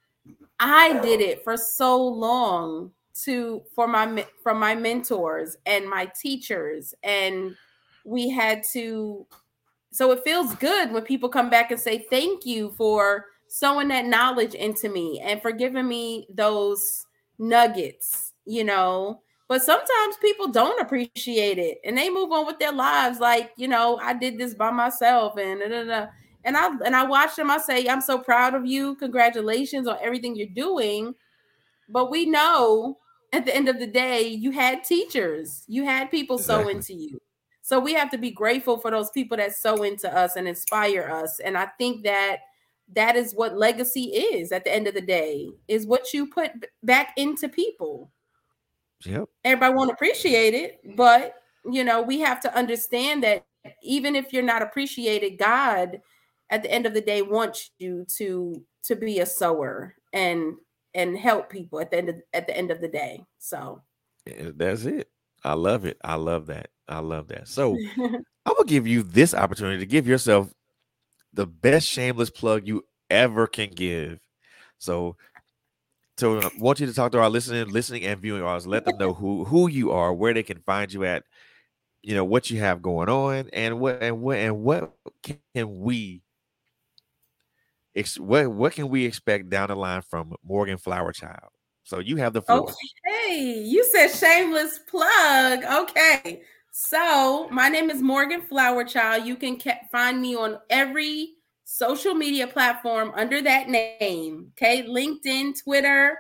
I 0.59 0.99
did 1.01 1.21
it 1.21 1.45
for 1.45 1.57
so 1.57 2.03
long 2.03 2.93
to 3.25 3.63
for 3.75 3.87
my 3.87 4.27
from 4.43 4.59
my 4.59 4.75
mentors 4.75 5.57
and 5.67 5.89
my 5.89 6.11
teachers 6.21 6.95
and 7.03 7.57
we 8.05 8.31
had 8.31 8.63
to 8.73 9.27
so 9.91 10.13
it 10.13 10.23
feels 10.23 10.55
good 10.57 10.93
when 10.93 11.03
people 11.03 11.29
come 11.29 11.51
back 11.51 11.73
and 11.73 11.81
say 11.81 12.07
thank 12.11 12.47
you 12.47 12.71
for 12.77 13.27
sowing 13.49 13.89
that 13.89 14.05
knowledge 14.05 14.55
into 14.55 14.89
me 14.89 15.21
and 15.21 15.41
for 15.43 15.53
giving 15.53 15.89
me 15.89 16.27
those 16.33 17.07
nuggets 17.39 18.33
you 18.45 18.65
know 18.65 19.21
but 19.49 19.63
sometimes 19.63 20.17
people 20.21 20.49
don't 20.49 20.81
appreciate 20.81 21.59
it 21.59 21.79
and 21.85 21.97
they 21.97 22.11
move 22.11 22.31
on 22.33 22.47
with 22.47 22.59
their 22.59 22.73
lives 22.73 23.21
like 23.21 23.53
you 23.57 23.69
know 23.69 23.99
i 24.03 24.13
did 24.13 24.39
this 24.39 24.55
by 24.55 24.71
myself 24.71 25.37
and 25.39 25.61
da, 25.61 25.69
da, 25.69 25.85
da. 25.85 26.07
and 26.45 26.57
i 26.57 26.69
and 26.85 26.95
i 26.97 27.05
watch 27.05 27.37
them 27.37 27.51
i 27.51 27.59
say 27.59 27.89
i'm 27.89 28.01
so 28.01 28.19
proud 28.19 28.55
of 28.55 28.67
you 28.67 28.95
congratulations 28.97 29.87
on 29.87 29.97
everything 30.03 30.37
you're 30.37 30.49
doing 30.49 31.15
but 31.89 32.11
we 32.11 32.27
know 32.27 32.97
at 33.33 33.45
the 33.45 33.55
end 33.55 33.69
of 33.69 33.79
the 33.79 33.87
day, 33.87 34.27
you 34.27 34.51
had 34.51 34.85
teachers, 34.85 35.65
you 35.67 35.85
had 35.85 36.11
people 36.11 36.37
exactly. 36.37 36.65
so 36.65 36.71
into 36.71 36.95
you. 36.95 37.21
So 37.63 37.79
we 37.79 37.93
have 37.95 38.11
to 38.11 38.19
be 38.19 38.31
grateful 38.31 38.79
for 38.79 38.91
those 38.91 39.11
people 39.11 39.37
that 39.37 39.55
sow 39.55 39.83
into 39.83 40.15
us 40.15 40.37
and 40.37 40.49
inspire 40.49 41.11
us. 41.11 41.39
And 41.41 41.57
I 41.57 41.67
think 41.79 42.05
that 42.05 42.39
that 42.95 43.17
is 43.17 43.35
what 43.35 43.57
legacy 43.57 44.05
is 44.05 44.53
at 44.53 44.65
the 44.65 44.75
end 44.75 44.87
of 44.87 44.95
the 44.95 45.01
day, 45.01 45.49
is 45.69 45.87
what 45.87 46.13
you 46.13 46.27
put 46.27 46.51
back 46.83 47.13
into 47.17 47.49
people. 47.49 48.11
Yep. 49.05 49.29
Everybody 49.45 49.75
won't 49.75 49.93
appreciate 49.93 50.55
it, 50.55 50.81
but 50.97 51.35
you 51.71 51.85
know, 51.85 52.03
we 52.03 52.21
have 52.21 52.41
to 52.41 52.57
understand 52.57 53.23
that 53.23 53.45
even 53.83 54.17
if 54.17 54.33
you're 54.33 54.43
not 54.43 54.63
appreciated, 54.63 55.39
God 55.39 56.01
at 56.51 56.63
the 56.63 56.71
end 56.71 56.87
of 56.87 56.95
the 56.95 57.01
day 57.01 57.23
wants 57.23 57.71
you 57.79 58.07
to 58.17 58.65
to 58.85 58.97
be 58.97 59.21
a 59.21 59.27
sower 59.27 59.95
and 60.13 60.55
and 60.95 61.19
help 61.19 61.51
people 61.51 61.81
at 61.81 61.91
the 61.91 61.99
end 61.99 62.09
of 62.09 62.17
at 62.33 62.47
the 62.47 62.57
end 62.57 62.71
of 62.71 62.81
the 62.81 62.89
day. 62.89 63.23
So 63.39 63.83
eh, 64.27 64.33
eh, 64.37 64.51
that's 64.57 64.85
it. 64.85 65.11
I 65.45 65.55
love 65.55 65.85
it. 65.85 65.99
I 66.03 66.15
love 66.15 66.47
that. 66.47 66.71
I 66.89 67.01
love 67.01 67.29
that. 67.29 67.49
So 67.49 67.77
I'm 67.99 68.55
gonna 68.55 68.65
give 68.67 68.87
you 68.87 69.03
this 69.03 69.35
opportunity 69.35 69.79
to 69.79 69.87
give 69.87 70.07
yourself 70.07 70.53
the 71.33 71.47
best 71.47 71.87
shameless 71.87 72.31
plug 72.31 72.67
you 72.67 72.85
ever 73.11 73.47
can 73.47 73.71
give. 73.71 74.21
So, 74.79 75.17
so 76.17 76.41
I 76.41 76.51
want 76.59 76.81
you 76.81 76.87
to 76.87 76.93
talk 76.93 77.13
to 77.13 77.21
our 77.21 77.31
listening, 77.31 77.69
listening 77.69 78.05
and 78.05 78.21
viewing 78.21 78.43
audience. 78.43 78.67
Let 78.67 78.85
them 78.85 78.99
know 78.99 79.13
who 79.13 79.45
who 79.45 79.69
you 79.69 79.93
are, 79.93 80.13
where 80.13 80.35
they 80.35 80.43
can 80.43 80.61
find 80.61 80.93
you 80.93 81.05
at, 81.05 81.25
you 82.03 82.15
know 82.15 82.25
what 82.25 82.51
you 82.51 82.61
have 82.61 82.83
going 82.83 83.09
on, 83.09 83.49
and 83.53 83.81
what 83.81 84.03
and 84.03 84.21
what 84.21 84.39
and 84.39 84.63
what 84.63 84.93
can 85.23 85.81
we 85.81 86.23
ex- 87.95 88.19
what 88.19 88.49
what 88.51 88.73
can 88.73 88.89
we 88.89 89.05
expect 89.05 89.51
down 89.51 89.69
the 89.69 89.77
line 89.77 90.03
from 90.03 90.35
Morgan 90.43 90.79
Flower 90.79 91.13
Child? 91.13 91.51
So 91.85 91.99
you 91.99 92.17
have 92.17 92.33
the 92.33 92.43
floor. 92.43 92.71
Okay, 93.09 93.63
you 93.65 93.85
said 93.85 94.09
shameless 94.09 94.81
plug. 94.87 95.65
Okay, 95.65 96.43
so 96.81 97.49
my 97.51 97.69
name 97.69 97.91
is 97.91 98.01
Morgan 98.01 98.41
Flowerchild. 98.41 99.27
You 99.27 99.35
can 99.35 99.59
ca- 99.59 99.81
find 99.91 100.23
me 100.23 100.37
on 100.37 100.61
every 100.71 101.31
social 101.65 102.15
media 102.15 102.47
platform 102.47 103.11
under 103.17 103.43
that 103.43 103.69
name. 103.69 104.53
Okay, 104.53 104.85
LinkedIn, 104.85 105.61
Twitter, 105.61 106.17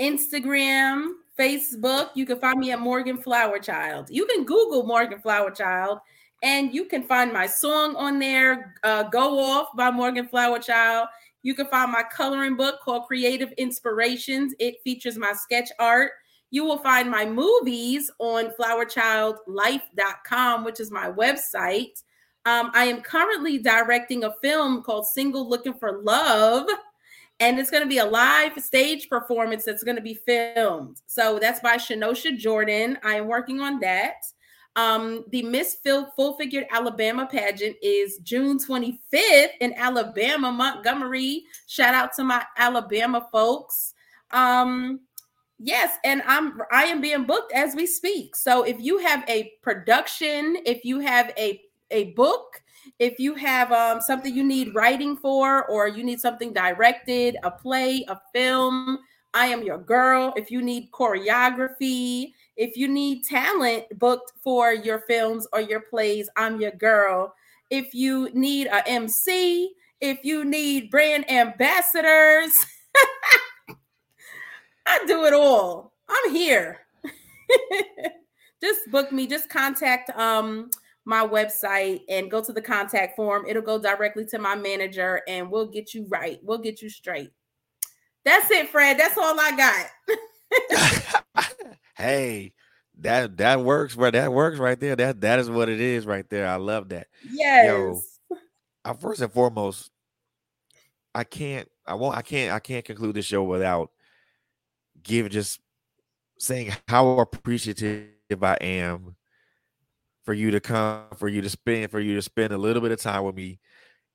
Instagram, 0.00 1.10
Facebook. 1.38 2.08
You 2.16 2.26
can 2.26 2.40
find 2.40 2.58
me 2.58 2.72
at 2.72 2.80
Morgan 2.80 3.16
Flowerchild. 3.16 4.08
You 4.10 4.26
can 4.26 4.42
Google 4.42 4.82
Morgan 4.82 5.20
Flowerchild 5.20 6.00
and 6.42 6.74
you 6.74 6.86
can 6.86 7.04
find 7.04 7.32
my 7.32 7.46
song 7.46 7.94
on 7.94 8.18
there, 8.18 8.74
uh, 8.82 9.04
Go 9.04 9.38
Off 9.38 9.68
by 9.76 9.92
Morgan 9.92 10.26
Flowerchild. 10.26 11.06
You 11.44 11.54
can 11.54 11.68
find 11.68 11.92
my 11.92 12.02
coloring 12.02 12.56
book 12.56 12.80
called 12.84 13.06
Creative 13.06 13.52
Inspirations. 13.52 14.52
It 14.58 14.82
features 14.82 15.16
my 15.16 15.32
sketch 15.32 15.70
art. 15.78 16.10
You 16.52 16.64
will 16.64 16.78
find 16.78 17.10
my 17.10 17.24
movies 17.24 18.10
on 18.18 18.52
flowerchildlife.com, 18.60 20.64
which 20.64 20.80
is 20.80 20.90
my 20.90 21.10
website. 21.10 22.02
Um, 22.44 22.70
I 22.74 22.84
am 22.84 23.00
currently 23.00 23.56
directing 23.56 24.24
a 24.24 24.34
film 24.42 24.82
called 24.82 25.06
Single 25.06 25.48
Looking 25.48 25.72
for 25.72 26.02
Love, 26.02 26.68
and 27.40 27.58
it's 27.58 27.70
going 27.70 27.82
to 27.82 27.88
be 27.88 27.96
a 27.98 28.04
live 28.04 28.62
stage 28.62 29.08
performance 29.08 29.64
that's 29.64 29.82
going 29.82 29.96
to 29.96 30.02
be 30.02 30.12
filmed. 30.12 31.00
So 31.06 31.38
that's 31.38 31.60
by 31.60 31.78
Shanosha 31.78 32.36
Jordan. 32.36 32.98
I 33.02 33.14
am 33.14 33.28
working 33.28 33.62
on 33.62 33.80
that. 33.80 34.16
Um, 34.76 35.24
the 35.30 35.42
Miss 35.42 35.78
Full 35.82 36.36
Figured 36.36 36.66
Alabama 36.70 37.26
pageant 37.26 37.76
is 37.82 38.18
June 38.18 38.58
25th 38.58 39.52
in 39.60 39.72
Alabama, 39.74 40.52
Montgomery. 40.52 41.44
Shout 41.66 41.94
out 41.94 42.12
to 42.16 42.24
my 42.24 42.44
Alabama 42.58 43.26
folks. 43.32 43.94
Um, 44.32 45.00
yes, 45.62 45.96
and 46.04 46.22
I'm 46.26 46.60
I 46.70 46.84
am 46.84 47.00
being 47.00 47.24
booked 47.24 47.52
as 47.52 47.74
we 47.74 47.86
speak. 47.86 48.36
So 48.36 48.62
if 48.64 48.80
you 48.80 48.98
have 48.98 49.24
a 49.28 49.52
production, 49.62 50.56
if 50.66 50.84
you 50.84 51.00
have 51.00 51.32
a 51.38 51.60
a 51.90 52.12
book, 52.12 52.62
if 52.98 53.18
you 53.18 53.34
have 53.34 53.70
um, 53.72 54.00
something 54.00 54.34
you 54.34 54.44
need 54.44 54.74
writing 54.74 55.16
for, 55.16 55.66
or 55.66 55.88
you 55.88 56.02
need 56.02 56.20
something 56.20 56.52
directed, 56.52 57.36
a 57.42 57.50
play, 57.50 58.04
a 58.08 58.18
film, 58.32 58.98
I 59.34 59.46
am 59.46 59.62
your 59.62 59.78
girl. 59.78 60.32
If 60.36 60.50
you 60.50 60.62
need 60.62 60.90
choreography, 60.92 62.32
If 62.56 62.76
you 62.76 62.88
need 62.88 63.24
talent 63.24 63.84
booked 63.98 64.32
for 64.42 64.72
your 64.72 65.00
films 65.00 65.46
or 65.52 65.60
your 65.60 65.80
plays, 65.80 66.28
I'm 66.36 66.60
your 66.60 66.72
girl. 66.72 67.34
If 67.70 67.94
you 67.94 68.28
need 68.34 68.66
a 68.66 68.86
MC, 68.86 69.72
if 70.00 70.18
you 70.22 70.44
need 70.44 70.90
brand 70.90 71.30
ambassadors, 71.30 72.52
I 74.86 75.04
do 75.06 75.24
it 75.24 75.32
all. 75.32 75.92
I'm 76.08 76.32
here. 76.32 76.80
just 78.62 78.90
book 78.90 79.12
me, 79.12 79.26
just 79.26 79.48
contact 79.48 80.10
um 80.18 80.70
my 81.04 81.26
website 81.26 82.02
and 82.08 82.30
go 82.30 82.42
to 82.42 82.52
the 82.52 82.62
contact 82.62 83.16
form. 83.16 83.44
It'll 83.48 83.62
go 83.62 83.80
directly 83.80 84.24
to 84.26 84.38
my 84.38 84.54
manager 84.54 85.22
and 85.26 85.50
we'll 85.50 85.66
get 85.66 85.94
you 85.94 86.06
right. 86.08 86.38
We'll 86.42 86.58
get 86.58 86.80
you 86.80 86.88
straight. 86.88 87.30
That's 88.24 88.50
it, 88.50 88.68
Fred. 88.68 88.98
That's 88.98 89.18
all 89.18 89.36
I 89.38 89.86
got. 91.34 91.44
hey, 91.96 92.52
that 93.00 93.36
that 93.38 93.60
works, 93.60 93.96
bro. 93.96 94.10
That 94.12 94.32
works 94.32 94.58
right 94.58 94.78
there. 94.78 94.94
That 94.94 95.20
that 95.22 95.38
is 95.40 95.50
what 95.50 95.68
it 95.68 95.80
is 95.80 96.06
right 96.06 96.28
there. 96.30 96.46
I 96.46 96.56
love 96.56 96.90
that. 96.90 97.08
Yes. 97.30 97.66
Yo, 97.66 98.00
I, 98.84 98.92
first 98.94 99.20
and 99.20 99.32
foremost, 99.32 99.90
I 101.14 101.24
can't, 101.24 101.68
I 101.86 101.94
won't, 101.94 102.16
I 102.16 102.22
can't, 102.22 102.52
I 102.52 102.60
can't 102.60 102.84
conclude 102.84 103.16
the 103.16 103.22
show 103.22 103.42
without 103.42 103.90
give 105.02 105.30
just 105.30 105.60
saying 106.38 106.72
how 106.88 107.18
appreciative 107.18 108.08
I 108.42 108.54
am 108.60 109.16
for 110.24 110.32
you 110.34 110.50
to 110.52 110.60
come, 110.60 111.04
for 111.16 111.28
you 111.28 111.40
to 111.42 111.48
spend, 111.48 111.90
for 111.90 112.00
you 112.00 112.14
to 112.14 112.22
spend 112.22 112.52
a 112.52 112.58
little 112.58 112.82
bit 112.82 112.92
of 112.92 113.00
time 113.00 113.24
with 113.24 113.34
me 113.34 113.60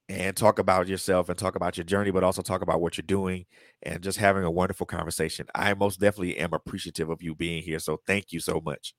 and 0.09 0.35
talk 0.37 0.57
about 0.59 0.87
yourself 0.87 1.29
and 1.29 1.37
talk 1.37 1.55
about 1.55 1.77
your 1.77 1.83
journey, 1.83 2.11
but 2.11 2.23
also 2.23 2.41
talk 2.41 2.61
about 2.61 2.79
what 2.79 2.97
you're 2.97 3.03
doing 3.05 3.45
and 3.83 4.01
just 4.01 4.17
having 4.17 4.43
a 4.43 4.51
wonderful 4.51 4.85
conversation. 4.85 5.45
I 5.53 5.73
most 5.73 5.99
definitely 5.99 6.37
am 6.37 6.53
appreciative 6.53 7.09
of 7.09 7.21
you 7.21 7.35
being 7.35 7.61
here. 7.61 7.79
So 7.79 7.99
thank 8.07 8.31
you 8.31 8.39
so 8.39 8.61
much. 8.63 8.93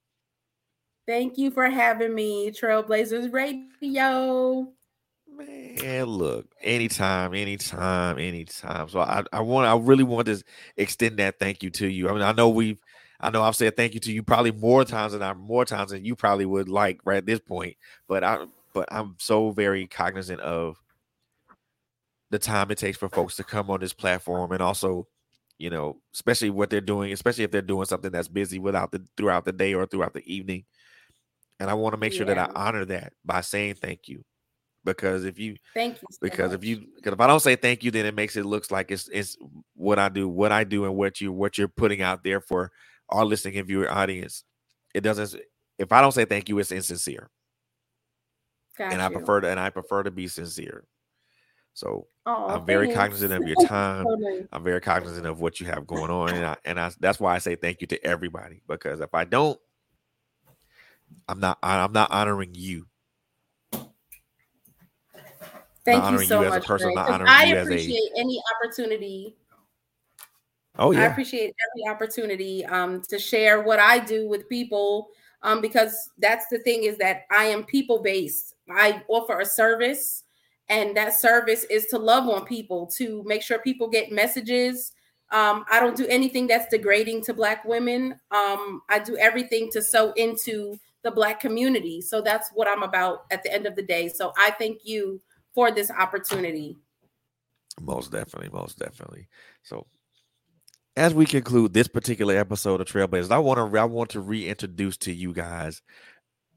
Thank 1.07 1.39
you 1.39 1.51
for 1.51 1.71
having 1.71 2.15
me, 2.15 2.51
TrailBlazerz 2.51 3.33
Radio. 3.33 4.73
Man, 5.39 6.05
look, 6.07 6.47
anytime, 6.61 7.33
anytime, 7.33 8.19
anytime. 8.19 8.89
So 8.89 9.01
I, 9.01 9.23
I 9.33 9.41
want, 9.41 9.69
I 9.69 9.77
really 9.77 10.03
want 10.03 10.27
to 10.27 10.43
extend 10.77 11.19
that 11.19 11.39
thank 11.39 11.63
you 11.63 11.71
to 11.71 11.87
you. 11.87 12.09
I 12.09 12.13
mean, 12.13 12.23
I 12.23 12.33
know 12.33 12.49
we've, 12.49 12.81
I 13.21 13.31
know 13.31 13.43
I've 13.43 13.57
said 13.57 13.77
thank 13.77 13.95
you 13.95 14.01
to 14.01 14.13
you 14.13 14.23
probably 14.23 14.53
more 14.53 14.85
times 14.85 15.13
than 15.13 15.23
I 15.23 15.35
more 15.35 15.65
times 15.65 15.93
than 15.93 16.05
you 16.05 16.17
probably 16.17 16.47
would 16.47 16.69
like 16.69 17.01
right 17.05 17.19
at 17.19 17.27
this 17.27 17.41
point. 17.41 17.77
But 18.09 18.25
I, 18.25 18.47
but 18.75 18.89
I'm 18.93 19.17
so 19.19 19.51
very 19.51 19.87
cognizant 19.87 20.41
of 20.41 20.77
the 22.31 22.39
time 22.39 22.71
it 22.71 22.79
takes 22.79 22.99
for 22.99 23.09
folks 23.09 23.37
to 23.37 23.45
come 23.45 23.71
on 23.71 23.81
this 23.81 23.93
platform 23.93 24.53
and 24.53 24.61
also 24.61 25.07
you 25.59 25.71
know 25.71 25.97
especially 26.15 26.51
what 26.51 26.71
they're 26.71 26.81
doing 26.81 27.13
especially 27.13 27.45
if 27.45 27.51
they're 27.51 27.63
doing 27.63 27.87
something 27.87 28.11
that's 28.11 28.29
busy 28.29 28.59
without 28.59 28.93
the 28.93 29.03
throughout 29.17 29.45
the 29.45 29.53
day 29.53 29.75
or 29.75 29.87
throughout 29.87 30.13
the 30.13 30.33
evening 30.33 30.65
and 31.59 31.71
i 31.71 31.75
want 31.75 31.95
to 31.95 31.97
make 31.97 32.13
sure 32.13 32.27
yeah. 32.29 32.35
that 32.35 32.51
i 32.51 32.69
honor 32.69 32.85
that 32.85 33.13
by 33.25 33.41
saying 33.41 33.75
thank 33.75 34.09
you 34.09 34.23
because 34.95 35.25
if 35.25 35.39
you 35.39 35.57
thank 35.75 36.01
you 36.01 36.09
so 36.11 36.19
because 36.21 36.51
much. 36.51 36.59
if 36.59 36.65
you 36.65 36.87
because 36.97 37.13
if 37.13 37.21
i 37.21 37.27
don't 37.27 37.41
say 37.41 37.57
thank 37.57 37.85
you 37.85 37.91
then 37.91 38.07
it 38.07 38.15
makes 38.15 38.37
it 38.37 38.45
looks 38.45 38.71
like 38.71 38.91
it's 38.91 39.09
it's 39.09 39.37
what 39.75 39.99
i 39.99 40.09
do 40.09 40.29
what 40.29 40.53
i 40.53 40.65
do 40.65 40.85
and 40.85 40.95
what 40.95 41.21
you 41.21 41.33
what 41.33 41.59
you're 41.59 41.69
putting 41.69 42.03
out 42.03 42.25
there 42.25 42.41
for 42.41 42.71
our 43.09 43.25
listening 43.25 43.59
and 43.59 43.67
viewer 43.67 43.91
audience 43.91 44.45
it 44.95 45.01
doesn't 45.01 45.41
if 45.79 45.93
i 45.93 46.01
don't 46.01 46.13
say 46.13 46.25
thank 46.25 46.49
you 46.49 46.59
it's 46.59 46.73
insincere 46.73 47.31
Got 48.77 48.93
and 48.93 49.01
you. 49.01 49.07
i 49.07 49.11
prefer 49.11 49.41
to 49.41 49.49
and 49.49 49.61
i 49.61 49.71
prefer 49.71 50.03
to 50.03 50.11
be 50.11 50.29
sincere 50.29 50.85
so 51.75 52.09
oh, 52.27 52.49
I'm 52.49 52.67
very 52.67 52.87
thanks. 52.87 52.99
cognizant 52.99 53.33
of 53.33 53.47
your 53.47 53.55
time. 53.69 54.05
I'm 54.51 54.65
very 54.65 54.81
cognizant 54.81 55.27
of 55.27 55.41
what 55.41 55.61
you 55.61 55.67
have 55.67 55.87
going 55.87 56.11
on, 56.11 56.31
and 56.31 56.45
I, 56.45 56.57
and 56.65 56.81
I, 56.81 56.91
that's 56.99 57.21
why 57.21 57.37
I 57.37 57.39
say 57.39 57.55
thank 57.55 57.81
you 57.81 57.87
to 57.87 58.05
everybody 58.05 58.63
because 58.67 58.99
if 59.01 59.15
I 59.15 59.23
don't, 59.23 59.61
I'm 61.29 61.39
not 61.39 61.57
I'm 61.63 61.93
not 61.93 62.11
honoring 62.11 62.51
you. 62.55 62.88
Thank 65.89 66.21
you 66.21 66.27
so 66.27 66.43
you 66.43 66.49
much. 66.49 66.65
Person, 66.65 66.93
I 66.97 67.47
appreciate 67.47 68.13
a, 68.17 68.21
any 68.21 68.43
opportunity. 68.57 69.37
Oh 70.79 70.91
yeah, 70.91 71.01
I 71.01 71.05
appreciate 71.07 71.55
every 71.71 71.95
opportunity 71.95 72.65
um, 72.67 73.03
to 73.09 73.19
share 73.19 73.63
what 73.63 73.79
I 73.79 73.99
do 73.99 74.29
with 74.29 74.49
people 74.49 75.09
um, 75.43 75.61
because 75.61 76.11
that's 76.19 76.47
the 76.49 76.59
thing 76.59 76.85
is 76.85 76.99
that 76.99 77.23
I 77.31 77.45
am 77.45 77.65
people 77.65 78.03
based. 78.03 78.55
I 78.71 79.03
offer 79.09 79.41
a 79.41 79.47
service 79.47 80.25
and 80.69 80.97
that 80.97 81.15
service 81.15 81.65
is 81.65 81.87
to 81.87 81.99
love 81.99 82.29
on 82.29 82.45
people 82.45 82.87
to 82.87 83.23
make 83.25 83.43
sure 83.43 83.59
people 83.59 83.89
get 83.89 84.13
messages 84.13 84.93
um, 85.31 85.65
i 85.71 85.81
don't 85.81 85.97
do 85.97 86.07
anything 86.07 86.47
that's 86.47 86.73
degrading 86.73 87.23
to 87.23 87.35
black 87.35 87.65
women 87.65 88.19
um, 88.31 88.83
i 88.89 88.99
do 88.99 89.17
everything 89.17 89.71
to 89.71 89.83
sow 89.83 90.13
into 90.13 90.77
the 91.03 91.11
black 91.11 91.41
community 91.41 92.01
so 92.01 92.21
that's 92.21 92.51
what 92.55 92.69
i'm 92.69 92.83
about 92.83 93.25
at 93.31 93.43
the 93.43 93.53
end 93.53 93.67
of 93.67 93.77
the 93.77 93.83
day 93.83 94.09
so 94.09 94.33
i 94.37 94.51
thank 94.53 94.81
you 94.85 95.21
for 95.59 95.73
this 95.73 95.91
opportunity 95.91 96.77
most 97.81 98.13
definitely 98.13 98.49
most 98.53 98.79
definitely 98.79 99.27
so 99.65 99.85
as 100.97 101.13
we 101.13 101.27
conclude 101.27 101.75
this 101.75 101.89
particular 101.89 102.39
episode 102.39 102.81
of 102.81 102.87
TrailBlazerz 102.87 103.33
i 103.33 103.39
want 103.39 103.59
to 103.59 103.77
i 103.77 103.83
want 103.83 104.11
to 104.11 104.21
reintroduce 104.21 104.97
to 104.99 105.13
you 105.13 105.33
guys 105.33 105.83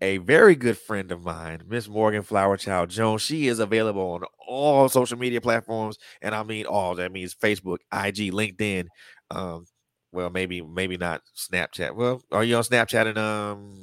a 0.03 0.17
very 0.17 0.55
good 0.55 0.79
friend 0.79 1.11
of 1.11 1.23
mine, 1.23 1.61
Miss 1.67 1.87
Morgan 1.87 2.23
Flowerchild 2.23 2.89
Jones. 2.89 3.21
She 3.21 3.47
is 3.47 3.59
available 3.59 4.13
on 4.13 4.23
all 4.47 4.89
social 4.89 5.17
media 5.17 5.39
platforms, 5.41 5.99
and 6.23 6.33
I 6.33 6.41
mean 6.41 6.65
all. 6.65 6.95
That 6.95 7.11
means 7.11 7.35
Facebook, 7.35 7.77
IG, 7.93 8.31
LinkedIn. 8.31 8.87
Um, 9.29 9.65
well, 10.11 10.31
maybe 10.31 10.61
maybe 10.61 10.97
not 10.97 11.21
Snapchat. 11.37 11.95
Well, 11.95 12.23
are 12.31 12.43
you 12.43 12.55
on 12.55 12.63
Snapchat 12.63 13.07
and 13.07 13.17
um? 13.19 13.77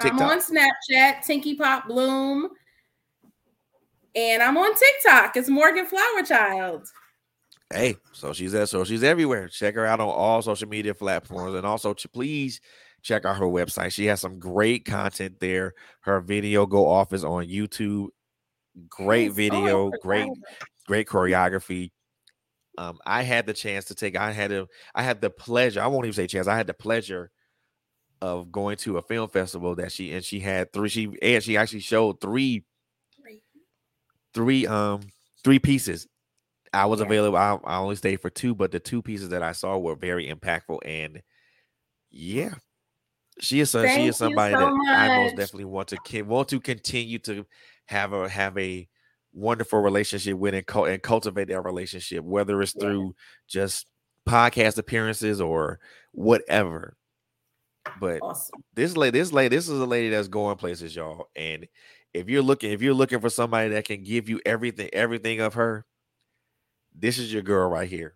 TikTok? 0.00 0.20
I'm 0.22 0.30
on 0.30 0.40
Snapchat, 0.40 1.26
Tinky 1.26 1.54
Pop 1.56 1.86
Bloom, 1.86 2.48
and 4.14 4.42
I'm 4.42 4.56
on 4.56 4.74
TikTok. 4.74 5.36
It's 5.36 5.48
Morgan 5.48 5.86
Flower 5.86 6.22
Child. 6.26 6.86
Hey, 7.72 7.96
so 8.12 8.32
she's 8.32 8.52
there. 8.52 8.66
So 8.66 8.84
she's 8.84 9.04
everywhere. 9.04 9.48
Check 9.48 9.76
her 9.76 9.86
out 9.86 10.00
on 10.00 10.08
all 10.08 10.42
social 10.42 10.68
media 10.68 10.94
platforms, 10.94 11.54
and 11.54 11.66
also 11.66 11.94
please 12.12 12.60
check 13.02 13.24
out 13.24 13.38
her 13.38 13.46
website. 13.46 13.92
She 13.92 14.06
has 14.06 14.20
some 14.20 14.38
great 14.38 14.84
content 14.84 15.40
there. 15.40 15.74
Her 16.00 16.20
video 16.20 16.66
go 16.66 16.88
off 16.88 17.12
is 17.12 17.24
on 17.24 17.46
YouTube. 17.46 18.08
Great 18.88 19.32
video, 19.32 19.90
great, 20.02 20.28
great 20.86 21.08
choreography. 21.08 21.90
Um, 22.78 22.98
I 23.04 23.22
had 23.22 23.46
the 23.46 23.52
chance 23.52 23.86
to 23.86 23.94
take, 23.94 24.16
I 24.16 24.30
had 24.32 24.52
a, 24.52 24.66
I 24.94 25.02
had 25.02 25.20
the 25.20 25.28
pleasure, 25.28 25.82
I 25.82 25.88
won't 25.88 26.06
even 26.06 26.14
say 26.14 26.26
chance, 26.26 26.46
I 26.46 26.56
had 26.56 26.68
the 26.68 26.72
pleasure 26.72 27.30
of 28.22 28.52
going 28.52 28.76
to 28.78 28.96
a 28.98 29.02
film 29.02 29.28
festival 29.28 29.74
that 29.74 29.92
she 29.92 30.12
and 30.12 30.24
she 30.24 30.40
had 30.40 30.72
three, 30.72 30.88
she 30.88 31.10
and 31.20 31.42
she 31.42 31.56
actually 31.56 31.80
showed 31.80 32.20
three, 32.20 32.64
three, 34.34 34.66
um, 34.66 35.00
three 35.44 35.58
pieces. 35.58 36.06
I 36.72 36.86
was 36.86 37.00
yeah. 37.00 37.06
available. 37.06 37.36
I, 37.36 37.58
I 37.64 37.78
only 37.78 37.96
stayed 37.96 38.20
for 38.20 38.30
two, 38.30 38.54
but 38.54 38.70
the 38.70 38.80
two 38.80 39.02
pieces 39.02 39.30
that 39.30 39.42
I 39.42 39.52
saw 39.52 39.76
were 39.78 39.96
very 39.96 40.32
impactful. 40.32 40.78
And 40.84 41.22
yeah, 42.10 42.54
she 43.40 43.60
is 43.60 43.74
a, 43.74 43.88
she 43.88 44.06
is 44.06 44.16
somebody 44.16 44.54
so 44.54 44.60
that 44.60 44.72
much. 44.72 44.88
I 44.88 45.22
most 45.22 45.36
definitely 45.36 45.64
want 45.64 45.88
to 45.88 46.22
want 46.22 46.48
to 46.48 46.60
continue 46.60 47.18
to 47.20 47.44
have 47.86 48.12
a 48.12 48.28
have 48.28 48.56
a 48.56 48.88
wonderful 49.32 49.80
relationship 49.80 50.36
with 50.36 50.54
and, 50.54 50.64
and 50.86 51.02
cultivate 51.02 51.48
that 51.48 51.62
relationship, 51.62 52.24
whether 52.24 52.60
it's 52.62 52.74
yeah. 52.76 52.82
through 52.82 53.14
just 53.48 53.86
podcast 54.28 54.78
appearances 54.78 55.40
or 55.40 55.80
whatever. 56.12 56.96
But 57.98 58.20
awesome. 58.22 58.62
this 58.74 58.96
lady, 58.96 59.18
this 59.18 59.32
lady, 59.32 59.56
this 59.56 59.68
is 59.68 59.80
a 59.80 59.86
lady 59.86 60.10
that's 60.10 60.28
going 60.28 60.56
places, 60.56 60.94
y'all. 60.94 61.30
And 61.34 61.66
if 62.12 62.28
you're 62.28 62.42
looking, 62.42 62.72
if 62.72 62.82
you're 62.82 62.94
looking 62.94 63.20
for 63.20 63.30
somebody 63.30 63.70
that 63.70 63.84
can 63.84 64.02
give 64.02 64.28
you 64.28 64.40
everything, 64.44 64.90
everything 64.92 65.40
of 65.40 65.54
her, 65.54 65.84
this 66.94 67.18
is 67.18 67.32
your 67.32 67.42
girl 67.42 67.68
right 67.68 67.88
here. 67.88 68.14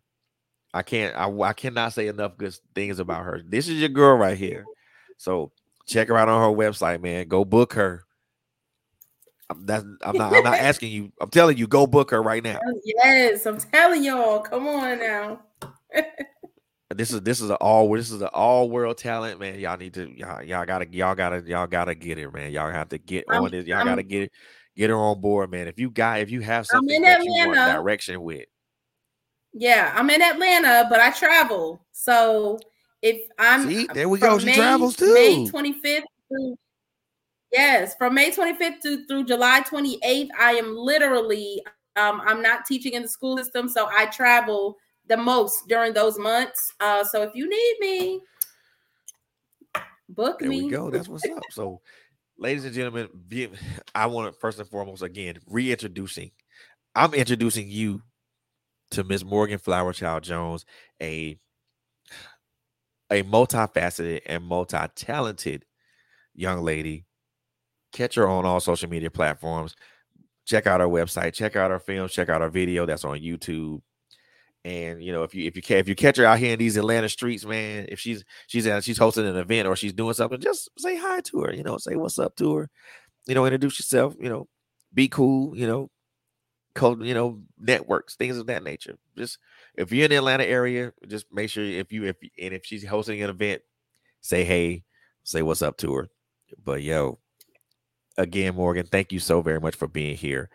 I 0.72 0.82
can't, 0.82 1.14
I, 1.16 1.30
I 1.30 1.52
cannot 1.52 1.92
say 1.92 2.08
enough 2.08 2.36
good 2.36 2.56
things 2.74 2.98
about 2.98 3.24
her. 3.24 3.40
This 3.46 3.68
is 3.68 3.78
your 3.78 3.88
girl 3.88 4.16
right 4.16 4.36
here. 4.36 4.64
So 5.18 5.52
check 5.86 6.08
her 6.08 6.16
out 6.16 6.28
on 6.28 6.42
her 6.42 6.56
website, 6.56 7.00
man. 7.00 7.28
Go 7.28 7.44
book 7.44 7.74
her. 7.74 8.04
I'm, 9.48 9.64
that's, 9.66 9.84
I'm 10.02 10.16
not. 10.16 10.32
I'm 10.32 10.42
not 10.42 10.54
asking 10.58 10.90
you. 10.90 11.12
I'm 11.20 11.30
telling 11.30 11.56
you. 11.58 11.66
Go 11.66 11.86
book 11.86 12.10
her 12.10 12.22
right 12.22 12.42
now. 12.42 12.58
Yes, 12.84 13.46
I'm 13.46 13.58
telling 13.58 14.02
y'all. 14.02 14.40
Come 14.40 14.66
on 14.66 14.98
now. 14.98 15.42
this 16.96 17.12
is 17.12 17.20
this 17.22 17.40
is 17.40 17.50
an 17.50 17.56
all 17.56 17.94
this 17.94 18.10
is 18.10 18.22
an 18.22 18.28
all 18.32 18.70
world 18.70 18.98
talent, 18.98 19.40
man. 19.40 19.58
Y'all 19.58 19.76
need 19.76 19.94
to 19.94 20.10
y'all 20.16 20.42
y'all 20.42 20.64
gotta 20.64 20.86
y'all 20.90 21.14
gotta 21.14 21.42
y'all 21.46 21.66
gotta 21.66 21.94
get 21.94 22.18
it, 22.18 22.32
man. 22.32 22.52
Y'all 22.52 22.70
have 22.70 22.88
to 22.90 22.98
get 22.98 23.24
I'm, 23.28 23.44
on 23.44 23.50
this. 23.50 23.66
Y'all 23.66 23.78
I'm, 23.78 23.86
gotta 23.86 24.02
get 24.02 24.24
it, 24.24 24.32
get 24.76 24.90
her 24.90 24.96
on 24.96 25.20
board, 25.20 25.50
man. 25.50 25.68
If 25.68 25.78
you 25.78 25.90
got 25.90 26.20
if 26.20 26.30
you 26.30 26.40
have 26.40 26.66
something 26.66 27.02
that 27.02 27.22
you 27.22 27.32
want 27.32 27.54
direction 27.54 28.22
with. 28.22 28.46
Yeah, 29.52 29.92
I'm 29.94 30.10
in 30.10 30.20
Atlanta, 30.20 30.86
but 30.90 31.00
I 31.00 31.10
travel. 31.10 31.84
So 31.92 32.58
if 33.02 33.28
I'm 33.38 33.68
See, 33.68 33.86
there 33.92 34.08
we 34.08 34.18
go. 34.18 34.38
She 34.38 34.46
May, 34.46 34.54
travels 34.54 34.96
too. 34.96 35.14
May 35.14 35.46
25th 35.46 36.02
through 36.28 36.56
yes, 37.52 37.94
from 37.94 38.14
May 38.14 38.30
25th 38.30 38.80
to 38.82 39.06
through 39.06 39.24
July 39.24 39.62
28th, 39.62 40.28
I 40.38 40.52
am 40.52 40.76
literally 40.76 41.62
um, 41.96 42.20
I'm 42.24 42.42
not 42.42 42.64
teaching 42.66 42.94
in 42.94 43.02
the 43.02 43.08
school 43.08 43.36
system, 43.38 43.68
so 43.68 43.88
I 43.90 44.06
travel 44.06 44.76
the 45.08 45.16
most 45.16 45.68
during 45.68 45.92
those 45.92 46.18
months. 46.18 46.72
Uh, 46.80 47.04
so 47.04 47.22
if 47.22 47.30
you 47.34 47.48
need 47.48 47.76
me, 47.80 48.20
Book 50.08 50.38
there 50.40 50.48
me. 50.48 50.56
There 50.60 50.66
we 50.66 50.70
go. 50.70 50.90
That's 50.90 51.08
what's 51.08 51.24
up. 51.28 51.42
So, 51.50 51.80
ladies 52.38 52.64
and 52.64 52.74
gentlemen, 52.74 53.08
I 53.94 54.06
want 54.06 54.32
to 54.32 54.38
first 54.38 54.58
and 54.58 54.68
foremost 54.68 55.02
again 55.02 55.38
reintroducing. 55.46 56.30
I'm 56.94 57.14
introducing 57.14 57.68
you 57.68 58.02
to 58.92 59.02
Miss 59.02 59.24
Morgan 59.24 59.58
Flower 59.58 59.92
Child 59.92 60.22
Jones, 60.24 60.64
a 61.02 61.38
a 63.10 63.22
multifaceted 63.22 64.22
and 64.26 64.44
multi-talented 64.44 65.64
young 66.34 66.62
lady. 66.62 67.04
Catch 67.92 68.16
her 68.16 68.28
on 68.28 68.44
all 68.44 68.60
social 68.60 68.88
media 68.88 69.10
platforms. 69.10 69.74
Check 70.46 70.66
out 70.66 70.80
our 70.80 70.88
website. 70.88 71.32
Check 71.32 71.56
out 71.56 71.70
our 71.70 71.78
films. 71.78 72.12
Check 72.12 72.28
out 72.28 72.42
our 72.42 72.50
video 72.50 72.86
that's 72.86 73.04
on 73.04 73.18
YouTube. 73.18 73.80
And 74.64 75.02
you 75.02 75.12
know, 75.12 75.24
if 75.24 75.34
you 75.34 75.46
if 75.46 75.56
you 75.56 75.62
can 75.62 75.76
if 75.76 75.88
you 75.88 75.94
catch 75.94 76.16
her 76.16 76.24
out 76.24 76.38
here 76.38 76.54
in 76.54 76.58
these 76.58 76.78
Atlanta 76.78 77.08
streets, 77.10 77.44
man, 77.44 77.86
if 77.90 78.00
she's 78.00 78.24
she's 78.46 78.66
at, 78.66 78.82
she's 78.82 78.96
hosting 78.96 79.26
an 79.26 79.36
event 79.36 79.68
or 79.68 79.76
she's 79.76 79.92
doing 79.92 80.14
something, 80.14 80.40
just 80.40 80.70
say 80.78 80.96
hi 80.96 81.20
to 81.20 81.42
her. 81.42 81.52
You 81.52 81.62
know, 81.62 81.76
say 81.76 81.96
what's 81.96 82.18
up 82.18 82.34
to 82.36 82.54
her. 82.54 82.70
You 83.26 83.34
know, 83.34 83.44
introduce 83.44 83.78
yourself. 83.78 84.14
You 84.18 84.30
know, 84.30 84.48
be 84.94 85.08
cool. 85.08 85.56
You 85.56 85.66
know, 85.66 85.90
code. 86.74 87.04
You 87.04 87.12
know, 87.12 87.42
networks, 87.58 88.16
things 88.16 88.38
of 88.38 88.46
that 88.46 88.64
nature. 88.64 88.96
Just 89.18 89.38
if 89.74 89.92
you're 89.92 90.06
in 90.06 90.10
the 90.10 90.16
Atlanta 90.16 90.44
area, 90.44 90.94
just 91.06 91.26
make 91.30 91.50
sure 91.50 91.64
if 91.64 91.92
you 91.92 92.04
if 92.06 92.16
and 92.40 92.54
if 92.54 92.64
she's 92.64 92.86
hosting 92.86 93.22
an 93.22 93.28
event, 93.28 93.60
say 94.22 94.44
hey, 94.44 94.84
say 95.24 95.42
what's 95.42 95.60
up 95.60 95.76
to 95.78 95.92
her. 95.92 96.08
But 96.64 96.82
yo, 96.82 97.18
again, 98.16 98.54
Morgan, 98.54 98.86
thank 98.86 99.12
you 99.12 99.18
so 99.18 99.42
very 99.42 99.60
much 99.60 99.74
for 99.74 99.88
being 99.88 100.16
here. 100.16 100.48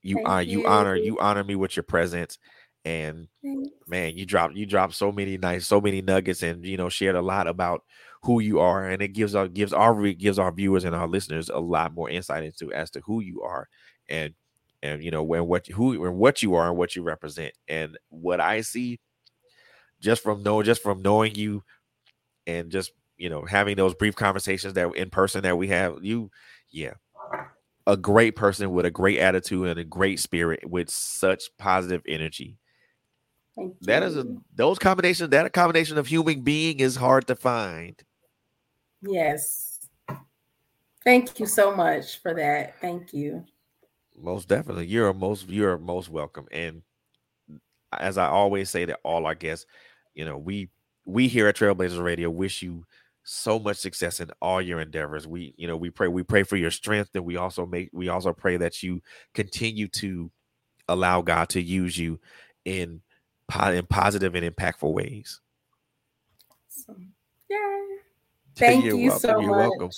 You 0.00 0.24
are 0.24 0.40
you. 0.42 0.60
you 0.60 0.66
honor 0.66 0.96
you 0.96 1.18
honor 1.20 1.44
me 1.44 1.54
with 1.54 1.76
your 1.76 1.84
presence 1.84 2.38
and 2.84 3.28
man 3.86 4.16
you 4.16 4.26
dropped 4.26 4.56
you 4.56 4.66
dropped 4.66 4.94
so 4.94 5.12
many 5.12 5.38
nice 5.38 5.66
so 5.66 5.80
many 5.80 6.02
nuggets 6.02 6.42
and 6.42 6.64
you 6.64 6.76
know 6.76 6.88
shared 6.88 7.14
a 7.14 7.22
lot 7.22 7.46
about 7.46 7.84
who 8.22 8.40
you 8.40 8.58
are 8.58 8.88
and 8.88 9.02
it 9.02 9.08
gives 9.08 9.34
our 9.34 9.46
gives 9.46 9.72
our 9.72 10.12
gives 10.12 10.38
our 10.38 10.52
viewers 10.52 10.84
and 10.84 10.94
our 10.94 11.06
listeners 11.06 11.48
a 11.48 11.58
lot 11.58 11.94
more 11.94 12.10
insight 12.10 12.42
into 12.44 12.72
as 12.72 12.90
to 12.90 13.00
who 13.00 13.20
you 13.20 13.42
are 13.42 13.68
and 14.08 14.34
and 14.82 15.02
you 15.02 15.10
know 15.10 15.22
when 15.22 15.46
what 15.46 15.66
who 15.68 16.04
and 16.04 16.16
what 16.16 16.42
you 16.42 16.54
are 16.54 16.68
and 16.68 16.76
what 16.76 16.96
you 16.96 17.02
represent. 17.02 17.52
And 17.68 17.96
what 18.08 18.40
i 18.40 18.60
see 18.60 18.98
just 20.00 20.22
from 20.22 20.42
know 20.42 20.62
just 20.62 20.82
from 20.82 21.02
knowing 21.02 21.34
you 21.34 21.62
and 22.46 22.70
just 22.70 22.92
you 23.16 23.30
know 23.30 23.44
having 23.44 23.76
those 23.76 23.94
brief 23.94 24.16
conversations 24.16 24.74
that 24.74 24.92
in 24.96 25.10
person 25.10 25.42
that 25.42 25.56
we 25.56 25.68
have 25.68 25.98
you 26.02 26.30
yeah 26.70 26.94
a 27.86 27.96
great 27.96 28.36
person 28.36 28.72
with 28.72 28.86
a 28.86 28.90
great 28.90 29.18
attitude 29.18 29.68
and 29.68 29.78
a 29.78 29.84
great 29.84 30.20
spirit 30.20 30.68
with 30.68 30.90
such 30.90 31.44
positive 31.58 32.02
energy 32.06 32.56
that 33.82 34.02
is 34.02 34.16
a 34.16 34.26
those 34.54 34.78
combinations 34.78 35.30
that 35.30 35.46
a 35.46 35.50
combination 35.50 35.98
of 35.98 36.06
human 36.06 36.40
being 36.40 36.80
is 36.80 36.96
hard 36.96 37.26
to 37.26 37.36
find. 37.36 38.02
Yes. 39.02 39.88
Thank 41.04 41.40
you 41.40 41.46
so 41.46 41.74
much 41.74 42.20
for 42.20 42.32
that. 42.34 42.80
Thank 42.80 43.12
you. 43.12 43.44
Most 44.16 44.48
definitely. 44.48 44.86
You're 44.86 45.12
most 45.12 45.48
you're 45.48 45.78
most 45.78 46.08
welcome. 46.08 46.46
And 46.50 46.82
as 47.98 48.16
i 48.16 48.26
always 48.26 48.70
say 48.70 48.86
to 48.86 48.94
all 49.04 49.26
our 49.26 49.34
guests 49.34 49.66
you 50.14 50.24
know 50.24 50.38
we 50.38 50.70
we 51.04 51.28
here 51.28 51.46
at 51.46 51.56
TrailBlazerz 51.56 52.02
Radio 52.02 52.30
wish 52.30 52.62
you 52.62 52.84
so 53.24 53.58
much 53.58 53.76
success 53.76 54.20
in 54.20 54.30
all 54.40 54.60
your 54.60 54.80
endeavors. 54.80 55.26
We 55.26 55.54
you 55.56 55.66
know 55.66 55.76
we 55.76 55.90
pray 55.90 56.08
we 56.08 56.22
pray 56.22 56.42
for 56.42 56.56
your 56.56 56.70
strength 56.70 57.10
and 57.14 57.24
we 57.24 57.36
also 57.36 57.66
make 57.66 57.90
we 57.92 58.08
also 58.08 58.32
pray 58.32 58.56
that 58.56 58.82
you 58.82 59.00
continue 59.34 59.88
to 59.88 60.30
allow 60.88 61.22
god 61.22 61.48
to 61.50 61.62
use 61.62 61.96
you 61.96 62.18
in 62.64 63.00
in 63.60 63.86
positive 63.86 64.34
and 64.34 64.48
impactful 64.48 64.92
ways. 64.92 65.40
Awesome. 66.68 67.12
Yay. 67.48 67.58
Thank 68.56 68.84
you 68.84 68.96
welcome. 68.96 69.18
so 69.18 69.40
You're 69.40 69.50
much. 69.50 69.70
welcome. 69.70 69.90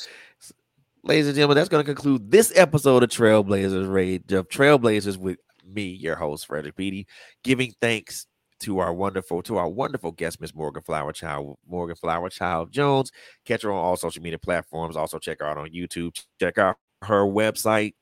Ladies 1.02 1.26
and 1.26 1.35
gentlemen, 1.35 1.56
that's 1.56 1.68
going 1.68 1.85
to 1.85 1.94
conclude 1.94 2.31
this 2.31 2.52
episode 2.56 3.02
of 3.02 3.10
TrailBlazerz 3.10 3.93
Raid 3.93 4.32
of 4.32 4.48
TrailBlazerz 4.48 5.18
with 5.18 5.39
me, 5.66 5.89
your 5.89 6.16
host, 6.16 6.47
Frederick 6.47 6.76
Beaty, 6.76 7.06
giving 7.43 7.74
thanks 7.81 8.26
to 8.60 8.78
our 8.78 8.94
wonderful, 8.94 9.43
to 9.43 9.59
our 9.59 9.68
wonderful 9.68 10.12
guest, 10.12 10.40
Miss 10.40 10.55
Morgan 10.55 10.82
FlowerChild, 10.82 11.56
Morgan 11.66 11.97
FlowerChild 12.02 12.70
Jones. 12.70 13.12
Catch 13.44 13.62
her 13.62 13.72
on 13.72 13.78
all 13.78 13.97
social 13.97 14.22
media 14.22 14.39
platforms. 14.39 14.97
Also 14.97 15.18
check 15.18 15.40
her 15.40 15.47
out 15.47 15.59
on 15.59 15.68
YouTube. 15.68 16.18
Check 16.40 16.56
out 16.59 16.76
her 17.02 17.24
website. 17.24 17.94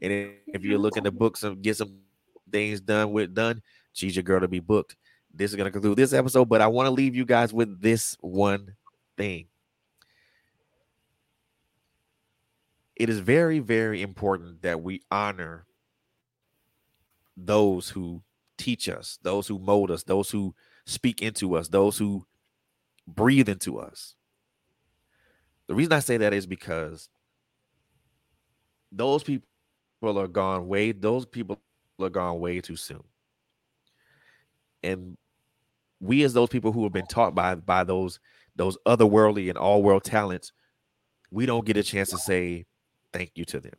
And 0.00 0.32
if 0.46 0.64
you're 0.64 0.78
looking 0.78 1.04
to 1.04 1.10
book 1.10 1.36
some, 1.36 1.60
get 1.60 1.76
some 1.76 1.98
things 2.50 2.80
done 2.80 3.12
with 3.12 3.34
done, 3.34 3.62
She's 3.92 4.16
your 4.16 4.22
girl 4.22 4.40
to 4.40 4.48
be 4.48 4.60
booked. 4.60 4.96
This 5.34 5.50
is 5.50 5.56
going 5.56 5.66
to 5.66 5.70
conclude 5.70 5.96
this 5.96 6.12
episode, 6.12 6.48
but 6.48 6.60
I 6.60 6.66
want 6.66 6.86
to 6.86 6.90
leave 6.90 7.14
you 7.14 7.24
guys 7.24 7.52
with 7.52 7.80
this 7.80 8.16
one 8.20 8.76
thing. 9.16 9.46
It 12.96 13.08
is 13.08 13.18
very, 13.18 13.58
very 13.58 14.02
important 14.02 14.62
that 14.62 14.82
we 14.82 15.02
honor 15.10 15.66
those 17.36 17.88
who 17.88 18.22
teach 18.58 18.88
us, 18.88 19.18
those 19.22 19.48
who 19.48 19.58
mold 19.58 19.90
us, 19.90 20.02
those 20.02 20.30
who 20.30 20.54
speak 20.84 21.22
into 21.22 21.56
us, 21.56 21.68
those 21.68 21.96
who 21.96 22.26
breathe 23.06 23.48
into 23.48 23.78
us. 23.78 24.14
The 25.66 25.74
reason 25.74 25.92
I 25.92 26.00
say 26.00 26.18
that 26.18 26.34
is 26.34 26.46
because 26.46 27.08
those 28.90 29.22
people 29.22 29.46
are 30.02 30.28
gone 30.28 30.68
way, 30.68 30.92
those 30.92 31.24
people 31.24 31.58
are 31.98 32.10
gone 32.10 32.38
way 32.38 32.60
too 32.60 32.76
soon 32.76 33.02
and 34.82 35.16
we 36.00 36.22
as 36.24 36.32
those 36.32 36.48
people 36.48 36.72
who 36.72 36.82
have 36.82 36.92
been 36.92 37.06
taught 37.06 37.34
by 37.34 37.54
by 37.54 37.84
those 37.84 38.20
those 38.56 38.76
otherworldly 38.86 39.48
and 39.48 39.58
all 39.58 39.82
world 39.82 40.04
talents 40.04 40.52
we 41.32 41.46
don't 41.46 41.64
get 41.64 41.78
a 41.78 41.82
chance 41.82 42.10
to 42.10 42.18
say 42.18 42.66
thank 43.12 43.32
you 43.34 43.44
to 43.46 43.58
them. 43.58 43.72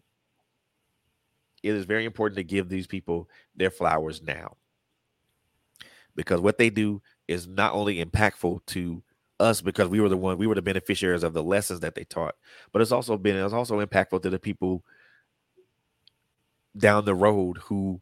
It 1.61 1.75
is 1.75 1.85
very 1.85 2.03
important 2.03 2.37
to 2.37 2.43
give 2.43 2.67
these 2.67 2.87
people 2.87 3.29
their 3.55 3.69
flowers 3.69 4.21
now. 4.21 4.57
Because 6.15 6.41
what 6.41 6.57
they 6.57 6.69
do 6.69 7.01
is 7.27 7.47
not 7.47 7.73
only 7.73 8.03
impactful 8.03 8.65
to 8.67 9.03
us 9.39 9.61
because 9.61 9.87
we 9.87 9.99
were 9.99 10.09
the 10.09 10.17
one 10.17 10.37
we 10.37 10.47
were 10.47 10.55
the 10.55 10.61
beneficiaries 10.61 11.23
of 11.23 11.33
the 11.33 11.43
lessons 11.43 11.79
that 11.79 11.95
they 11.95 12.03
taught 12.03 12.35
but 12.71 12.81
it's 12.81 12.91
also 12.91 13.17
been 13.17 13.35
it's 13.35 13.51
also 13.51 13.83
impactful 13.83 14.21
to 14.21 14.29
the 14.29 14.37
people 14.37 14.83
down 16.77 17.03
the 17.03 17.15
road 17.15 17.57
who 17.57 17.99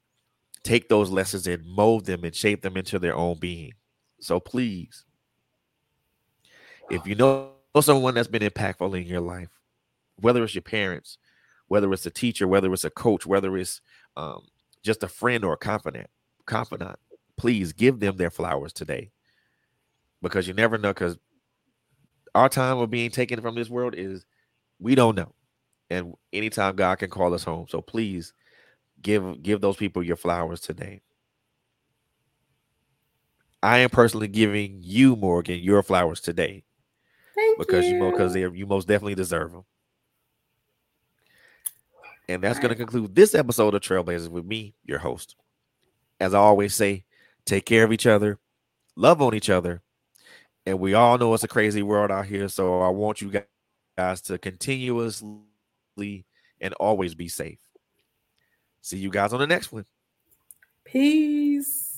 take 0.63 0.89
those 0.89 1.09
lessons 1.09 1.47
and 1.47 1.65
mold 1.65 2.05
them 2.05 2.23
and 2.23 2.35
shape 2.35 2.61
them 2.61 2.77
into 2.77 2.99
their 2.99 3.15
own 3.15 3.38
being. 3.39 3.73
So 4.19 4.39
please, 4.39 5.05
if 6.89 7.07
you 7.07 7.15
know 7.15 7.51
someone 7.79 8.13
that's 8.13 8.27
been 8.27 8.43
impactful 8.43 8.99
in 8.99 9.07
your 9.07 9.21
life, 9.21 9.49
whether 10.17 10.43
it's 10.43 10.53
your 10.53 10.61
parents, 10.61 11.17
whether 11.67 11.91
it's 11.93 12.05
a 12.05 12.11
teacher, 12.11 12.47
whether 12.47 12.71
it's 12.73 12.83
a 12.83 12.89
coach, 12.89 13.25
whether 13.25 13.57
it's 13.57 13.81
um, 14.17 14.41
just 14.83 15.03
a 15.03 15.07
friend 15.07 15.43
or 15.43 15.53
a 15.53 15.57
confidant, 15.57 16.09
confidant, 16.45 16.99
please 17.38 17.73
give 17.73 17.99
them 17.99 18.17
their 18.17 18.29
flowers 18.29 18.73
today, 18.73 19.09
because 20.21 20.47
you 20.47 20.53
never 20.53 20.77
know. 20.77 20.93
Because 20.93 21.17
our 22.35 22.49
time 22.49 22.77
of 22.77 22.91
being 22.91 23.09
taken 23.09 23.41
from 23.41 23.55
this 23.55 23.69
world 23.69 23.95
is 23.97 24.25
we 24.79 24.93
don't 24.93 25.15
know, 25.15 25.33
and 25.89 26.13
anytime 26.33 26.75
God 26.75 26.99
can 26.99 27.09
call 27.09 27.33
us 27.33 27.43
home. 27.43 27.65
So 27.69 27.81
please 27.81 28.33
give 29.02 29.41
give 29.41 29.61
those 29.61 29.78
people 29.78 30.03
your 30.03 30.15
flowers 30.15 30.60
today. 30.60 31.02
I 33.64 33.80
am 33.80 33.90
personally 33.90 34.28
giving 34.28 34.80
you, 34.82 35.15
Morgan, 35.15 35.60
your 35.60 35.84
flowers 35.84 36.19
today. 36.19 36.64
Thank 37.36 37.60
because 37.60 37.86
you. 37.86 38.03
you 38.03 38.11
because 38.11 38.36
you 38.36 38.65
most 38.65 38.88
definitely 38.88 39.15
deserve 39.15 39.52
them. 39.52 39.65
And 42.28 42.41
that's 42.41 42.60
going 42.60 42.69
to 42.69 42.76
conclude 42.76 43.14
this 43.14 43.36
episode 43.36 43.76
of 43.76 43.82
TrailBlazerz 43.82 44.30
with 44.30 44.45
me, 44.45 44.73
your 44.86 44.99
host. 44.99 45.36
As 46.19 46.34
I 46.34 46.40
always 46.40 46.73
say, 46.73 47.03
take 47.45 47.65
care 47.65 47.84
of 47.84 47.91
each 47.91 48.07
other, 48.07 48.40
love 48.95 49.22
on 49.22 49.36
each 49.36 49.49
other, 49.49 49.82
and 50.65 50.80
we 50.80 50.94
all 50.94 51.18
know 51.18 51.34
it's 51.34 51.44
a 51.44 51.48
crazy 51.48 51.82
world 51.84 52.11
out 52.11 52.28
here. 52.28 52.48
So 52.48 52.82
I 52.82 52.90
want 52.90 53.22
you 53.22 53.44
guys 53.98 54.22
to 54.22 54.38
continuously 54.38 55.36
and 56.61 56.73
always 56.76 57.15
be 57.15 57.28
safe. 57.28 57.60
See 58.82 58.98
you 58.98 59.10
guys 59.10 59.34
on 59.34 59.40
the 59.40 59.48
next 59.48 59.72
one. 59.72 59.86
Peace. 60.84 61.90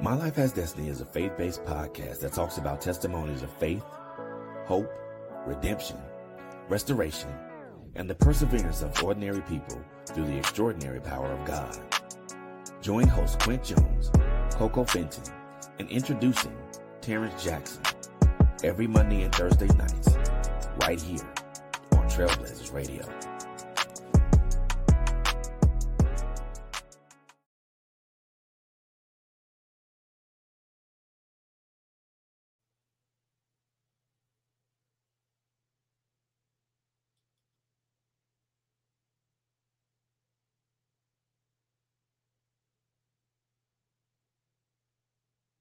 My 0.00 0.14
Life 0.14 0.36
Has 0.36 0.52
Destiny 0.52 0.90
is 0.90 1.00
a 1.00 1.04
faith 1.04 1.36
based 1.36 1.64
podcast 1.64 2.20
that 2.20 2.32
talks 2.32 2.56
about 2.56 2.80
testimonies 2.80 3.42
of 3.42 3.50
faith, 3.54 3.82
hope, 4.64 4.88
redemption, 5.44 5.96
restoration, 6.68 7.28
and 7.96 8.08
the 8.08 8.14
perseverance 8.14 8.82
of 8.82 9.02
ordinary 9.02 9.40
people 9.40 9.82
through 10.06 10.26
the 10.26 10.38
extraordinary 10.38 11.00
power 11.00 11.26
of 11.26 11.44
God. 11.44 11.76
Join 12.80 13.08
host 13.08 13.40
Quint 13.40 13.64
Jones, 13.64 14.12
Coco 14.52 14.84
Fenton, 14.84 15.24
and 15.80 15.90
introducing 15.90 16.56
Terrence 17.00 17.42
Jackson 17.42 17.82
every 18.62 18.86
Monday 18.86 19.22
and 19.22 19.34
Thursday 19.34 19.66
nights 19.66 20.16
right 20.82 21.02
here 21.02 21.28
on 21.90 22.08
TrailBlazerz 22.08 22.72
Radio. 22.72 23.27